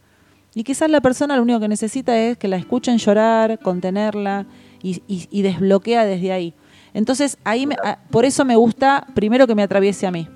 Y 0.53 0.65
quizás 0.65 0.90
la 0.90 0.99
persona 0.99 1.38
lo 1.38 1.44
único 1.44 1.61
que 1.61 1.69
necesita 1.69 2.18
es 2.19 2.38
que 2.38 2.49
la 2.49 2.57
escuchen 2.57 2.98
llorar, 2.98 3.57
contenerla 3.60 4.45
y, 4.84 5.02
y- 5.07 5.30
y 5.31 5.44
desbloquea 5.44 6.03
desde 6.03 6.34
ahí. 6.34 6.53
Entonces, 6.94 7.38
ahí 7.45 7.65
me- 7.68 7.77
a- 7.81 7.99
por 8.11 8.26
eso 8.26 8.44
me 8.44 8.57
gusta 8.57 9.07
primero 9.14 9.48
que 9.48 9.56
me 9.56 9.64
atraviese 9.64 10.06
a 10.07 10.11
mí. 10.11 10.27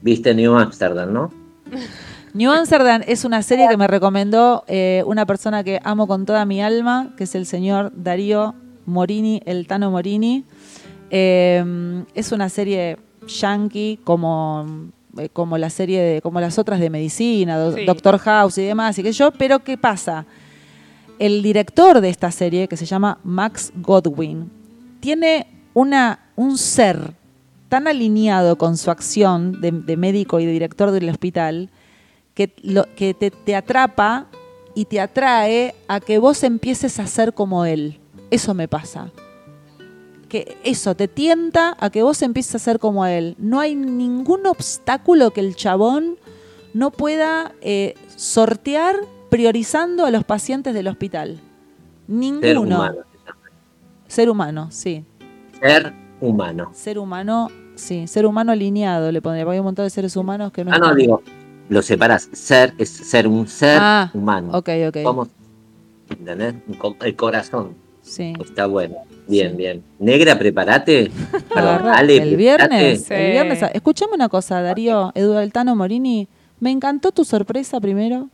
Viste 0.00 0.34
New 0.34 0.56
Amsterdam, 0.56 1.12
¿no? 1.12 1.30
New 2.34 2.50
Amsterdam 2.50 3.02
es 3.06 3.24
una 3.24 3.42
serie 3.42 3.68
que 3.68 3.76
me 3.76 3.86
recomendó 3.86 4.64
eh, 4.66 5.02
una 5.06 5.26
persona 5.26 5.62
que 5.62 5.80
amo 5.84 6.06
con 6.06 6.24
toda 6.24 6.44
mi 6.46 6.62
alma, 6.62 7.12
que 7.16 7.24
es 7.24 7.34
el 7.34 7.44
señor 7.44 7.92
Darío 7.94 8.54
Morini, 8.86 9.42
el 9.44 9.66
Tano 9.66 9.90
Morini. 9.90 10.44
Eh, 11.10 12.04
es 12.14 12.32
una 12.32 12.48
serie 12.48 12.96
yankee 13.26 13.98
como, 14.02 14.66
eh, 15.18 15.28
como 15.30 15.58
la 15.58 15.68
serie 15.68 16.00
de, 16.00 16.22
como 16.22 16.40
las 16.40 16.58
otras 16.58 16.80
de 16.80 16.88
medicina, 16.88 17.58
Do- 17.58 17.76
Sí. 17.76 17.84
Doctor 17.84 18.18
House 18.18 18.56
y 18.58 18.62
demás, 18.64 18.98
y 18.98 19.02
que 19.02 19.12
yo, 19.12 19.30
pero 19.32 19.58
¿qué 19.62 19.76
pasa? 19.76 20.24
El 21.18 21.42
director 21.42 22.00
de 22.00 22.08
esta 22.08 22.30
serie, 22.30 22.66
que 22.66 22.78
se 22.78 22.86
llama 22.86 23.18
Max 23.24 23.72
Godwin, 23.76 24.50
tiene 25.00 25.46
una, 25.74 26.18
un 26.34 26.56
ser 26.56 27.12
tan 27.68 27.86
alineado 27.86 28.56
con 28.56 28.78
su 28.78 28.90
acción 28.90 29.60
de, 29.60 29.70
de 29.70 29.96
médico 29.98 30.40
y 30.40 30.46
de 30.46 30.52
director 30.52 30.90
del 30.92 31.10
hospital 31.10 31.68
que, 32.34 32.54
lo, 32.62 32.84
que 32.96 33.14
te, 33.14 33.30
te 33.30 33.54
atrapa 33.56 34.26
y 34.74 34.86
te 34.86 35.00
atrae 35.00 35.74
a 35.88 36.00
que 36.00 36.18
vos 36.18 36.42
empieces 36.42 36.98
a 36.98 37.06
ser 37.06 37.34
como 37.34 37.64
él. 37.64 38.00
Eso 38.30 38.54
me 38.54 38.68
pasa. 38.68 39.10
que 40.28 40.56
eso 40.64 40.94
te 40.94 41.08
tienta 41.08 41.76
a 41.78 41.90
que 41.90 42.02
vos 42.02 42.22
empieces 42.22 42.54
a 42.54 42.58
ser 42.58 42.78
como 42.78 43.04
él. 43.04 43.34
No 43.38 43.60
hay 43.60 43.74
ningún 43.74 44.46
obstáculo 44.46 45.30
que 45.32 45.40
el 45.40 45.54
chabón 45.56 46.16
no 46.72 46.90
pueda 46.90 47.52
eh, 47.60 47.94
sortear 48.16 48.96
priorizando 49.28 50.06
a 50.06 50.10
los 50.10 50.24
pacientes 50.24 50.72
del 50.72 50.88
hospital. 50.88 51.38
Ninguno. 52.08 52.42
Ser 52.42 52.58
humano. 52.58 52.96
Ser 54.06 54.30
humano, 54.30 54.68
sí. 54.70 55.04
Ser 55.60 55.92
humano. 56.20 56.70
Ser 56.72 56.98
humano, 56.98 57.48
sí. 57.74 58.06
Ser 58.06 58.24
humano 58.24 58.52
alineado, 58.52 59.12
le 59.12 59.20
pondría. 59.20 59.44
Porque 59.44 59.54
hay 59.56 59.60
un 59.60 59.66
montón 59.66 59.84
de 59.84 59.90
seres 59.90 60.16
humanos 60.16 60.50
que 60.50 60.64
no 60.64 60.72
Ah, 60.72 60.78
no, 60.78 60.94
digo, 60.94 61.22
lo 61.72 61.82
separas. 61.82 62.28
Ser 62.32 62.74
es 62.78 62.88
ser 62.90 63.26
un 63.26 63.48
ser 63.48 63.78
Ah, 63.80 64.10
humano. 64.14 64.50
Ok, 64.56 64.68
ok. 64.88 64.98
Como, 65.02 65.28
¿entendés? 66.10 66.54
El 67.02 67.16
corazón. 67.16 67.74
Sí. 68.02 68.32
Está 68.44 68.66
bueno. 68.66 68.96
Bien, 69.28 69.52
Sí. 69.52 69.56
bien. 69.56 69.82
Negra, 69.98 70.38
prepárate. 70.38 71.10
Perdón, 71.54 71.74
Agarra- 71.86 71.94
Ale, 71.98 72.16
el 72.18 72.36
viernes, 72.36 73.04
Sí. 73.04 73.14
el 73.14 73.30
viernes. 73.32 73.62
Escuchame 73.72 74.14
una 74.14 74.28
cosa, 74.28 74.60
Darío, 74.60 75.12
Eduardo 75.14 75.74
Morini. 75.76 76.28
Me 76.60 76.70
encantó 76.70 77.12
tu 77.12 77.24
sorpresa 77.24 77.80
primero. 77.80 78.28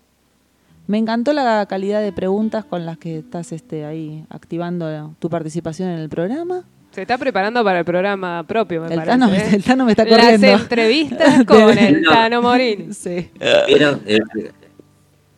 Me 0.86 0.97
encantó 0.98 1.32
la 1.35 1.66
calidad 1.66 2.01
de 2.01 2.12
preguntas 2.12 2.65
con 2.65 2.86
las 2.86 2.97
que 2.97 3.19
estás 3.19 3.52
este, 3.52 3.85
ahí 3.85 4.24
activando 4.31 5.15
tu 5.19 5.28
participación 5.28 5.90
en 5.90 5.98
el 5.98 6.09
programa. 6.09 6.65
Se 6.99 7.03
está 7.03 7.16
preparando 7.16 7.62
para 7.62 7.79
el 7.79 7.85
programa 7.85 8.43
propio, 8.43 8.81
me 8.81 8.89
El 8.89 8.95
parece. 8.97 9.07
Tano, 9.20 9.33
¿eh? 9.33 9.49
el 9.53 9.62
Tano 9.62 9.85
me 9.85 9.93
está 9.93 10.05
corriendo. 10.05 10.47
Las 10.49 10.61
entrevistas 10.62 11.45
con 11.47 11.79
el 11.79 12.03
No. 12.03 12.11
Tano 12.11 12.43
Morín. 12.43 12.91
Eh, 13.07 14.19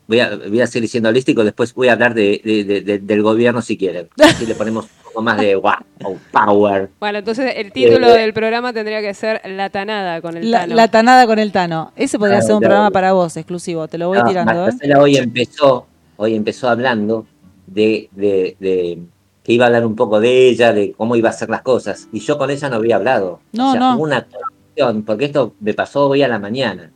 voy, 0.07 0.21
a, 0.21 0.37
voy 0.49 0.61
a 0.63 0.67
seguir 0.67 0.89
siendo 0.89 1.11
holístico, 1.11 1.45
después 1.45 1.75
voy 1.75 1.89
a 1.89 1.93
hablar 1.93 2.15
de, 2.15 2.41
de- 2.43 2.65
de- 2.65 2.81
de- 2.81 2.99
del 2.99 3.23
gobierno 3.23 3.61
si 3.61 3.77
quieren. 3.77 4.09
Así 4.19 4.47
le 4.47 4.55
ponemos 4.55 4.87
un 4.87 4.91
poco 5.05 5.21
más 5.21 5.39
de 5.39 5.55
wow, 5.57 6.19
power. 6.33 6.89
Bueno, 6.99 7.19
entonces 7.19 7.53
el 7.57 7.73
título 7.73 8.09
Eh, 8.09 8.21
del 8.23 8.33
programa 8.33 8.73
tendría 8.73 9.03
que 9.03 9.13
ser 9.13 9.43
La 9.45 9.69
Tanada 9.69 10.23
con 10.23 10.39
el 10.39 10.51
La, 10.51 10.61
Tano. 10.61 10.75
la 10.77 10.89
tanada 10.89 11.27
con 11.27 11.39
el 11.39 11.53
Tano. 11.53 11.93
Ese 11.95 12.19
podría 12.19 12.41
ser 12.41 12.55
un 12.55 12.61
claro. 12.61 12.71
programa 12.73 12.91
para 12.91 13.13
vos, 13.13 13.37
exclusivo. 13.37 13.87
Te 13.87 13.99
lo 13.99 14.09
voy 14.09 14.17
No, 14.17 14.25
tirando, 14.25 14.67
¿eh? 14.67 14.95
Hoy 14.99 15.19
empezó, 15.19 15.87
hoy 16.17 16.37
empezó 16.37 16.71
hablando 16.71 17.27
de, 17.67 18.09
de- 18.13 18.57
de- 18.59 18.99
que 19.43 19.53
iba 19.53 19.65
a 19.65 19.69
hablar 19.69 19.87
un 19.87 19.97
poco 19.97 20.21
de 20.21 20.49
ella, 20.49 20.73
de 20.73 20.93
cómo 20.93 21.17
iba 21.17 21.29
a 21.29 21.33
hacer 21.33 21.49
las 21.49 21.63
cosas. 21.63 22.09
Y 22.13 22.21
yo 22.21 22.39
con 22.39 22.51
ella 22.51 22.69
no 22.69 22.77
había 22.77 22.97
hablado. 22.97 23.41
No, 23.53 23.71
o 23.71 23.73
sea, 23.73 23.81
no. 23.81 23.97
hubo 23.97 24.05
una 24.05 24.27
conexión, 24.27 25.03
porque 25.03 25.27
esto 25.27 25.55
me 25.61 25.75
pasó 25.75 26.09
hoy 26.09 26.23
a 26.23 26.29
la 26.29 26.39
mañana. 26.39 26.93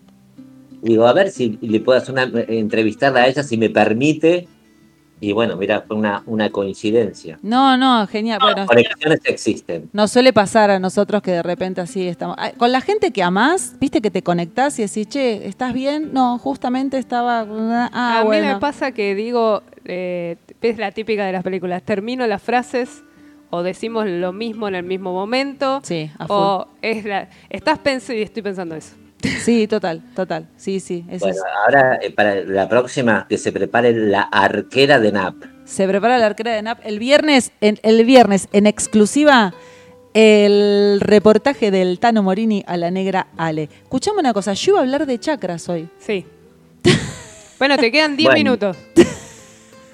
Digo, 0.82 1.06
a 1.06 1.14
ver 1.14 1.30
si 1.30 1.58
le 1.62 1.80
puedo 1.80 1.98
hacer 1.98 2.12
una 2.12 2.24
eh, 2.24 2.58
entrevistarla 2.58 3.22
a 3.22 3.28
ella, 3.28 3.42
si 3.42 3.56
me 3.56 3.70
permite. 3.70 4.46
Y 5.20 5.32
bueno, 5.32 5.56
mira, 5.56 5.82
fue 5.86 5.96
una, 5.96 6.22
una 6.26 6.50
coincidencia. 6.50 7.38
No, 7.40 7.78
no, 7.78 8.06
genial. 8.06 8.38
Bueno, 8.42 8.66
Conexiones 8.66 9.20
existen. 9.24 9.88
Nos 9.94 10.10
suele 10.10 10.34
pasar 10.34 10.70
a 10.70 10.78
nosotros 10.78 11.22
que 11.22 11.30
de 11.30 11.42
repente 11.42 11.80
así 11.80 12.06
estamos. 12.06 12.36
Con 12.58 12.72
la 12.72 12.82
gente 12.82 13.10
que 13.10 13.22
amás, 13.22 13.76
viste 13.80 14.02
que 14.02 14.10
te 14.10 14.22
conectás 14.22 14.78
y 14.78 14.82
decís, 14.82 15.08
che, 15.08 15.46
¿estás 15.48 15.72
bien? 15.72 16.12
No, 16.12 16.36
justamente 16.36 16.98
estaba. 16.98 17.46
Ah, 17.92 18.18
a 18.18 18.20
mí 18.20 18.26
bueno. 18.26 18.48
me 18.48 18.56
pasa 18.60 18.92
que 18.92 19.14
digo, 19.14 19.62
eh, 19.84 20.36
es 20.62 20.78
la 20.78 20.90
típica 20.92 21.26
de 21.26 21.32
las 21.32 21.42
películas, 21.42 21.82
termino 21.82 22.26
las 22.26 22.42
frases 22.42 23.02
o 23.50 23.62
decimos 23.62 24.06
lo 24.08 24.32
mismo 24.32 24.66
en 24.68 24.74
el 24.74 24.82
mismo 24.84 25.12
momento. 25.12 25.80
Sí, 25.84 26.10
a 26.18 26.26
full. 26.26 26.36
O 26.36 26.68
es 26.82 27.04
la, 27.04 27.28
estás 27.50 27.78
pensando 27.78 28.18
y 28.18 28.22
estoy 28.22 28.42
pensando 28.42 28.74
eso. 28.74 28.94
Sí, 29.42 29.66
total, 29.66 30.02
total. 30.14 30.48
Sí, 30.56 30.80
sí. 30.80 31.04
eso 31.08 31.24
Bueno, 31.26 31.36
es. 31.36 31.42
ahora 31.64 31.98
eh, 32.02 32.10
para 32.10 32.34
la 32.44 32.68
próxima 32.68 33.26
que 33.28 33.38
se 33.38 33.52
prepare 33.52 33.92
la 33.94 34.22
arquera 34.22 34.98
de 35.00 35.12
NAP. 35.12 35.36
Se 35.64 35.88
prepara 35.88 36.18
la 36.18 36.26
arquera 36.26 36.52
de 36.52 36.60
NAP. 36.62 36.80
El 36.84 36.98
viernes, 36.98 37.52
en, 37.62 37.78
el 37.82 38.04
viernes, 38.04 38.48
en 38.52 38.66
exclusiva, 38.66 39.54
el 40.12 40.98
reportaje 41.00 41.70
del 41.70 41.98
Tano 42.00 42.22
Morini 42.22 42.64
a 42.66 42.76
la 42.76 42.90
negra 42.90 43.28
Ale. 43.38 43.70
Escuchame 43.84 44.20
una 44.20 44.34
cosa, 44.34 44.52
yo 44.52 44.72
iba 44.72 44.80
a 44.80 44.82
hablar 44.82 45.06
de 45.06 45.18
chakras 45.18 45.68
hoy. 45.70 45.88
Sí. 45.98 46.26
bueno, 47.58 47.78
te 47.78 47.90
quedan 47.90 48.16
10 48.16 48.26
Bueno. 48.26 48.38
minutos. 48.38 48.76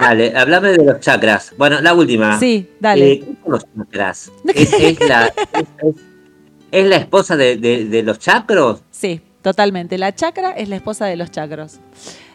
Dale, 0.01 0.33
hablame 0.37 0.71
de 0.73 0.85
los 0.85 1.01
chakras. 1.01 1.53
Bueno, 1.59 1.81
la 1.81 1.93
última. 1.95 2.39
Sí, 2.41 2.69
dale. 2.81 3.13
Eh, 3.13 3.19
¿qué 3.21 3.27
son 3.43 3.53
los 3.53 3.65
chakras? 3.77 4.33
¿Es, 4.55 4.73
es 4.73 5.09
la, 5.09 5.27
es, 5.27 5.35
es- 5.83 5.95
es 6.73 6.87
la 6.87 6.97
esposa 6.97 7.37
de, 7.37 7.57
de- 7.57 7.85
de 7.87 8.03
los 8.03 8.19
chakros? 8.19 8.81
Sí, 8.91 9.21
totalmente. 9.43 9.99
La 9.99 10.15
chakra 10.15 10.53
es 10.53 10.69
la 10.69 10.77
esposa 10.77 11.07
de 11.07 11.17
los 11.17 11.31
chakros. 11.31 11.79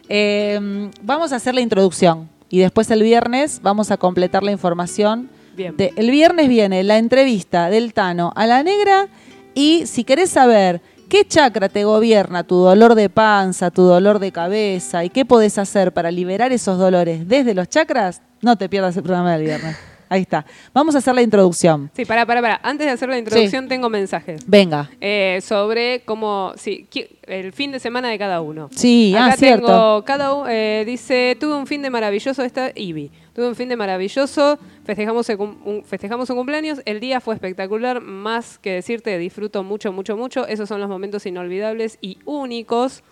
Eh, 0.08 0.90
vamos 1.02 1.32
a 1.32 1.36
hacer 1.36 1.54
la 1.54 1.60
introducción 1.62 2.28
y 2.48 2.58
después 2.60 2.90
el 2.90 3.02
viernes 3.02 3.60
vamos 3.62 3.90
a 3.90 3.96
completar 3.96 4.42
la 4.42 4.52
información. 4.52 5.30
Bien. 5.56 5.74
de- 5.74 5.94
el 5.96 6.10
viernes 6.10 6.48
viene 6.50 6.84
la 6.84 6.98
entrevista 6.98 7.70
del 7.70 7.94
Tano 7.94 8.30
a 8.36 8.46
la 8.46 8.62
negra 8.62 9.08
y 9.54 9.86
si 9.86 10.04
querés 10.04 10.28
saber 10.28 10.82
qué 11.08 11.24
chakra 11.24 11.68
te 11.68 11.84
gobierna 11.84 12.44
tu 12.44 12.56
dolor 12.56 12.94
de 12.94 13.08
panza, 13.08 13.70
tu 13.70 13.82
dolor 13.82 14.18
de 14.18 14.32
cabeza 14.32 15.04
y 15.04 15.10
qué 15.10 15.24
podés 15.24 15.58
hacer 15.58 15.92
para 15.92 16.10
liberar 16.10 16.52
esos 16.52 16.78
dolores 16.78 17.28
desde 17.28 17.54
los 17.54 17.68
chakras, 17.68 18.22
no 18.42 18.56
te 18.56 18.68
pierdas 18.68 18.96
el 18.96 19.02
programa 19.02 19.32
del 19.32 19.42
viernes. 19.42 19.76
Ahí 20.08 20.22
está. 20.22 20.46
Vamos 20.72 20.94
a 20.94 20.98
hacer 20.98 21.14
la 21.14 21.22
introducción. 21.22 21.90
Sí, 21.94 22.04
para, 22.04 22.24
para, 22.26 22.40
para. 22.40 22.60
Antes 22.62 22.86
de 22.86 22.92
hacer 22.92 23.08
la 23.08 23.18
introducción 23.18 23.66
tengo 23.66 23.90
mensajes. 23.90 24.40
Venga. 24.46 24.88
Eh, 25.00 25.40
sobre 25.42 26.02
cómo, 26.04 26.52
sí, 26.56 26.88
el 27.22 27.52
fin 27.52 27.72
de 27.72 27.80
semana 27.80 28.08
de 28.08 28.18
cada 28.18 28.40
uno. 28.40 28.68
Sí, 28.72 29.14
Acá 29.16 29.26
ah, 29.26 29.36
cierto. 29.36 29.66
tengo, 29.66 30.04
cada 30.04 30.44
eh, 30.48 30.84
dice, 30.86 31.36
tuve 31.40 31.56
un 31.56 31.66
fin 31.66 31.82
de 31.82 31.90
maravilloso, 31.90 32.42
esta 32.44 32.70
Ivy, 32.74 33.10
tuve 33.36 33.48
un 33.48 33.54
fin 33.54 33.68
de 33.68 33.76
maravilloso, 33.76 34.58
festejamos, 34.82 35.28
un, 35.28 35.84
festejamos 35.84 36.30
un 36.30 36.38
cumpleaños, 36.38 36.80
el 36.86 37.00
día 37.00 37.20
fue 37.20 37.34
espectacular, 37.34 38.00
más 38.00 38.58
que 38.58 38.72
decirte, 38.72 39.18
disfruto 39.18 39.62
mucho, 39.62 39.92
mucho, 39.92 40.16
mucho, 40.16 40.46
esos 40.46 40.66
son 40.66 40.80
los 40.80 40.88
momentos 40.88 41.26
inolvidables 41.26 41.98
y 42.00 42.16
únicos. 42.24 43.02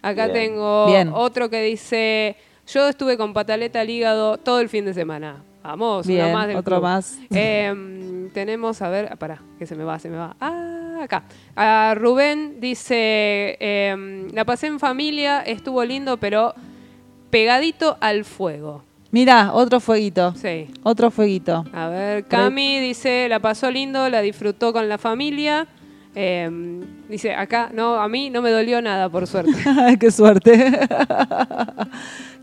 Acá 0.00 0.26
Bien. 0.26 0.32
tengo 0.32 0.86
Bien. 0.86 1.10
otro 1.12 1.50
que 1.50 1.60
dice, 1.60 2.36
yo 2.68 2.88
estuve 2.88 3.16
con 3.16 3.32
pataleta 3.32 3.80
al 3.80 3.90
hígado 3.90 4.38
todo 4.38 4.60
el 4.60 4.68
fin 4.68 4.84
de 4.84 4.94
semana. 4.94 5.42
Vamos, 5.64 6.06
Bien, 6.06 6.32
más 6.32 6.46
del 6.46 6.58
otro 6.58 6.76
club. 6.76 6.84
más. 6.84 7.18
Em, 7.30 8.30
tenemos, 8.30 8.80
a 8.80 8.88
ver, 8.90 9.16
pará, 9.18 9.42
que 9.58 9.66
se 9.66 9.74
me 9.74 9.82
va, 9.82 9.98
se 9.98 10.08
me 10.08 10.18
va. 10.18 10.36
Ah, 10.38 11.00
acá. 11.02 11.24
Ah, 11.56 11.96
Rubén 11.96 12.60
dice, 12.60 13.56
em, 13.58 14.28
la 14.30 14.44
pasé 14.44 14.68
en 14.68 14.78
familia, 14.78 15.40
estuvo 15.40 15.84
lindo, 15.84 16.16
pero 16.18 16.54
pegadito 17.30 17.96
al 18.00 18.24
fuego. 18.24 18.84
Mirá, 19.14 19.52
otro 19.52 19.78
fueguito. 19.78 20.34
Sí. 20.34 20.66
Otro 20.82 21.08
fueguito. 21.08 21.64
A 21.72 21.86
ver, 21.86 22.24
Cami 22.24 22.80
dice, 22.80 23.28
la 23.28 23.38
pasó 23.38 23.70
lindo, 23.70 24.08
la 24.08 24.20
disfrutó 24.22 24.72
con 24.72 24.88
la 24.88 24.98
familia. 24.98 25.68
Em, 26.16 26.80
dice, 27.08 27.32
acá, 27.32 27.70
no, 27.72 27.94
a 27.94 28.08
mí 28.08 28.28
no 28.30 28.42
me 28.42 28.50
dolió 28.50 28.82
nada, 28.82 29.08
por 29.08 29.28
suerte. 29.28 29.52
Qué 30.00 30.10
suerte. 30.10 30.80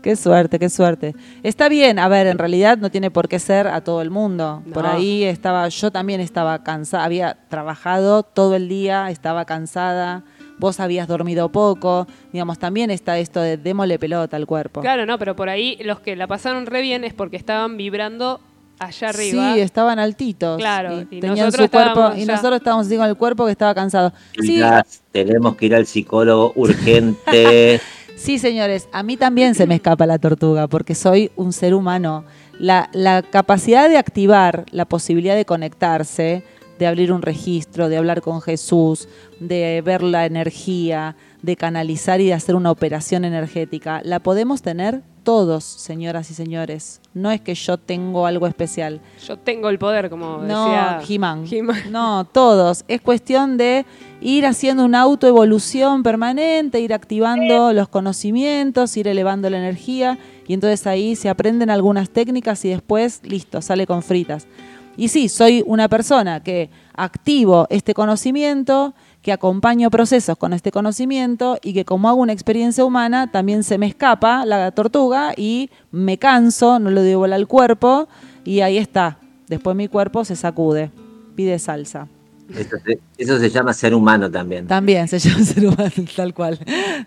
qué 0.02 0.16
suerte, 0.16 0.58
qué 0.58 0.70
suerte. 0.70 1.14
Está 1.42 1.68
bien, 1.68 1.98
a 1.98 2.08
ver, 2.08 2.26
en 2.26 2.38
realidad 2.38 2.78
no 2.78 2.90
tiene 2.90 3.10
por 3.10 3.28
qué 3.28 3.38
ser 3.38 3.66
a 3.68 3.82
todo 3.82 4.00
el 4.00 4.08
mundo. 4.08 4.62
Por 4.72 4.86
ahí 4.86 5.24
estaba, 5.24 5.68
yo 5.68 5.90
también 5.90 6.22
estaba 6.22 6.64
cansada, 6.64 7.04
había 7.04 7.36
trabajado 7.50 8.22
todo 8.22 8.56
el 8.56 8.70
día, 8.70 9.10
estaba 9.10 9.44
cansada. 9.44 10.24
Vos 10.62 10.78
habías 10.78 11.08
dormido 11.08 11.48
poco, 11.48 12.06
digamos, 12.32 12.56
también 12.56 12.92
está 12.92 13.18
esto 13.18 13.40
de 13.40 13.56
démosle 13.56 13.98
pelota 13.98 14.36
al 14.36 14.46
cuerpo. 14.46 14.80
Claro, 14.80 15.06
no, 15.06 15.18
pero 15.18 15.34
por 15.34 15.48
ahí 15.48 15.76
los 15.82 15.98
que 15.98 16.14
la 16.14 16.28
pasaron 16.28 16.66
re 16.66 16.82
bien 16.82 17.02
es 17.02 17.12
porque 17.12 17.36
estaban 17.36 17.76
vibrando 17.76 18.38
allá 18.78 19.08
arriba. 19.08 19.54
Sí, 19.54 19.60
estaban 19.60 19.98
altitos. 19.98 20.58
Claro, 20.58 21.00
y 21.10 21.16
y 21.16 21.20
tenían 21.20 21.50
su 21.50 21.68
cuerpo 21.68 22.12
y 22.16 22.24
ya- 22.24 22.34
nosotros 22.36 22.58
estábamos 22.58 22.86
así 22.86 22.96
con 22.96 23.06
el 23.08 23.16
cuerpo 23.16 23.44
que 23.46 23.50
estaba 23.50 23.74
cansado. 23.74 24.12
Sí, 24.40 24.62
tenemos 25.10 25.56
que 25.56 25.66
ir 25.66 25.74
al 25.74 25.84
psicólogo 25.86 26.52
urgente. 26.54 27.80
Sí, 28.14 28.38
señores, 28.38 28.88
a 28.92 29.02
mí 29.02 29.16
también 29.16 29.56
se 29.56 29.66
me 29.66 29.74
escapa 29.74 30.06
la 30.06 30.16
tortuga 30.16 30.68
porque 30.68 30.94
soy 30.94 31.32
un 31.34 31.52
ser 31.52 31.74
humano. 31.74 32.24
La, 32.60 32.88
la 32.92 33.22
capacidad 33.22 33.88
de 33.88 33.96
activar 33.98 34.64
la 34.70 34.84
posibilidad 34.84 35.34
de 35.34 35.44
conectarse, 35.44 36.44
de 36.82 36.88
abrir 36.88 37.12
un 37.12 37.22
registro, 37.22 37.88
de 37.88 37.96
hablar 37.96 38.22
con 38.22 38.40
Jesús, 38.40 39.06
de 39.38 39.80
ver 39.84 40.02
la 40.02 40.26
energía, 40.26 41.14
de 41.40 41.54
canalizar 41.54 42.20
y 42.20 42.26
de 42.26 42.34
hacer 42.34 42.56
una 42.56 42.72
operación 42.72 43.24
energética, 43.24 44.00
la 44.02 44.18
podemos 44.18 44.62
tener 44.62 45.02
todos, 45.22 45.62
señoras 45.62 46.28
y 46.32 46.34
señores. 46.34 47.00
No 47.14 47.30
es 47.30 47.40
que 47.40 47.54
yo 47.54 47.78
tengo 47.78 48.26
algo 48.26 48.48
especial. 48.48 49.00
Yo 49.24 49.38
tengo 49.38 49.68
el 49.68 49.78
poder, 49.78 50.10
como 50.10 50.38
No, 50.38 50.64
decía 50.64 51.00
He-Man. 51.08 51.44
He-Man. 51.48 51.92
No, 51.92 52.24
todos. 52.24 52.84
Es 52.88 53.00
cuestión 53.00 53.56
de 53.56 53.86
ir 54.20 54.44
haciendo 54.44 54.84
una 54.84 55.02
autoevolución 55.02 56.02
permanente, 56.02 56.80
ir 56.80 56.92
activando 56.92 57.72
los 57.72 57.86
conocimientos, 57.86 58.96
ir 58.96 59.06
elevando 59.06 59.48
la 59.50 59.58
energía 59.58 60.18
y 60.48 60.54
entonces 60.54 60.84
ahí 60.88 61.14
se 61.14 61.28
aprenden 61.28 61.70
algunas 61.70 62.10
técnicas 62.10 62.64
y 62.64 62.70
después, 62.70 63.20
listo, 63.22 63.62
sale 63.62 63.86
con 63.86 64.02
fritas. 64.02 64.48
Y 64.96 65.08
sí, 65.08 65.28
soy 65.28 65.62
una 65.66 65.88
persona 65.88 66.42
que 66.42 66.70
activo 66.94 67.66
este 67.70 67.94
conocimiento, 67.94 68.94
que 69.22 69.32
acompaño 69.32 69.90
procesos 69.90 70.36
con 70.36 70.52
este 70.52 70.70
conocimiento 70.70 71.58
y 71.62 71.72
que 71.72 71.84
como 71.84 72.08
hago 72.08 72.20
una 72.20 72.32
experiencia 72.32 72.84
humana, 72.84 73.30
también 73.30 73.62
se 73.62 73.78
me 73.78 73.86
escapa 73.86 74.44
la 74.44 74.70
tortuga 74.72 75.32
y 75.36 75.70
me 75.90 76.18
canso, 76.18 76.78
no 76.78 76.90
le 76.90 77.02
doy 77.02 77.14
bola 77.14 77.36
al 77.36 77.46
cuerpo 77.48 78.08
y 78.44 78.60
ahí 78.60 78.78
está. 78.78 79.18
Después 79.48 79.76
mi 79.76 79.88
cuerpo 79.88 80.24
se 80.24 80.36
sacude. 80.36 80.90
pide 81.34 81.58
salsa. 81.58 82.08
Eso 82.56 82.76
se, 82.84 82.98
eso 83.18 83.38
se 83.38 83.50
llama 83.50 83.72
ser 83.72 83.94
humano 83.94 84.30
también. 84.30 84.66
También 84.66 85.08
se 85.08 85.18
llama 85.18 85.44
ser 85.44 85.66
humano, 85.66 85.90
tal 86.16 86.34
cual, 86.34 86.58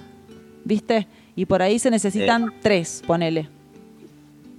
¿viste? 0.64 1.06
Y 1.36 1.44
por 1.46 1.62
ahí 1.62 1.78
se 1.78 1.90
necesitan 1.90 2.52
tres, 2.62 3.02
ponele. 3.06 3.48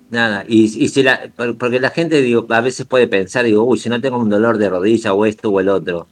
Nada, 0.09 0.43
y, 0.47 0.63
y 0.83 0.89
si 0.89 1.03
la, 1.03 1.31
por- 1.35 1.57
porque 1.57 1.79
la 1.79 1.89
gente 1.89 2.21
digo, 2.21 2.45
a 2.49 2.59
veces 2.59 2.85
puede 2.85 3.07
pensar, 3.07 3.45
digo, 3.45 3.63
uy, 3.63 3.77
si 3.79 3.87
no 3.87 4.01
tengo 4.01 4.17
un 4.17 4.29
dolor 4.29 4.57
de 4.57 4.69
rodilla 4.69 5.13
o 5.13 5.25
esto 5.25 5.49
o 5.49 5.59
el 5.61 5.69
otro, 5.69 6.07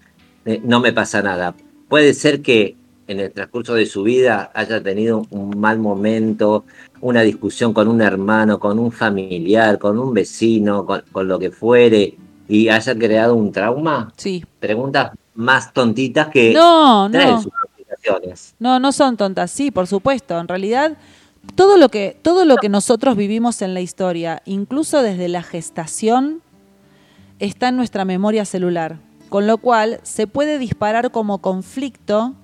eh, 0.46 0.62
no 0.64 0.80
me 0.80 0.94
pasa 0.94 1.22
nada. 1.22 1.54
Puede 1.90 2.14
ser 2.14 2.42
que 2.42 2.78
en 3.10 3.20
el 3.20 3.32
transcurso 3.32 3.74
de 3.74 3.88
su 3.88 4.04
vida 4.04 4.52
haya 4.54 4.82
tenido 4.84 5.26
un 5.32 5.60
mal 5.60 5.80
momento, 5.80 6.66
una 7.02 7.22
discusión 7.24 7.74
con 7.74 7.88
un 7.88 8.02
hermano, 8.04 8.60
con 8.60 8.78
un 8.78 8.92
familiar, 8.92 9.80
con 9.80 9.98
un 9.98 10.14
vecino, 10.14 10.86
con, 10.86 11.02
con 11.12 11.28
lo 11.28 11.40
que 11.40 11.50
fuere, 11.50 12.16
y 12.48 12.70
haya 12.70 12.96
creado 12.96 13.34
un 13.34 13.52
trauma. 13.52 14.14
Sí. 14.16 14.46
Preguntas 14.60 15.12
más 15.34 15.74
tontitas 15.74 16.28
que 16.28 16.54
No, 16.54 17.10
traen 17.12 17.32
no. 17.32 17.42
sus 17.42 17.52
complicaciones. 17.52 18.56
No, 18.60 18.80
no 18.80 18.92
son 18.92 19.18
tontas, 19.18 19.50
sí, 19.50 19.72
por 19.72 19.88
supuesto. 19.88 20.40
En 20.40 20.48
realidad, 20.48 20.96
todo 21.56 21.78
lo 21.78 21.90
que, 21.90 22.16
todo 22.22 22.46
lo 22.46 22.58
que 22.58 22.70
nosotros 22.70 23.18
vivimos 23.18 23.64
en 23.64 23.74
la 23.74 23.82
historia, 23.82 24.44
incluso 24.46 25.02
desde 25.02 25.30
la 25.30 25.42
gestación, 25.42 26.42
está 27.40 27.70
en 27.70 27.76
nuestra 27.76 28.06
memoria 28.06 28.46
celular. 28.46 28.98
Con 29.30 29.48
lo 29.48 29.58
cual, 29.58 30.00
se 30.04 30.28
puede 30.28 30.60
disparar 30.60 31.10
como 31.10 31.40
conflicto 31.40 32.36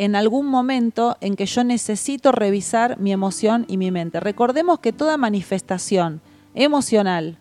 en 0.00 0.16
algún 0.16 0.46
momento 0.46 1.18
en 1.20 1.36
que 1.36 1.44
yo 1.44 1.62
necesito 1.62 2.32
revisar 2.32 2.98
mi 2.98 3.12
emoción 3.12 3.66
y 3.68 3.76
mi 3.76 3.90
mente. 3.90 4.18
Recordemos 4.18 4.78
que 4.78 4.94
toda 4.94 5.18
manifestación 5.18 6.22
emocional, 6.54 7.36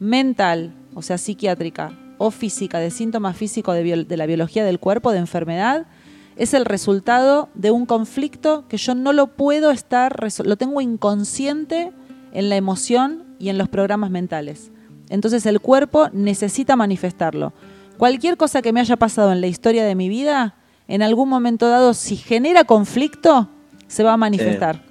mental, 0.00 0.74
o 0.96 1.02
sea, 1.02 1.18
psiquiátrica 1.18 1.96
o 2.18 2.32
física, 2.32 2.80
de 2.80 2.90
síntomas 2.90 3.36
físicos 3.36 3.76
de, 3.76 4.16
la 4.16 4.26
biología 4.26 4.64
del 4.64 4.80
cuerpo, 4.80 5.12
de 5.12 5.18
enfermedad, 5.18 5.86
es 6.34 6.52
el 6.52 6.64
resultado 6.64 7.48
de 7.54 7.70
un 7.70 7.86
conflicto 7.86 8.66
que 8.66 8.76
yo 8.76 8.96
no 8.96 9.12
lo 9.12 9.28
puedo 9.28 9.70
estar, 9.70 10.18
lo 10.44 10.56
tengo 10.56 10.80
inconsciente 10.80 11.92
en 12.32 12.48
la 12.48 12.56
emoción 12.56 13.22
y 13.38 13.50
en 13.50 13.58
los 13.58 13.68
programas 13.68 14.10
mentales. 14.10 14.72
Entonces 15.10 15.46
el 15.46 15.60
cuerpo 15.60 16.08
necesita 16.12 16.74
manifestarlo. 16.74 17.52
Cualquier 17.98 18.36
cosa 18.36 18.62
que 18.62 18.72
me 18.72 18.80
haya 18.80 18.96
pasado 18.96 19.30
en 19.30 19.40
la 19.40 19.46
historia 19.46 19.84
de 19.84 19.94
mi 19.94 20.08
vida, 20.08 20.56
en 20.88 21.02
algún 21.02 21.28
momento 21.28 21.68
dado, 21.68 21.94
si 21.94 22.16
genera 22.16 22.64
conflicto, 22.64 23.48
se 23.86 24.02
va 24.02 24.12
a 24.14 24.16
manifestar. 24.16 24.82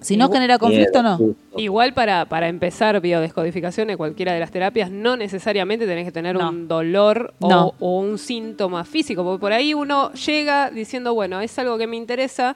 Si 0.00 0.18
no 0.18 0.30
genera 0.30 0.58
conflicto, 0.58 1.02
no. 1.02 1.18
Igual 1.56 1.94
para, 1.94 2.26
para 2.26 2.48
empezar 2.48 3.00
biodescodificación 3.00 3.88
en 3.88 3.96
cualquiera 3.96 4.34
de 4.34 4.40
las 4.40 4.50
terapias, 4.50 4.90
no 4.90 5.16
necesariamente 5.16 5.86
tenés 5.86 6.04
que 6.04 6.12
tener 6.12 6.36
No. 6.36 6.50
un 6.50 6.68
dolor 6.68 7.32
o, 7.40 7.48
No. 7.48 7.74
o 7.80 8.00
un 8.00 8.18
síntoma 8.18 8.84
físico, 8.84 9.24
porque 9.24 9.40
por 9.40 9.52
ahí 9.54 9.72
uno 9.72 10.12
llega 10.12 10.70
diciendo, 10.70 11.14
bueno, 11.14 11.40
es 11.40 11.58
algo 11.58 11.78
que 11.78 11.86
me 11.86 11.96
interesa, 11.96 12.54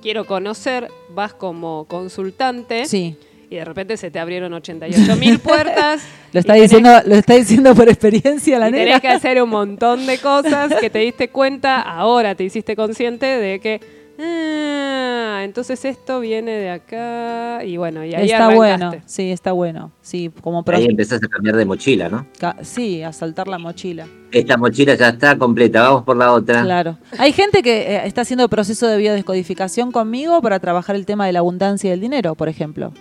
quiero 0.00 0.26
conocer, 0.26 0.88
vas 1.12 1.34
como 1.34 1.86
consultante 1.86 2.84
Sí. 2.86 3.16
Y 3.50 3.56
de 3.56 3.64
repente 3.64 3.96
se 3.96 4.10
te 4.12 4.18
abrieron 4.20 4.52
88 4.54 5.16
mil 5.16 5.38
puertas. 5.40 6.02
Lo 6.32 6.38
y 6.38 6.40
está, 6.40 6.54
tenés- 6.54 6.60
diciendo, 6.62 6.90
lo 7.04 7.14
está 7.16 7.34
diciendo 7.34 7.74
por 7.74 7.88
experiencia 7.88 8.58
la 8.60 8.68
y 8.68 8.72
negra. 8.72 8.84
tenés 8.86 9.00
que 9.00 9.08
hacer 9.08 9.42
un 9.42 9.50
montón 9.50 10.06
de 10.06 10.18
cosas 10.18 10.72
que 10.80 10.88
te 10.88 11.00
diste 11.00 11.28
cuenta, 11.30 11.80
ahora 11.82 12.36
te 12.36 12.44
hiciste 12.44 12.76
consciente 12.76 13.26
de 13.26 13.58
que, 13.58 13.80
ah, 14.20 15.40
entonces 15.42 15.84
esto 15.84 16.20
viene 16.20 16.52
de 16.52 16.70
acá 16.70 17.64
y 17.64 17.76
bueno, 17.76 18.04
y 18.04 18.14
ahí 18.14 18.24
Está 18.30 18.46
arrancaste. 18.46 18.56
bueno, 18.56 19.02
sí, 19.06 19.32
está 19.32 19.50
bueno. 19.52 19.90
Sí, 20.02 20.30
como 20.40 20.62
Ahí 20.68 20.86
empezás 20.86 21.20
a 21.22 21.28
cambiar 21.28 21.56
de 21.56 21.64
mochila, 21.64 22.08
¿no? 22.08 22.26
ca- 22.38 22.56
sí, 22.62 23.02
a 23.02 23.12
soltar 23.12 23.48
la 23.48 23.58
mochila. 23.58 24.06
Esta 24.30 24.56
mochila 24.56 24.94
ya 24.94 25.08
está 25.08 25.36
completa, 25.36 25.82
vamos 25.82 26.04
por 26.04 26.16
la 26.16 26.32
otra. 26.32 26.62
Claro. 26.62 26.96
Hay 27.18 27.32
gente 27.32 27.62
que 27.64 27.96
eh, 27.96 28.02
está 28.06 28.20
haciendo 28.20 28.48
proceso 28.48 28.86
de 28.86 28.96
biodescodificación 28.98 29.90
conmigo 29.90 30.40
para 30.42 30.60
trabajar 30.60 30.94
el 30.94 31.06
tema 31.06 31.26
de 31.26 31.32
la 31.32 31.40
abundancia 31.40 31.90
y 31.90 31.92
el 31.92 32.00
dinero, 32.00 32.34
por 32.36 32.48
ejemplo. 32.48 32.92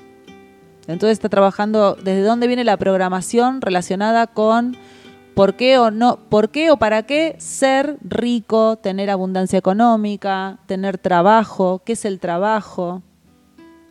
Entonces 0.90 1.14
está 1.14 1.30
trabajando 1.30 1.96
desde 2.04 2.24
dónde 2.24 2.48
viene 2.48 2.64
la 2.64 2.76
programación 2.76 3.62
relacionada 3.62 4.26
con 4.26 4.76
por 5.36 5.54
qué 5.54 5.78
o 5.78 5.92
no, 5.92 6.18
por 6.30 6.50
qué 6.50 6.72
o 6.72 6.78
para 6.78 7.04
qué 7.04 7.36
ser 7.38 7.98
rico, 8.02 8.78
tener 8.78 9.12
abundancia 9.12 9.60
económica, 9.60 10.58
tener 10.66 10.98
trabajo, 10.98 11.84
qué 11.86 11.94
es 11.94 12.06
el 12.06 12.20
trabajo, 12.20 13.04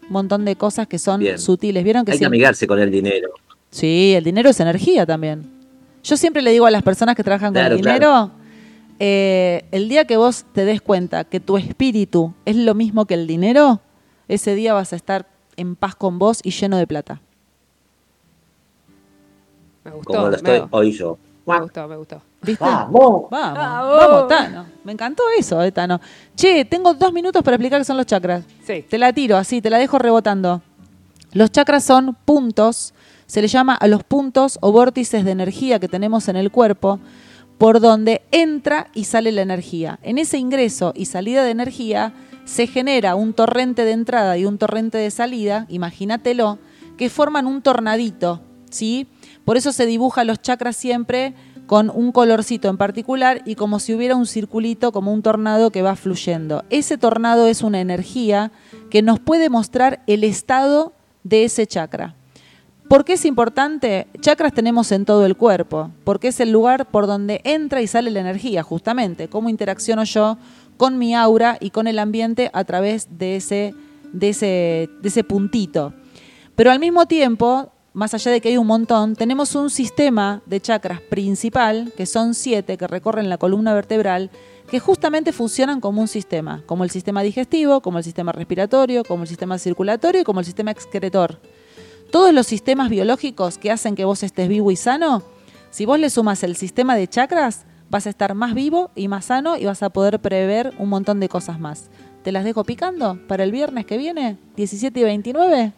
un 0.06 0.12
montón 0.12 0.44
de 0.44 0.56
cosas 0.56 0.88
que 0.88 0.98
son 0.98 1.20
Bien. 1.20 1.38
sutiles. 1.38 1.84
¿Vieron 1.84 2.04
que 2.04 2.10
Hay 2.10 2.18
que 2.18 2.26
amigarse 2.26 2.66
con 2.66 2.80
el 2.80 2.90
dinero. 2.90 3.28
Sí, 3.70 4.14
el 4.16 4.24
dinero 4.24 4.50
es 4.50 4.58
energía 4.58 5.06
también. 5.06 5.48
Yo 6.02 6.16
siempre 6.16 6.42
le 6.42 6.50
digo 6.50 6.66
a 6.66 6.70
las 6.72 6.82
personas 6.82 7.14
que 7.14 7.22
trabajan 7.22 7.54
con 7.54 7.62
el 7.64 7.76
dinero, 7.76 8.32
eh, 8.98 9.66
el 9.70 9.88
día 9.88 10.04
que 10.04 10.16
vos 10.16 10.46
te 10.52 10.64
des 10.64 10.80
cuenta 10.80 11.22
que 11.22 11.38
tu 11.38 11.58
espíritu 11.58 12.34
es 12.44 12.56
lo 12.56 12.74
mismo 12.74 13.04
que 13.04 13.14
el 13.14 13.28
dinero, 13.28 13.82
ese 14.26 14.56
día 14.56 14.74
vas 14.74 14.92
a 14.92 14.96
estar 14.96 15.37
en 15.58 15.76
paz 15.76 15.94
con 15.94 16.18
vos 16.18 16.40
y 16.42 16.50
lleno 16.50 16.78
de 16.78 16.86
plata. 16.86 17.20
Me 19.84 19.90
gustó, 19.90 20.12
como 20.12 20.24
lo 20.24 20.30
me, 20.30 20.36
estoy 20.36 20.68
hoy 20.70 20.92
yo. 20.92 21.18
me 21.46 21.60
gustó, 21.60 21.88
me 21.88 21.96
gustó. 21.96 22.22
¿Viste? 22.42 22.64
¡Vamos! 22.64 23.28
Vamos, 23.30 23.58
Vamos. 23.58 23.96
vamos, 23.96 24.28
Tano. 24.28 24.66
Me 24.84 24.92
encantó 24.92 25.22
eso, 25.36 25.62
eh, 25.62 25.72
Tano. 25.72 26.00
Che, 26.36 26.64
tengo 26.64 26.94
dos 26.94 27.12
minutos 27.12 27.42
para 27.42 27.56
explicar 27.56 27.80
qué 27.80 27.84
son 27.84 27.96
los 27.96 28.06
chakras. 28.06 28.44
Sí. 28.64 28.84
Te 28.88 28.98
la 28.98 29.12
tiro 29.12 29.36
así, 29.36 29.60
te 29.60 29.70
la 29.70 29.78
dejo 29.78 29.98
rebotando. 29.98 30.62
Los 31.32 31.50
chakras 31.50 31.84
son 31.84 32.16
puntos, 32.24 32.94
se 33.26 33.42
le 33.42 33.48
llama 33.48 33.74
a 33.74 33.86
los 33.86 34.04
puntos 34.04 34.58
o 34.62 34.72
vórtices 34.72 35.24
de 35.24 35.30
energía 35.30 35.78
que 35.78 35.88
tenemos 35.88 36.28
en 36.28 36.36
el 36.36 36.50
cuerpo, 36.50 37.00
por 37.58 37.80
donde 37.80 38.22
entra 38.30 38.88
y 38.94 39.04
sale 39.04 39.32
la 39.32 39.42
energía. 39.42 39.98
En 40.02 40.18
ese 40.18 40.38
ingreso 40.38 40.92
y 40.94 41.06
salida 41.06 41.42
de 41.42 41.50
energía 41.50 42.12
se 42.48 42.66
genera 42.66 43.14
un 43.14 43.34
torrente 43.34 43.84
de 43.84 43.92
entrada 43.92 44.38
y 44.38 44.46
un 44.46 44.56
torrente 44.56 44.96
de 44.96 45.10
salida, 45.10 45.66
imagínatelo, 45.68 46.58
que 46.96 47.10
forman 47.10 47.46
un 47.46 47.60
tornadito, 47.60 48.40
¿sí? 48.70 49.06
Por 49.44 49.58
eso 49.58 49.70
se 49.70 49.84
dibujan 49.84 50.26
los 50.26 50.40
chakras 50.40 50.74
siempre 50.74 51.34
con 51.66 51.90
un 51.90 52.10
colorcito 52.10 52.70
en 52.70 52.78
particular 52.78 53.42
y 53.44 53.54
como 53.54 53.78
si 53.78 53.92
hubiera 53.92 54.16
un 54.16 54.26
circulito, 54.26 54.92
como 54.92 55.12
un 55.12 55.20
tornado 55.20 55.70
que 55.70 55.82
va 55.82 55.94
fluyendo. 55.94 56.64
Ese 56.70 56.96
tornado 56.96 57.46
es 57.46 57.62
una 57.62 57.82
energía 57.82 58.50
que 58.88 59.02
nos 59.02 59.20
puede 59.20 59.50
mostrar 59.50 60.02
el 60.06 60.24
estado 60.24 60.94
de 61.24 61.44
ese 61.44 61.66
chakra. 61.66 62.14
¿Por 62.88 63.04
qué 63.04 63.12
es 63.12 63.26
importante? 63.26 64.06
Chakras 64.20 64.54
tenemos 64.54 64.90
en 64.92 65.04
todo 65.04 65.26
el 65.26 65.36
cuerpo, 65.36 65.90
porque 66.04 66.28
es 66.28 66.40
el 66.40 66.50
lugar 66.50 66.86
por 66.86 67.06
donde 67.06 67.42
entra 67.44 67.82
y 67.82 67.86
sale 67.86 68.10
la 68.10 68.20
energía, 68.20 68.62
justamente. 68.62 69.28
Cómo 69.28 69.50
interacciono 69.50 70.04
yo 70.04 70.38
con 70.78 70.96
mi 70.96 71.14
aura 71.14 71.58
y 71.60 71.70
con 71.70 71.86
el 71.86 71.98
ambiente 71.98 72.50
a 72.54 72.64
través 72.64 73.18
de 73.18 73.36
ese, 73.36 73.74
de 74.12 74.30
ese, 74.30 74.88
de 75.02 75.08
ese 75.08 75.24
puntito. 75.24 75.92
Pero 76.56 76.70
al 76.70 76.78
mismo 76.78 77.06
tiempo, 77.06 77.70
más 77.92 78.14
allá 78.14 78.30
de 78.30 78.40
que 78.40 78.48
hay 78.48 78.56
un 78.56 78.66
montón, 78.66 79.16
tenemos 79.16 79.54
un 79.54 79.70
sistema 79.70 80.40
de 80.46 80.60
chakras 80.60 81.00
principal, 81.02 81.92
que 81.96 82.06
son 82.06 82.34
siete, 82.34 82.78
que 82.78 82.86
recorren 82.86 83.28
la 83.28 83.38
columna 83.38 83.74
vertebral, 83.74 84.30
que 84.70 84.80
justamente 84.80 85.32
funcionan 85.32 85.80
como 85.80 86.00
un 86.00 86.08
sistema, 86.08 86.62
como 86.66 86.84
el 86.84 86.90
sistema 86.90 87.22
digestivo, 87.22 87.80
como 87.80 87.98
el 87.98 88.04
sistema 88.04 88.32
respiratorio, 88.32 89.02
como 89.04 89.24
el 89.24 89.28
sistema 89.28 89.58
circulatorio 89.58 90.20
y 90.20 90.24
como 90.24 90.40
el 90.40 90.46
sistema 90.46 90.70
excretor. 90.70 91.40
Todos 92.10 92.32
los 92.32 92.46
sistemas 92.46 92.88
biológicos 92.88 93.58
que 93.58 93.70
hacen 93.70 93.94
que 93.94 94.04
vos 94.04 94.22
estés 94.22 94.48
vivo 94.48 94.70
y 94.70 94.76
sano, 94.76 95.22
si 95.70 95.84
vos 95.84 95.98
le 95.98 96.08
sumas 96.08 96.42
el 96.42 96.56
sistema 96.56 96.96
de 96.96 97.08
chakras, 97.08 97.66
vas 97.90 98.06
a 98.06 98.10
estar 98.10 98.34
más 98.34 98.54
vivo 98.54 98.90
y 98.94 99.08
más 99.08 99.26
sano 99.26 99.56
y 99.56 99.64
vas 99.64 99.82
a 99.82 99.90
poder 99.90 100.20
prever 100.20 100.72
un 100.78 100.88
montón 100.88 101.20
de 101.20 101.28
cosas 101.28 101.58
más. 101.58 101.90
¿Te 102.22 102.32
las 102.32 102.44
dejo 102.44 102.64
picando 102.64 103.18
para 103.26 103.44
el 103.44 103.52
viernes 103.52 103.86
que 103.86 103.96
viene, 103.96 104.36
17 104.56 105.00
y 105.00 105.04
29? 105.04 105.72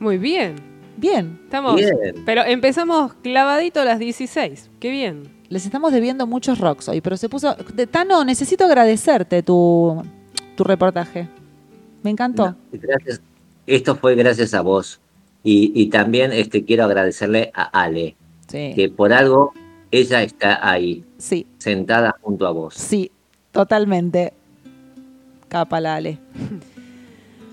Muy 0.00 0.18
bien. 0.18 0.56
Bien. 0.96 1.40
Estamos. 1.44 1.76
Bien. 1.76 1.94
Pero 2.24 2.42
empezamos 2.44 3.14
clavadito 3.22 3.80
a 3.80 3.84
las 3.84 3.98
16. 3.98 4.70
Qué 4.80 4.90
bien. 4.90 5.22
Les 5.48 5.64
estamos 5.66 5.92
debiendo 5.92 6.26
muchos 6.26 6.58
rocks 6.58 6.88
hoy, 6.88 7.00
pero 7.00 7.16
se 7.16 7.28
puso... 7.28 7.54
De- 7.74 7.86
Tano, 7.86 8.24
necesito 8.24 8.64
agradecerte 8.64 9.42
tu, 9.42 10.02
tu 10.56 10.64
reportaje. 10.64 11.28
Me 12.02 12.10
encantó. 12.10 12.50
No, 12.50 12.56
gracias. 12.72 13.20
Esto 13.66 13.94
fue 13.96 14.14
gracias 14.14 14.54
a 14.54 14.62
vos. 14.62 15.00
Y, 15.42 15.70
y 15.74 15.90
también 15.90 16.32
este, 16.32 16.64
quiero 16.64 16.84
agradecerle 16.84 17.50
a 17.54 17.64
Ale, 17.64 18.16
Sí, 18.48 18.72
que 18.74 18.88
por 18.88 19.12
algo 19.12 19.52
ella 20.00 20.22
está 20.22 20.68
ahí, 20.68 21.04
sí, 21.18 21.46
sentada 21.58 22.16
junto 22.20 22.46
a 22.46 22.50
vos. 22.50 22.74
sí, 22.74 23.10
totalmente. 23.52 24.32
Capa 25.48 25.80
la 25.80 25.96
Ale. 25.96 26.18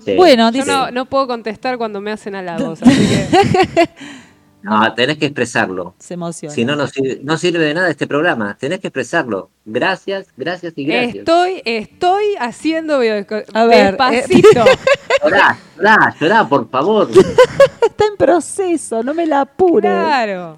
Sí. 0.04 0.16
Bueno, 0.16 0.50
Yo 0.50 0.52
dice... 0.52 0.72
no, 0.72 0.90
no 0.90 1.06
puedo 1.06 1.28
contestar 1.28 1.78
cuando 1.78 2.00
me 2.00 2.10
hacen 2.10 2.34
halagos, 2.34 2.82
así 2.82 3.08
que 3.08 3.88
No, 4.62 4.94
tenés 4.94 5.18
que 5.18 5.26
expresarlo. 5.26 5.94
Se 5.98 6.14
emociona. 6.14 6.54
Si 6.54 6.64
no, 6.64 6.76
no 6.76 6.86
sirve, 6.86 7.20
no 7.22 7.36
sirve 7.36 7.64
de 7.64 7.74
nada 7.74 7.90
este 7.90 8.06
programa. 8.06 8.56
Tenés 8.58 8.78
que 8.78 8.88
expresarlo. 8.88 9.50
Gracias, 9.64 10.28
gracias 10.36 10.72
y 10.76 10.84
gracias. 10.84 11.16
estoy, 11.16 11.62
estoy 11.64 12.36
haciendo 12.38 13.00
video 13.00 13.26
A 13.54 13.64
ver, 13.64 13.78
eh, 13.78 13.86
despacito. 13.88 14.64
Llorá, 15.24 15.58
llorá, 15.76 16.16
llorá, 16.20 16.48
por 16.48 16.68
favor. 16.68 17.08
Está 17.10 18.06
en 18.06 18.16
proceso, 18.16 19.02
no 19.02 19.14
me 19.14 19.26
la 19.26 19.42
apures. 19.42 19.90
Claro. 19.90 20.56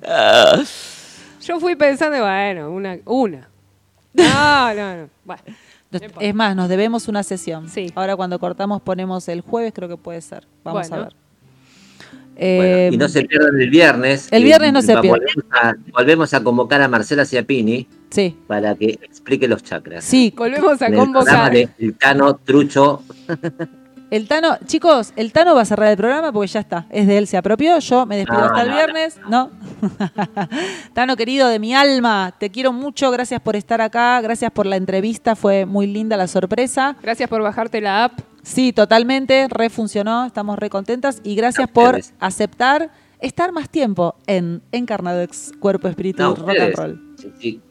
Yo 1.46 1.60
fui 1.60 1.76
pensando, 1.76 2.18
bueno, 2.20 2.70
una, 2.70 2.98
una. 3.04 3.48
No, 4.14 4.74
no, 4.74 4.96
no. 4.96 5.08
Bueno. 5.24 5.42
Es 6.20 6.34
más, 6.34 6.56
nos 6.56 6.68
debemos 6.68 7.06
una 7.08 7.22
sesión. 7.22 7.68
Sí. 7.68 7.92
Ahora 7.94 8.16
cuando 8.16 8.38
cortamos 8.40 8.82
ponemos 8.82 9.28
el 9.28 9.42
jueves, 9.42 9.72
creo 9.74 9.88
que 9.88 9.96
puede 9.96 10.20
ser. 10.20 10.46
Vamos 10.64 10.88
Bueno. 10.88 11.02
a 11.02 11.06
ver. 11.06 11.14
Bueno, 11.14 11.24
Eh, 12.36 12.90
y 12.92 12.96
no 12.96 13.08
se 13.08 13.22
pierdan 13.24 13.60
el 13.60 13.70
viernes. 13.70 14.28
el 14.32 14.42
viernes 14.42 14.72
no 14.72 14.82
se 14.82 14.96
pierdan. 14.96 15.20
Volvemos 15.20 15.44
a, 15.52 15.74
volvemos 15.92 16.34
a 16.34 16.42
convocar 16.42 16.82
a 16.82 16.88
Marcela 16.88 17.24
Ciapini 17.24 17.86
Sí, 18.10 18.36
para 18.48 18.74
que 18.74 18.98
explique 19.02 19.46
los 19.46 19.62
chakras. 19.62 20.02
sí. 20.04 20.32
volvemos 20.36 20.82
a 20.82 20.86
En 20.86 20.94
el 20.94 20.98
programa 21.10 21.24
convocar. 21.24 21.52
de 21.52 21.68
El 21.78 21.96
Cano 21.96 22.34
Trucho. 22.36 23.02
El 24.14 24.28
Tano, 24.28 24.58
chicos, 24.64 25.12
el 25.16 25.32
Tano 25.32 25.56
va 25.56 25.62
a 25.62 25.64
cerrar 25.64 25.90
el 25.90 25.96
programa 25.96 26.30
porque 26.30 26.46
ya 26.46 26.60
está. 26.60 26.86
Es 26.90 27.08
de 27.08 27.18
él, 27.18 27.26
se 27.26 27.36
apropió. 27.36 27.80
Yo 27.80 28.06
me 28.06 28.16
despido 28.16 28.38
No, 28.38 28.44
hasta 28.46 28.62
el 28.62 28.68
no, 28.68 28.74
viernes. 28.76 29.20
No. 29.28 29.50
Tano, 30.94 31.16
querido 31.16 31.48
de 31.48 31.58
mi 31.58 31.74
alma, 31.74 32.32
te 32.38 32.48
quiero 32.50 32.72
mucho. 32.72 33.10
Gracias 33.10 33.40
por 33.40 33.56
estar 33.56 33.80
acá. 33.80 34.20
Gracias 34.20 34.52
por 34.52 34.66
la 34.66 34.76
entrevista. 34.76 35.34
Fue 35.34 35.66
muy 35.66 35.88
linda 35.88 36.16
la 36.16 36.28
sorpresa. 36.28 36.96
Gracias 37.02 37.28
por 37.28 37.42
bajarte 37.42 37.80
la 37.80 38.04
app. 38.04 38.20
Sí, 38.44 38.72
totalmente. 38.72 39.48
Refuncionó. 39.50 40.26
Estamos 40.26 40.60
re 40.60 40.70
contentas. 40.70 41.20
Y 41.24 41.34
gracias 41.34 41.68
por 41.68 41.96
ustedes. 41.96 42.14
aceptar 42.20 42.92
estar 43.18 43.50
más 43.50 43.68
tiempo 43.68 44.14
en 44.28 44.62
Encarnadex 44.70 45.54
Cuerpo, 45.58 45.88
Espíritu 45.88 46.22
No, 46.22 46.36
Rock 46.36 46.50
and. 46.60 46.74
Roll. 46.76 47.14
Sí, 47.18 47.32
sí. 47.40 47.62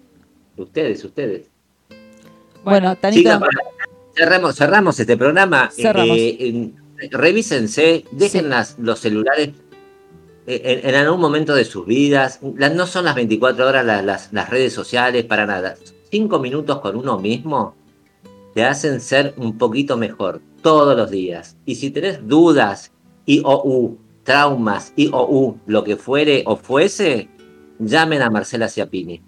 Ustedes, 0.57 1.05
ustedes. 1.05 1.47
Bueno, 2.65 2.97
Tanito. 2.97 3.39
Para- 3.39 3.49
cerramos, 4.15 4.56
cerramos 4.56 4.99
este 4.99 5.18
programa. 5.18 5.69
Cerramos. 5.72 6.18
Eh, 6.18 6.38
en- 6.40 6.76
revísense, 7.11 8.06
dejen 8.11 8.44
Sí. 8.44 8.48
las- 8.49 8.77
los 8.80 8.99
celulares 8.99 9.49
eh, 10.45 10.81
en, 10.84 10.90
en 10.90 10.95
algún 10.95 11.19
momento 11.22 11.56
de 11.56 11.65
sus 11.65 11.85
vidas. 11.85 12.40
Las- 12.57 12.73
no 12.76 12.85
son 12.88 13.06
las 13.06 13.15
24 13.15 13.68
horas 13.68 13.85
las, 13.85 14.03
las- 14.03 14.34
las 14.34 14.49
redes 14.49 14.73
sociales 14.73 15.23
para 15.26 15.45
nada. 15.45 15.76
Cinco 16.11 16.40
minutos 16.40 16.80
con 16.80 16.95
uno 16.95 17.18
mismo 17.19 17.76
te 18.53 18.64
hacen 18.64 19.02
ser 19.02 19.34
un 19.38 19.57
poquito 19.57 19.98
mejor 19.98 20.41
todos 20.61 20.95
los 20.95 21.10
días. 21.10 21.57
Y 21.65 21.76
si 21.76 21.91
tenés 21.91 22.26
dudas 22.27 22.91
y 23.26 23.41
o 23.44 23.61
u, 23.65 23.98
traumas 24.23 24.94
y 24.95 25.10
o 25.11 25.26
u, 25.30 25.57
lo 25.65 25.84
que 25.84 25.95
fuere 25.98 26.44
o 26.45 26.56
fuese, 26.56 27.30
llamen 27.80 28.22
a 28.22 28.30
Marcela 28.30 28.69
Ciapini. 28.69 29.22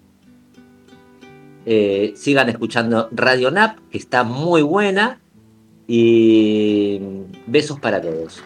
Eh, 1.66 2.14
sigan 2.16 2.48
escuchando 2.48 3.08
Radio 3.10 3.50
Nap, 3.50 3.78
que 3.90 3.98
está 3.98 4.24
muy 4.24 4.62
buena. 4.62 5.20
Y 5.88 7.00
besos 7.46 7.78
para 7.78 8.00
todos. 8.00 8.42